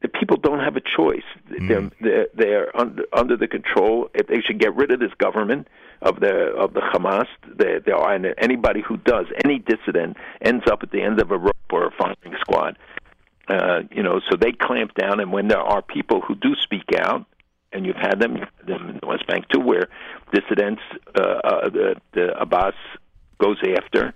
the 0.01 0.09
people 0.09 0.37
don't 0.37 0.61
have 0.61 0.77
a 0.77 0.81
choice. 0.97 1.25
They're, 1.51 1.91
they're 2.01 2.27
they're 2.35 2.77
under 2.81 3.03
under 3.13 3.37
the 3.37 3.49
control. 3.49 4.09
If 4.15 4.29
they 4.29 4.41
should 4.41 4.61
get 4.61 4.75
rid 4.77 4.93
of 4.93 5.01
this 5.01 5.13
government 5.19 5.67
of 6.01 6.21
the 6.21 6.53
of 6.57 6.73
the 6.75 6.81
Hamas, 6.81 7.27
they 7.57 7.81
they 7.85 7.93
are 7.93 8.15
and 8.15 8.27
anybody 8.39 8.81
who 8.87 8.97
does 8.99 9.27
any 9.45 9.59
dissident 9.59 10.17
ends 10.41 10.65
up 10.71 10.83
at 10.85 10.93
the 10.93 11.03
end 11.03 11.21
of 11.21 11.33
a 11.33 11.37
rope 11.39 11.57
or 11.73 11.89
a 11.89 11.91
firing 11.91 12.37
squad. 12.41 12.79
Uh, 13.49 13.81
you 13.91 14.03
know, 14.03 14.21
so 14.29 14.37
they 14.37 14.53
clamp 14.53 14.95
down, 14.95 15.21
and 15.21 15.33
when 15.33 15.49
there 15.49 15.61
are 15.61 15.81
people 15.81 16.21
who 16.21 16.35
do 16.35 16.55
speak 16.63 16.85
out, 16.99 17.25
and 17.73 17.87
you've 17.87 17.97
had 17.97 18.21
them, 18.21 18.37
them 18.67 18.91
in 18.91 18.99
the 19.01 19.07
West 19.07 19.27
Bank 19.27 19.47
too, 19.49 19.61
where 19.61 19.89
dissidents, 20.33 20.83
uh, 21.15 21.23
uh, 21.23 21.69
the, 21.71 21.97
the 22.13 22.39
Abbas 22.39 22.75
goes 23.39 23.59
after 23.77 24.15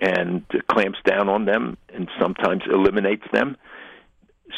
and 0.00 0.44
clamps 0.68 0.98
down 1.04 1.28
on 1.28 1.44
them, 1.44 1.76
and 1.92 2.08
sometimes 2.20 2.62
eliminates 2.70 3.24
them. 3.32 3.56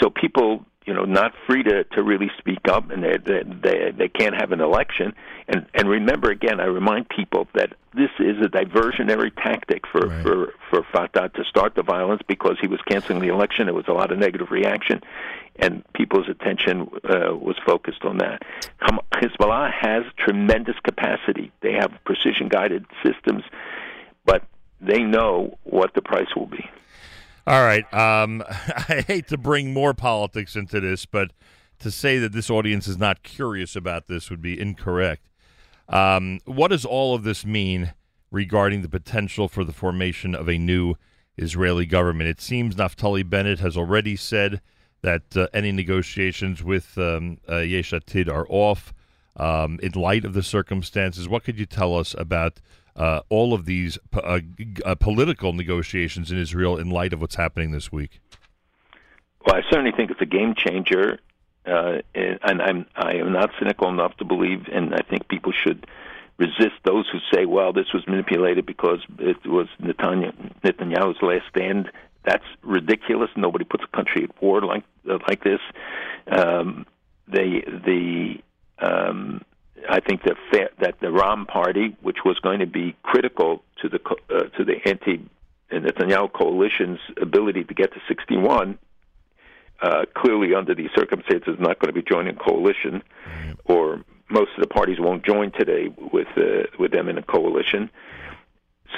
So 0.01 0.11
people 0.11 0.65
you 0.89 0.95
know 0.95 1.05
not 1.05 1.35
free 1.47 1.63
to 1.63 1.85
to 1.85 2.03
really 2.03 2.31
speak 2.39 2.67
up 2.67 2.91
and 2.91 3.05
they 3.05 3.19
they 3.19 3.93
they, 3.93 4.09
can't 4.09 4.35
have 4.35 4.53
an 4.53 4.61
election. 4.63 5.15
And 5.47 5.67
and 5.75 5.87
remember 5.87 6.31
again 6.31 6.61
i 6.61 6.65
remind 6.65 7.11
people 7.11 7.47
that 7.55 7.75
this 7.95 8.11
is 8.19 8.39
a 8.39 8.49
diversionary 8.49 9.31
tactic 9.37 9.87
for 9.87 10.09
for 10.23 10.55
for 10.71 10.83
Fatah 10.91 11.29
to 11.35 11.45
start 11.45 11.75
the 11.75 11.83
violence 11.83 12.23
because 12.27 12.57
he 12.59 12.67
was 12.67 12.81
canceling 12.89 13.21
the 13.21 13.29
election. 13.29 13.67
There 13.67 13.75
was 13.75 13.89
a 13.89 13.93
lot 13.93 14.11
of 14.11 14.19
negative 14.19 14.51
reaction 14.51 15.03
and 15.57 15.85
people's 15.93 16.29
attention 16.29 16.89
uh, 17.05 17.35
was 17.35 17.57
focused 17.67 18.05
on 18.05 18.19
that. 18.19 18.43
Hezbollah 19.13 19.73
has 19.73 20.05
tremendous 20.17 20.77
capacity. 20.85 21.51
They 21.61 21.73
have 21.73 21.93
precision 22.05 22.49
guided 22.49 22.87
systems 23.05 23.43
but 24.25 24.43
they 24.81 25.03
know 25.03 25.59
what 25.65 25.93
the 25.95 26.03
price 26.03 26.35
will 26.35 26.47
be 26.47 26.71
All 27.49 27.63
right. 27.63 27.91
Um, 27.95 28.45
I 28.51 29.03
hate 29.07 29.27
to 29.29 29.39
bring 29.39 29.73
more 29.73 29.95
politics 29.95 30.55
into 30.55 30.81
this, 30.81 31.07
but 31.07 31.33
to 31.79 31.91
say 31.91 32.19
that 32.19 32.33
this 32.33 32.51
audience 32.51 32.87
is 32.87 32.99
not 32.99 33.23
curious 33.23 33.75
about 33.75 34.07
this 34.07 34.29
would 34.29 34.43
be 34.43 34.61
incorrect. 34.61 35.31
Um, 35.89 36.41
what 36.45 36.69
does 36.69 36.85
all 36.85 37.15
of 37.15 37.23
this 37.23 37.47
mean 37.47 37.95
regarding 38.31 38.83
the 38.83 38.89
potential 38.91 39.49
for 39.49 39.65
the 39.65 39.73
formation 39.73 40.35
of 40.35 40.47
a 40.47 40.59
new 40.59 40.97
Israeli 41.39 41.87
government? 41.87 42.29
It 42.29 42.43
seems 42.43 42.75
Naftali 42.75 43.27
Bennett 43.27 43.61
has 43.61 43.79
already 43.79 44.15
said 44.15 44.61
that 45.01 45.35
uh, 45.35 45.47
any 45.55 45.73
negotiations 45.73 46.63
with 46.63 46.99
um, 46.99 47.39
uh, 47.49 47.61
Yesh 47.61 47.93
Atid 47.93 48.31
are 48.31 48.47
off. 48.51 48.93
Um, 49.37 49.79
in 49.83 49.93
light 49.93 50.27
of 50.27 50.35
the 50.35 50.43
circumstances, 50.43 51.31
what 51.31 51.45
could 51.45 51.59
you 51.59 51.65
tell 51.65 51.97
us 51.97 52.15
about 52.19 52.61
uh, 52.99 53.21
all 53.29 53.55
of 53.55 53.65
these 53.65 53.97
uh, 54.13 54.41
uh, 54.85 54.95
political 54.97 55.53
negotiations 55.53 56.33
in 56.33 56.39
Israel 56.39 56.77
in 56.77 56.91
light 56.91 57.13
of 57.13 57.21
what's 57.21 57.37
happening 57.37 57.71
this 57.71 57.93
week? 57.93 58.21
Well, 59.47 59.55
I 59.55 59.63
certainly 59.71 59.93
think 59.93 60.11
it's 60.11 60.21
a 60.21 60.27
game 60.27 60.55
changer, 60.57 61.21
uh, 61.65 61.99
and 62.15 62.61
I'm 62.61 62.87
I 62.97 63.15
am 63.15 63.33
not 63.33 63.51
cynical 63.59 63.89
enough 63.89 64.17
to 64.17 64.25
believe, 64.25 64.67
and 64.71 64.95
I 64.95 65.03
think 65.09 65.29
people 65.29 65.53
should 65.53 65.87
resist 66.39 66.75
those 66.85 67.09
who 67.11 67.19
say, 67.33 67.47
"Well, 67.47 67.73
this 67.73 67.93
was 67.95 68.07
manipulated 68.09 68.67
because 68.67 68.99
it 69.21 69.47
was 69.47 69.69
Netanyahu, 69.81 70.61
Netanyahu's 70.65 71.23
last 71.23 71.45
stand." 71.49 71.91
That's 72.25 72.45
ridiculous. 72.63 73.31
Nobody 73.37 73.65
puts 73.65 73.85
a 73.85 73.97
country 73.97 74.25
at 74.25 74.43
war 74.43 74.61
like 74.61 74.83
like 75.29 75.45
this. 75.45 75.61
Um, 76.27 76.85
they 77.29 77.63
the 77.65 78.43
um, 78.81 79.43
I 79.89 80.01
think 80.01 80.23
that 80.25 80.37
fa- 80.51 80.71
that 80.81 81.01
the 81.01 81.09
Ra'am 81.09 81.47
party, 81.47 81.97
which 82.03 82.19
was 82.25 82.39
going 82.41 82.61
to 82.61 82.67
be 82.67 82.97
critical 83.03 83.63
to 83.83 83.89
the 83.89 84.01
uh, 84.31 84.45
to 84.57 84.65
the 84.65 84.77
anti 84.87 85.21
Netanyahu 85.71 86.33
coalition's 86.33 86.99
ability 87.21 87.65
to 87.65 87.75
get 87.75 87.93
to 87.93 88.01
61, 88.09 88.79
uh, 89.83 90.05
clearly 90.15 90.55
under 90.55 90.75
these 90.75 90.91
circumstances, 90.95 91.55
is 91.55 91.61
not 91.61 91.79
going 91.79 91.93
to 91.95 92.01
be 92.01 92.03
joining 92.03 92.35
a 92.35 92.39
coalition, 92.39 93.03
or 93.65 94.03
most 94.31 94.51
of 94.57 94.61
the 94.61 94.67
parties 94.67 94.99
won't 94.99 95.25
join 95.25 95.51
today 95.53 95.89
with 96.13 96.29
uh, 96.37 96.67
with 96.79 96.93
them 96.93 97.09
in 97.09 97.19
a 97.19 97.23
coalition. 97.23 97.91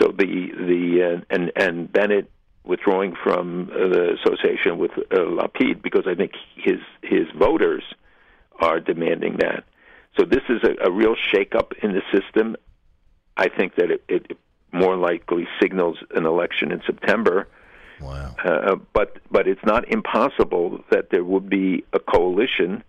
So 0.01 0.09
the 0.09 0.53
the 0.57 1.03
uh, 1.03 1.25
and 1.31 1.53
and 1.57 1.93
Bennett 1.93 2.31
withdrawing 2.65 3.17
from 3.23 3.71
uh, 3.73 3.89
the 3.89 4.17
association 4.21 4.79
with 4.79 4.93
uh, 4.93 5.17
Lapid 5.17 5.83
because 5.83 6.07
I 6.07 6.15
think 6.15 6.33
his 6.57 6.79
his 7.03 7.27
voters 7.37 7.83
are 8.61 8.81
demanding 8.81 9.39
that. 9.39 9.65
So 10.17 10.25
this 10.25 10.43
is 10.49 10.63
a, 10.65 10.89
a 10.89 10.91
real 10.91 11.15
shakeup 11.33 11.73
in 11.83 11.93
the 11.93 12.03
system. 12.13 12.57
I 13.37 13.49
think 13.49 13.77
that 13.77 13.91
it, 13.91 14.05
it 14.09 14.39
more 14.73 14.97
likely 14.97 15.47
signals 15.61 15.99
an 16.15 16.27
election 16.27 16.73
in 16.73 16.83
September. 16.87 17.49
Wow. 18.01 18.35
Uh, 18.43 18.77
but 18.93 19.19
but 19.31 19.47
it's 19.47 19.65
not 19.65 19.89
impossible 19.89 20.83
that 20.91 21.11
there 21.11 21.25
would 21.25 21.49
be 21.49 21.85
a 21.93 21.99
coalition 21.99 22.83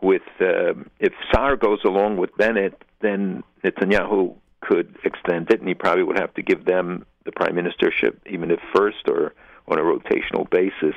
with 0.00 0.22
uh, 0.40 0.74
if 0.98 1.12
Saar 1.32 1.56
goes 1.56 1.80
along 1.84 2.16
with 2.16 2.36
Bennett, 2.36 2.82
then 3.00 3.42
Netanyahu 3.64 4.34
could 4.60 4.96
extend 5.04 5.50
it, 5.50 5.60
and 5.60 5.68
he 5.68 5.74
probably 5.74 6.02
would 6.02 6.18
have 6.18 6.34
to 6.34 6.42
give 6.42 6.64
them 6.64 7.06
the 7.24 7.32
prime 7.32 7.54
ministership, 7.54 8.16
even 8.26 8.50
if 8.50 8.58
first 8.74 9.08
or 9.08 9.34
on 9.68 9.78
a 9.78 9.82
rotational 9.82 10.48
basis. 10.50 10.96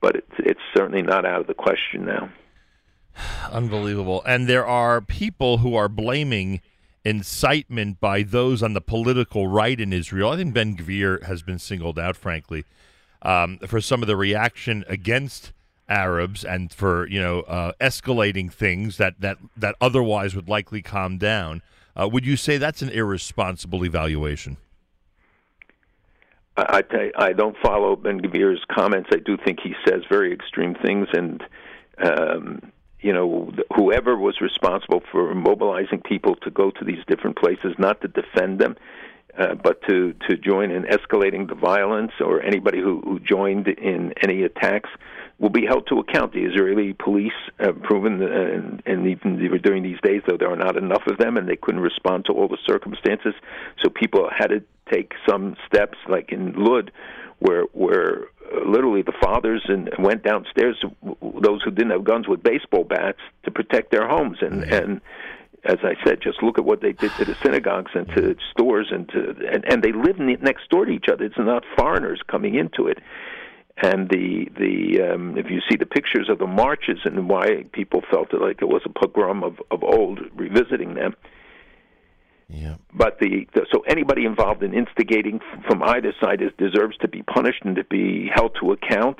But 0.00 0.16
it's 0.16 0.34
it's 0.38 0.60
certainly 0.76 1.02
not 1.02 1.26
out 1.26 1.40
of 1.40 1.46
the 1.46 1.54
question 1.54 2.04
now. 2.06 2.30
Unbelievable. 3.50 4.22
And 4.26 4.48
there 4.48 4.66
are 4.66 5.00
people 5.00 5.58
who 5.58 5.74
are 5.74 5.88
blaming 5.88 6.60
incitement 7.04 8.00
by 8.00 8.22
those 8.22 8.62
on 8.62 8.74
the 8.74 8.80
political 8.80 9.46
right 9.46 9.80
in 9.80 9.92
Israel. 9.92 10.30
I 10.30 10.36
think 10.36 10.54
Ben 10.54 10.76
Gvir 10.76 11.22
has 11.24 11.42
been 11.42 11.58
singled 11.58 11.98
out, 11.98 12.16
frankly, 12.16 12.64
um, 13.22 13.58
for 13.66 13.80
some 13.80 14.02
of 14.02 14.08
the 14.08 14.16
reaction 14.16 14.84
against 14.88 15.52
Arabs 15.88 16.44
and 16.44 16.72
for 16.72 17.08
you 17.08 17.20
know 17.20 17.40
uh, 17.40 17.72
escalating 17.80 18.52
things 18.52 18.98
that, 18.98 19.14
that 19.20 19.38
that 19.56 19.74
otherwise 19.80 20.36
would 20.36 20.48
likely 20.48 20.82
calm 20.82 21.16
down. 21.18 21.62
Uh, 21.98 22.06
would 22.06 22.26
you 22.26 22.36
say 22.36 22.58
that's 22.58 22.82
an 22.82 22.90
irresponsible 22.90 23.84
evaluation? 23.84 24.58
I, 26.56 26.82
you, 26.82 27.12
I 27.16 27.32
don't 27.32 27.56
follow 27.62 27.94
Ben 27.94 28.20
Gvir's 28.20 28.64
comments. 28.70 29.10
I 29.12 29.18
do 29.18 29.36
think 29.36 29.60
he 29.62 29.74
says 29.86 30.02
very 30.10 30.32
extreme 30.32 30.74
things, 30.74 31.06
and 31.12 31.42
um, 31.98 32.72
you 33.00 33.12
know, 33.12 33.52
whoever 33.76 34.16
was 34.16 34.40
responsible 34.40 35.02
for 35.10 35.34
mobilizing 35.34 36.00
people 36.00 36.34
to 36.36 36.50
go 36.50 36.70
to 36.70 36.84
these 36.84 37.02
different 37.06 37.36
places, 37.38 37.74
not 37.78 38.00
to 38.00 38.08
defend 38.08 38.58
them, 38.58 38.76
uh, 39.38 39.54
but 39.54 39.80
to 39.88 40.14
to 40.28 40.36
join 40.36 40.70
in 40.70 40.82
escalating 40.84 41.48
the 41.48 41.54
violence, 41.54 42.12
or 42.20 42.42
anybody 42.42 42.80
who, 42.80 43.00
who 43.02 43.20
joined 43.20 43.68
in 43.68 44.12
any 44.22 44.42
attacks 44.42 44.90
will 45.38 45.50
be 45.50 45.64
held 45.64 45.86
to 45.86 46.00
account. 46.00 46.32
The 46.32 46.44
Israeli 46.44 46.92
police 46.92 47.38
have 47.60 47.80
proven, 47.82 48.20
uh, 48.20 48.26
and, 48.26 48.82
and 48.84 49.06
even 49.06 49.60
during 49.62 49.84
these 49.84 50.00
days, 50.02 50.22
though 50.26 50.36
there 50.36 50.50
are 50.50 50.56
not 50.56 50.76
enough 50.76 51.06
of 51.06 51.18
them, 51.18 51.36
and 51.36 51.48
they 51.48 51.54
couldn't 51.54 51.82
respond 51.82 52.24
to 52.24 52.32
all 52.32 52.48
the 52.48 52.58
circumstances, 52.66 53.34
so 53.80 53.88
people 53.88 54.28
had 54.36 54.48
to 54.48 54.62
take 54.92 55.12
some 55.28 55.56
steps, 55.66 55.98
like 56.08 56.32
in 56.32 56.54
Lud, 56.54 56.90
where 57.38 57.62
where 57.72 58.24
literally 58.66 59.02
the 59.02 59.12
fathers 59.20 59.62
and 59.68 59.90
went 59.98 60.22
downstairs, 60.22 60.76
those 61.40 61.62
who 61.62 61.70
didn't 61.70 61.90
have 61.90 62.04
guns 62.04 62.28
with 62.28 62.42
baseball 62.42 62.84
bats, 62.84 63.18
to 63.44 63.50
protect 63.50 63.90
their 63.90 64.08
homes, 64.08 64.38
and 64.40 64.64
and 64.64 65.00
as 65.64 65.78
I 65.82 65.94
said, 66.04 66.20
just 66.22 66.42
look 66.42 66.58
at 66.58 66.64
what 66.64 66.80
they 66.80 66.92
did 66.92 67.10
to 67.18 67.24
the 67.24 67.36
synagogues 67.42 67.90
and 67.94 68.06
to 68.14 68.36
stores 68.52 68.88
and 68.90 69.08
to 69.10 69.34
and, 69.52 69.64
and 69.70 69.82
they 69.82 69.92
live 69.92 70.18
ne- 70.18 70.36
next 70.36 70.68
door 70.70 70.84
to 70.84 70.90
each 70.92 71.06
other. 71.12 71.24
It's 71.24 71.38
not 71.38 71.64
foreigners 71.76 72.20
coming 72.26 72.54
into 72.54 72.86
it. 72.86 72.98
And 73.80 74.08
the 74.08 74.48
the 74.56 75.12
um, 75.12 75.36
if 75.38 75.50
you 75.50 75.60
see 75.68 75.76
the 75.76 75.86
pictures 75.86 76.28
of 76.28 76.38
the 76.38 76.46
marches 76.46 76.98
and 77.04 77.28
why 77.28 77.64
people 77.72 78.02
felt 78.10 78.32
it 78.32 78.40
like 78.40 78.60
it 78.60 78.68
was 78.68 78.82
a 78.84 78.88
pogrom 78.88 79.44
of 79.44 79.60
of 79.70 79.82
old, 79.84 80.20
revisiting 80.34 80.94
them. 80.94 81.14
Yeah. 82.48 82.76
But 82.94 83.18
the, 83.20 83.46
the 83.54 83.66
so 83.72 83.80
anybody 83.86 84.24
involved 84.24 84.62
in 84.62 84.72
instigating 84.72 85.40
from 85.66 85.82
either 85.82 86.14
side 86.20 86.40
is, 86.40 86.50
deserves 86.56 86.96
to 86.98 87.08
be 87.08 87.22
punished 87.22 87.62
and 87.64 87.76
to 87.76 87.84
be 87.84 88.30
held 88.34 88.56
to 88.60 88.72
account. 88.72 89.18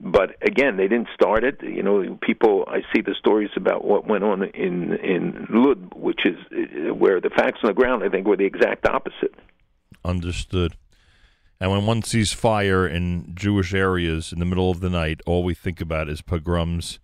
But 0.00 0.36
again, 0.40 0.76
they 0.76 0.88
didn't 0.88 1.08
start 1.14 1.44
it. 1.44 1.58
You 1.62 1.82
know, 1.82 2.18
people. 2.22 2.64
I 2.68 2.80
see 2.94 3.02
the 3.02 3.14
stories 3.18 3.50
about 3.56 3.84
what 3.84 4.06
went 4.06 4.24
on 4.24 4.44
in 4.44 4.94
in 4.94 5.46
Lud, 5.50 5.92
which 5.94 6.20
is 6.24 6.36
uh, 6.52 6.94
where 6.94 7.20
the 7.20 7.30
facts 7.30 7.58
on 7.62 7.68
the 7.68 7.74
ground, 7.74 8.02
I 8.04 8.08
think, 8.08 8.26
were 8.26 8.36
the 8.36 8.46
exact 8.46 8.86
opposite. 8.86 9.34
Understood. 10.04 10.76
And 11.60 11.70
when 11.70 11.84
one 11.84 12.02
sees 12.02 12.32
fire 12.32 12.86
in 12.86 13.34
Jewish 13.34 13.74
areas 13.74 14.32
in 14.32 14.38
the 14.38 14.46
middle 14.46 14.70
of 14.70 14.80
the 14.80 14.88
night, 14.88 15.20
all 15.26 15.44
we 15.44 15.52
think 15.52 15.82
about 15.82 16.08
is 16.08 16.22
pogroms 16.22 16.98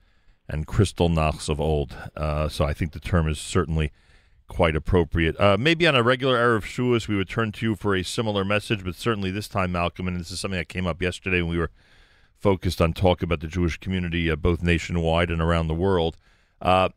and 0.49 0.67
Kristallnachts 0.67 1.51
of 1.51 1.61
old. 1.61 1.95
Uh, 2.17 2.49
so 2.49 2.65
I 2.65 2.73
think 2.73 2.93
the 2.93 3.01
term 3.01 3.29
is 3.29 3.39
certainly 3.39 3.93
quite 4.49 4.77
appropriate. 4.77 5.39
Uh, 5.41 5.57
maybe 5.59 5.87
on 5.87 5.95
a 5.95 6.03
regular 6.03 6.37
Erev 6.37 6.65
Shavuos, 6.65 7.09
we 7.09 7.17
would 7.17 7.29
turn 7.29 7.53
to 7.53 7.67
you 7.67 7.77
for 7.77 7.95
a 7.95 8.03
similar 8.03 8.45
message, 8.45 8.85
but 8.85 8.95
certainly 8.95 9.31
this 9.31 9.49
time, 9.49 9.73
Malcolm, 9.73 10.09
and 10.09 10.19
this 10.19 10.31
is 10.31 10.41
something 10.41 10.59
that 10.59 10.69
came 10.69 10.87
up 10.87 11.03
yesterday 11.03 11.43
when 11.43 11.51
we 11.51 11.59
were 11.59 11.71
focused 12.39 12.81
on 12.81 12.93
talk 12.93 13.23
about 13.23 13.41
the 13.41 13.49
Jewish 13.49 13.79
community, 13.79 14.31
uh, 14.31 14.37
both 14.37 14.63
nationwide 14.63 15.31
and 15.31 15.41
around 15.41 15.69
the 15.69 15.75
world. 15.75 16.17
Uh, 16.61 16.89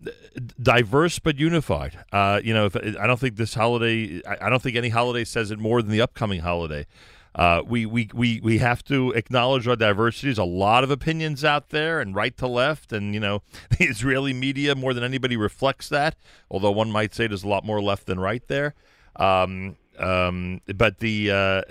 diverse 0.62 1.20
but 1.20 1.38
unified. 1.38 2.00
Uh, 2.14 2.40
you 2.44 2.54
know, 2.54 2.68
if, 2.68 2.76
I 2.76 3.08
don't 3.08 3.20
think 3.20 3.36
this 3.36 3.54
holiday. 3.54 4.22
I, 4.26 4.46
I 4.46 4.50
don't 4.50 4.62
think 4.62 4.78
any 4.78 4.90
holiday 4.90 5.26
says 5.26 5.52
it 5.52 5.60
more 5.60 5.82
than 5.82 5.92
the 5.92 6.02
upcoming 6.02 6.40
holiday. 6.40 6.86
Uh, 7.36 7.62
we, 7.66 7.86
we, 7.86 8.10
we, 8.14 8.40
we 8.42 8.58
have 8.58 8.84
to 8.84 9.12
acknowledge 9.12 9.68
our 9.68 9.76
diversity. 9.76 10.28
There's 10.28 10.38
a 10.38 10.44
lot 10.44 10.84
of 10.84 10.92
opinions 10.92 11.44
out 11.44 11.70
there, 11.70 12.02
and 12.02 12.16
right 12.16 12.36
to 12.38 12.48
left, 12.48 12.92
and 12.92 13.14
you 13.14 13.20
know, 13.20 13.44
the 13.78 13.86
Israeli 13.86 14.34
media 14.34 14.76
more 14.76 14.94
than 14.94 15.04
anybody 15.04 15.38
reflects 15.38 15.90
that. 15.90 16.16
Although 16.50 16.72
one 16.72 16.92
might 16.92 17.14
say 17.14 17.28
there's 17.28 17.44
a 17.44 17.48
lot 17.48 17.64
more 17.64 17.82
left 17.82 18.08
than 18.08 18.20
right 18.20 18.46
there. 18.48 18.74
Um, 19.16 19.76
um, 20.00 20.62
but 20.76 21.00
the 21.00 21.30
uh, 21.30 21.62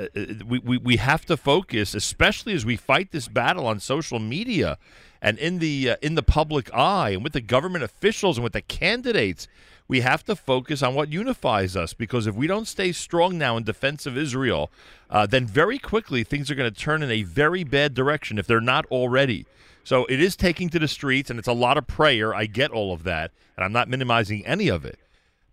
we, 0.47 0.59
we 0.59 0.77
we 0.77 0.97
have 0.97 1.25
to 1.27 1.37
focus, 1.37 1.95
especially 1.95 2.53
as 2.53 2.65
we 2.65 2.77
fight 2.77 3.11
this 3.11 3.27
battle 3.27 3.67
on 3.67 3.81
social 3.81 4.19
media 4.19 4.77
and 5.23 5.39
in 5.39 5.59
the 5.59 5.91
uh, 5.91 5.97
in 6.03 6.15
the 6.15 6.23
public 6.23 6.73
eye 6.75 7.11
and 7.11 7.25
with 7.25 7.33
the 7.33 7.41
government 7.41 7.85
officials 7.85 8.37
and 8.37 8.45
with 8.45 8.53
the 8.53 8.63
candidates. 8.63 9.49
We 9.89 10.01
have 10.01 10.23
to 10.25 10.37
focus 10.37 10.83
on 10.83 10.95
what 10.95 11.11
unifies 11.11 11.75
us 11.75 11.95
because 11.95 12.27
if 12.27 12.35
we 12.35 12.47
don't 12.47 12.69
stay 12.69 12.93
strong 12.93 13.39
now 13.39 13.57
in 13.57 13.65
defense 13.65 14.05
of 14.05 14.19
Israel, 14.19 14.71
uh, 15.09 15.25
then 15.27 15.47
very 15.47 15.79
quickly 15.79 16.23
things 16.23 16.51
are 16.51 16.55
going 16.55 16.73
to 16.73 16.81
turn 16.81 17.03
in 17.03 17.11
a 17.11 17.23
very 17.23 17.65
bad 17.65 17.95
direction 17.95 18.39
if 18.39 18.47
they're 18.47 18.61
not 18.61 18.85
already. 18.87 19.47
So 19.85 20.05
it 20.05 20.21
is 20.21 20.37
taking 20.37 20.69
to 20.69 20.79
the 20.79 20.87
streets, 20.87 21.31
and 21.31 21.39
it's 21.39 21.49
a 21.49 21.55
lot 21.55 21.79
of 21.79 21.87
prayer. 21.87 22.35
I 22.35 22.45
get 22.45 22.71
all 22.71 22.93
of 22.93 23.05
that, 23.05 23.31
and 23.57 23.65
I'm 23.65 23.73
not 23.73 23.89
minimizing 23.89 24.45
any 24.47 24.69
of 24.69 24.85
it. 24.85 24.99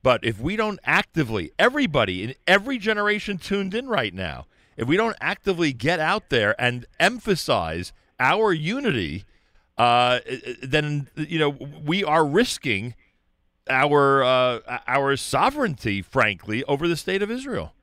But 0.04 0.26
if 0.26 0.42
we 0.42 0.58
don't 0.58 0.80
actively, 0.84 1.52
everybody 1.58 2.22
in 2.22 2.36
every 2.46 2.78
generation 2.78 3.38
tuned 3.38 3.74
in 3.74 3.88
right 3.88 4.14
now, 4.14 4.46
if 4.76 4.90
we 4.90 4.98
don't 4.98 5.16
actively 5.22 5.72
get 5.72 6.02
out 6.02 6.30
there 6.30 6.54
and 6.62 6.86
emphasize 7.00 7.94
our 8.20 8.52
unity, 8.52 9.24
uh, 9.78 10.20
then 10.62 11.08
you 11.16 11.40
know 11.40 11.50
we 11.50 12.04
are 12.04 12.26
risking 12.26 12.94
our 13.70 14.24
uh, 14.24 14.80
our 14.88 15.16
sovereignty, 15.18 16.02
frankly, 16.02 16.64
over 16.66 16.88
the 16.88 16.98
state 16.98 17.22
of 17.22 17.32
Israel. 17.32 17.74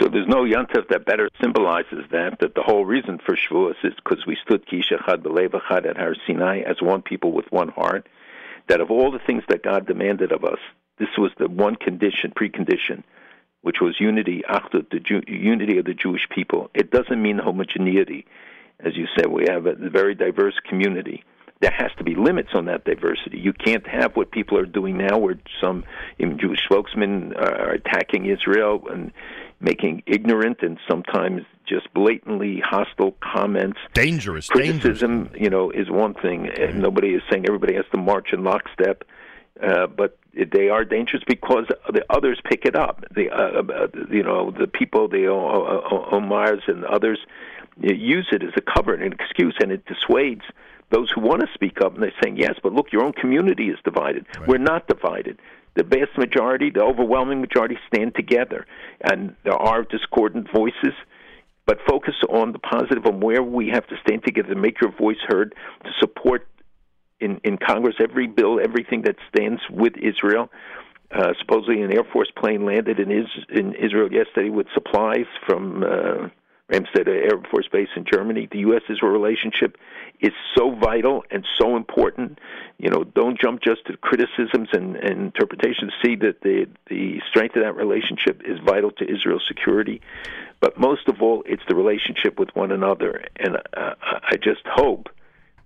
So 0.00 0.08
there's 0.08 0.26
no 0.26 0.42
yontif 0.42 0.88
that 0.88 1.04
better 1.04 1.28
symbolizes 1.40 2.04
that. 2.10 2.40
That 2.40 2.54
the 2.54 2.62
whole 2.62 2.84
reason 2.84 3.20
for 3.24 3.36
Shavuos 3.36 3.76
is 3.84 3.94
because 3.94 4.26
we 4.26 4.36
stood 4.44 4.66
kishachad 4.66 5.22
belevachad 5.22 5.86
at 5.88 5.96
Har 5.96 6.16
Sinai 6.26 6.60
as 6.60 6.82
one 6.82 7.02
people 7.02 7.32
with 7.32 7.50
one 7.50 7.68
heart. 7.68 8.08
That 8.68 8.80
of 8.80 8.90
all 8.90 9.12
the 9.12 9.20
things 9.24 9.44
that 9.48 9.62
God 9.62 9.86
demanded 9.86 10.32
of 10.32 10.44
us, 10.44 10.58
this 10.98 11.10
was 11.16 11.30
the 11.38 11.48
one 11.48 11.76
condition, 11.76 12.32
precondition, 12.36 13.04
which 13.62 13.76
was 13.80 14.00
unity, 14.00 14.42
achdut, 14.48 14.90
the 14.90 15.00
Jew, 15.00 15.22
unity 15.28 15.78
of 15.78 15.84
the 15.84 15.94
Jewish 15.94 16.28
people. 16.28 16.70
It 16.74 16.90
doesn't 16.90 17.22
mean 17.22 17.38
homogeneity, 17.38 18.26
as 18.80 18.96
you 18.96 19.06
said. 19.16 19.28
We 19.28 19.46
have 19.48 19.66
a 19.66 19.74
very 19.74 20.14
diverse 20.14 20.58
community. 20.68 21.24
There 21.60 21.72
has 21.76 21.90
to 21.98 22.04
be 22.04 22.14
limits 22.14 22.50
on 22.54 22.66
that 22.66 22.84
diversity. 22.84 23.38
You 23.38 23.52
can't 23.52 23.86
have 23.86 24.16
what 24.16 24.30
people 24.30 24.58
are 24.58 24.66
doing 24.66 24.98
now, 24.98 25.18
where 25.18 25.38
some 25.60 25.84
even 26.18 26.38
Jewish 26.38 26.60
spokesmen 26.64 27.34
are 27.36 27.70
attacking 27.70 28.26
Israel 28.26 28.82
and 28.90 29.12
making 29.60 30.02
ignorant 30.06 30.58
and 30.62 30.78
sometimes 30.88 31.42
just 31.66 31.92
blatantly 31.94 32.60
hostile 32.64 33.16
comments. 33.20 33.78
Dangerous. 33.94 34.48
Criticism, 34.48 35.30
you 35.34 35.48
know, 35.48 35.70
is 35.70 35.90
one 35.90 36.14
thing. 36.14 36.48
And 36.60 36.80
nobody 36.80 37.14
is 37.14 37.22
saying 37.30 37.46
everybody 37.46 37.74
has 37.74 37.84
to 37.92 37.98
march 37.98 38.28
in 38.32 38.44
lockstep, 38.44 39.04
uh, 39.62 39.86
but 39.86 40.18
they 40.34 40.68
are 40.68 40.84
dangerous 40.84 41.22
because 41.26 41.66
the 41.92 42.04
others 42.10 42.40
pick 42.44 42.64
it 42.64 42.76
up. 42.76 43.04
The 43.14 43.30
uh, 43.30 43.62
uh, 43.62 43.86
you 44.10 44.22
know 44.22 44.50
the 44.50 44.66
people, 44.66 45.08
the 45.08 45.26
Omars 45.28 46.62
and 46.66 46.84
others 46.84 47.18
use 47.80 48.28
it 48.32 48.42
as 48.42 48.52
a 48.56 48.60
cover 48.60 48.94
and 48.94 49.02
an 49.02 49.12
excuse, 49.12 49.56
and 49.60 49.72
it 49.72 49.84
dissuades 49.86 50.42
those 50.94 51.10
who 51.14 51.20
want 51.20 51.40
to 51.40 51.48
speak 51.54 51.80
up. 51.84 51.94
And 51.94 52.02
they're 52.02 52.12
saying, 52.22 52.36
yes, 52.36 52.54
but 52.62 52.72
look, 52.72 52.92
your 52.92 53.04
own 53.04 53.12
community 53.12 53.68
is 53.68 53.78
divided. 53.84 54.26
We're 54.46 54.58
not 54.58 54.86
divided. 54.86 55.40
The 55.74 55.82
vast 55.82 56.16
majority, 56.16 56.70
the 56.70 56.82
overwhelming 56.82 57.40
majority, 57.40 57.76
stand 57.92 58.14
together, 58.14 58.64
and 59.02 59.34
there 59.42 59.60
are 59.60 59.82
discordant 59.82 60.46
voices. 60.54 60.94
But 61.66 61.78
focus 61.88 62.14
on 62.28 62.52
the 62.52 62.58
positive, 62.60 63.06
on 63.06 63.20
where 63.20 63.42
we 63.42 63.70
have 63.72 63.86
to 63.88 63.96
stand 64.06 64.22
together 64.24 64.54
to 64.54 64.60
make 64.60 64.80
your 64.80 64.92
voice 64.92 65.16
heard, 65.26 65.54
to 65.82 65.90
support 65.98 66.46
in, 67.18 67.40
in 67.42 67.56
Congress 67.56 67.96
every 67.98 68.26
bill, 68.26 68.60
everything 68.62 69.02
that 69.02 69.16
stands 69.34 69.60
with 69.70 69.94
Israel. 69.96 70.50
Uh, 71.10 71.32
supposedly, 71.40 71.80
an 71.82 71.92
Air 71.92 72.04
Force 72.12 72.30
plane 72.36 72.64
landed 72.66 73.00
in, 73.00 73.10
is, 73.10 73.26
in 73.48 73.74
Israel 73.74 74.12
yesterday 74.12 74.50
with 74.50 74.66
supplies 74.74 75.26
from 75.46 75.82
uh, 75.82 76.28
Ramstein 76.70 77.06
Air 77.06 77.40
Force 77.50 77.68
Base 77.70 77.88
in 77.94 78.04
Germany. 78.10 78.48
The 78.50 78.60
U.S.-Israel 78.60 79.12
relationship 79.12 79.76
is 80.20 80.32
so 80.56 80.74
vital 80.74 81.24
and 81.30 81.44
so 81.58 81.76
important. 81.76 82.38
You 82.78 82.88
know, 82.90 83.04
don't 83.04 83.38
jump 83.38 83.60
just 83.62 83.86
to 83.86 83.96
criticisms 83.98 84.68
and, 84.72 84.96
and 84.96 85.20
interpretations. 85.20 85.92
See 86.02 86.16
that 86.16 86.40
the 86.42 86.66
the 86.88 87.20
strength 87.28 87.56
of 87.56 87.62
that 87.62 87.76
relationship 87.76 88.42
is 88.44 88.58
vital 88.64 88.90
to 88.92 89.04
Israel's 89.04 89.44
security. 89.46 90.00
But 90.60 90.78
most 90.78 91.08
of 91.08 91.20
all, 91.20 91.42
it's 91.44 91.62
the 91.68 91.74
relationship 91.74 92.38
with 92.38 92.48
one 92.54 92.72
another. 92.72 93.24
And 93.36 93.56
uh, 93.76 93.94
I 94.00 94.36
just 94.42 94.62
hope 94.64 95.08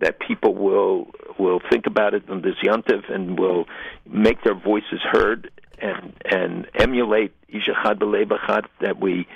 that 0.00 0.18
people 0.18 0.54
will 0.54 1.10
will 1.38 1.60
think 1.70 1.86
about 1.86 2.14
it 2.14 2.28
on 2.28 2.42
this 2.42 2.56
yontif 2.64 3.12
and 3.12 3.38
will 3.38 3.66
make 4.06 4.42
their 4.42 4.54
voices 4.54 5.00
heard 5.02 5.50
and 5.80 6.12
and 6.24 6.66
emulate 6.74 7.32
ishachad 7.50 7.98
b'levachad 7.98 8.64
that 8.80 9.00
we 9.00 9.26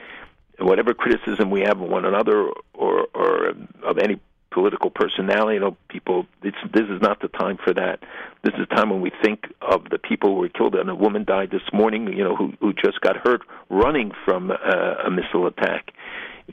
whatever 0.58 0.94
criticism 0.94 1.50
we 1.50 1.60
have 1.60 1.80
of 1.80 1.88
one 1.88 2.04
another 2.04 2.50
or 2.74 3.06
or 3.14 3.48
of 3.84 3.98
any 3.98 4.20
political 4.50 4.90
personality. 4.90 5.54
You 5.54 5.60
know, 5.60 5.76
people. 5.88 6.26
This 6.42 6.54
is 6.74 7.00
not 7.00 7.20
the 7.20 7.28
time 7.28 7.58
for 7.62 7.74
that. 7.74 8.00
This 8.42 8.54
is 8.54 8.66
the 8.68 8.74
time 8.74 8.90
when 8.90 9.00
we 9.00 9.10
think 9.22 9.44
of 9.60 9.88
the 9.90 9.98
people 9.98 10.34
who 10.34 10.40
were 10.40 10.48
killed. 10.48 10.74
And 10.74 10.88
a 10.90 10.94
woman 10.94 11.24
died 11.24 11.50
this 11.50 11.62
morning. 11.72 12.12
You 12.12 12.24
know, 12.24 12.36
who 12.36 12.52
who 12.60 12.72
just 12.72 13.00
got 13.00 13.16
hurt 13.16 13.42
running 13.70 14.12
from 14.24 14.50
uh, 14.50 14.54
a 15.06 15.10
missile 15.10 15.46
attack. 15.46 15.92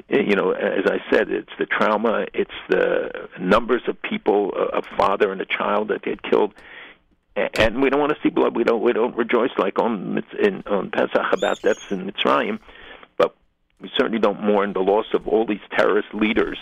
You 0.07 0.35
know, 0.35 0.51
as 0.51 0.85
I 0.85 0.99
said, 1.11 1.29
it's 1.29 1.51
the 1.57 1.65
trauma. 1.65 2.25
It's 2.33 2.51
the 2.69 3.27
numbers 3.39 3.81
of 3.87 4.01
people, 4.01 4.51
a 4.55 4.81
father 4.95 5.31
and 5.31 5.41
a 5.41 5.45
child 5.45 5.89
that 5.89 6.03
get 6.03 6.21
killed. 6.21 6.53
And 7.35 7.81
we 7.81 7.89
don't 7.89 7.99
want 7.99 8.11
to 8.11 8.17
see 8.21 8.29
blood. 8.29 8.55
We 8.55 8.63
don't. 8.63 8.81
We 8.81 8.93
don't 8.93 9.15
rejoice 9.15 9.51
like 9.57 9.79
on 9.79 10.23
in, 10.41 10.63
on 10.67 10.91
Pesach 10.91 11.33
about 11.33 11.61
deaths 11.61 11.91
in 11.91 12.09
Mitzrayim, 12.09 12.59
we 13.81 13.89
certainly 13.97 14.19
don't 14.19 14.41
mourn 14.41 14.73
the 14.73 14.79
loss 14.79 15.05
of 15.13 15.27
all 15.27 15.45
these 15.45 15.61
terrorist 15.71 16.13
leaders 16.13 16.57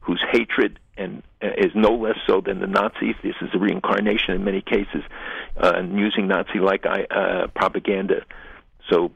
whose 0.00 0.22
hatred 0.30 0.78
and 0.96 1.22
uh, 1.42 1.48
is 1.58 1.72
no 1.74 1.94
less 1.94 2.16
so 2.26 2.40
than 2.40 2.60
the 2.60 2.66
Nazis. 2.66 3.16
This 3.22 3.34
is 3.42 3.50
a 3.52 3.58
reincarnation 3.58 4.34
in 4.34 4.44
many 4.44 4.62
cases, 4.62 5.02
uh, 5.56 5.72
and 5.74 5.98
using 5.98 6.28
Nazi-like 6.28 6.86
uh, 6.86 7.48
propaganda. 7.54 8.24
So, 8.88 9.10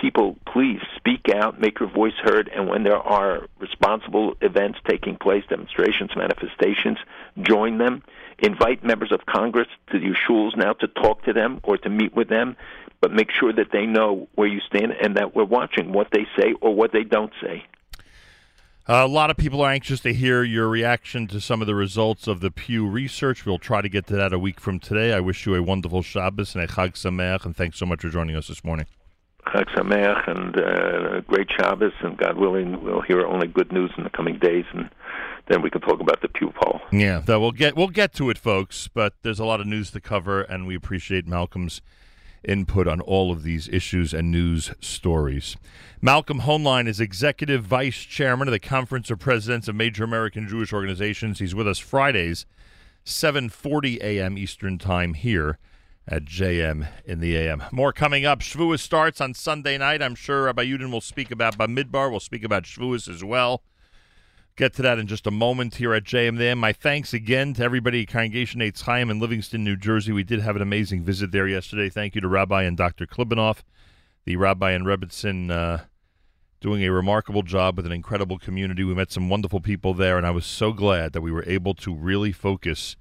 people, 0.00 0.36
please 0.46 0.80
speak 0.96 1.28
out, 1.34 1.60
make 1.60 1.80
your 1.80 1.88
voice 1.88 2.14
heard, 2.22 2.50
and 2.54 2.68
when 2.68 2.82
there 2.82 2.98
are 2.98 3.46
responsible 3.58 4.34
events 4.40 4.78
taking 4.88 5.16
place, 5.16 5.44
demonstrations, 5.48 6.10
manifestations, 6.14 6.98
join 7.40 7.78
them. 7.78 8.02
Invite 8.38 8.84
members 8.84 9.12
of 9.12 9.24
Congress 9.26 9.68
to 9.92 9.98
your 9.98 10.14
shuls 10.14 10.56
now 10.56 10.72
to 10.74 10.88
talk 10.88 11.24
to 11.24 11.32
them 11.32 11.60
or 11.62 11.78
to 11.78 11.88
meet 11.88 12.14
with 12.14 12.28
them, 12.28 12.56
but 13.04 13.12
make 13.12 13.30
sure 13.38 13.52
that 13.52 13.66
they 13.70 13.84
know 13.84 14.26
where 14.34 14.48
you 14.48 14.60
stand 14.60 14.92
and 14.92 15.14
that 15.18 15.36
we're 15.36 15.44
watching 15.44 15.92
what 15.92 16.08
they 16.10 16.26
say 16.38 16.54
or 16.62 16.74
what 16.74 16.90
they 16.90 17.04
don't 17.04 17.34
say. 17.42 17.62
A 18.86 19.06
lot 19.06 19.28
of 19.28 19.36
people 19.36 19.60
are 19.60 19.70
anxious 19.70 20.00
to 20.00 20.14
hear 20.14 20.42
your 20.42 20.70
reaction 20.70 21.26
to 21.26 21.38
some 21.38 21.60
of 21.60 21.66
the 21.66 21.74
results 21.74 22.26
of 22.26 22.40
the 22.40 22.50
Pew 22.50 22.88
research. 22.88 23.44
We'll 23.44 23.58
try 23.58 23.82
to 23.82 23.90
get 23.90 24.06
to 24.06 24.16
that 24.16 24.32
a 24.32 24.38
week 24.38 24.58
from 24.58 24.80
today. 24.80 25.12
I 25.12 25.20
wish 25.20 25.44
you 25.44 25.54
a 25.54 25.62
wonderful 25.62 26.00
Shabbos 26.00 26.54
and 26.54 26.64
a 26.64 26.66
Chag 26.66 26.92
Sameach, 26.92 27.44
and 27.44 27.54
thanks 27.54 27.78
so 27.78 27.84
much 27.84 28.00
for 28.00 28.08
joining 28.08 28.36
us 28.36 28.48
this 28.48 28.64
morning. 28.64 28.86
Chag 29.48 29.66
Sameach 29.76 30.26
and 30.26 30.56
uh, 30.56 31.20
great 31.26 31.48
Shabbos, 31.58 31.92
and 32.00 32.16
God 32.16 32.38
willing, 32.38 32.82
we'll 32.82 33.02
hear 33.02 33.26
only 33.26 33.48
good 33.48 33.70
news 33.70 33.90
in 33.98 34.04
the 34.04 34.10
coming 34.10 34.38
days, 34.38 34.64
and 34.72 34.88
then 35.48 35.60
we 35.60 35.68
can 35.68 35.82
talk 35.82 36.00
about 36.00 36.22
the 36.22 36.28
Pew 36.28 36.54
poll. 36.58 36.80
Yeah, 36.90 37.18
that 37.26 37.38
we'll 37.38 37.52
get 37.52 37.76
we'll 37.76 37.88
get 37.88 38.14
to 38.14 38.30
it, 38.30 38.38
folks. 38.38 38.88
But 38.88 39.12
there's 39.22 39.40
a 39.40 39.44
lot 39.44 39.60
of 39.60 39.66
news 39.66 39.90
to 39.90 40.00
cover, 40.00 40.40
and 40.40 40.66
we 40.66 40.74
appreciate 40.74 41.28
Malcolm's 41.28 41.82
input 42.46 42.86
on 42.86 43.00
all 43.00 43.32
of 43.32 43.42
these 43.42 43.68
issues 43.68 44.14
and 44.14 44.30
news 44.30 44.72
stories. 44.80 45.56
Malcolm 46.00 46.40
Hoenlein 46.40 46.86
is 46.86 47.00
executive 47.00 47.64
vice 47.64 47.98
chairman 47.98 48.48
of 48.48 48.52
the 48.52 48.58
Conference 48.58 49.10
of 49.10 49.18
Presidents 49.18 49.68
of 49.68 49.74
Major 49.74 50.04
American 50.04 50.48
Jewish 50.48 50.72
Organizations. 50.72 51.38
He's 51.38 51.54
with 51.54 51.66
us 51.66 51.78
Fridays, 51.78 52.46
7:40 53.04 54.00
a.m. 54.02 54.36
Eastern 54.36 54.78
Time 54.78 55.14
here 55.14 55.58
at 56.06 56.24
JM 56.24 56.86
in 57.04 57.20
the 57.20 57.36
AM. 57.36 57.62
More 57.72 57.92
coming 57.92 58.26
up. 58.26 58.40
Shavuos 58.40 58.80
starts 58.80 59.20
on 59.20 59.34
Sunday 59.34 59.78
night. 59.78 60.02
I'm 60.02 60.14
sure 60.14 60.44
Rabbi 60.44 60.64
Yudin 60.64 60.92
will 60.92 61.00
speak 61.00 61.30
about 61.30 61.56
Bamidbar. 61.56 62.10
We'll 62.10 62.20
speak 62.20 62.44
about 62.44 62.64
Shavuos 62.64 63.08
as 63.08 63.24
well. 63.24 63.62
Get 64.56 64.74
to 64.74 64.82
that 64.82 65.00
in 65.00 65.08
just 65.08 65.26
a 65.26 65.32
moment 65.32 65.74
here 65.74 65.92
at 65.94 66.04
JMM. 66.04 66.58
My 66.58 66.72
thanks 66.72 67.12
again 67.12 67.54
to 67.54 67.64
everybody 67.64 68.02
at 68.02 68.08
Congregation 68.08 68.60
Eitz 68.60 68.82
Chaim 68.82 69.10
in 69.10 69.18
Livingston, 69.18 69.64
New 69.64 69.74
Jersey. 69.74 70.12
We 70.12 70.22
did 70.22 70.42
have 70.42 70.54
an 70.54 70.62
amazing 70.62 71.02
visit 71.02 71.32
there 71.32 71.48
yesterday. 71.48 71.88
Thank 71.88 72.14
you 72.14 72.20
to 72.20 72.28
Rabbi 72.28 72.62
and 72.62 72.76
Dr. 72.76 73.04
Klibanoff, 73.04 73.64
the 74.24 74.36
Rabbi 74.36 74.70
and 74.70 74.86
Rebbitzin, 74.86 75.50
uh, 75.50 75.86
doing 76.60 76.84
a 76.84 76.92
remarkable 76.92 77.42
job 77.42 77.76
with 77.76 77.84
an 77.84 77.90
incredible 77.90 78.38
community. 78.38 78.84
We 78.84 78.94
met 78.94 79.10
some 79.10 79.28
wonderful 79.28 79.58
people 79.58 79.92
there, 79.92 80.16
and 80.16 80.24
I 80.24 80.30
was 80.30 80.46
so 80.46 80.72
glad 80.72 81.14
that 81.14 81.20
we 81.20 81.32
were 81.32 81.44
able 81.48 81.74
to 81.74 81.92
really 81.92 82.30
focus 82.30 82.94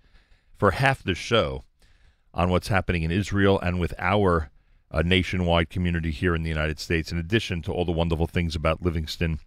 for 0.57 0.71
half 0.71 1.03
the 1.03 1.13
show 1.13 1.65
on 2.33 2.49
what's 2.49 2.69
happening 2.69 3.03
in 3.03 3.11
Israel 3.11 3.59
and 3.59 3.79
with 3.79 3.93
our 3.99 4.49
uh, 4.89 5.03
nationwide 5.03 5.69
community 5.69 6.09
here 6.09 6.33
in 6.33 6.41
the 6.41 6.49
United 6.49 6.79
States, 6.79 7.11
in 7.11 7.19
addition 7.19 7.61
to 7.61 7.71
all 7.71 7.85
the 7.85 7.91
wonderful 7.91 8.25
things 8.25 8.55
about 8.55 8.81
Livingston 8.81 9.39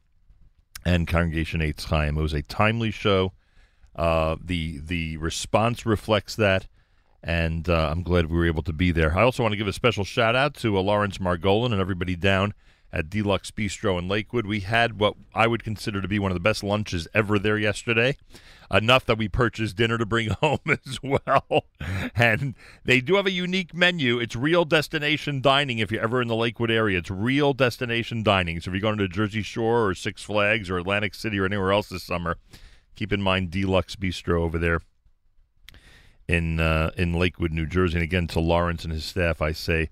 and 0.87 1.09
Congregation 1.09 1.61
Eitz 1.61 1.87
Chaim. 1.87 2.17
It 2.17 2.23
was 2.23 2.33
a 2.33 2.43
timely 2.43 2.93
show. 2.93 3.33
Uh, 3.97 4.37
the 4.43 4.79
the 4.79 5.17
response 5.17 5.85
reflects 5.85 6.37
that, 6.37 6.69
and 7.25 7.69
uh, 7.69 7.89
I'm 7.91 8.05
glad 8.05 8.27
we 8.27 8.37
were 8.37 8.47
able 8.47 8.63
to 8.63 8.73
be 8.73 8.93
there. 8.93 9.19
I 9.19 9.23
also 9.23 9.43
want 9.43 9.53
to 9.53 9.57
give 9.57 9.67
a 9.67 9.73
special 9.73 10.05
shout 10.05 10.37
out 10.37 10.55
to 10.57 10.79
uh, 10.79 10.81
Lawrence 10.81 11.19
Margolin 11.19 11.73
and 11.73 11.81
everybody 11.81 12.15
down 12.15 12.55
at 12.93 13.11
Deluxe 13.11 13.51
Bistro 13.51 13.99
in 13.99 14.09
Lakewood. 14.09 14.47
We 14.47 14.61
had 14.61 14.99
what 14.99 15.15
I 15.35 15.47
would 15.47 15.65
consider 15.65 16.01
to 16.01 16.09
be 16.09 16.19
one 16.19 16.31
of 16.31 16.37
the 16.37 16.41
best 16.41 16.63
lunches 16.63 17.09
ever 17.13 17.39
there 17.39 17.59
yesterday. 17.59 18.17
Enough 18.71 19.07
that 19.07 19.19
we 19.19 19.29
purchased 19.29 19.77
dinner 19.77 19.99
to 19.99 20.07
bring 20.07 20.31
home 20.41 20.61
as 20.69 21.01
well. 21.03 21.67
And 22.15 22.55
they 22.85 23.01
do 23.01 23.17
have 23.17 23.27
a 23.27 23.31
unique 23.31 23.75
menu. 23.75 24.19
It's 24.19 24.35
real 24.35 24.65
destination 24.65 25.41
dining 25.41 25.79
if 25.79 25.91
you're 25.91 26.03
ever 26.03 26.23
in 26.23 26.29
the 26.29 26.35
Lakewood 26.35 26.71
area. 26.71 26.99
It's 26.99 27.11
real 27.11 27.53
destination 27.53 28.23
dining. 28.23 28.61
So 28.61 28.71
if 28.71 28.75
you're 28.75 28.81
going 28.81 28.99
to 28.99 29.09
Jersey 29.09 29.43
Shore 29.43 29.87
or 29.87 29.95
Six 29.95 30.23
Flags 30.23 30.71
or 30.71 30.79
Atlantic 30.79 31.15
City 31.15 31.39
or 31.39 31.45
anywhere 31.45 31.73
else 31.73 31.89
this 31.89 32.03
summer, 32.03 32.39
keep 32.95 33.13
in 33.13 33.23
mind 33.23 33.51
Deluxe 33.51 33.97
Bistro 33.97 34.41
over 34.41 34.59
there 34.59 34.81
in 36.29 36.59
uh, 36.61 36.91
in 36.97 37.13
Lakewood, 37.13 37.53
New 37.53 37.67
Jersey. 37.67 37.95
And 37.95 38.03
again, 38.03 38.27
to 38.29 38.41
Lawrence 38.41 38.85
and 38.85 38.93
his 38.93 39.05
staff, 39.05 39.41
I 39.41 39.53
say 39.53 39.91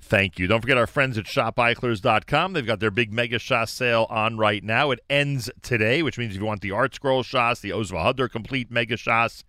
thank 0.00 0.38
you. 0.38 0.46
Don't 0.46 0.60
forget 0.60 0.78
our 0.78 0.86
friends 0.86 1.18
at 1.18 1.24
shopeichlers.com. 1.24 2.52
They've 2.52 2.66
got 2.66 2.80
their 2.80 2.90
big 2.90 3.12
mega 3.12 3.38
Shas 3.38 3.70
sale 3.70 4.06
on 4.10 4.36
right 4.36 4.62
now. 4.62 4.90
It 4.90 5.00
ends 5.10 5.50
today, 5.62 6.02
which 6.02 6.18
means 6.18 6.34
if 6.34 6.40
you 6.40 6.46
want 6.46 6.60
the 6.60 6.72
Art 6.72 6.94
Scroll 6.94 7.22
shots, 7.22 7.60
the 7.60 7.72
Oz 7.72 7.90
Vehadar 7.90 8.30
complete 8.30 8.70
mega 8.70 8.96
shots, 8.96 9.44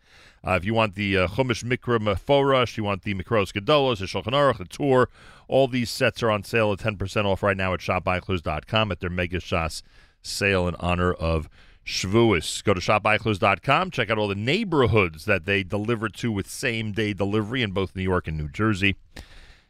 uh, 0.45 0.51
if 0.51 0.64
you 0.64 0.74
want 0.74 0.95
the 0.95 1.17
uh, 1.17 1.27
Chumash 1.27 1.64
Mikra 1.64 2.00
Meforosh, 2.00 2.77
you 2.77 2.84
want 2.84 3.03
the 3.03 3.14
Mikros 3.14 3.51
Gedolos, 3.51 4.00
the 4.00 4.06
Shulchan 4.06 4.34
Aruch, 4.34 4.58
the 4.58 4.66
tour, 4.66 5.09
all 5.48 5.67
these 5.67 5.90
sets 5.90 6.24
are 6.24 6.32
on 6.32 6.43
sale 6.43 6.72
at 6.72 6.80
10% 6.80 7.26
off 7.26 7.43
right 7.43 7.58
now 7.58 7.74
at 7.74 7.80
shopeichlers.com 7.80 8.92
at 8.92 9.00
their 9.00 9.09
mega 9.09 9.40
shots 9.40 9.84
sale 10.22 10.67
in 10.67 10.76
honor 10.76 11.14
of 11.14 11.50
Shavuos. 11.85 12.64
Go 12.64 12.74
to 12.74 12.82
shopeichlers.com. 12.82 13.92
Check 13.92 14.09
out 14.09 14.17
all 14.17 14.27
the 14.27 14.35
neighborhoods 14.35 15.26
that 15.26 15.45
they 15.45 15.64
deliver 15.64 16.09
to 16.09 16.32
with 16.32 16.48
same 16.48 16.92
day 16.92 17.14
delivery 17.14 17.61
in 17.61 17.72
both 17.72 17.95
New 17.95 18.03
York 18.03 18.27
and 18.27 18.38
New 18.38 18.50
Jersey. 18.50 18.95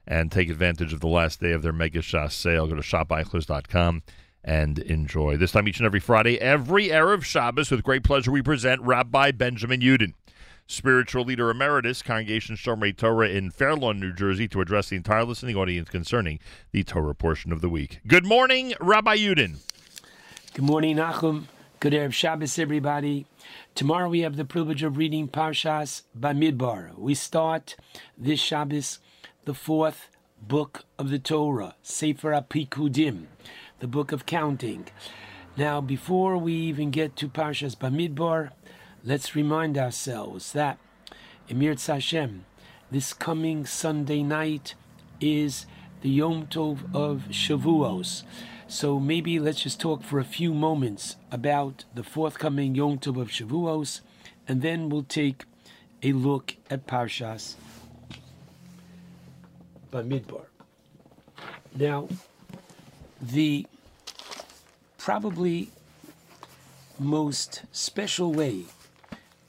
And 0.09 0.31
take 0.31 0.49
advantage 0.49 0.93
of 0.93 1.01
the 1.01 1.07
last 1.07 1.41
day 1.41 1.51
of 1.51 1.61
their 1.61 1.73
Mega 1.73 1.99
Shas 1.99 2.31
sale. 2.31 2.65
Go 2.65 2.75
to 2.75 2.81
shopeichlers.com 2.81 4.03
and 4.43 4.79
enjoy. 4.79 5.35
This 5.35 5.51
time 5.51 5.67
each 5.67 5.79
and 5.79 5.85
every 5.85 5.99
Friday, 5.99 6.39
every 6.39 6.87
Erev 6.87 7.23
Shabbos, 7.23 7.69
with 7.69 7.83
great 7.83 8.03
pleasure, 8.03 8.31
we 8.31 8.41
present 8.41 8.81
Rabbi 8.81 9.31
Benjamin 9.31 9.81
Yudin, 9.81 10.13
spiritual 10.65 11.25
leader 11.25 11.49
emeritus, 11.49 12.01
Congregation 12.01 12.55
Shomrei 12.55 12.95
Torah 12.95 13.27
in 13.27 13.51
Fairlawn, 13.51 13.99
New 13.99 14.13
Jersey, 14.13 14.47
to 14.47 14.61
address 14.61 14.87
the 14.87 14.95
entire 14.95 15.25
listening 15.25 15.57
audience 15.57 15.89
concerning 15.89 16.39
the 16.71 16.83
Torah 16.85 17.13
portion 17.13 17.51
of 17.51 17.59
the 17.59 17.69
week. 17.69 17.99
Good 18.07 18.25
morning, 18.25 18.73
Rabbi 18.79 19.17
Yudin. 19.17 19.57
Good 20.53 20.65
morning, 20.65 20.95
Nachum. 20.95 21.47
Good 21.81 21.93
Erev 21.93 22.13
Shabbos, 22.13 22.57
everybody. 22.57 23.27
Tomorrow 23.75 24.09
we 24.09 24.21
have 24.21 24.37
the 24.37 24.45
privilege 24.45 24.81
of 24.81 24.97
reading 24.97 25.27
Parshas 25.27 26.03
Bamidbar. 26.17 26.97
We 26.97 27.13
start 27.13 27.75
this 28.17 28.39
Shabbos 28.39 28.99
the 29.47 29.53
fourth 29.53 30.09
book 30.41 30.83
of 30.99 31.09
the 31.09 31.17
Torah, 31.17 31.73
Sefer 31.81 32.31
HaPikudim, 32.31 33.27
the 33.79 33.87
book 33.87 34.11
of 34.11 34.25
counting. 34.25 34.87
Now, 35.55 35.79
before 35.79 36.37
we 36.37 36.51
even 36.51 36.91
get 36.91 37.15
to 37.15 37.29
Parshas 37.29 37.73
Bamidbar, 37.73 38.49
let's 39.05 39.37
remind 39.37 39.77
ourselves 39.77 40.51
that 40.51 40.79
Emir 41.47 41.77
Hashem, 41.77 42.43
this 42.91 43.13
coming 43.13 43.65
Sunday 43.65 44.21
night 44.21 44.75
is 45.21 45.65
the 46.01 46.09
Yom 46.09 46.47
Tov 46.47 46.79
of 46.93 47.29
Shavuos. 47.29 48.23
So 48.67 48.99
maybe 48.99 49.39
let's 49.39 49.63
just 49.63 49.79
talk 49.79 50.03
for 50.03 50.19
a 50.19 50.25
few 50.25 50.53
moments 50.53 51.15
about 51.31 51.85
the 51.95 52.03
forthcoming 52.03 52.75
Yom 52.75 52.99
Tov 52.99 53.21
of 53.21 53.29
Shavuos, 53.29 54.01
and 54.45 54.61
then 54.61 54.89
we'll 54.89 55.03
take 55.03 55.45
a 56.03 56.11
look 56.11 56.57
at 56.69 56.85
Parshas 56.85 57.55
Bamidbar. 59.97 60.45
Now, 61.75 62.07
the 63.19 63.65
probably 64.99 65.71
most 66.99 67.63
special 67.71 68.31
way 68.31 68.65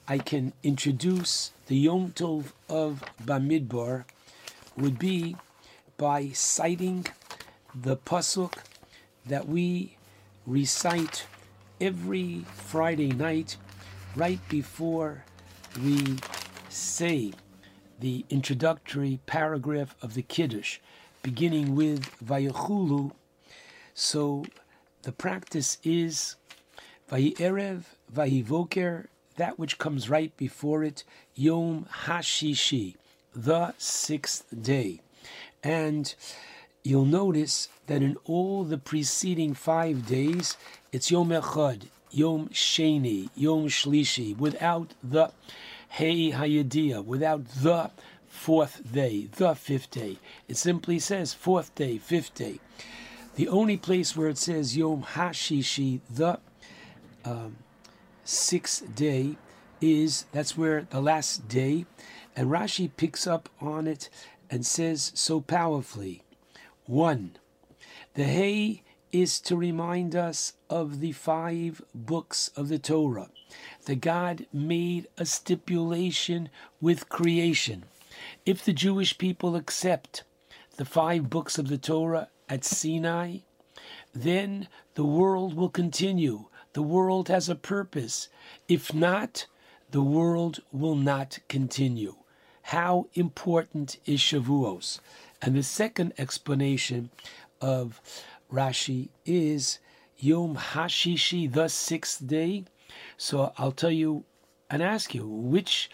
I 0.07 0.17
can 0.17 0.53
introduce 0.63 1.51
the 1.67 1.75
Yom 1.75 2.13
Tov 2.13 2.53
of 2.67 3.03
Bamidbar 3.23 4.05
would 4.75 4.97
be 4.97 5.35
by 5.97 6.29
citing 6.29 7.05
the 7.75 7.97
pasuk 7.97 8.53
that 9.27 9.47
we 9.47 9.97
recite 10.47 11.27
every 11.79 12.43
Friday 12.55 13.11
night 13.11 13.57
right 14.15 14.39
before 14.49 15.25
we 15.83 16.17
say 16.69 17.33
the 17.99 18.25
introductory 18.29 19.19
paragraph 19.25 19.95
of 20.01 20.13
the 20.13 20.21
Kiddush, 20.21 20.79
beginning 21.21 21.75
with 21.75 22.09
Vayachulu. 22.23 23.11
So 23.93 24.45
the 25.03 25.11
practice 25.11 25.77
is 25.83 26.35
Vayerev, 27.11 27.83
Vayivoker, 28.13 29.07
that 29.35 29.57
which 29.57 29.77
comes 29.77 30.09
right 30.09 30.35
before 30.37 30.83
it, 30.83 31.03
Yom 31.35 31.87
Hashishi, 32.05 32.95
the 33.35 33.73
sixth 33.77 34.45
day. 34.61 35.01
And 35.63 36.13
you'll 36.83 37.05
notice 37.05 37.69
that 37.87 38.01
in 38.01 38.17
all 38.25 38.63
the 38.63 38.77
preceding 38.77 39.53
five 39.53 40.05
days, 40.05 40.57
it's 40.91 41.11
Yom 41.11 41.29
Echad, 41.29 41.83
Yom 42.11 42.49
Sheni, 42.49 43.29
Yom 43.35 43.67
Shlishi, 43.67 44.37
without 44.37 44.93
the 45.03 45.31
Hey 45.89 46.31
Hayadiah, 46.31 47.03
without 47.03 47.45
the 47.49 47.91
fourth 48.27 48.93
day, 48.93 49.27
the 49.35 49.53
fifth 49.55 49.91
day. 49.91 50.17
It 50.47 50.55
simply 50.55 50.99
says 50.99 51.33
fourth 51.33 51.75
day, 51.75 51.97
fifth 51.97 52.33
day. 52.35 52.59
The 53.35 53.47
only 53.49 53.75
place 53.75 54.15
where 54.15 54.29
it 54.29 54.37
says 54.37 54.77
Yom 54.77 55.03
Hashishi, 55.03 55.99
the 56.09 56.39
um, 57.25 57.57
sixth 58.23 58.95
day, 58.95 59.37
is 59.81 60.25
that's 60.31 60.57
where 60.57 60.87
the 60.89 61.01
last 61.01 61.47
day, 61.47 61.85
and 62.35 62.49
Rashi 62.49 62.89
picks 62.95 63.27
up 63.27 63.49
on 63.59 63.87
it 63.87 64.09
and 64.49 64.65
says 64.65 65.11
so 65.15 65.41
powerfully. 65.41 66.23
One, 66.85 67.31
the 68.13 68.25
Hay 68.25 68.83
is 69.11 69.39
to 69.41 69.57
remind 69.57 70.15
us 70.15 70.53
of 70.69 70.99
the 70.99 71.11
five 71.11 71.81
books 71.93 72.51
of 72.55 72.69
the 72.69 72.79
Torah. 72.79 73.29
That 73.85 74.01
God 74.01 74.45
made 74.53 75.07
a 75.17 75.25
stipulation 75.25 76.49
with 76.81 77.09
creation. 77.09 77.85
If 78.45 78.63
the 78.63 78.73
Jewish 78.73 79.17
people 79.17 79.55
accept 79.55 80.23
the 80.77 80.85
five 80.85 81.29
books 81.29 81.57
of 81.57 81.67
the 81.67 81.77
Torah 81.77 82.27
at 82.47 82.65
Sinai, 82.65 83.39
then 84.13 84.67
the 84.95 85.05
world 85.05 85.53
will 85.55 85.69
continue. 85.69 86.45
The 86.73 86.81
world 86.81 87.27
has 87.29 87.49
a 87.49 87.55
purpose. 87.55 88.29
If 88.67 88.93
not, 88.93 89.45
the 89.91 90.03
world 90.03 90.59
will 90.71 90.95
not 90.95 91.39
continue. 91.47 92.15
How 92.63 93.07
important 93.13 93.97
is 94.05 94.19
Shavuos? 94.19 94.99
And 95.41 95.55
the 95.55 95.63
second 95.63 96.13
explanation 96.17 97.09
of 97.61 98.01
Rashi 98.51 99.09
is 99.25 99.79
Yom 100.17 100.55
Hashishi, 100.55 101.51
the 101.51 101.69
sixth 101.69 102.27
day. 102.27 102.65
So 103.17 103.53
I'll 103.57 103.71
tell 103.71 103.91
you 103.91 104.23
and 104.69 104.83
ask 104.83 105.13
you, 105.13 105.27
which 105.27 105.89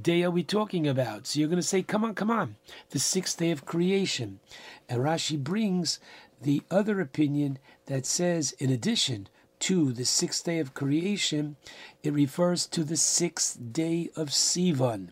day 0.00 0.22
are 0.22 0.30
we 0.30 0.42
talking 0.42 0.86
about? 0.86 1.26
So 1.26 1.40
you're 1.40 1.48
going 1.48 1.60
to 1.60 1.66
say, 1.66 1.82
come 1.82 2.04
on, 2.04 2.14
come 2.14 2.30
on, 2.30 2.56
the 2.90 2.98
sixth 2.98 3.38
day 3.38 3.50
of 3.50 3.66
creation. 3.66 4.40
And 4.88 5.00
Rashi 5.00 5.42
brings 5.42 5.98
the 6.40 6.62
other 6.70 7.00
opinion 7.00 7.58
that 7.86 8.06
says, 8.06 8.52
in 8.52 8.70
addition 8.70 9.28
to 9.60 9.92
the 9.92 10.04
sixth 10.04 10.44
day 10.44 10.60
of 10.60 10.74
creation, 10.74 11.56
it 12.02 12.12
refers 12.12 12.66
to 12.66 12.84
the 12.84 12.96
sixth 12.96 13.58
day 13.72 14.10
of 14.14 14.28
Sivan, 14.28 15.08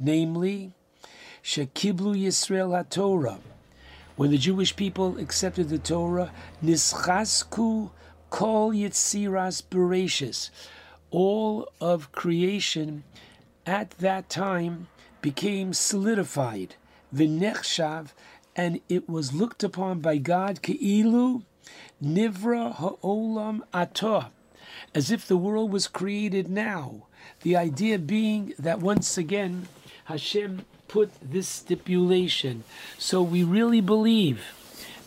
namely, 0.00 0.72
Shekiblu 1.42 2.16
Yisrael 2.16 2.70
HaTorah. 2.70 3.38
When 4.16 4.30
the 4.30 4.38
Jewish 4.38 4.74
people 4.74 5.18
accepted 5.18 5.68
the 5.68 5.78
Torah, 5.78 6.32
Nischasku 6.62 7.90
Kol 8.30 8.72
Yitziras 8.72 9.62
Bereshis, 9.62 10.50
all 11.14 11.68
of 11.80 12.10
creation 12.10 13.04
at 13.64 13.90
that 13.98 14.28
time 14.28 14.88
became 15.22 15.72
solidified, 15.72 16.74
Vinechshav, 17.14 18.08
and 18.56 18.80
it 18.88 19.08
was 19.08 19.32
looked 19.32 19.62
upon 19.62 20.00
by 20.00 20.16
God 20.16 20.60
Keilu 20.60 21.44
Nivra 22.02 22.74
Ha'olam 22.74 23.62
Atah, 23.72 24.30
as 24.92 25.12
if 25.12 25.24
the 25.28 25.36
world 25.36 25.70
was 25.70 25.86
created 25.86 26.48
now. 26.48 27.06
The 27.42 27.56
idea 27.56 28.00
being 28.00 28.52
that 28.58 28.80
once 28.80 29.16
again 29.16 29.68
Hashem 30.06 30.64
put 30.88 31.12
this 31.22 31.46
stipulation. 31.48 32.64
So 32.98 33.22
we 33.22 33.44
really 33.44 33.80
believe 33.80 34.42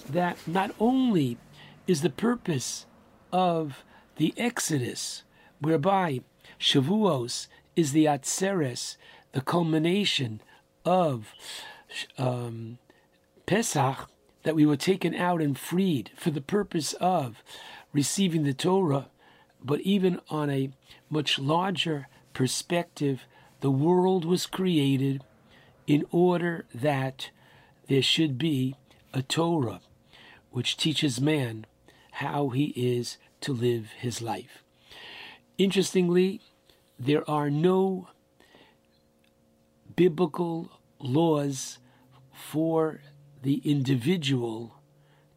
that 0.09 0.37
not 0.47 0.71
only 0.79 1.37
is 1.85 2.01
the 2.01 2.09
purpose 2.09 2.85
of 3.33 3.83
the 4.15 4.33
Exodus, 4.37 5.23
whereby 5.59 6.21
Shavuos 6.59 7.47
is 7.75 7.91
the 7.91 8.05
Atzeres, 8.05 8.97
the 9.31 9.41
culmination 9.41 10.41
of 10.85 11.33
um, 12.17 12.77
Pesach, 13.45 14.09
that 14.43 14.55
we 14.55 14.65
were 14.65 14.77
taken 14.77 15.13
out 15.13 15.41
and 15.41 15.57
freed 15.57 16.11
for 16.15 16.31
the 16.31 16.41
purpose 16.41 16.93
of 16.93 17.43
receiving 17.93 18.43
the 18.43 18.53
Torah, 18.53 19.09
but 19.63 19.81
even 19.81 20.19
on 20.29 20.49
a 20.49 20.71
much 21.09 21.37
larger 21.39 22.07
perspective, 22.33 23.25
the 23.61 23.71
world 23.71 24.23
was 24.23 24.45
created 24.45 25.23
in 25.85 26.05
order 26.11 26.65
that 26.73 27.29
there 27.87 28.01
should 28.01 28.37
be 28.37 28.75
a 29.13 29.21
Torah 29.21 29.81
which 30.51 30.77
teaches 30.77 31.21
man 31.21 31.65
how 32.13 32.49
he 32.49 32.73
is 32.75 33.17
to 33.41 33.53
live 33.53 33.91
his 33.97 34.21
life. 34.21 34.63
Interestingly, 35.57 36.39
there 36.99 37.27
are 37.29 37.49
no 37.49 38.09
biblical 39.95 40.69
laws 40.99 41.79
for 42.31 43.01
the 43.41 43.61
individual 43.65 44.75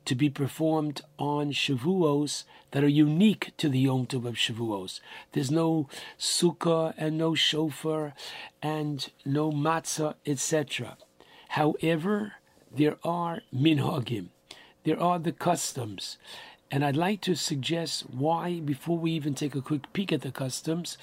to 0.05 0.15
be 0.15 0.29
performed 0.29 1.01
on 1.19 1.53
Shavuos 1.53 2.45
that 2.73 2.85
are 2.85 2.89
unique 2.89 3.53
to 3.57 3.71
the 3.71 3.79
Yom 3.79 4.07
Tov 4.07 4.27
of 4.27 4.35
Shavuos. 4.35 5.01
There's 5.33 5.51
no 5.51 5.89
sukkah 6.19 6.93
and 6.99 7.17
no 7.17 7.35
shofar 7.35 8.13
and 8.61 9.11
no 9.25 9.51
matzah, 9.51 10.17
etc. 10.27 10.99
However, 11.51 12.35
there 12.71 12.99
are 13.03 13.41
minhagim. 13.55 14.29
There 14.85 15.01
are 15.01 15.19
the 15.19 15.33
customs. 15.33 16.19
And 16.71 16.85
I'd 16.85 16.97
like 16.97 17.21
to 17.23 17.35
suggest 17.35 18.03
why, 18.11 18.61
before 18.61 18.97
we 18.97 19.11
even 19.13 19.35
take 19.35 19.57
a 19.57 19.61
quick 19.61 19.93
peek 19.93 20.13
at 20.13 20.21
the 20.21 20.31
customs, 20.31 20.97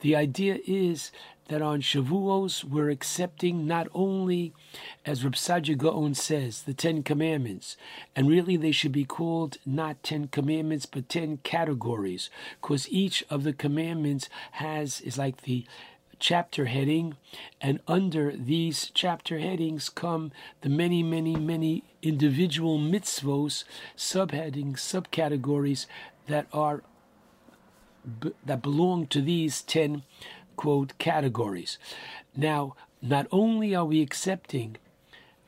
the 0.00 0.16
idea 0.16 0.58
is 0.66 1.12
that 1.48 1.62
on 1.62 1.80
Shavuos 1.80 2.64
we're 2.64 2.90
accepting 2.90 3.66
not 3.66 3.86
only, 3.94 4.52
as 5.04 5.22
Saadia 5.22 5.76
Gaon 5.76 6.14
says, 6.14 6.62
the 6.62 6.74
Ten 6.74 7.02
Commandments, 7.02 7.76
and 8.16 8.28
really 8.28 8.56
they 8.56 8.72
should 8.72 8.92
be 8.92 9.04
called 9.04 9.58
not 9.64 10.02
Ten 10.02 10.28
Commandments 10.28 10.86
but 10.86 11.08
Ten 11.08 11.38
categories, 11.44 12.30
because 12.60 12.88
each 12.90 13.22
of 13.30 13.44
the 13.44 13.52
commandments 13.52 14.28
has 14.52 15.00
is 15.02 15.18
like 15.18 15.42
the 15.42 15.66
chapter 16.22 16.66
heading, 16.66 17.16
and 17.60 17.80
under 17.88 18.30
these 18.30 18.92
chapter 18.94 19.40
headings 19.40 19.88
come 19.88 20.30
the 20.60 20.68
many, 20.68 21.02
many, 21.02 21.34
many 21.34 21.82
individual 22.00 22.78
mitzvos, 22.78 23.64
subheadings, 23.96 24.76
subcategories 24.76 25.86
that 26.28 26.46
are 26.52 26.84
that 28.46 28.62
belong 28.62 29.08
to 29.08 29.20
these 29.20 29.62
ten 29.62 30.04
quote 30.54 30.96
categories. 30.98 31.76
Now, 32.36 32.76
not 33.02 33.26
only 33.32 33.74
are 33.74 33.84
we 33.84 34.00
accepting 34.00 34.76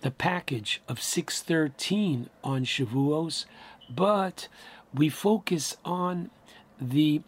the 0.01 0.11
package 0.11 0.83
of 0.89 1.01
613 1.01 2.29
on 2.43 2.65
Shavuos, 2.65 3.45
but 3.89 4.49
we 4.93 5.09
focus 5.09 5.77
on 5.85 6.31
the 6.81 7.23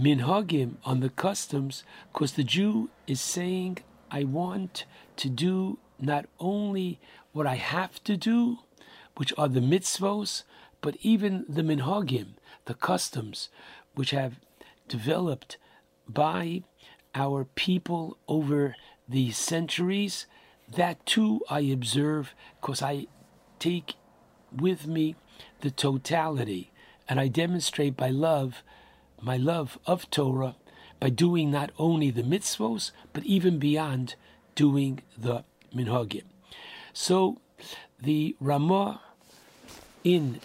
minhagim, 0.00 0.76
on 0.84 1.00
the 1.00 1.10
customs, 1.10 1.84
because 2.12 2.32
the 2.32 2.44
Jew 2.44 2.90
is 3.06 3.20
saying, 3.20 3.78
I 4.10 4.24
want 4.24 4.84
to 5.16 5.28
do 5.28 5.78
not 5.98 6.26
only 6.38 7.00
what 7.32 7.46
I 7.46 7.56
have 7.56 8.02
to 8.04 8.16
do, 8.16 8.58
which 9.16 9.32
are 9.36 9.48
the 9.48 9.60
mitzvos, 9.60 10.44
but 10.80 10.96
even 11.00 11.44
the 11.48 11.62
minhagim, 11.62 12.34
the 12.66 12.74
customs, 12.74 13.48
which 13.94 14.10
have 14.10 14.40
developed 14.86 15.58
by 16.08 16.62
our 17.14 17.44
people 17.44 18.16
over 18.28 18.76
the 19.08 19.32
centuries, 19.32 20.26
that 20.70 21.04
too 21.04 21.40
I 21.50 21.60
observe 21.60 22.34
because 22.60 22.82
I 22.82 23.06
take 23.58 23.94
with 24.54 24.86
me 24.86 25.16
the 25.60 25.70
totality 25.70 26.70
and 27.08 27.18
I 27.18 27.28
demonstrate 27.28 27.96
by 27.96 28.10
love, 28.10 28.62
my 29.20 29.36
love 29.36 29.78
of 29.86 30.10
Torah, 30.10 30.56
by 31.00 31.10
doing 31.10 31.50
not 31.50 31.70
only 31.78 32.10
the 32.10 32.22
mitzvos, 32.22 32.90
but 33.12 33.24
even 33.24 33.58
beyond 33.58 34.14
doing 34.54 35.00
the 35.16 35.44
minhagim. 35.74 36.24
So 36.92 37.38
the 38.00 38.36
Ramah 38.40 39.00
in 40.04 40.40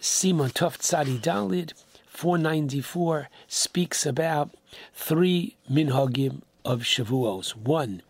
Siman 0.00 0.52
Tav 0.52 0.78
Tzadi 0.78 1.18
Dalid 1.18 1.72
494 2.08 3.28
speaks 3.48 4.04
about 4.04 4.50
three 4.92 5.56
minhagim 5.70 6.42
of 6.64 6.80
Shavuos. 6.80 7.56
One, 7.56 8.02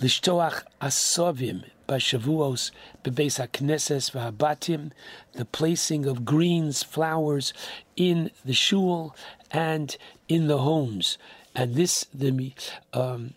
lishtoach 0.00 0.62
asovim 0.80 1.64
b'Shavuos 1.86 2.70
bebeis 3.02 3.38
hakneses 3.38 4.10
v'habatim, 4.12 4.92
the 5.32 5.44
placing 5.44 6.06
of 6.06 6.24
greens, 6.24 6.82
flowers 6.82 7.52
in 7.96 8.30
the 8.44 8.54
shul 8.54 9.14
and 9.50 9.96
in 10.28 10.46
the 10.46 10.58
homes. 10.58 11.18
And 11.54 11.74
this, 11.74 12.06
the 12.12 12.52
um, 12.92 13.34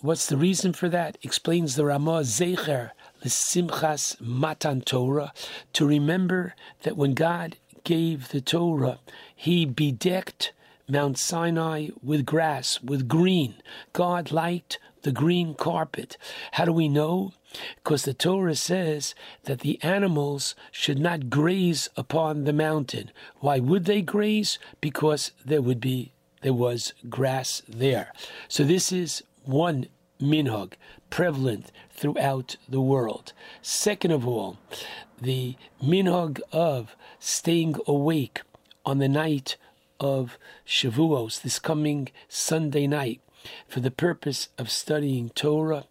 what's 0.00 0.26
the 0.26 0.36
reason 0.36 0.72
for 0.72 0.88
that? 0.88 1.18
Explains 1.22 1.74
the 1.74 1.84
Ramah 1.84 2.20
Zecher 2.20 2.92
the 3.22 3.28
Simchas 3.28 4.20
Matan 4.20 4.82
Torah 4.82 5.32
to 5.72 5.86
remember 5.86 6.54
that 6.82 6.96
when 6.96 7.14
God 7.14 7.56
gave 7.82 8.28
the 8.28 8.40
Torah, 8.40 9.00
He 9.34 9.66
bedecked 9.66 10.52
Mount 10.88 11.18
Sinai 11.18 11.88
with 12.02 12.24
grass, 12.24 12.80
with 12.80 13.08
green. 13.08 13.56
God 13.92 14.30
liked 14.30 14.78
the 15.02 15.12
green 15.12 15.54
carpet. 15.54 16.16
How 16.52 16.64
do 16.64 16.72
we 16.72 16.88
know? 16.88 17.32
Because 17.76 18.02
the 18.02 18.14
Torah 18.14 18.54
says 18.54 19.14
that 19.44 19.60
the 19.60 19.82
animals 19.82 20.54
should 20.70 20.98
not 20.98 21.30
graze 21.30 21.88
upon 21.96 22.44
the 22.44 22.52
mountain. 22.52 23.10
Why 23.40 23.58
would 23.58 23.84
they 23.84 24.02
graze? 24.02 24.58
Because 24.80 25.32
there 25.44 25.62
would 25.62 25.80
be 25.80 26.12
there 26.42 26.52
was 26.52 26.92
grass 27.08 27.62
there. 27.66 28.12
So 28.46 28.62
this 28.62 28.92
is 28.92 29.24
one 29.44 29.86
minhag 30.20 30.74
prevalent 31.10 31.72
throughout 31.90 32.56
the 32.68 32.80
world. 32.80 33.32
Second 33.62 34.12
of 34.12 34.26
all, 34.28 34.58
the 35.20 35.56
minhag 35.82 36.40
of 36.52 36.94
staying 37.18 37.76
awake 37.86 38.42
on 38.84 38.98
the 38.98 39.08
night 39.08 39.56
of 40.00 40.38
Shavuos, 40.66 41.42
this 41.42 41.58
coming 41.58 42.08
Sunday 42.28 42.86
night, 42.86 43.20
for 43.68 43.80
the 43.80 43.90
purpose 43.90 44.48
of 44.58 44.70
studying 44.70 45.30
Torah. 45.30 45.84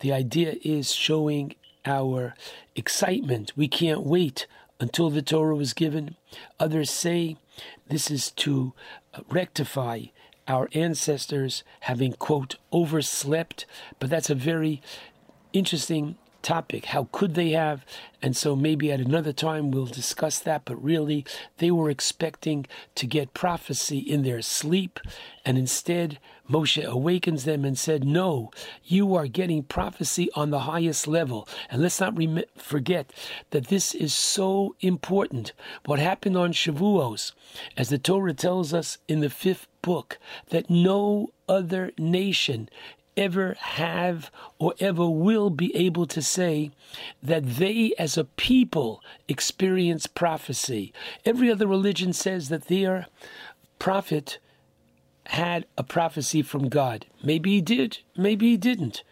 The 0.00 0.12
idea 0.12 0.56
is 0.62 0.92
showing 0.92 1.54
our 1.84 2.34
excitement. 2.76 3.52
We 3.56 3.68
can't 3.68 4.02
wait 4.02 4.46
until 4.78 5.10
the 5.10 5.22
Torah 5.22 5.56
was 5.56 5.72
given. 5.72 6.16
Others 6.58 6.90
say 6.90 7.36
this 7.88 8.10
is 8.10 8.30
to 8.32 8.72
rectify 9.28 10.04
our 10.48 10.68
ancestors 10.72 11.62
having, 11.80 12.12
quote, 12.12 12.56
overslept, 12.72 13.66
but 13.98 14.10
that's 14.10 14.30
a 14.30 14.34
very 14.34 14.80
interesting 15.52 16.16
topic. 16.42 16.86
How 16.86 17.08
could 17.12 17.34
they 17.34 17.50
have? 17.50 17.84
And 18.22 18.36
so 18.36 18.54
maybe 18.54 18.92
at 18.92 19.00
another 19.00 19.32
time 19.32 19.70
we'll 19.70 19.86
discuss 19.86 20.38
that. 20.40 20.64
But 20.64 20.82
really, 20.82 21.24
they 21.58 21.70
were 21.70 21.90
expecting 21.90 22.66
to 22.96 23.06
get 23.06 23.34
prophecy 23.34 23.98
in 23.98 24.22
their 24.22 24.42
sleep. 24.42 25.00
And 25.44 25.56
instead, 25.56 26.18
Moshe 26.50 26.84
awakens 26.84 27.44
them 27.44 27.64
and 27.64 27.78
said, 27.78 28.04
No, 28.04 28.50
you 28.84 29.14
are 29.14 29.26
getting 29.26 29.62
prophecy 29.62 30.28
on 30.34 30.50
the 30.50 30.60
highest 30.60 31.06
level. 31.06 31.48
And 31.70 31.80
let's 31.80 32.00
not 32.00 32.16
rem- 32.18 32.42
forget 32.56 33.12
that 33.50 33.68
this 33.68 33.94
is 33.94 34.12
so 34.12 34.74
important. 34.80 35.52
What 35.86 35.98
happened 36.00 36.36
on 36.36 36.52
Shavuos, 36.52 37.32
as 37.76 37.88
the 37.88 37.98
Torah 37.98 38.34
tells 38.34 38.74
us 38.74 38.98
in 39.06 39.20
the 39.20 39.30
fifth 39.30 39.68
book, 39.80 40.18
that 40.48 40.68
no 40.68 41.30
other 41.48 41.92
nation 41.96 42.68
ever 43.16 43.56
have 43.58 44.30
or 44.58 44.74
ever 44.80 45.08
will 45.08 45.50
be 45.50 45.74
able 45.74 46.06
to 46.06 46.22
say 46.22 46.70
that 47.22 47.44
they 47.44 47.92
as 47.98 48.16
a 48.16 48.24
people 48.24 49.02
experience 49.28 50.06
prophecy. 50.06 50.92
Every 51.24 51.50
other 51.50 51.66
religion 51.66 52.12
says 52.12 52.48
that 52.48 52.66
their 52.68 53.06
prophet 53.78 54.38
had 55.26 55.66
a 55.76 55.82
prophecy 55.82 56.42
from 56.42 56.68
God. 56.68 57.06
Maybe 57.22 57.50
he 57.50 57.60
did, 57.60 57.98
maybe 58.16 58.50
he 58.50 58.56
didn't. 58.56 59.02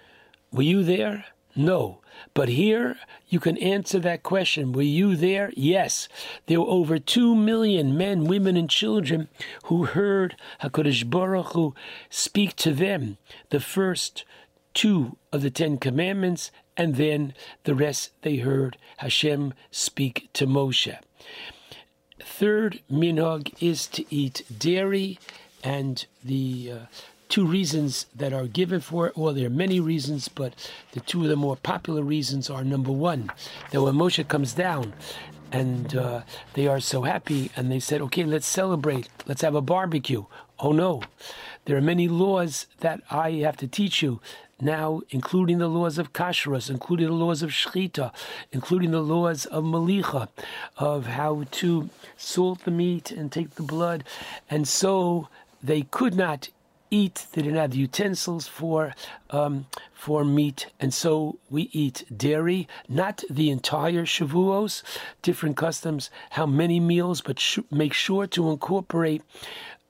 Were 0.52 0.62
you 0.62 0.83
there? 0.83 1.27
No. 1.55 2.01
But 2.34 2.48
here 2.48 2.97
you 3.28 3.40
can 3.40 3.56
answer 3.58 3.98
that 4.00 4.22
question. 4.22 4.72
Were 4.72 4.82
you 4.82 5.16
there? 5.16 5.52
Yes. 5.56 6.08
There 6.47 6.60
were 6.60 6.66
over 6.66 6.98
two 6.98 7.34
million 7.34 7.97
men, 7.97 8.24
women, 8.24 8.56
and 8.56 8.70
children 8.70 9.28
who 9.64 9.84
heard 9.84 10.36
HaKadosh 10.62 11.08
Baruch 11.08 11.52
Hu 11.52 11.74
speak 12.10 12.56
to 12.56 12.72
them 12.72 13.18
the 13.50 13.60
first 13.60 14.24
two 14.74 15.16
of 15.32 15.42
the 15.42 15.50
Ten 15.50 15.78
Commandments, 15.78 16.50
and 16.76 16.97
then 16.97 17.34
the 17.64 17.74
rest 17.74 18.12
they 18.22 18.36
heard 18.36 18.76
Hashem 18.98 19.55
speak 19.70 20.28
to 20.34 20.47
Moshe. 20.47 20.97
Third 22.20 22.80
minhag 22.90 23.52
is 23.60 23.86
to 23.88 24.05
eat 24.14 24.44
dairy, 24.56 25.18
and 25.64 26.06
the 26.24 26.72
uh, 26.72 26.78
two 27.28 27.47
reasons 27.47 28.07
that 28.15 28.32
are 28.32 28.47
given 28.47 28.81
for 28.81 29.07
it. 29.08 29.16
Well, 29.16 29.34
there 29.34 29.47
are 29.47 29.50
many 29.50 29.81
reasons, 29.81 30.28
but 30.28 30.55
the 30.92 31.00
two 31.00 31.23
of 31.23 31.28
the 31.28 31.36
more 31.36 31.57
popular 31.57 32.02
reasons 32.02 32.48
are 32.50 32.65
number 32.65 32.92
one, 32.92 33.31
that 33.70 33.82
when 33.82 33.94
Moshe 33.94 34.26
comes 34.28 34.55
down 34.55 34.94
and 35.52 35.97
uh, 35.97 36.23
they 36.55 36.66
are 36.66 36.81
so 36.81 37.02
happy 37.02 37.50
and 37.57 37.70
they 37.70 37.81
said, 37.81 38.00
okay, 38.02 38.24
let's 38.24 38.47
celebrate, 38.47 39.08
let's 39.26 39.42
have 39.42 39.55
a 39.55 39.60
barbecue. 39.60 40.24
Oh 40.58 40.73
no, 40.73 41.02
there 41.65 41.76
are 41.76 41.82
many 41.82 42.08
laws 42.08 42.66
that 42.81 43.02
I 43.10 43.31
have 43.32 43.57
to 43.58 43.66
teach 43.66 44.02
you. 44.02 44.20
Now, 44.60 45.02
including 45.10 45.58
the 45.58 45.68
laws 45.68 45.98
of 45.98 46.12
kashrus, 46.12 46.68
including 46.68 47.07
the 47.07 47.12
laws 47.12 47.44
of 47.44 47.50
shechita, 47.50 48.12
including 48.50 48.90
the 48.90 49.02
laws 49.02 49.47
of 49.47 49.62
malicha, 49.62 50.28
of 50.76 51.07
how 51.07 51.44
to 51.52 51.90
salt 52.16 52.65
the 52.65 52.73
meat 52.73 53.12
and 53.12 53.31
take 53.31 53.55
the 53.55 53.62
blood, 53.62 54.02
and 54.50 54.66
so 54.66 55.28
they 55.62 55.82
could 55.82 56.16
not 56.16 56.48
eat. 56.91 57.26
They 57.33 57.42
didn't 57.42 57.58
have 57.58 57.73
the 57.73 57.78
utensils 57.78 58.47
for 58.47 58.94
um, 59.31 59.67
for 59.92 60.25
meat, 60.25 60.67
and 60.81 60.92
so 60.92 61.39
we 61.50 61.70
eat 61.73 62.05
dairy. 62.15 62.68
Not 62.89 63.25
the 63.28 63.50
entire 63.50 64.05
Shavuos, 64.05 64.83
different 65.23 65.57
customs. 65.57 66.10
How 66.31 66.47
many 66.47 66.81
meals, 66.81 67.20
but 67.20 67.39
sh- 67.39 67.58
make 67.70 67.92
sure 67.92 68.26
to 68.28 68.50
incorporate 68.50 69.23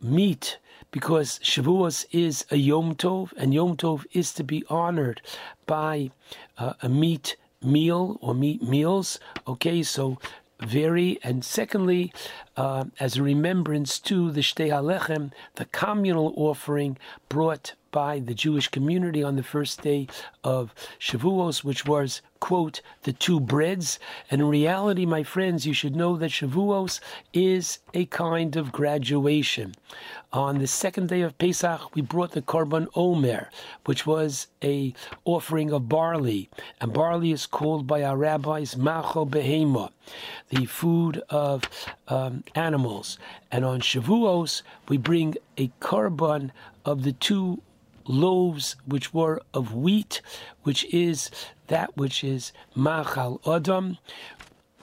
meat 0.01 0.59
because 0.91 1.39
Shavuos 1.41 2.07
is 2.11 2.47
a 2.51 2.57
Yom 2.57 2.95
Tov, 2.95 3.33
and 3.37 3.53
Yom 3.53 3.77
Tov 3.77 4.07
is 4.13 4.33
to 4.35 4.45
be 4.45 4.65
honored 4.71 5.21
by 5.67 6.11
uh, 6.57 6.75
a 6.83 6.89
meat 6.89 7.37
meal 7.63 8.19
or 8.21 8.35
meat 8.35 8.63
meals. 8.63 9.19
Okay, 9.47 9.83
so 9.83 10.19
vary. 10.61 11.19
And 11.23 11.45
secondly, 11.45 12.13
uh, 12.57 12.85
as 12.99 13.17
a 13.17 13.23
remembrance 13.23 13.99
to 14.01 14.31
the 14.31 14.41
Shtei 14.41 14.69
Halechem, 14.69 15.33
the 15.55 15.67
communal 15.67 16.33
offering 16.37 16.99
brought 17.29 17.75
by 17.91 18.19
the 18.19 18.35
Jewish 18.35 18.69
community 18.69 19.23
on 19.23 19.37
the 19.37 19.43
first 19.43 19.83
day 19.83 20.09
of 20.45 20.75
Shavuos, 21.01 21.65
which 21.65 21.87
was, 21.87 22.21
quote, 22.41 22.81
the 23.05 23.13
two 23.13 23.41
breads. 23.41 23.99
And 24.31 24.43
in 24.43 24.49
reality, 24.49 25.07
my 25.07 25.23
friends, 25.23 25.67
you 25.67 25.73
should 25.73 25.97
know 25.97 26.17
that 26.17 26.31
Shavuos 26.31 27.01
is 27.33 27.79
a 27.95 28.05
kind 28.07 28.57
of 28.57 28.73
graduation. 28.73 29.75
On 30.31 30.59
the 30.59 30.67
second 30.67 31.09
day 31.09 31.23
of 31.23 31.39
Pesach, 31.39 31.95
we 31.95 32.03
brought 32.03 32.33
the 32.33 32.43
Korban 32.43 32.89
Omer, 32.95 33.49
which 33.87 34.05
was 34.07 34.49
a 34.63 34.93
offering 35.25 35.73
of 35.73 35.89
barley. 35.89 36.51
And 36.83 36.93
barley 36.93 37.33
is 37.33 37.47
called 37.47 37.87
by 37.87 38.03
our 38.03 38.15
rabbis 38.15 38.77
Machal 38.77 39.27
Behema, 39.27 39.91
the 40.51 40.67
food 40.67 41.23
of 41.31 41.65
um, 42.09 42.45
animals. 42.55 43.19
And 43.51 43.65
on 43.65 43.81
Shavuos, 43.81 44.61
we 44.87 44.99
bring 44.99 45.35
a 45.57 45.69
Korban 45.81 46.51
of 46.85 47.05
the 47.05 47.13
two 47.13 47.63
loaves 48.05 48.77
which 48.85 49.15
were 49.15 49.41
of 49.55 49.75
wheat, 49.75 50.21
which 50.63 50.85
is 50.93 51.31
that 51.69 51.97
which 51.97 52.23
is 52.23 52.53
Machal 52.75 53.41
Adam. 53.47 53.97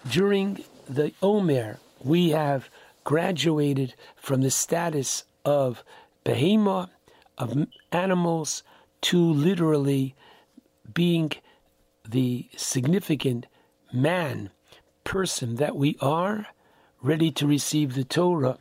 During 0.10 0.64
the 0.90 1.14
Omer, 1.22 1.78
we 2.04 2.32
have 2.32 2.68
graduated 3.04 3.94
from 4.16 4.42
the 4.42 4.50
status 4.50 5.24
of 5.46 5.84
behema, 6.26 6.90
of 7.38 7.68
animals, 7.92 8.64
to 9.02 9.20
literally 9.20 10.16
being 10.94 11.32
the 12.08 12.50
significant 12.56 13.46
man, 13.94 14.50
person 15.04 15.56
that 15.56 15.76
we 15.76 15.96
are, 16.02 16.48
ready 17.02 17.32
to 17.32 17.46
receive 17.46 17.94
the 17.94 18.04
Torah. 18.04 18.58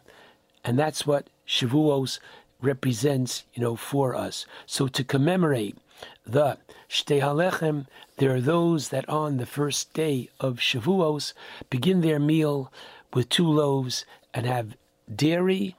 And 0.65 0.79
that's 0.79 1.07
what 1.07 1.31
Shavuos 1.47 2.19
represents, 2.61 3.45
you 3.55 3.63
know, 3.63 3.77
for 3.77 4.15
us. 4.15 4.47
So 4.67 4.87
to 4.89 5.05
commemorate 5.05 5.77
the 6.27 6.59
Shtei 6.89 7.21
Halechem, 7.21 7.87
there 8.17 8.35
are 8.35 8.41
those 8.41 8.89
that 8.91 9.09
on 9.09 9.37
the 9.37 9.47
first 9.47 9.93
day 9.93 10.29
of 10.41 10.59
Shavuos 10.59 11.33
begin 11.71 12.01
their 12.01 12.19
meal 12.19 12.73
with 13.13 13.29
two 13.29 13.47
loaves 13.47 14.05
and 14.33 14.47
have 14.47 14.77
dairy. 15.15 15.77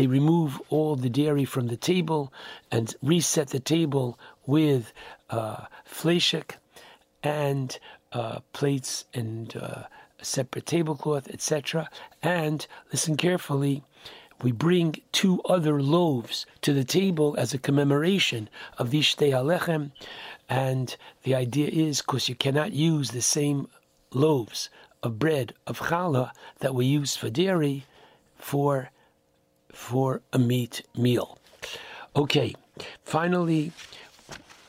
They 0.00 0.06
remove 0.06 0.62
all 0.70 0.96
the 0.96 1.10
dairy 1.10 1.44
from 1.44 1.66
the 1.66 1.76
table 1.76 2.32
and 2.72 2.96
reset 3.02 3.48
the 3.48 3.60
table 3.60 4.18
with 4.46 4.94
uh, 5.28 5.66
and 7.22 7.78
uh, 8.10 8.38
plates 8.54 9.04
and 9.12 9.54
uh, 9.54 9.82
separate 10.22 10.64
tablecloth, 10.64 11.28
etc. 11.28 11.90
And 12.22 12.66
listen 12.90 13.18
carefully, 13.18 13.82
we 14.40 14.52
bring 14.52 15.02
two 15.12 15.42
other 15.42 15.82
loaves 15.82 16.46
to 16.62 16.72
the 16.72 16.84
table 16.84 17.34
as 17.36 17.52
a 17.52 17.58
commemoration 17.58 18.48
of 18.78 18.92
the 18.92 19.00
Shtei 19.00 19.32
Halechem. 19.32 19.90
And 20.48 20.96
the 21.24 21.34
idea 21.34 21.68
is 21.68 22.00
because 22.00 22.26
you 22.26 22.34
cannot 22.34 22.72
use 22.72 23.10
the 23.10 23.20
same 23.20 23.68
loaves 24.14 24.70
of 25.02 25.18
bread 25.18 25.52
of 25.66 25.78
challah 25.78 26.30
that 26.60 26.74
we 26.74 26.86
use 26.86 27.16
for 27.16 27.28
dairy 27.28 27.84
for 28.38 28.90
for 29.72 30.20
a 30.32 30.38
meat 30.38 30.82
meal. 30.96 31.38
Okay, 32.16 32.54
finally, 33.04 33.72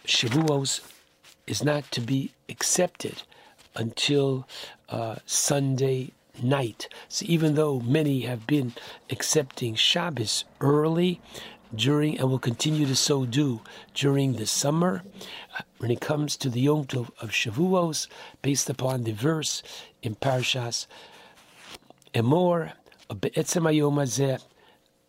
Shavuos 0.06 0.82
is 1.48 1.64
not 1.64 1.90
to 1.92 2.02
be 2.02 2.32
accepted 2.50 3.24
until 3.76 4.48
uh, 4.90 5.16
Sunday 5.26 6.12
night. 6.42 6.88
So 7.08 7.26
even 7.28 7.56
though 7.56 7.80
many 7.80 8.22
have 8.22 8.48
been 8.48 8.74
accepting 9.10 9.76
Shabbos 9.76 10.46
early 10.60 11.22
during 11.74 12.20
and 12.20 12.30
will 12.30 12.40
continue 12.40 12.86
to 12.86 12.96
so 12.96 13.26
do 13.26 13.62
during 13.94 14.34
the 14.34 14.46
summer, 14.46 15.04
uh, 15.58 15.62
when 15.78 15.92
it 15.92 16.02
comes 16.02 16.36
to 16.38 16.50
the 16.50 16.62
Yom 16.62 16.86
Tov 16.86 17.10
of 17.22 17.32
Shavuos, 17.32 18.08
based 18.42 18.70
upon 18.70 19.04
the 19.04 19.14
verse 19.14 19.64
in 20.04 20.16
Parshas 20.16 20.88
Emor, 22.14 22.74
Be'etzem 23.08 23.64
Hayom 23.64 23.96
Hazeh, 23.96 24.42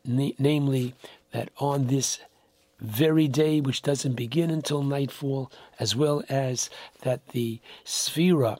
na- 0.05 0.33
namely 0.39 0.95
that 1.33 1.51
on 1.59 1.87
this 1.87 2.21
very 2.81 3.29
day, 3.29 3.61
which 3.61 3.83
doesn't 3.83 4.15
begin 4.15 4.51
until 4.51 4.83
nightfall, 4.83 5.51
as 5.79 5.95
well 5.95 6.23
as 6.29 6.69
that 7.03 7.29
the 7.29 7.61
Sphira 7.85 8.59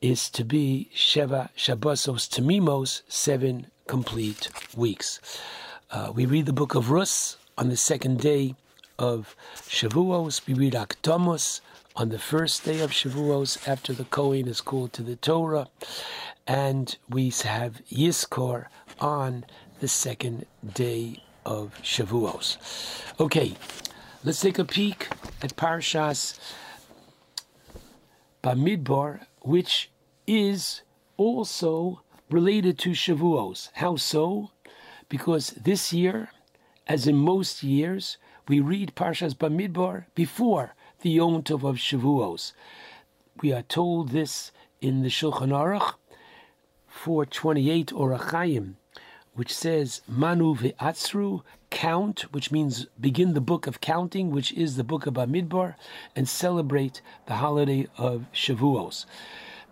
is 0.00 0.30
to 0.30 0.44
be 0.44 0.90
Sheva 0.94 1.50
Shabbosos 1.56 2.28
Tamimos, 2.28 3.02
seven 3.08 3.68
complete 3.86 4.48
weeks. 4.76 5.20
Uh, 5.90 6.12
we 6.14 6.26
read 6.26 6.46
the 6.46 6.52
book 6.52 6.74
of 6.74 6.90
Rus 6.90 7.36
on 7.56 7.68
the 7.68 7.76
second 7.76 8.20
day 8.20 8.54
of 8.98 9.34
Shavuos. 9.68 10.46
We 10.46 10.54
read 10.54 10.74
Akdamos 10.74 11.60
on 11.96 12.10
the 12.10 12.18
first 12.18 12.64
day 12.64 12.80
of 12.80 12.90
Shavuos 12.90 13.66
after 13.66 13.92
the 13.92 14.04
Kohen 14.04 14.46
is 14.46 14.60
called 14.60 14.92
to 14.94 15.02
the 15.02 15.16
Torah. 15.16 15.68
And 16.46 16.96
we 17.08 17.30
have 17.44 17.80
Yizkor 17.90 18.66
on 19.00 19.44
the 19.80 19.88
second 19.88 20.46
day 20.74 21.22
of 21.46 21.74
Shavuos. 21.82 22.56
Okay, 23.20 23.54
let's 24.24 24.40
take 24.40 24.58
a 24.58 24.64
peek 24.64 25.08
at 25.42 25.56
Parshas 25.56 26.38
Bamidbar, 28.42 29.26
which 29.40 29.90
is 30.26 30.82
also 31.16 32.02
related 32.30 32.78
to 32.80 32.90
Shavuos. 32.90 33.70
How 33.74 33.96
so? 33.96 34.50
Because 35.08 35.50
this 35.50 35.92
year, 35.92 36.30
as 36.86 37.06
in 37.06 37.16
most 37.16 37.62
years, 37.62 38.18
we 38.48 38.60
read 38.60 38.94
Parshas 38.94 39.34
Bamidbar 39.34 40.06
before 40.14 40.74
the 41.00 41.10
Yom 41.10 41.42
Tov 41.42 41.62
of 41.68 41.76
Shavuos. 41.76 42.52
We 43.40 43.52
are 43.52 43.62
told 43.62 44.10
this 44.10 44.50
in 44.80 45.02
the 45.02 45.08
Shulchan 45.08 45.50
Aruch 45.50 45.94
428 46.88 47.92
Orach 47.92 48.30
Chaim, 48.30 48.76
which 49.38 49.54
says 49.54 50.00
Manu 50.08 50.56
ve'atzru, 50.56 51.42
count, 51.70 52.22
which 52.32 52.50
means 52.50 52.86
begin 53.00 53.34
the 53.34 53.40
book 53.40 53.68
of 53.68 53.80
counting, 53.80 54.32
which 54.32 54.52
is 54.54 54.74
the 54.74 54.82
book 54.82 55.06
of 55.06 55.14
Bamidbar, 55.14 55.76
and 56.16 56.28
celebrate 56.28 57.00
the 57.26 57.34
holiday 57.34 57.86
of 57.96 58.26
Shavuos. 58.34 59.06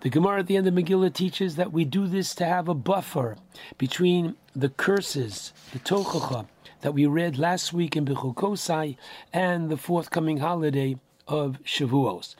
The 0.02 0.08
Gemara 0.08 0.38
at 0.38 0.46
the 0.46 0.56
end 0.56 0.68
of 0.68 0.74
Megillah 0.74 1.12
teaches 1.12 1.56
that 1.56 1.72
we 1.72 1.84
do 1.84 2.06
this 2.06 2.32
to 2.36 2.44
have 2.44 2.68
a 2.68 2.74
buffer 2.74 3.38
between 3.76 4.36
the 4.54 4.68
curses, 4.68 5.52
the 5.72 5.80
tochacha, 5.80 6.46
that 6.82 6.94
we 6.94 7.06
read 7.06 7.36
last 7.36 7.72
week 7.72 7.96
in 7.96 8.04
Bechukosai, 8.04 8.96
and 9.32 9.68
the 9.68 9.76
forthcoming 9.76 10.38
holiday 10.38 10.96
of 11.26 11.58
Shavuos. 11.64 12.36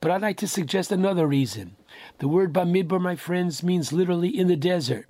But 0.00 0.12
I'd 0.12 0.22
like 0.22 0.36
to 0.36 0.46
suggest 0.46 0.92
another 0.92 1.26
reason. 1.26 1.74
The 2.18 2.28
word 2.28 2.52
Bamidbar, 2.52 3.00
my 3.00 3.16
friends, 3.16 3.64
means 3.64 3.92
literally 3.92 4.28
in 4.28 4.46
the 4.46 4.54
desert. 4.54 5.08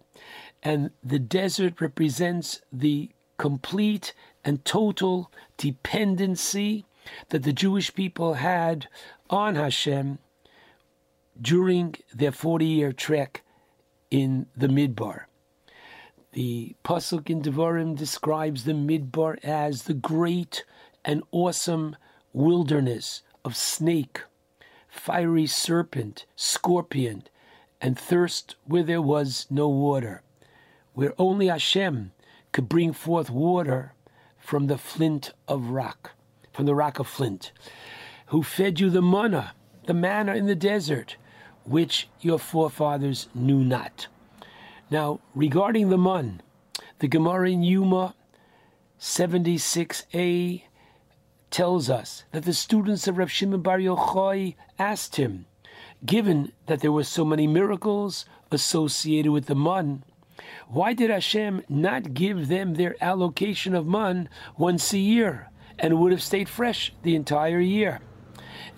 And 0.62 0.90
the 1.02 1.18
desert 1.18 1.80
represents 1.80 2.60
the 2.72 3.10
complete 3.38 4.12
and 4.44 4.64
total 4.64 5.30
dependency 5.56 6.84
that 7.28 7.42
the 7.42 7.52
Jewish 7.52 7.94
people 7.94 8.34
had 8.34 8.88
on 9.30 9.54
Hashem 9.54 10.18
during 11.40 11.94
their 12.12 12.32
40 12.32 12.64
year 12.64 12.92
trek 12.92 13.42
in 14.10 14.46
the 14.56 14.68
Midbar. 14.68 15.24
The 16.32 16.76
Pasuk 16.84 17.30
in 17.30 17.42
Devarim 17.42 17.96
describes 17.96 18.64
the 18.64 18.72
Midbar 18.72 19.42
as 19.42 19.84
the 19.84 19.94
great 19.94 20.64
and 21.04 21.22
awesome 21.30 21.96
wilderness 22.32 23.22
of 23.44 23.56
snake, 23.56 24.22
fiery 24.88 25.46
serpent, 25.46 26.26
scorpion, 26.36 27.24
and 27.80 27.98
thirst 27.98 28.56
where 28.64 28.82
there 28.82 29.02
was 29.02 29.46
no 29.48 29.68
water, 29.68 30.22
where 30.98 31.14
only 31.16 31.46
Hashem 31.46 32.10
could 32.50 32.68
bring 32.68 32.92
forth 32.92 33.30
water 33.30 33.92
from 34.36 34.66
the 34.66 34.76
flint 34.76 35.32
of 35.46 35.68
rock, 35.68 36.10
from 36.52 36.66
the 36.66 36.74
rock 36.74 36.98
of 36.98 37.06
flint, 37.06 37.52
who 38.26 38.42
fed 38.42 38.80
you 38.80 38.90
the 38.90 39.00
manna, 39.00 39.54
the 39.86 39.94
manna 39.94 40.34
in 40.34 40.46
the 40.46 40.56
desert, 40.56 41.14
which 41.62 42.08
your 42.20 42.36
forefathers 42.36 43.28
knew 43.32 43.62
not. 43.62 44.08
Now, 44.90 45.20
regarding 45.36 45.88
the 45.88 45.96
man, 45.96 46.42
the 46.98 47.06
Gemara 47.06 47.52
in 47.52 47.60
Yoma 47.60 48.14
76a 48.98 50.64
tells 51.52 51.88
us 51.88 52.24
that 52.32 52.44
the 52.44 52.52
students 52.52 53.06
of 53.06 53.18
Rav 53.18 53.30
Shimon 53.30 53.62
Bar 53.62 53.78
Yochai 53.78 54.56
asked 54.80 55.14
him, 55.14 55.46
given 56.04 56.50
that 56.66 56.80
there 56.80 56.90
were 56.90 57.04
so 57.04 57.24
many 57.24 57.46
miracles 57.46 58.24
associated 58.50 59.30
with 59.30 59.46
the 59.46 59.54
mun, 59.54 60.02
why 60.68 60.92
did 60.92 61.10
Hashem 61.10 61.62
not 61.68 62.14
give 62.14 62.48
them 62.48 62.74
their 62.74 62.96
allocation 63.02 63.74
of 63.74 63.86
man 63.86 64.28
once 64.56 64.92
a 64.92 64.98
year 64.98 65.50
and 65.78 65.98
would 65.98 66.12
have 66.12 66.22
stayed 66.22 66.48
fresh 66.48 66.92
the 67.02 67.16
entire 67.16 67.60
year? 67.60 68.00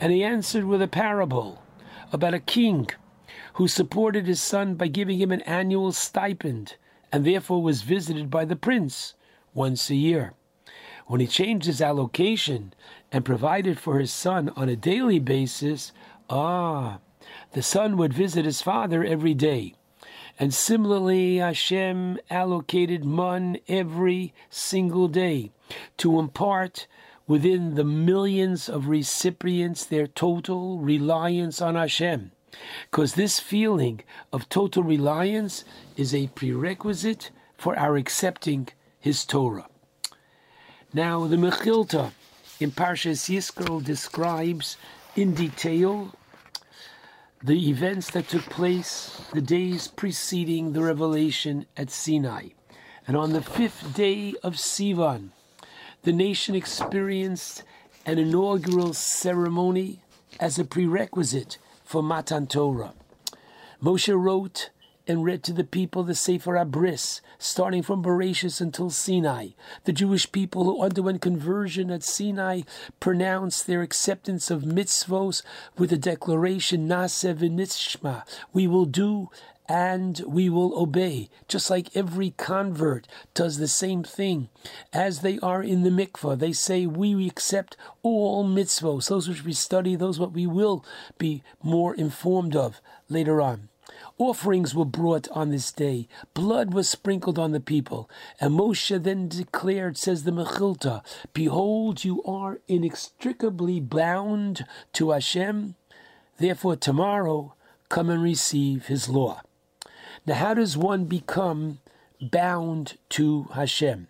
And 0.01 0.13
he 0.13 0.25
answered 0.25 0.65
with 0.65 0.83
a 0.83 0.89
parable 0.89 1.63
about 2.13 2.35
a 2.35 2.41
king 2.41 2.89
who 3.55 3.69
supported 3.69 4.27
his 4.27 4.41
son 4.41 4.75
by 4.75 4.89
giving 4.89 5.21
him 5.21 5.31
an 5.33 5.43
annual 5.43 5.93
stipend 5.93 6.77
and 7.13 7.25
therefore 7.25 7.63
was 7.63 7.83
visited 7.83 8.31
by 8.31 8.45
the 8.45 8.57
prince 8.57 9.15
once 9.53 9.91
a 9.91 9.95
year. 9.95 10.35
When 11.07 11.21
he 11.21 11.27
changed 11.27 11.67
his 11.67 11.83
allocation 11.83 12.73
and 13.11 13.25
provided 13.25 13.79
for 13.79 13.99
his 13.99 14.13
son 14.13 14.51
on 14.51 14.69
a 14.69 14.77
daily 14.77 15.19
basis, 15.19 15.93
ah, 16.29 17.01
the 17.53 17.63
son 17.63 17.97
would 17.97 18.15
visit 18.15 18.45
his 18.45 18.63
father 18.63 19.05
every 19.05 19.35
day. 19.35 19.75
And 20.41 20.55
similarly, 20.55 21.37
Hashem 21.37 22.19
allocated 22.31 23.05
man 23.05 23.59
every 23.69 24.33
single 24.49 25.07
day 25.07 25.53
to 25.99 26.19
impart 26.19 26.87
within 27.27 27.75
the 27.75 27.85
millions 27.85 28.67
of 28.67 28.89
recipients 28.89 29.85
their 29.85 30.07
total 30.07 30.79
reliance 30.79 31.61
on 31.61 31.75
Hashem. 31.75 32.33
Because 32.91 33.15
this 33.15 33.39
feeling 33.39 34.01
of 34.33 34.49
total 34.49 34.83
reliance 34.83 35.63
is 35.99 36.15
a 36.15 36.29
prerequisite 36.29 37.31
for 37.59 37.79
our 37.79 37.99
accepting 37.99 38.69
His 38.99 39.27
Torah. 39.27 39.69
Now, 40.95 41.27
the 41.27 41.37
Mechilta 41.37 42.13
in 42.59 42.71
Parshas 42.71 43.29
Yisro 43.29 43.85
describes 43.85 44.79
in 45.15 45.35
detail 45.35 46.15
the 47.43 47.71
events 47.71 48.11
that 48.11 48.29
took 48.29 48.45
place 48.45 49.23
the 49.33 49.41
days 49.41 49.89
preceding 49.89 50.73
the 50.73 50.83
revelation 50.83 51.65
at 51.75 51.91
Sinai. 51.91 52.49
And 53.07 53.17
on 53.17 53.33
the 53.33 53.41
fifth 53.41 53.95
day 53.95 54.35
of 54.43 54.55
Sivan, 54.55 55.31
the 56.03 56.13
nation 56.13 56.55
experienced 56.55 57.63
an 58.05 58.19
inaugural 58.19 58.93
ceremony 58.93 60.01
as 60.39 60.59
a 60.59 60.65
prerequisite 60.65 61.57
for 61.83 62.03
Matan 62.03 62.47
Torah. 62.47 62.93
Moshe 63.83 64.15
wrote 64.15 64.69
and 65.11 65.25
read 65.25 65.43
to 65.43 65.53
the 65.53 65.65
people 65.65 66.05
the 66.05 66.15
Sefer 66.15 66.55
Habris, 66.55 67.21
starting 67.37 67.83
from 67.83 68.01
Bereshis 68.01 68.61
until 68.61 68.91
Sinai. 68.91 69.49
The 69.83 69.93
Jewish 69.93 70.31
people 70.31 70.63
who 70.63 70.85
underwent 70.85 71.21
conversion 71.21 71.91
at 71.91 72.05
Sinai 72.05 72.61
pronounced 73.01 73.67
their 73.67 73.83
acceptance 73.83 74.53
of 74.53 74.63
mitzvos 74.63 75.43
with 75.77 75.91
the 75.91 75.99
declaration 75.99 76.87
Naseh 76.87 77.35
v'nishma, 77.35 78.23
we 78.53 78.69
will 78.69 78.85
do 78.85 79.31
and 79.69 80.23
we 80.29 80.49
will 80.49 80.79
obey, 80.81 81.29
just 81.49 81.71
like 81.71 81.97
every 81.97 82.31
convert 82.37 83.09
does 83.35 83.59
the 83.59 83.67
same 83.67 84.05
thing. 84.05 84.49
As 84.93 85.23
they 85.23 85.41
are 85.41 85.63
in 85.63 85.83
the 85.83 85.91
mikvah, 85.91 86.39
they 86.39 86.53
say, 86.53 86.87
We 86.87 87.27
accept 87.27 87.77
all 88.05 88.45
mitzvos, 88.45 89.09
those 89.09 89.29
which 89.29 89.45
we 89.45 89.55
study, 89.55 89.97
those 89.97 90.21
what 90.21 90.33
we 90.33 90.47
will 90.47 90.85
be 91.19 91.43
more 91.65 91.97
informed 91.97 92.55
of 92.55 92.81
later 93.09 93.41
on. 93.41 93.70
Offerings 94.21 94.75
were 94.75 94.85
brought 94.85 95.29
on 95.31 95.49
this 95.49 95.73
day. 95.73 96.07
Blood 96.35 96.75
was 96.75 96.91
sprinkled 96.91 97.39
on 97.39 97.53
the 97.53 97.59
people. 97.59 98.11
And 98.39 98.53
Moshe 98.53 99.03
then 99.03 99.29
declared, 99.29 99.97
says 99.97 100.25
the 100.25 100.31
Mechilta, 100.31 101.03
Behold, 101.33 102.05
you 102.05 102.23
are 102.25 102.61
inextricably 102.69 103.81
bound 103.81 104.67
to 104.93 105.13
Hashem. 105.13 105.75
Therefore, 106.37 106.77
tomorrow, 106.77 107.55
come 107.89 108.11
and 108.11 108.23
receive 108.23 108.87
his 108.89 109.09
law. 109.09 109.41
Now, 110.27 110.35
how 110.35 110.53
does 110.53 110.77
one 110.77 111.07
become 111.07 111.79
bound 112.21 112.99
to 113.11 113.45
Hashem? 113.55 114.09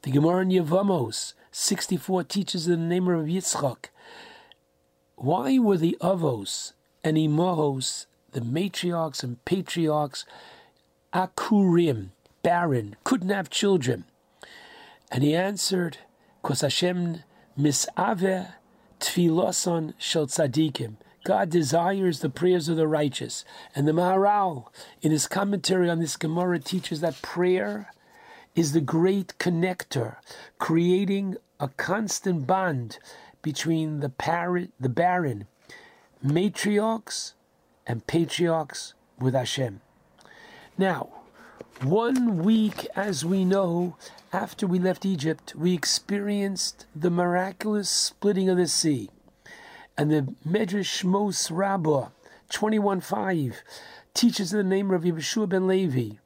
The 0.00 0.12
Gemara 0.12 0.40
in 0.44 0.48
Yevamos 0.48 1.34
64 1.50 2.24
teaches 2.24 2.68
in 2.68 2.80
the 2.80 2.86
name 2.86 3.06
of 3.06 3.26
Yitzchak. 3.26 3.90
Why 5.16 5.58
were 5.58 5.76
the 5.76 5.98
Avos 6.00 6.72
and 7.04 7.18
Imahos, 7.18 8.06
the 8.32 8.40
matriarchs 8.40 9.22
and 9.22 9.42
patriarchs, 9.44 10.24
Akurim, 11.12 12.10
barren, 12.42 12.96
couldn't 13.04 13.30
have 13.30 13.50
children? 13.50 14.04
And 15.10 15.22
he 15.22 15.34
answered, 15.34 15.98
Because 16.40 16.62
Hashem 16.62 17.22
misave 17.58 18.52
tfiloson 19.00 19.94
shel 19.98 20.26
tzadikim. 20.26 20.96
God 21.24 21.50
desires 21.50 22.20
the 22.20 22.30
prayers 22.30 22.68
of 22.68 22.76
the 22.76 22.88
righteous. 22.88 23.44
And 23.76 23.86
the 23.86 23.92
Maharal, 23.92 24.66
in 25.02 25.12
his 25.12 25.28
commentary 25.28 25.88
on 25.88 26.00
this 26.00 26.16
Gemara, 26.16 26.58
teaches 26.58 27.00
that 27.00 27.22
prayer 27.22 27.92
is 28.56 28.72
the 28.72 28.80
great 28.80 29.38
connector, 29.38 30.16
creating 30.58 31.36
a 31.60 31.68
constant 31.68 32.46
bond 32.46 32.98
between 33.40 34.00
the 34.00 34.08
parent, 34.08 34.72
the 34.80 34.88
barren 34.88 35.46
matriarchs 36.24 37.32
and 37.86 38.06
patriarchs 38.06 38.94
with 39.18 39.34
Hashem. 39.34 39.80
Now, 40.78 41.10
one 41.82 42.44
week, 42.44 42.86
as 42.94 43.24
we 43.24 43.44
know, 43.44 43.96
after 44.32 44.66
we 44.66 44.78
left 44.78 45.04
Egypt, 45.04 45.54
we 45.56 45.74
experienced 45.74 46.86
the 46.94 47.10
miraculous 47.10 47.90
splitting 47.90 48.48
of 48.48 48.56
the 48.56 48.68
sea. 48.68 49.10
And 49.98 50.10
the 50.10 50.34
Medrash 50.46 51.02
Shmos 51.02 51.50
Rabbah 51.50 52.08
21.5 52.50 53.56
teaches 54.14 54.52
in 54.52 54.58
the 54.58 54.64
name 54.64 54.90
of 54.90 55.02
Yeshua 55.02 55.48
ben 55.48 55.66
Levi. 55.66 56.16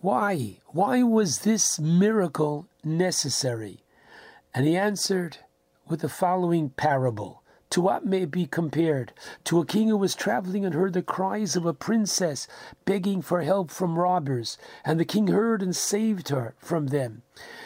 Why? 0.00 0.58
Why 0.68 1.02
was 1.02 1.40
this 1.40 1.80
miracle 1.80 2.68
necessary? 2.84 3.80
And 4.54 4.66
he 4.66 4.76
answered 4.76 5.38
with 5.88 6.00
the 6.00 6.08
following 6.08 6.70
parable. 6.70 7.42
To 7.70 7.82
what 7.82 8.06
may 8.06 8.24
be 8.24 8.46
compared? 8.46 9.12
To 9.44 9.60
a 9.60 9.66
king 9.66 9.88
who 9.88 9.96
was 9.96 10.14
traveling 10.14 10.64
and 10.64 10.74
heard 10.74 10.94
the 10.94 11.02
cries 11.02 11.54
of 11.54 11.66
a 11.66 11.74
princess 11.74 12.48
begging 12.86 13.20
for 13.20 13.42
help 13.42 13.70
from 13.70 13.98
robbers, 13.98 14.56
and 14.84 14.98
the 14.98 15.04
king 15.04 15.26
heard 15.26 15.60
and 15.62 15.76
saved 15.76 16.30
her 16.30 16.54
from 16.58 16.86
them. 16.86 17.22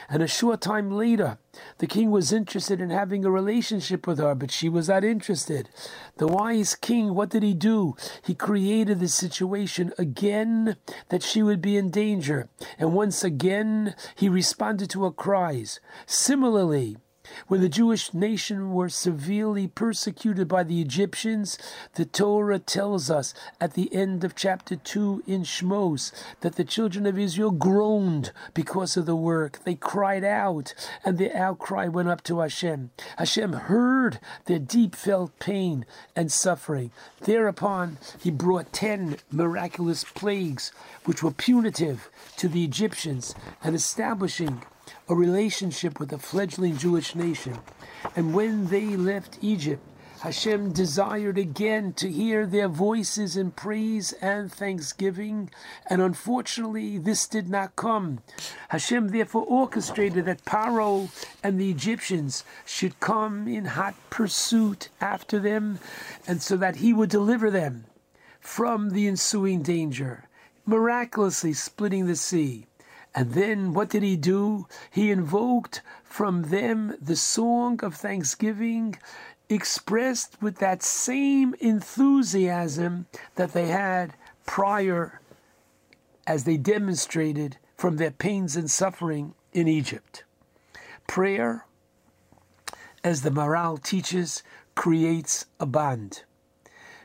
And 0.09 0.23
a 0.23 0.27
short 0.27 0.61
time 0.61 0.91
later, 0.91 1.39
the 1.79 1.87
king 1.87 2.11
was 2.11 2.33
interested 2.33 2.81
in 2.81 2.91
having 2.91 3.25
a 3.25 3.31
relationship 3.31 4.07
with 4.07 4.19
her, 4.19 4.35
but 4.35 4.51
she 4.51 4.69
was 4.69 4.89
not 4.89 5.05
interested. 5.05 5.71
The 6.17 6.27
wise 6.27 6.75
king, 6.75 7.15
what 7.15 7.31
did 7.31 7.45
he 7.45 7.55
do? 7.55 7.95
He 8.23 8.35
created 8.35 8.99
the 8.99 9.09
situation 9.09 9.93
again 9.99 10.77
that 11.11 11.23
she 11.23 11.43
would 11.43 11.63
be 11.63 11.77
in 11.77 11.91
danger. 11.91 12.49
And 12.77 12.93
once 12.93 13.23
again, 13.23 13.95
he 14.17 14.29
responded 14.29 14.91
to 14.91 15.05
her 15.05 15.13
cries. 15.13 15.81
Similarly, 16.07 16.99
when 17.49 17.61
the 17.61 17.69
Jewish 17.69 18.15
nation 18.15 18.73
were 18.73 18.89
severely 18.89 19.67
persecuted 19.67 20.49
by 20.49 20.63
the 20.63 20.81
Egyptians, 20.81 21.59
the 21.95 22.05
Torah 22.05 22.59
tells 22.59 23.11
us 23.11 23.35
at 23.61 23.75
the 23.75 23.95
end 23.95 24.25
of 24.25 24.35
chapter 24.35 24.77
2 24.77 25.25
in 25.27 25.43
Shmos 25.43 26.13
that 26.41 26.57
the 26.57 26.65
children 26.65 27.07
of 27.07 27.19
Israel 27.19 27.51
groaned 27.51 28.33
because 28.55 28.97
of 28.97 29.07
the 29.07 29.17
work. 29.17 29.61
They 29.65 29.75
cried 29.75 30.25
out, 30.25 30.75
and 31.05 31.19
their 31.19 31.37
outcry 31.37 31.89
went 31.89 32.09
up 32.09 32.23
to 32.25 32.41
Hashem. 32.41 32.91
Hashem 33.19 33.53
heard 33.53 34.19
their 34.47 34.59
deep 34.59 34.95
felt 34.95 35.39
pain 35.39 35.85
and 36.17 36.31
suffering. 36.31 36.91
Thereupon, 37.21 37.99
he 38.21 38.31
brought 38.31 38.73
ten 38.73 39.17
miraculous 39.31 40.05
plagues, 40.05 40.73
which 41.05 41.23
were 41.23 41.31
punitive 41.31 42.11
to 42.37 42.49
the 42.49 42.65
Egyptians 42.65 43.35
and 43.63 43.75
establishing 43.75 44.63
a 45.09 45.15
relationship 45.15 45.99
with 45.99 46.11
the 46.11 46.19
fledgling 46.19 46.77
Jewish 46.77 47.15
nation. 47.15 47.59
And 48.17 48.35
when 48.35 48.69
they 48.69 48.97
left 48.97 49.39
Egypt, 49.41 49.83
Hashem 50.23 50.71
desired 50.71 51.37
again 51.37 51.95
to 51.95 52.09
hear 52.09 52.47
their 52.47 52.69
voices 52.69 53.37
in 53.37 53.51
praise 53.51 54.13
and 54.23 54.53
thanksgiving, 54.53 55.51
and 55.91 56.01
unfortunately, 56.01 56.97
this 56.97 57.27
did 57.27 57.49
not 57.49 57.75
come. 57.75 58.21
Hashem 58.69 59.09
therefore 59.09 59.45
orchestrated 59.49 60.27
that 60.27 60.45
Paro 60.45 61.11
and 61.43 61.61
the 61.61 61.71
Egyptians 61.71 62.45
should 62.65 63.01
come 63.01 63.49
in 63.49 63.65
hot 63.65 63.97
pursuit 64.11 64.91
after 65.01 65.41
them, 65.41 65.81
and 66.25 66.41
so 66.41 66.57
that 66.57 66.77
he 66.77 66.93
would 66.93 67.11
deliver 67.11 67.51
them 67.51 67.87
from 68.39 68.91
the 68.91 69.09
ensuing 69.09 69.63
danger, 69.63 70.29
miraculously 70.65 71.53
splitting 71.53 72.07
the 72.07 72.15
sea. 72.15 72.69
And 73.15 73.33
then 73.33 73.75
what 73.75 73.91
did 73.91 74.03
he 74.03 74.17
do? 74.17 74.67
He 74.91 75.11
invoked 75.11 75.83
from 76.03 76.45
them 76.45 76.97
the 77.01 77.17
song 77.17 77.81
of 77.83 77.95
thanksgiving 77.95 78.97
expressed 79.49 80.41
with 80.41 80.57
that 80.59 80.83
same 80.83 81.55
enthusiasm 81.61 83.07
that 83.35 83.53
they 83.53 83.69
had 83.69 84.15
prior 84.47 85.21
as 86.27 86.45
they 86.45 86.57
demonstrated 86.57 87.59
from 87.77 87.97
their 87.97 88.11
pains 88.11 88.57
and 88.57 88.71
suffering 88.71 89.35
in 89.53 89.69
Egypt. 89.69 90.25
Prayer, 91.07 91.67
as 93.05 93.23
the 93.23 93.31
Maharal 93.31 93.83
teaches, 93.83 94.43
creates 94.75 95.47
a 95.61 95.67
bond. 95.67 96.23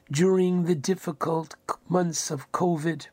During 0.09 0.63
the 0.63 0.75
difficult 0.75 1.55
months 1.89 2.31
of 2.31 2.51
COVID, 2.53 3.07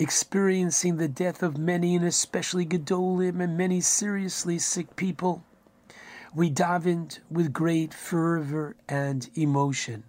experiencing 0.00 0.96
the 0.96 1.08
death 1.08 1.42
of 1.42 1.58
many, 1.58 1.94
and 1.94 2.06
especially 2.06 2.64
Gedolim 2.64 3.42
and 3.42 3.54
many 3.54 3.82
seriously 3.82 4.58
sick 4.58 4.96
people, 4.96 5.44
we 6.34 6.50
davened 6.50 7.18
with 7.30 7.52
great 7.52 7.92
fervor 7.92 8.76
and 8.88 9.28
emotion. 9.34 10.04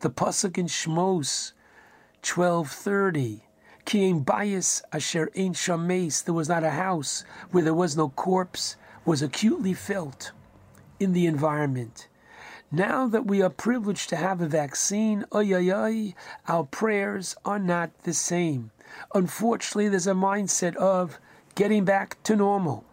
The 0.00 0.10
pasuk 0.10 0.58
in 0.58 0.66
Shmos 0.66 1.52
12:30, 2.22 3.44
Ki 3.86 4.10
ein 4.10 4.26
bayis 4.26 4.82
asher 4.92 5.30
ein 5.34 5.54
shames, 5.54 6.20
there 6.20 6.34
was 6.34 6.50
not 6.50 6.62
a 6.62 6.72
house 6.72 7.24
where 7.50 7.64
there 7.64 7.72
was 7.72 7.96
no 7.96 8.10
corpse, 8.10 8.76
was 9.06 9.22
acutely 9.22 9.72
felt 9.72 10.32
in 11.00 11.14
the 11.14 11.24
environment. 11.24 12.08
Now 12.70 13.08
that 13.08 13.26
we 13.26 13.40
are 13.40 13.48
privileged 13.48 14.10
to 14.10 14.16
have 14.16 14.42
a 14.42 14.48
vaccine, 14.48 15.24
oy, 15.34 15.50
oy, 15.54 15.70
oy, 15.72 16.14
our 16.46 16.64
prayers 16.64 17.36
are 17.46 17.58
not 17.58 18.02
the 18.02 18.12
same. 18.12 18.70
Unfortunately, 19.14 19.88
there's 19.88 20.06
a 20.06 20.12
mindset 20.12 20.76
of 20.76 21.18
getting 21.54 21.84
back 21.84 22.22
to 22.24 22.36
normal. 22.36 22.84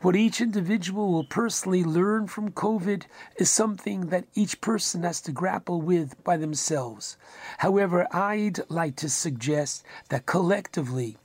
What 0.00 0.16
each 0.16 0.40
individual 0.40 1.12
will 1.12 1.24
personally 1.24 1.84
learn 1.84 2.26
from 2.26 2.52
COVID 2.52 3.04
is 3.36 3.50
something 3.50 4.06
that 4.06 4.26
each 4.34 4.60
person 4.60 5.02
has 5.02 5.20
to 5.22 5.32
grapple 5.32 5.82
with 5.82 6.22
by 6.24 6.36
themselves. 6.36 7.16
However, 7.58 8.06
I'd 8.10 8.60
like 8.70 8.96
to 8.96 9.08
suggest 9.08 9.84
that 10.08 10.26
collectively, 10.26 11.18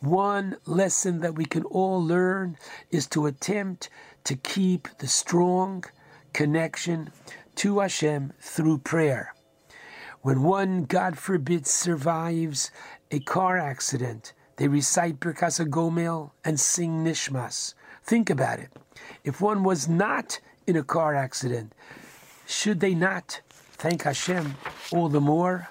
one 0.00 0.56
lesson 0.64 1.20
that 1.20 1.34
we 1.34 1.44
can 1.44 1.64
all 1.64 2.02
learn 2.02 2.56
is 2.90 3.06
to 3.08 3.26
attempt 3.26 3.90
to 4.24 4.36
keep 4.36 4.88
the 4.98 5.08
strong 5.08 5.84
connection 6.32 7.10
to 7.56 7.80
Hashem 7.80 8.32
through 8.40 8.78
prayer. 8.78 9.34
When 10.22 10.42
one, 10.42 10.84
God 10.84 11.18
forbid, 11.18 11.66
survives 11.66 12.70
a 13.10 13.20
car 13.20 13.58
accident, 13.58 14.32
they 14.56 14.68
recite 14.68 15.20
Birkas 15.20 15.64
Gomel 15.68 16.30
and 16.44 16.58
sing 16.58 17.04
Nishmas. 17.04 17.74
Think 18.02 18.30
about 18.30 18.58
it. 18.58 18.70
If 19.24 19.40
one 19.40 19.62
was 19.62 19.88
not 19.88 20.40
in 20.66 20.76
a 20.76 20.82
car 20.82 21.14
accident, 21.14 21.72
should 22.46 22.80
they 22.80 22.94
not 22.94 23.40
thank 23.72 24.02
Hashem 24.02 24.54
all 24.92 25.08
the 25.08 25.20
more? 25.20 25.68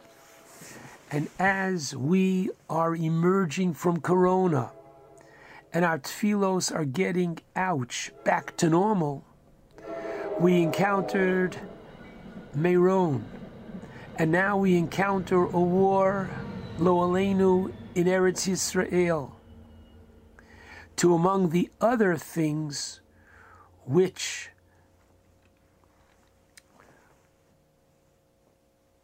And 1.12 1.30
as 1.40 1.96
we 1.96 2.50
are 2.70 2.96
emerging 2.96 3.74
from 3.74 4.02
Corona 4.02 4.72
and 5.74 5.86
our 5.86 6.00
tefillos 6.00 6.74
are 6.74 6.86
getting, 6.86 7.40
ouch, 7.56 8.12
back 8.24 8.56
to 8.58 8.70
normal, 8.70 9.24
we 10.40 10.62
encountered 10.62 11.58
Meron, 12.54 13.26
and 14.18 14.32
now 14.32 14.58
we 14.58 14.78
encounter 14.78 15.44
a 15.44 15.60
war, 15.60 16.30
Lo 16.78 16.98
Aleinu, 16.98 17.72
in 17.96 18.06
Eretz 18.06 18.50
Yisrael. 18.50 19.32
To 20.98 21.14
among 21.14 21.52
the 21.52 21.70
other 21.80 22.18
things 22.18 23.00
which 23.86 24.50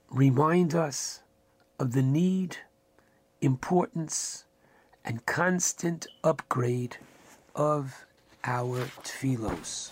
remind 0.10 0.76
us 0.76 1.22
of 1.80 1.94
the 1.94 2.02
need, 2.02 2.58
importance, 3.40 4.44
and 5.06 5.26
constant 5.26 6.08
upgrade 6.26 6.98
of 7.56 8.06
our 8.44 8.86
tefillos. 9.02 9.92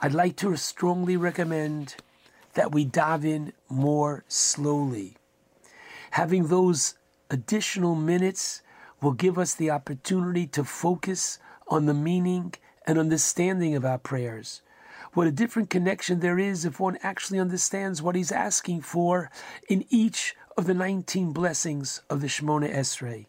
I'd 0.00 0.14
like 0.14 0.36
to 0.36 0.56
strongly 0.56 1.16
recommend 1.16 1.96
that 2.54 2.70
we 2.70 2.84
dive 2.84 3.24
in 3.24 3.52
more 3.68 4.24
slowly. 4.28 5.16
Having 6.12 6.48
those 6.48 6.94
additional 7.30 7.94
minutes 7.94 8.60
will 9.00 9.12
give 9.12 9.38
us 9.38 9.54
the 9.54 9.70
opportunity 9.70 10.46
to 10.48 10.62
focus 10.62 11.38
on 11.68 11.86
the 11.86 11.94
meaning 11.94 12.52
and 12.86 12.98
understanding 12.98 13.74
of 13.74 13.86
our 13.86 13.96
prayers. 13.96 14.60
What 15.14 15.26
a 15.26 15.32
different 15.32 15.70
connection 15.70 16.20
there 16.20 16.38
is 16.38 16.66
if 16.66 16.78
one 16.78 16.98
actually 17.02 17.38
understands 17.38 18.02
what 18.02 18.14
he's 18.14 18.30
asking 18.30 18.82
for 18.82 19.30
in 19.70 19.86
each 19.88 20.36
of 20.54 20.66
the 20.66 20.74
19 20.74 21.32
blessings 21.32 22.02
of 22.10 22.20
the 22.20 22.26
Shemona 22.26 22.70
Esrei. 22.70 23.24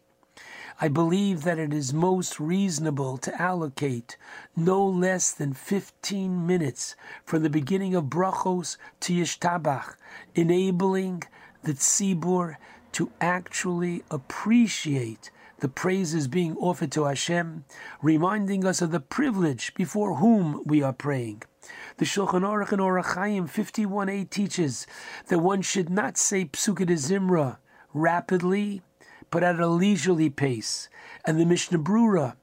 I 0.78 0.88
believe 0.88 1.42
that 1.44 1.58
it 1.58 1.72
is 1.72 1.94
most 1.94 2.38
reasonable 2.38 3.16
to 3.16 3.40
allocate 3.40 4.18
no 4.54 4.84
less 4.84 5.32
than 5.32 5.54
15 5.54 6.46
minutes 6.46 6.96
from 7.24 7.42
the 7.42 7.48
beginning 7.48 7.94
of 7.94 8.04
Brachos 8.10 8.76
to 9.00 9.14
Yishtabach, 9.14 9.94
enabling 10.34 11.22
the 11.62 11.72
Tzibur 11.72 12.56
to 12.94 13.10
actually 13.20 14.02
appreciate 14.10 15.30
the 15.58 15.68
praises 15.68 16.28
being 16.28 16.56
offered 16.56 16.92
to 16.92 17.04
Hashem, 17.04 17.64
reminding 18.02 18.64
us 18.64 18.82
of 18.82 18.90
the 18.90 19.00
privilege 19.00 19.74
before 19.74 20.16
whom 20.16 20.62
we 20.64 20.82
are 20.82 20.92
praying. 20.92 21.42
The 21.96 22.04
Shulchan 22.04 22.42
Aruch 22.42 22.72
and 22.72 22.80
Orach 22.80 23.14
Chaim 23.14 23.48
51a 23.48 24.28
teaches 24.28 24.86
that 25.28 25.38
one 25.38 25.62
should 25.62 25.88
not 25.88 26.16
say 26.16 26.44
Psukei 26.44 26.86
de 26.86 26.94
Zimra 26.94 27.58
rapidly, 27.92 28.82
but 29.30 29.42
at 29.42 29.58
a 29.58 29.66
leisurely 29.66 30.30
pace. 30.30 30.88
And 31.24 31.40
the 31.40 31.46
Mishnah 31.46 31.78
Brura 31.78 32.36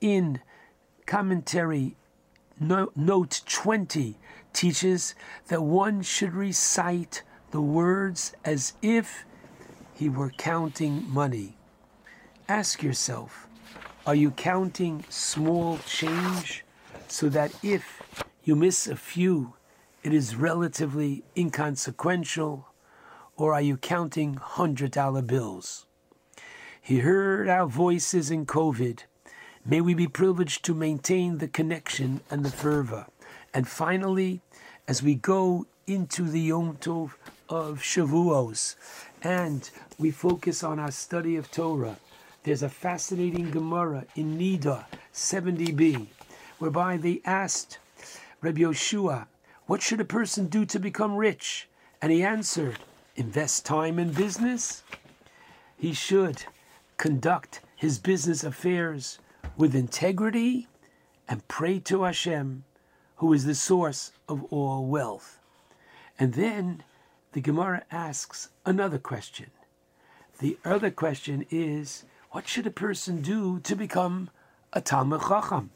in 0.00 0.40
commentary 1.06 1.96
no, 2.60 2.90
note 2.94 3.42
20 3.46 4.16
teaches 4.52 5.14
that 5.48 5.62
one 5.62 6.02
should 6.02 6.32
recite 6.32 7.22
the 7.50 7.60
words 7.60 8.34
as 8.44 8.74
if 8.80 9.24
he 10.02 10.08
were 10.08 10.30
counting 10.30 11.08
money. 11.08 11.54
Ask 12.48 12.82
yourself, 12.82 13.46
are 14.04 14.16
you 14.16 14.32
counting 14.32 15.04
small 15.08 15.78
change 15.86 16.64
so 17.06 17.28
that 17.28 17.52
if 17.62 18.02
you 18.42 18.56
miss 18.56 18.88
a 18.88 18.96
few, 18.96 19.54
it 20.02 20.12
is 20.12 20.34
relatively 20.34 21.22
inconsequential, 21.36 22.66
or 23.36 23.54
are 23.54 23.60
you 23.60 23.76
counting 23.76 24.34
$100 24.34 25.24
bills? 25.24 25.86
He 26.80 26.98
heard 26.98 27.48
our 27.48 27.68
voices 27.68 28.28
in 28.28 28.44
COVID. 28.44 29.04
May 29.64 29.80
we 29.80 29.94
be 29.94 30.08
privileged 30.08 30.64
to 30.64 30.74
maintain 30.74 31.38
the 31.38 31.46
connection 31.46 32.22
and 32.28 32.44
the 32.44 32.50
fervor. 32.50 33.06
And 33.54 33.68
finally, 33.68 34.40
as 34.88 35.00
we 35.00 35.14
go 35.14 35.66
into 35.86 36.24
the 36.24 36.40
Yom 36.40 36.76
Tov 36.78 37.12
of 37.48 37.82
Shavuos 37.82 38.74
and 39.22 39.70
we 39.98 40.10
focus 40.10 40.62
on 40.62 40.78
our 40.78 40.90
study 40.90 41.36
of 41.36 41.50
Torah, 41.50 41.96
there's 42.44 42.62
a 42.62 42.68
fascinating 42.68 43.50
Gemara 43.50 44.04
in 44.16 44.38
Nida 44.38 44.84
70b, 45.12 46.06
whereby 46.58 46.96
they 46.96 47.20
asked 47.24 47.78
Rabbi 48.40 48.62
Yoshua, 48.62 49.26
What 49.66 49.82
should 49.82 50.00
a 50.00 50.04
person 50.04 50.46
do 50.46 50.64
to 50.66 50.78
become 50.78 51.16
rich? 51.16 51.68
And 52.00 52.10
he 52.10 52.22
answered, 52.22 52.78
Invest 53.14 53.64
time 53.64 53.98
in 53.98 54.12
business. 54.12 54.82
He 55.76 55.92
should 55.92 56.44
conduct 56.96 57.60
his 57.76 57.98
business 57.98 58.42
affairs 58.42 59.18
with 59.56 59.74
integrity 59.74 60.68
and 61.28 61.46
pray 61.48 61.78
to 61.80 62.02
Hashem, 62.02 62.64
who 63.16 63.32
is 63.32 63.44
the 63.44 63.54
source 63.54 64.12
of 64.28 64.44
all 64.52 64.86
wealth. 64.86 65.38
And 66.18 66.34
then 66.34 66.82
the 67.32 67.40
Gemara 67.40 67.84
asks 67.90 68.48
another 68.66 68.98
question. 68.98 69.50
The 70.42 70.58
other 70.64 70.90
question 70.90 71.46
is, 71.52 72.04
what 72.32 72.48
should 72.48 72.66
a 72.66 72.70
person 72.72 73.22
do 73.22 73.60
to 73.60 73.76
become 73.76 74.28
a 74.72 74.80
Talmid 74.80 75.28
Chacham? 75.28 75.70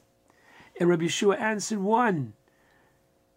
And 0.81 0.89
Rabbi 0.89 1.05
Yeshua 1.05 1.39
answered 1.39 1.79
one, 1.79 2.33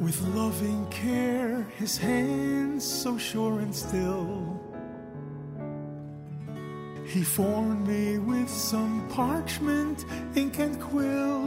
With 0.00 0.18
loving 0.34 0.86
care, 0.86 1.66
his 1.76 1.98
hands 1.98 2.82
so 2.84 3.18
sure 3.18 3.60
and 3.60 3.74
still. 3.74 4.58
He 7.06 7.22
formed 7.22 7.86
me 7.86 8.16
with 8.18 8.48
some 8.48 9.06
parchment, 9.10 10.06
ink, 10.34 10.58
and 10.58 10.80
quill. 10.80 11.44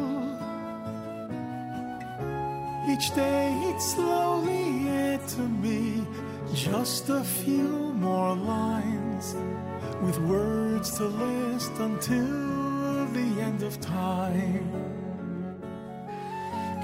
Each 2.87 3.15
day 3.15 3.49
he'd 3.63 3.81
slowly 3.81 4.87
add 4.87 5.27
to 5.29 5.41
me 5.41 6.05
just 6.53 7.09
a 7.09 7.23
few 7.23 7.93
more 7.93 8.35
lines 8.35 9.35
with 10.03 10.19
words 10.19 10.95
to 10.97 11.05
last 11.05 11.71
until 11.79 13.07
the 13.13 13.41
end 13.41 13.63
of 13.63 13.81
time. 13.81 14.92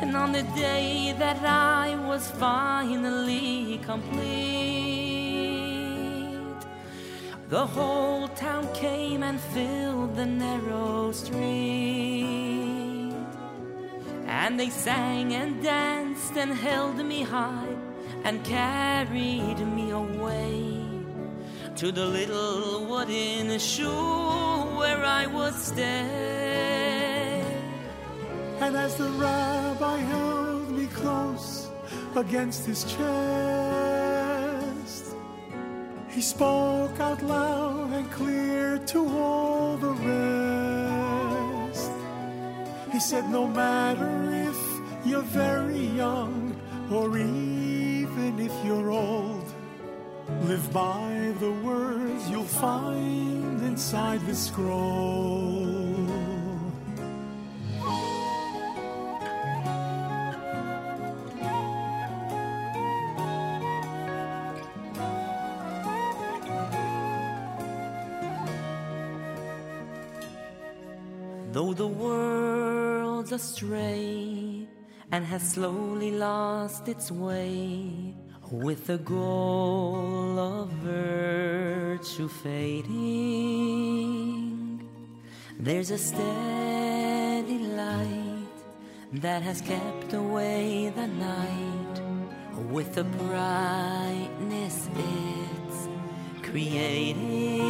And 0.02 0.16
on 0.16 0.32
the 0.32 0.44
day 0.56 1.14
that 1.20 1.44
I 1.44 1.96
was 2.08 2.32
finally 2.32 3.80
complete, 3.84 4.30
the 7.50 7.66
whole 7.66 8.28
town 8.30 8.68
came 8.74 9.24
and 9.24 9.40
filled 9.40 10.16
the 10.16 10.26
narrow 10.26 11.12
street. 11.12 11.40
And 14.26 14.60
they 14.60 14.70
sang 14.70 15.34
and 15.34 15.62
danced 15.62 16.38
and 16.38 16.54
held 16.54 16.98
me 17.04 17.24
high 17.24 17.76
and 18.24 18.44
carried 18.44 19.60
me 19.60 19.92
away 19.92 20.80
to 21.76 21.92
the 21.92 22.06
little 22.06 22.86
wooden 22.86 23.60
shoe 23.60 23.90
where 24.80 25.04
I 25.04 25.26
would 25.28 25.56
stay. 25.56 26.60
And 28.60 28.76
as 28.76 28.96
the 28.96 29.10
rabbi 29.80 29.98
held 29.98 30.70
me 30.72 30.88
close 30.88 31.70
against 32.16 32.66
his 32.66 32.84
chest. 32.84 33.06
He 36.10 36.22
spoke 36.22 37.00
out 37.00 37.22
loud 37.24 37.94
and 37.94 38.12
clear 38.12 38.78
to 38.78 39.08
all 39.08 39.78
the 39.78 39.92
rest. 40.92 41.92
He 42.92 43.00
said, 43.00 43.30
No 43.30 43.48
matter 43.48 44.32
if 44.32 44.58
you're 45.06 45.22
very 45.22 45.86
young 45.86 46.60
or 46.92 47.18
even 47.18 48.40
if 48.40 48.52
you're 48.66 48.92
old, 48.92 49.46
live 50.42 50.74
by 50.74 51.34
the 51.40 51.52
words 51.64 52.30
you'll 52.30 52.44
find 52.44 53.64
inside 53.64 54.20
the 54.26 54.36
scroll. 54.36 55.79
Astray 73.40 74.68
and 75.14 75.26
has 75.26 75.54
slowly 75.54 76.12
lost 76.12 76.90
its 76.90 77.10
way, 77.10 78.14
with 78.52 78.88
the 78.88 78.98
goal 78.98 80.38
of 80.38 80.68
virtue 80.84 82.28
fading, 82.28 82.90
there's 85.58 85.92
a 85.92 85.98
steady 85.98 87.60
light 87.82 88.58
that 89.14 89.42
has 89.42 89.62
kept 89.62 90.14
away 90.14 90.92
the 90.96 91.08
night 91.08 91.96
with 92.70 92.94
the 92.94 93.06
brightness 93.06 94.90
it's 94.96 95.88
creating. 96.44 97.70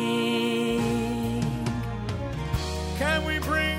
Can 2.98 3.23
we 3.25 3.38
bring 3.39 3.78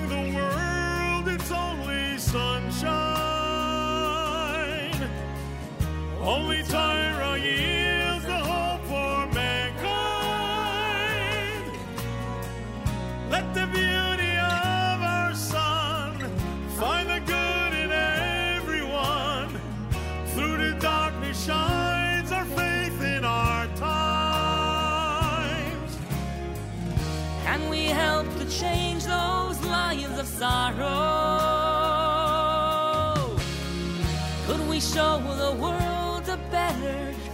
Only 6.23 6.63
Tyra 6.63 7.41
yields 7.41 8.27
the 8.27 8.37
hope 8.37 8.83
for 8.83 9.27
mankind. 9.35 9.81
Let 13.31 13.55
the 13.55 13.67
beauty 13.67 14.37
of 14.37 15.01
our 15.01 15.35
sun 15.35 16.19
find 16.77 17.09
the 17.09 17.21
good 17.21 17.73
in 17.73 17.91
everyone. 17.91 19.59
Through 20.35 20.59
the 20.59 20.75
darkness 20.79 21.43
shines 21.47 22.31
our 22.33 22.45
faith 22.45 23.01
in 23.03 23.25
our 23.25 23.67
times. 23.77 24.69
Can 27.45 27.71
we 27.71 27.85
help 27.87 28.27
to 28.37 28.45
change 28.51 29.05
those 29.05 29.59
lions 29.65 30.19
of 30.19 30.27
sorrow? 30.27 31.10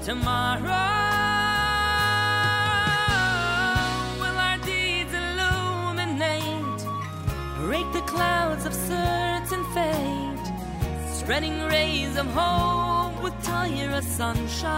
Tomorrow? 0.06 0.62
Will 4.20 4.38
our 4.48 4.58
deeds 4.58 5.12
illuminate, 5.12 6.80
break 7.58 7.92
the 7.92 8.02
clouds 8.02 8.64
of 8.66 8.72
certain 8.72 9.64
fate, 9.74 10.46
spreading 11.12 11.60
rays 11.64 12.16
of 12.16 12.26
hope 12.26 13.20
with 13.20 13.34
Tyra 13.42 14.00
sunshine, 14.00 14.68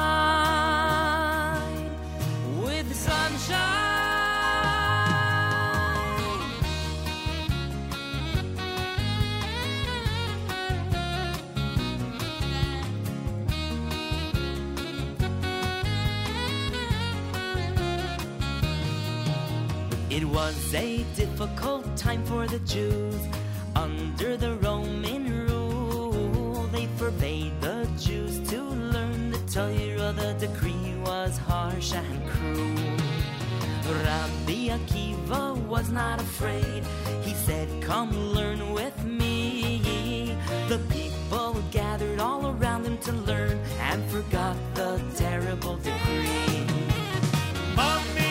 with 2.64 2.90
sunshine. 2.96 3.87
Was 20.68 20.74
a 20.74 21.02
difficult 21.16 21.96
time 21.96 22.22
for 22.26 22.46
the 22.46 22.58
Jews 22.60 23.14
under 23.74 24.36
the 24.36 24.54
Roman 24.56 25.46
rule. 25.46 26.68
They 26.72 26.86
forbade 26.98 27.58
the 27.62 27.88
Jews 27.98 28.46
to 28.50 28.60
learn 28.62 29.30
the 29.30 29.38
Torah. 29.50 30.12
The 30.12 30.34
decree 30.38 30.94
was 31.06 31.38
harsh 31.38 31.94
and 31.94 32.28
cruel. 32.28 32.96
Rabbi 34.04 34.68
Akiva 34.76 35.56
was 35.66 35.88
not 35.90 36.20
afraid. 36.20 36.84
He 37.22 37.32
said, 37.32 37.68
Come 37.80 38.12
learn 38.34 38.74
with 38.74 39.02
me. 39.04 40.36
The 40.68 40.80
people 40.90 41.62
gathered 41.70 42.20
all 42.20 42.46
around 42.46 42.84
him 42.84 42.98
to 42.98 43.12
learn 43.12 43.58
and 43.80 44.04
forgot 44.10 44.56
the 44.74 45.00
terrible 45.16 45.76
decree. 45.76 46.66
Mommy, 47.74 48.27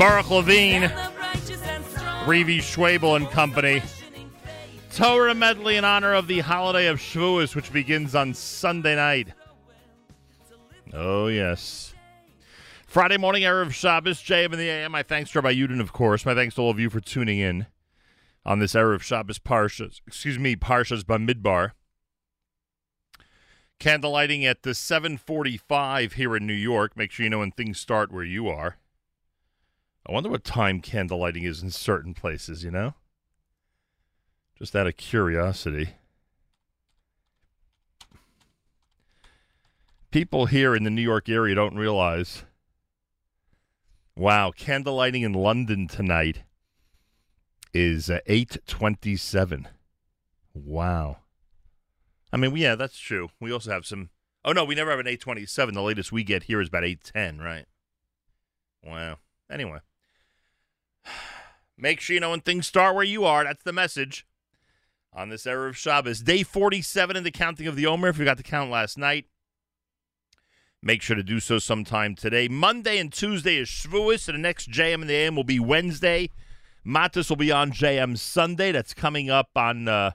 Baruch 0.00 0.30
Levine. 0.30 0.84
Rivie 2.24 2.62
Schwebel 2.62 3.16
and 3.16 3.28
Company. 3.28 3.82
Torah 4.94 5.34
medley 5.34 5.76
in 5.76 5.84
honor 5.84 6.14
of 6.14 6.26
the 6.26 6.40
holiday 6.40 6.86
of 6.86 6.98
Shavuos, 6.98 7.54
which 7.54 7.70
begins 7.70 8.14
on 8.14 8.32
Sunday 8.32 8.96
night. 8.96 9.28
Oh, 10.94 11.26
yes. 11.26 11.92
Friday 12.86 13.18
morning, 13.18 13.42
Erev 13.42 13.72
Shabbos, 13.72 14.22
JM 14.22 14.54
in 14.54 14.58
the 14.58 14.70
AM. 14.70 14.92
My 14.92 15.02
thanks 15.02 15.32
to 15.32 15.42
Rabbi 15.42 15.54
Yudin, 15.54 15.82
of 15.82 15.92
course. 15.92 16.24
My 16.24 16.34
thanks 16.34 16.54
to 16.54 16.62
all 16.62 16.70
of 16.70 16.80
you 16.80 16.88
for 16.88 17.00
tuning 17.00 17.38
in 17.38 17.66
on 18.46 18.58
this 18.58 18.72
Erev 18.72 19.02
Shabbos 19.02 19.38
Parshas. 19.38 20.00
Excuse 20.06 20.38
me, 20.38 20.56
Parshas 20.56 21.02
Bamidbar. 21.02 21.72
Candlelighting 23.78 24.44
at 24.44 24.62
the 24.62 24.74
745 24.74 26.14
here 26.14 26.34
in 26.34 26.46
New 26.46 26.54
York. 26.54 26.96
Make 26.96 27.10
sure 27.10 27.24
you 27.24 27.28
know 27.28 27.40
when 27.40 27.52
things 27.52 27.78
start 27.78 28.10
where 28.10 28.24
you 28.24 28.48
are. 28.48 28.78
I 30.06 30.12
wonder 30.12 30.28
what 30.30 30.44
time 30.44 30.80
candlelighting 30.80 31.44
is 31.44 31.62
in 31.62 31.70
certain 31.70 32.14
places, 32.14 32.64
you 32.64 32.70
know? 32.70 32.94
Just 34.58 34.74
out 34.74 34.86
of 34.86 34.96
curiosity. 34.96 35.90
People 40.10 40.46
here 40.46 40.74
in 40.74 40.84
the 40.84 40.90
New 40.90 41.02
York 41.02 41.28
area 41.28 41.54
don't 41.54 41.76
realize. 41.76 42.44
Wow, 44.16 44.52
candlelighting 44.56 45.22
in 45.22 45.32
London 45.32 45.86
tonight 45.86 46.42
is 47.72 48.10
uh, 48.10 48.18
827. 48.26 49.68
Wow. 50.52 51.18
I 52.32 52.36
mean, 52.36 52.56
yeah, 52.56 52.74
that's 52.74 52.98
true. 52.98 53.30
We 53.38 53.52
also 53.52 53.70
have 53.70 53.86
some 53.86 54.10
Oh 54.44 54.52
no, 54.52 54.64
we 54.64 54.74
never 54.74 54.90
have 54.90 55.00
an 55.00 55.06
827. 55.06 55.74
The 55.74 55.82
latest 55.82 56.12
we 56.12 56.24
get 56.24 56.44
here 56.44 56.60
is 56.60 56.68
about 56.68 56.84
810, 56.84 57.44
right? 57.44 57.66
Wow. 58.82 59.18
Anyway. 59.50 59.80
Make 61.80 62.00
sure 62.00 62.14
you 62.14 62.20
know 62.20 62.30
when 62.30 62.42
things 62.42 62.66
start 62.66 62.94
where 62.94 63.04
you 63.04 63.24
are. 63.24 63.42
That's 63.42 63.62
the 63.62 63.72
message 63.72 64.26
on 65.14 65.30
this 65.30 65.44
Erev 65.44 65.74
Shabbos. 65.74 66.20
Day 66.20 66.42
47 66.42 67.16
in 67.16 67.24
the 67.24 67.30
counting 67.30 67.66
of 67.66 67.74
the 67.74 67.86
Omer. 67.86 68.08
If 68.08 68.18
you 68.18 68.26
got 68.26 68.36
to 68.36 68.42
count 68.42 68.70
last 68.70 68.98
night, 68.98 69.26
make 70.82 71.00
sure 71.00 71.16
to 71.16 71.22
do 71.22 71.40
so 71.40 71.58
sometime 71.58 72.14
today. 72.14 72.48
Monday 72.48 72.98
and 72.98 73.10
Tuesday 73.10 73.56
is 73.56 73.68
Shavuos, 73.68 74.28
and 74.28 74.36
the 74.36 74.42
next 74.42 74.70
JM 74.70 75.00
in 75.00 75.06
the 75.06 75.14
AM 75.14 75.36
will 75.36 75.44
be 75.44 75.58
Wednesday. 75.58 76.30
Matis 76.86 77.30
will 77.30 77.36
be 77.36 77.50
on 77.50 77.72
JM 77.72 78.18
Sunday. 78.18 78.72
That's 78.72 78.92
coming 78.92 79.30
up 79.30 79.48
on 79.56 79.88
uh, 79.88 80.10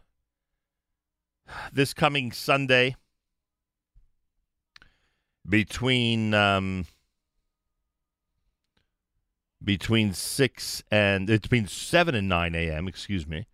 this 1.73 1.95
coming 1.95 2.31
Sunday 2.31 2.95
between 5.47 6.35
um, 6.35 6.85
between 9.63 10.13
six 10.13 10.83
and 10.91 11.29
it's 11.29 11.47
between 11.47 11.67
seven 11.67 12.15
and 12.15 12.29
nine 12.29 12.55
a.m. 12.55 12.87
Excuse 12.87 13.27
me, 13.27 13.47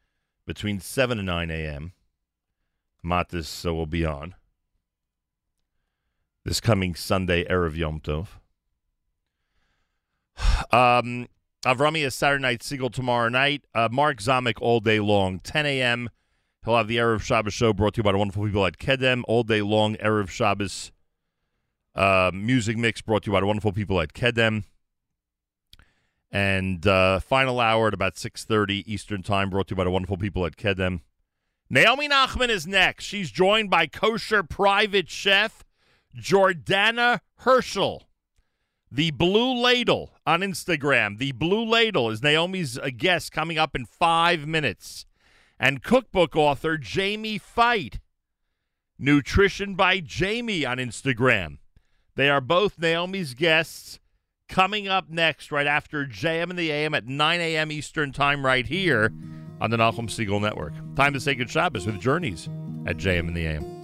between 0.46 0.80
seven 0.80 1.20
and 1.20 1.26
nine 1.28 1.52
a.m. 1.52 1.94
Matis 3.04 3.66
uh, 3.66 3.74
will 3.74 3.88
be 3.88 4.06
on 4.06 4.36
this 6.44 6.60
coming 6.60 6.96
Sunday, 6.96 7.44
erev 7.46 7.76
Yom 7.76 8.00
Tov. 8.00 8.28
Um, 10.72 11.28
Avrami 11.66 12.06
is 12.06 12.16
Saturday 12.16 12.42
night, 12.42 12.62
Segal 12.62 12.92
tomorrow 12.92 13.30
night. 13.30 13.66
Uh, 13.76 13.90
Mark 13.92 14.18
Zamek 14.18 14.60
all 14.62 14.80
day 14.80 15.00
long, 15.00 15.40
10 15.40 15.66
a.m. 15.66 16.10
He'll 16.66 16.78
have 16.78 16.88
the 16.88 16.98
Erev 16.98 17.22
Shabbos 17.22 17.54
show 17.54 17.74
brought 17.74 17.96
to 17.96 18.00
you 18.00 18.04
by 18.04 18.12
the 18.12 18.18
wonderful 18.18 18.46
people 18.46 18.66
at 18.66 18.78
Kedem. 18.78 19.24
All 19.28 19.44
day 19.44 19.62
long, 19.62 19.96
Erev 19.96 20.30
Shabbos 20.30 20.92
uh, 21.94 22.32
music 22.34 22.78
mix 22.78 23.02
brought 23.02 23.24
to 23.24 23.28
you 23.28 23.34
by 23.34 23.42
the 23.42 23.46
wonderful 23.46 23.74
people 23.74 24.00
at 24.00 24.14
Kedem. 24.14 24.64
And 26.32 26.88
uh, 26.88 27.20
final 27.20 27.60
hour 27.60 27.88
at 27.88 27.94
about 27.94 28.16
6.30 28.16 28.84
Eastern 28.86 29.22
Time 29.22 29.50
brought 29.50 29.68
to 29.68 29.74
you 29.74 29.76
by 29.76 29.84
the 29.84 29.92
wonderful 29.92 30.18
people 30.18 30.46
at 30.46 30.56
Kedem. 30.56 31.02
Naomi 31.70 32.08
Nachman 32.08 32.50
is 32.50 32.66
next. 32.66 33.06
She's 33.06 33.32
joined 33.32 33.70
by 33.70 33.88
kosher 33.88 34.44
private 34.44 35.10
chef 35.10 35.64
Jordana 36.18 37.20
Herschel. 37.38 38.04
The 38.92 39.12
Blue 39.12 39.54
Ladle 39.54 40.12
on 40.26 40.42
Instagram. 40.42 41.18
The 41.18 41.32
Blue 41.32 41.66
Ladle 41.66 42.10
is 42.10 42.22
Naomi's 42.22 42.78
uh, 42.78 42.90
guest 42.96 43.32
coming 43.32 43.58
up 43.58 43.74
in 43.74 43.86
five 43.86 44.46
minutes. 44.46 45.06
And 45.58 45.82
cookbook 45.82 46.36
author 46.36 46.78
Jamie 46.78 47.40
Feit. 47.40 48.00
Nutrition 49.00 49.76
by 49.76 50.00
Jamie 50.02 50.66
on 50.66 50.78
Instagram. 50.78 51.60
They 52.16 52.30
are 52.30 52.42
both 52.42 52.80
Naomi's 52.80 53.34
guests 53.34 54.00
coming 54.52 54.88
up 54.88 55.10
next, 55.10 55.52
right 55.52 55.66
after 55.66 56.06
JM 56.06 56.52
in 56.52 56.56
the 56.56 56.72
AM 56.72 56.94
at 56.94 57.08
9 57.08 57.40
a.m. 57.40 57.72
Eastern 57.72 58.12
Time, 58.12 58.46
right 58.46 58.68
here 58.68 59.12
on 59.60 59.72
the 59.72 59.78
Nachum 59.78 60.08
Segal 60.08 60.40
Network. 60.40 60.74
Time 60.96 61.14
to 61.14 61.20
say 61.20 61.34
good 61.34 61.50
Shabbos 61.50 61.88
with 61.88 62.00
Journeys 62.00 62.48
at 62.86 62.98
JM 62.98 63.30
in 63.30 63.34
the 63.34 63.48
AM. 63.48 63.81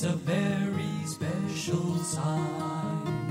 It's 0.00 0.06
a 0.06 0.12
very 0.12 1.04
special 1.06 1.96
sign. 1.96 3.27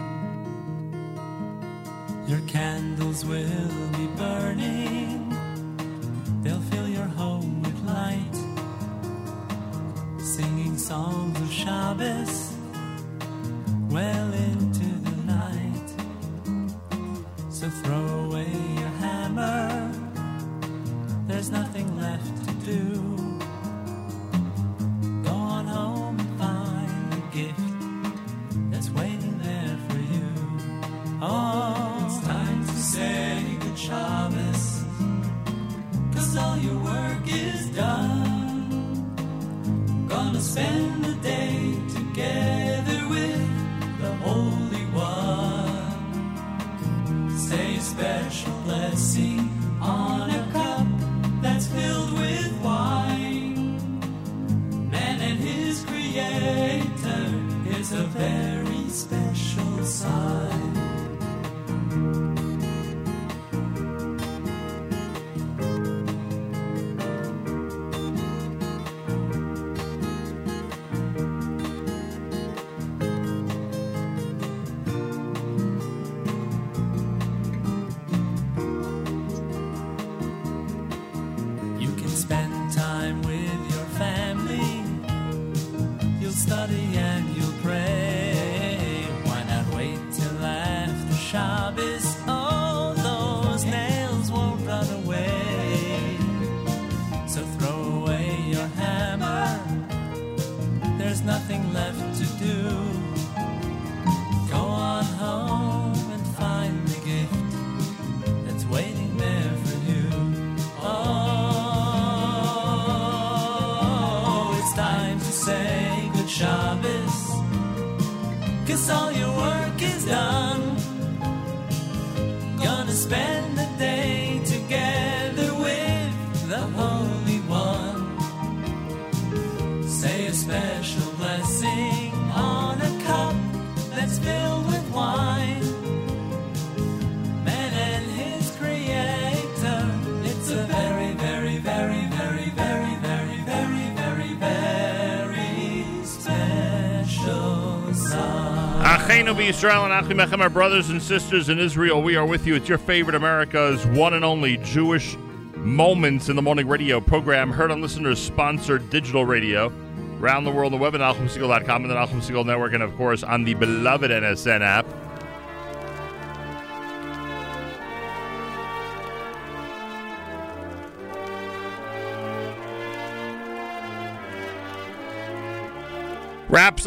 Achenu 149.38 149.50
Israel 149.50 149.86
and 149.86 149.94
Achimechem, 149.94 150.42
our 150.42 150.50
brothers 150.50 150.90
and 150.90 151.00
sisters 151.00 151.50
in 151.50 151.60
Israel, 151.60 152.02
we 152.02 152.16
are 152.16 152.26
with 152.26 152.48
you. 152.48 152.56
It's 152.56 152.68
your 152.68 152.80
favorite 152.80 153.16
America's 153.16 153.86
one 153.86 154.16
and 154.16 154.26
only 154.26 154.58
Jewish 154.58 155.16
Moments 155.56 156.30
in 156.30 156.36
the 156.36 156.42
Morning 156.42 156.68
radio 156.68 157.00
program, 157.00 157.52
heard 157.52 157.70
on 157.70 157.80
listeners 157.80 158.20
sponsored 158.20 158.90
digital 158.90 159.26
radio 159.26 159.72
around 160.20 160.46
the 160.46 160.52
world 160.52 160.74
the 160.74 160.78
web 160.78 160.96
at 160.96 161.02
NachumSegal.com 161.02 161.84
and 161.84 161.92
the 161.92 161.96
Nachum 161.96 162.20
Segal 162.20 162.48
Network, 162.48 162.74
and 162.74 162.82
of 162.82 162.96
course 162.98 163.22
on 163.22 163.44
the 163.44 163.54
beloved 163.54 164.10
NSN 164.10 164.62
app. 164.62 164.88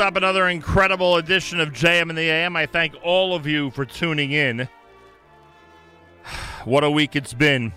Up 0.01 0.17
another 0.17 0.49
incredible 0.49 1.17
edition 1.17 1.61
of 1.61 1.75
JM 1.75 2.09
in 2.09 2.17
the 2.17 2.31
AM. 2.31 2.57
I 2.57 2.65
thank 2.65 2.95
all 3.03 3.35
of 3.35 3.47
you 3.47 3.71
for 3.71 3.85
tuning 3.85 4.33
in. 4.33 4.67
What 6.65 6.85
a 6.85 6.91
week 6.91 7.17
it's 7.17 7.35
been. 7.35 7.75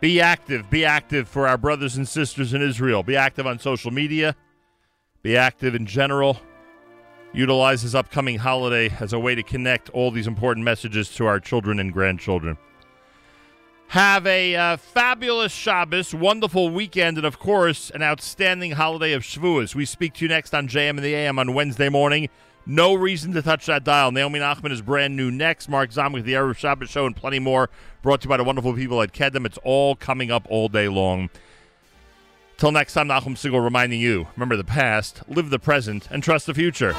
Be 0.00 0.20
active. 0.20 0.68
Be 0.68 0.84
active 0.84 1.28
for 1.28 1.46
our 1.46 1.56
brothers 1.56 1.96
and 1.96 2.08
sisters 2.08 2.54
in 2.54 2.60
Israel. 2.60 3.04
Be 3.04 3.14
active 3.14 3.46
on 3.46 3.60
social 3.60 3.92
media. 3.92 4.34
Be 5.22 5.36
active 5.36 5.76
in 5.76 5.86
general. 5.86 6.40
Utilize 7.32 7.84
this 7.84 7.94
upcoming 7.94 8.38
holiday 8.38 8.92
as 8.98 9.12
a 9.12 9.18
way 9.20 9.36
to 9.36 9.42
connect 9.44 9.90
all 9.90 10.10
these 10.10 10.26
important 10.26 10.64
messages 10.64 11.08
to 11.10 11.26
our 11.26 11.38
children 11.38 11.78
and 11.78 11.92
grandchildren. 11.92 12.58
Have 13.88 14.26
a 14.26 14.56
uh, 14.56 14.76
fabulous 14.76 15.52
Shabbos, 15.52 16.12
wonderful 16.14 16.70
weekend, 16.70 17.16
and 17.16 17.26
of 17.26 17.38
course, 17.38 17.90
an 17.90 18.02
outstanding 18.02 18.72
holiday 18.72 19.12
of 19.12 19.22
Shavuos. 19.22 19.74
We 19.74 19.84
speak 19.84 20.14
to 20.14 20.24
you 20.24 20.28
next 20.28 20.52
on 20.54 20.66
JM 20.66 20.90
in 20.90 21.02
the 21.02 21.14
AM 21.14 21.38
on 21.38 21.54
Wednesday 21.54 21.88
morning. 21.88 22.28
No 22.66 22.94
reason 22.94 23.32
to 23.34 23.42
touch 23.42 23.66
that 23.66 23.84
dial. 23.84 24.10
Naomi 24.10 24.40
Nachman 24.40 24.72
is 24.72 24.80
brand 24.80 25.14
new 25.14 25.30
next. 25.30 25.68
Mark 25.68 25.90
Zamek, 25.90 26.24
the 26.24 26.32
Erev 26.32 26.56
Shabbos 26.56 26.88
show, 26.88 27.06
and 27.06 27.14
plenty 27.14 27.38
more. 27.38 27.68
Brought 28.02 28.22
to 28.22 28.26
you 28.26 28.30
by 28.30 28.38
the 28.38 28.44
wonderful 28.44 28.72
people 28.72 29.00
at 29.02 29.12
Kedem. 29.12 29.44
It's 29.46 29.58
all 29.64 29.94
coming 29.94 30.30
up 30.30 30.46
all 30.48 30.68
day 30.68 30.88
long. 30.88 31.28
Till 32.56 32.72
next 32.72 32.94
time, 32.94 33.08
Nachum 33.08 33.36
Segal 33.36 33.62
reminding 33.62 34.00
you 34.00 34.28
remember 34.34 34.56
the 34.56 34.64
past, 34.64 35.22
live 35.28 35.50
the 35.50 35.58
present, 35.58 36.08
and 36.10 36.22
trust 36.22 36.46
the 36.46 36.54
future. 36.54 36.94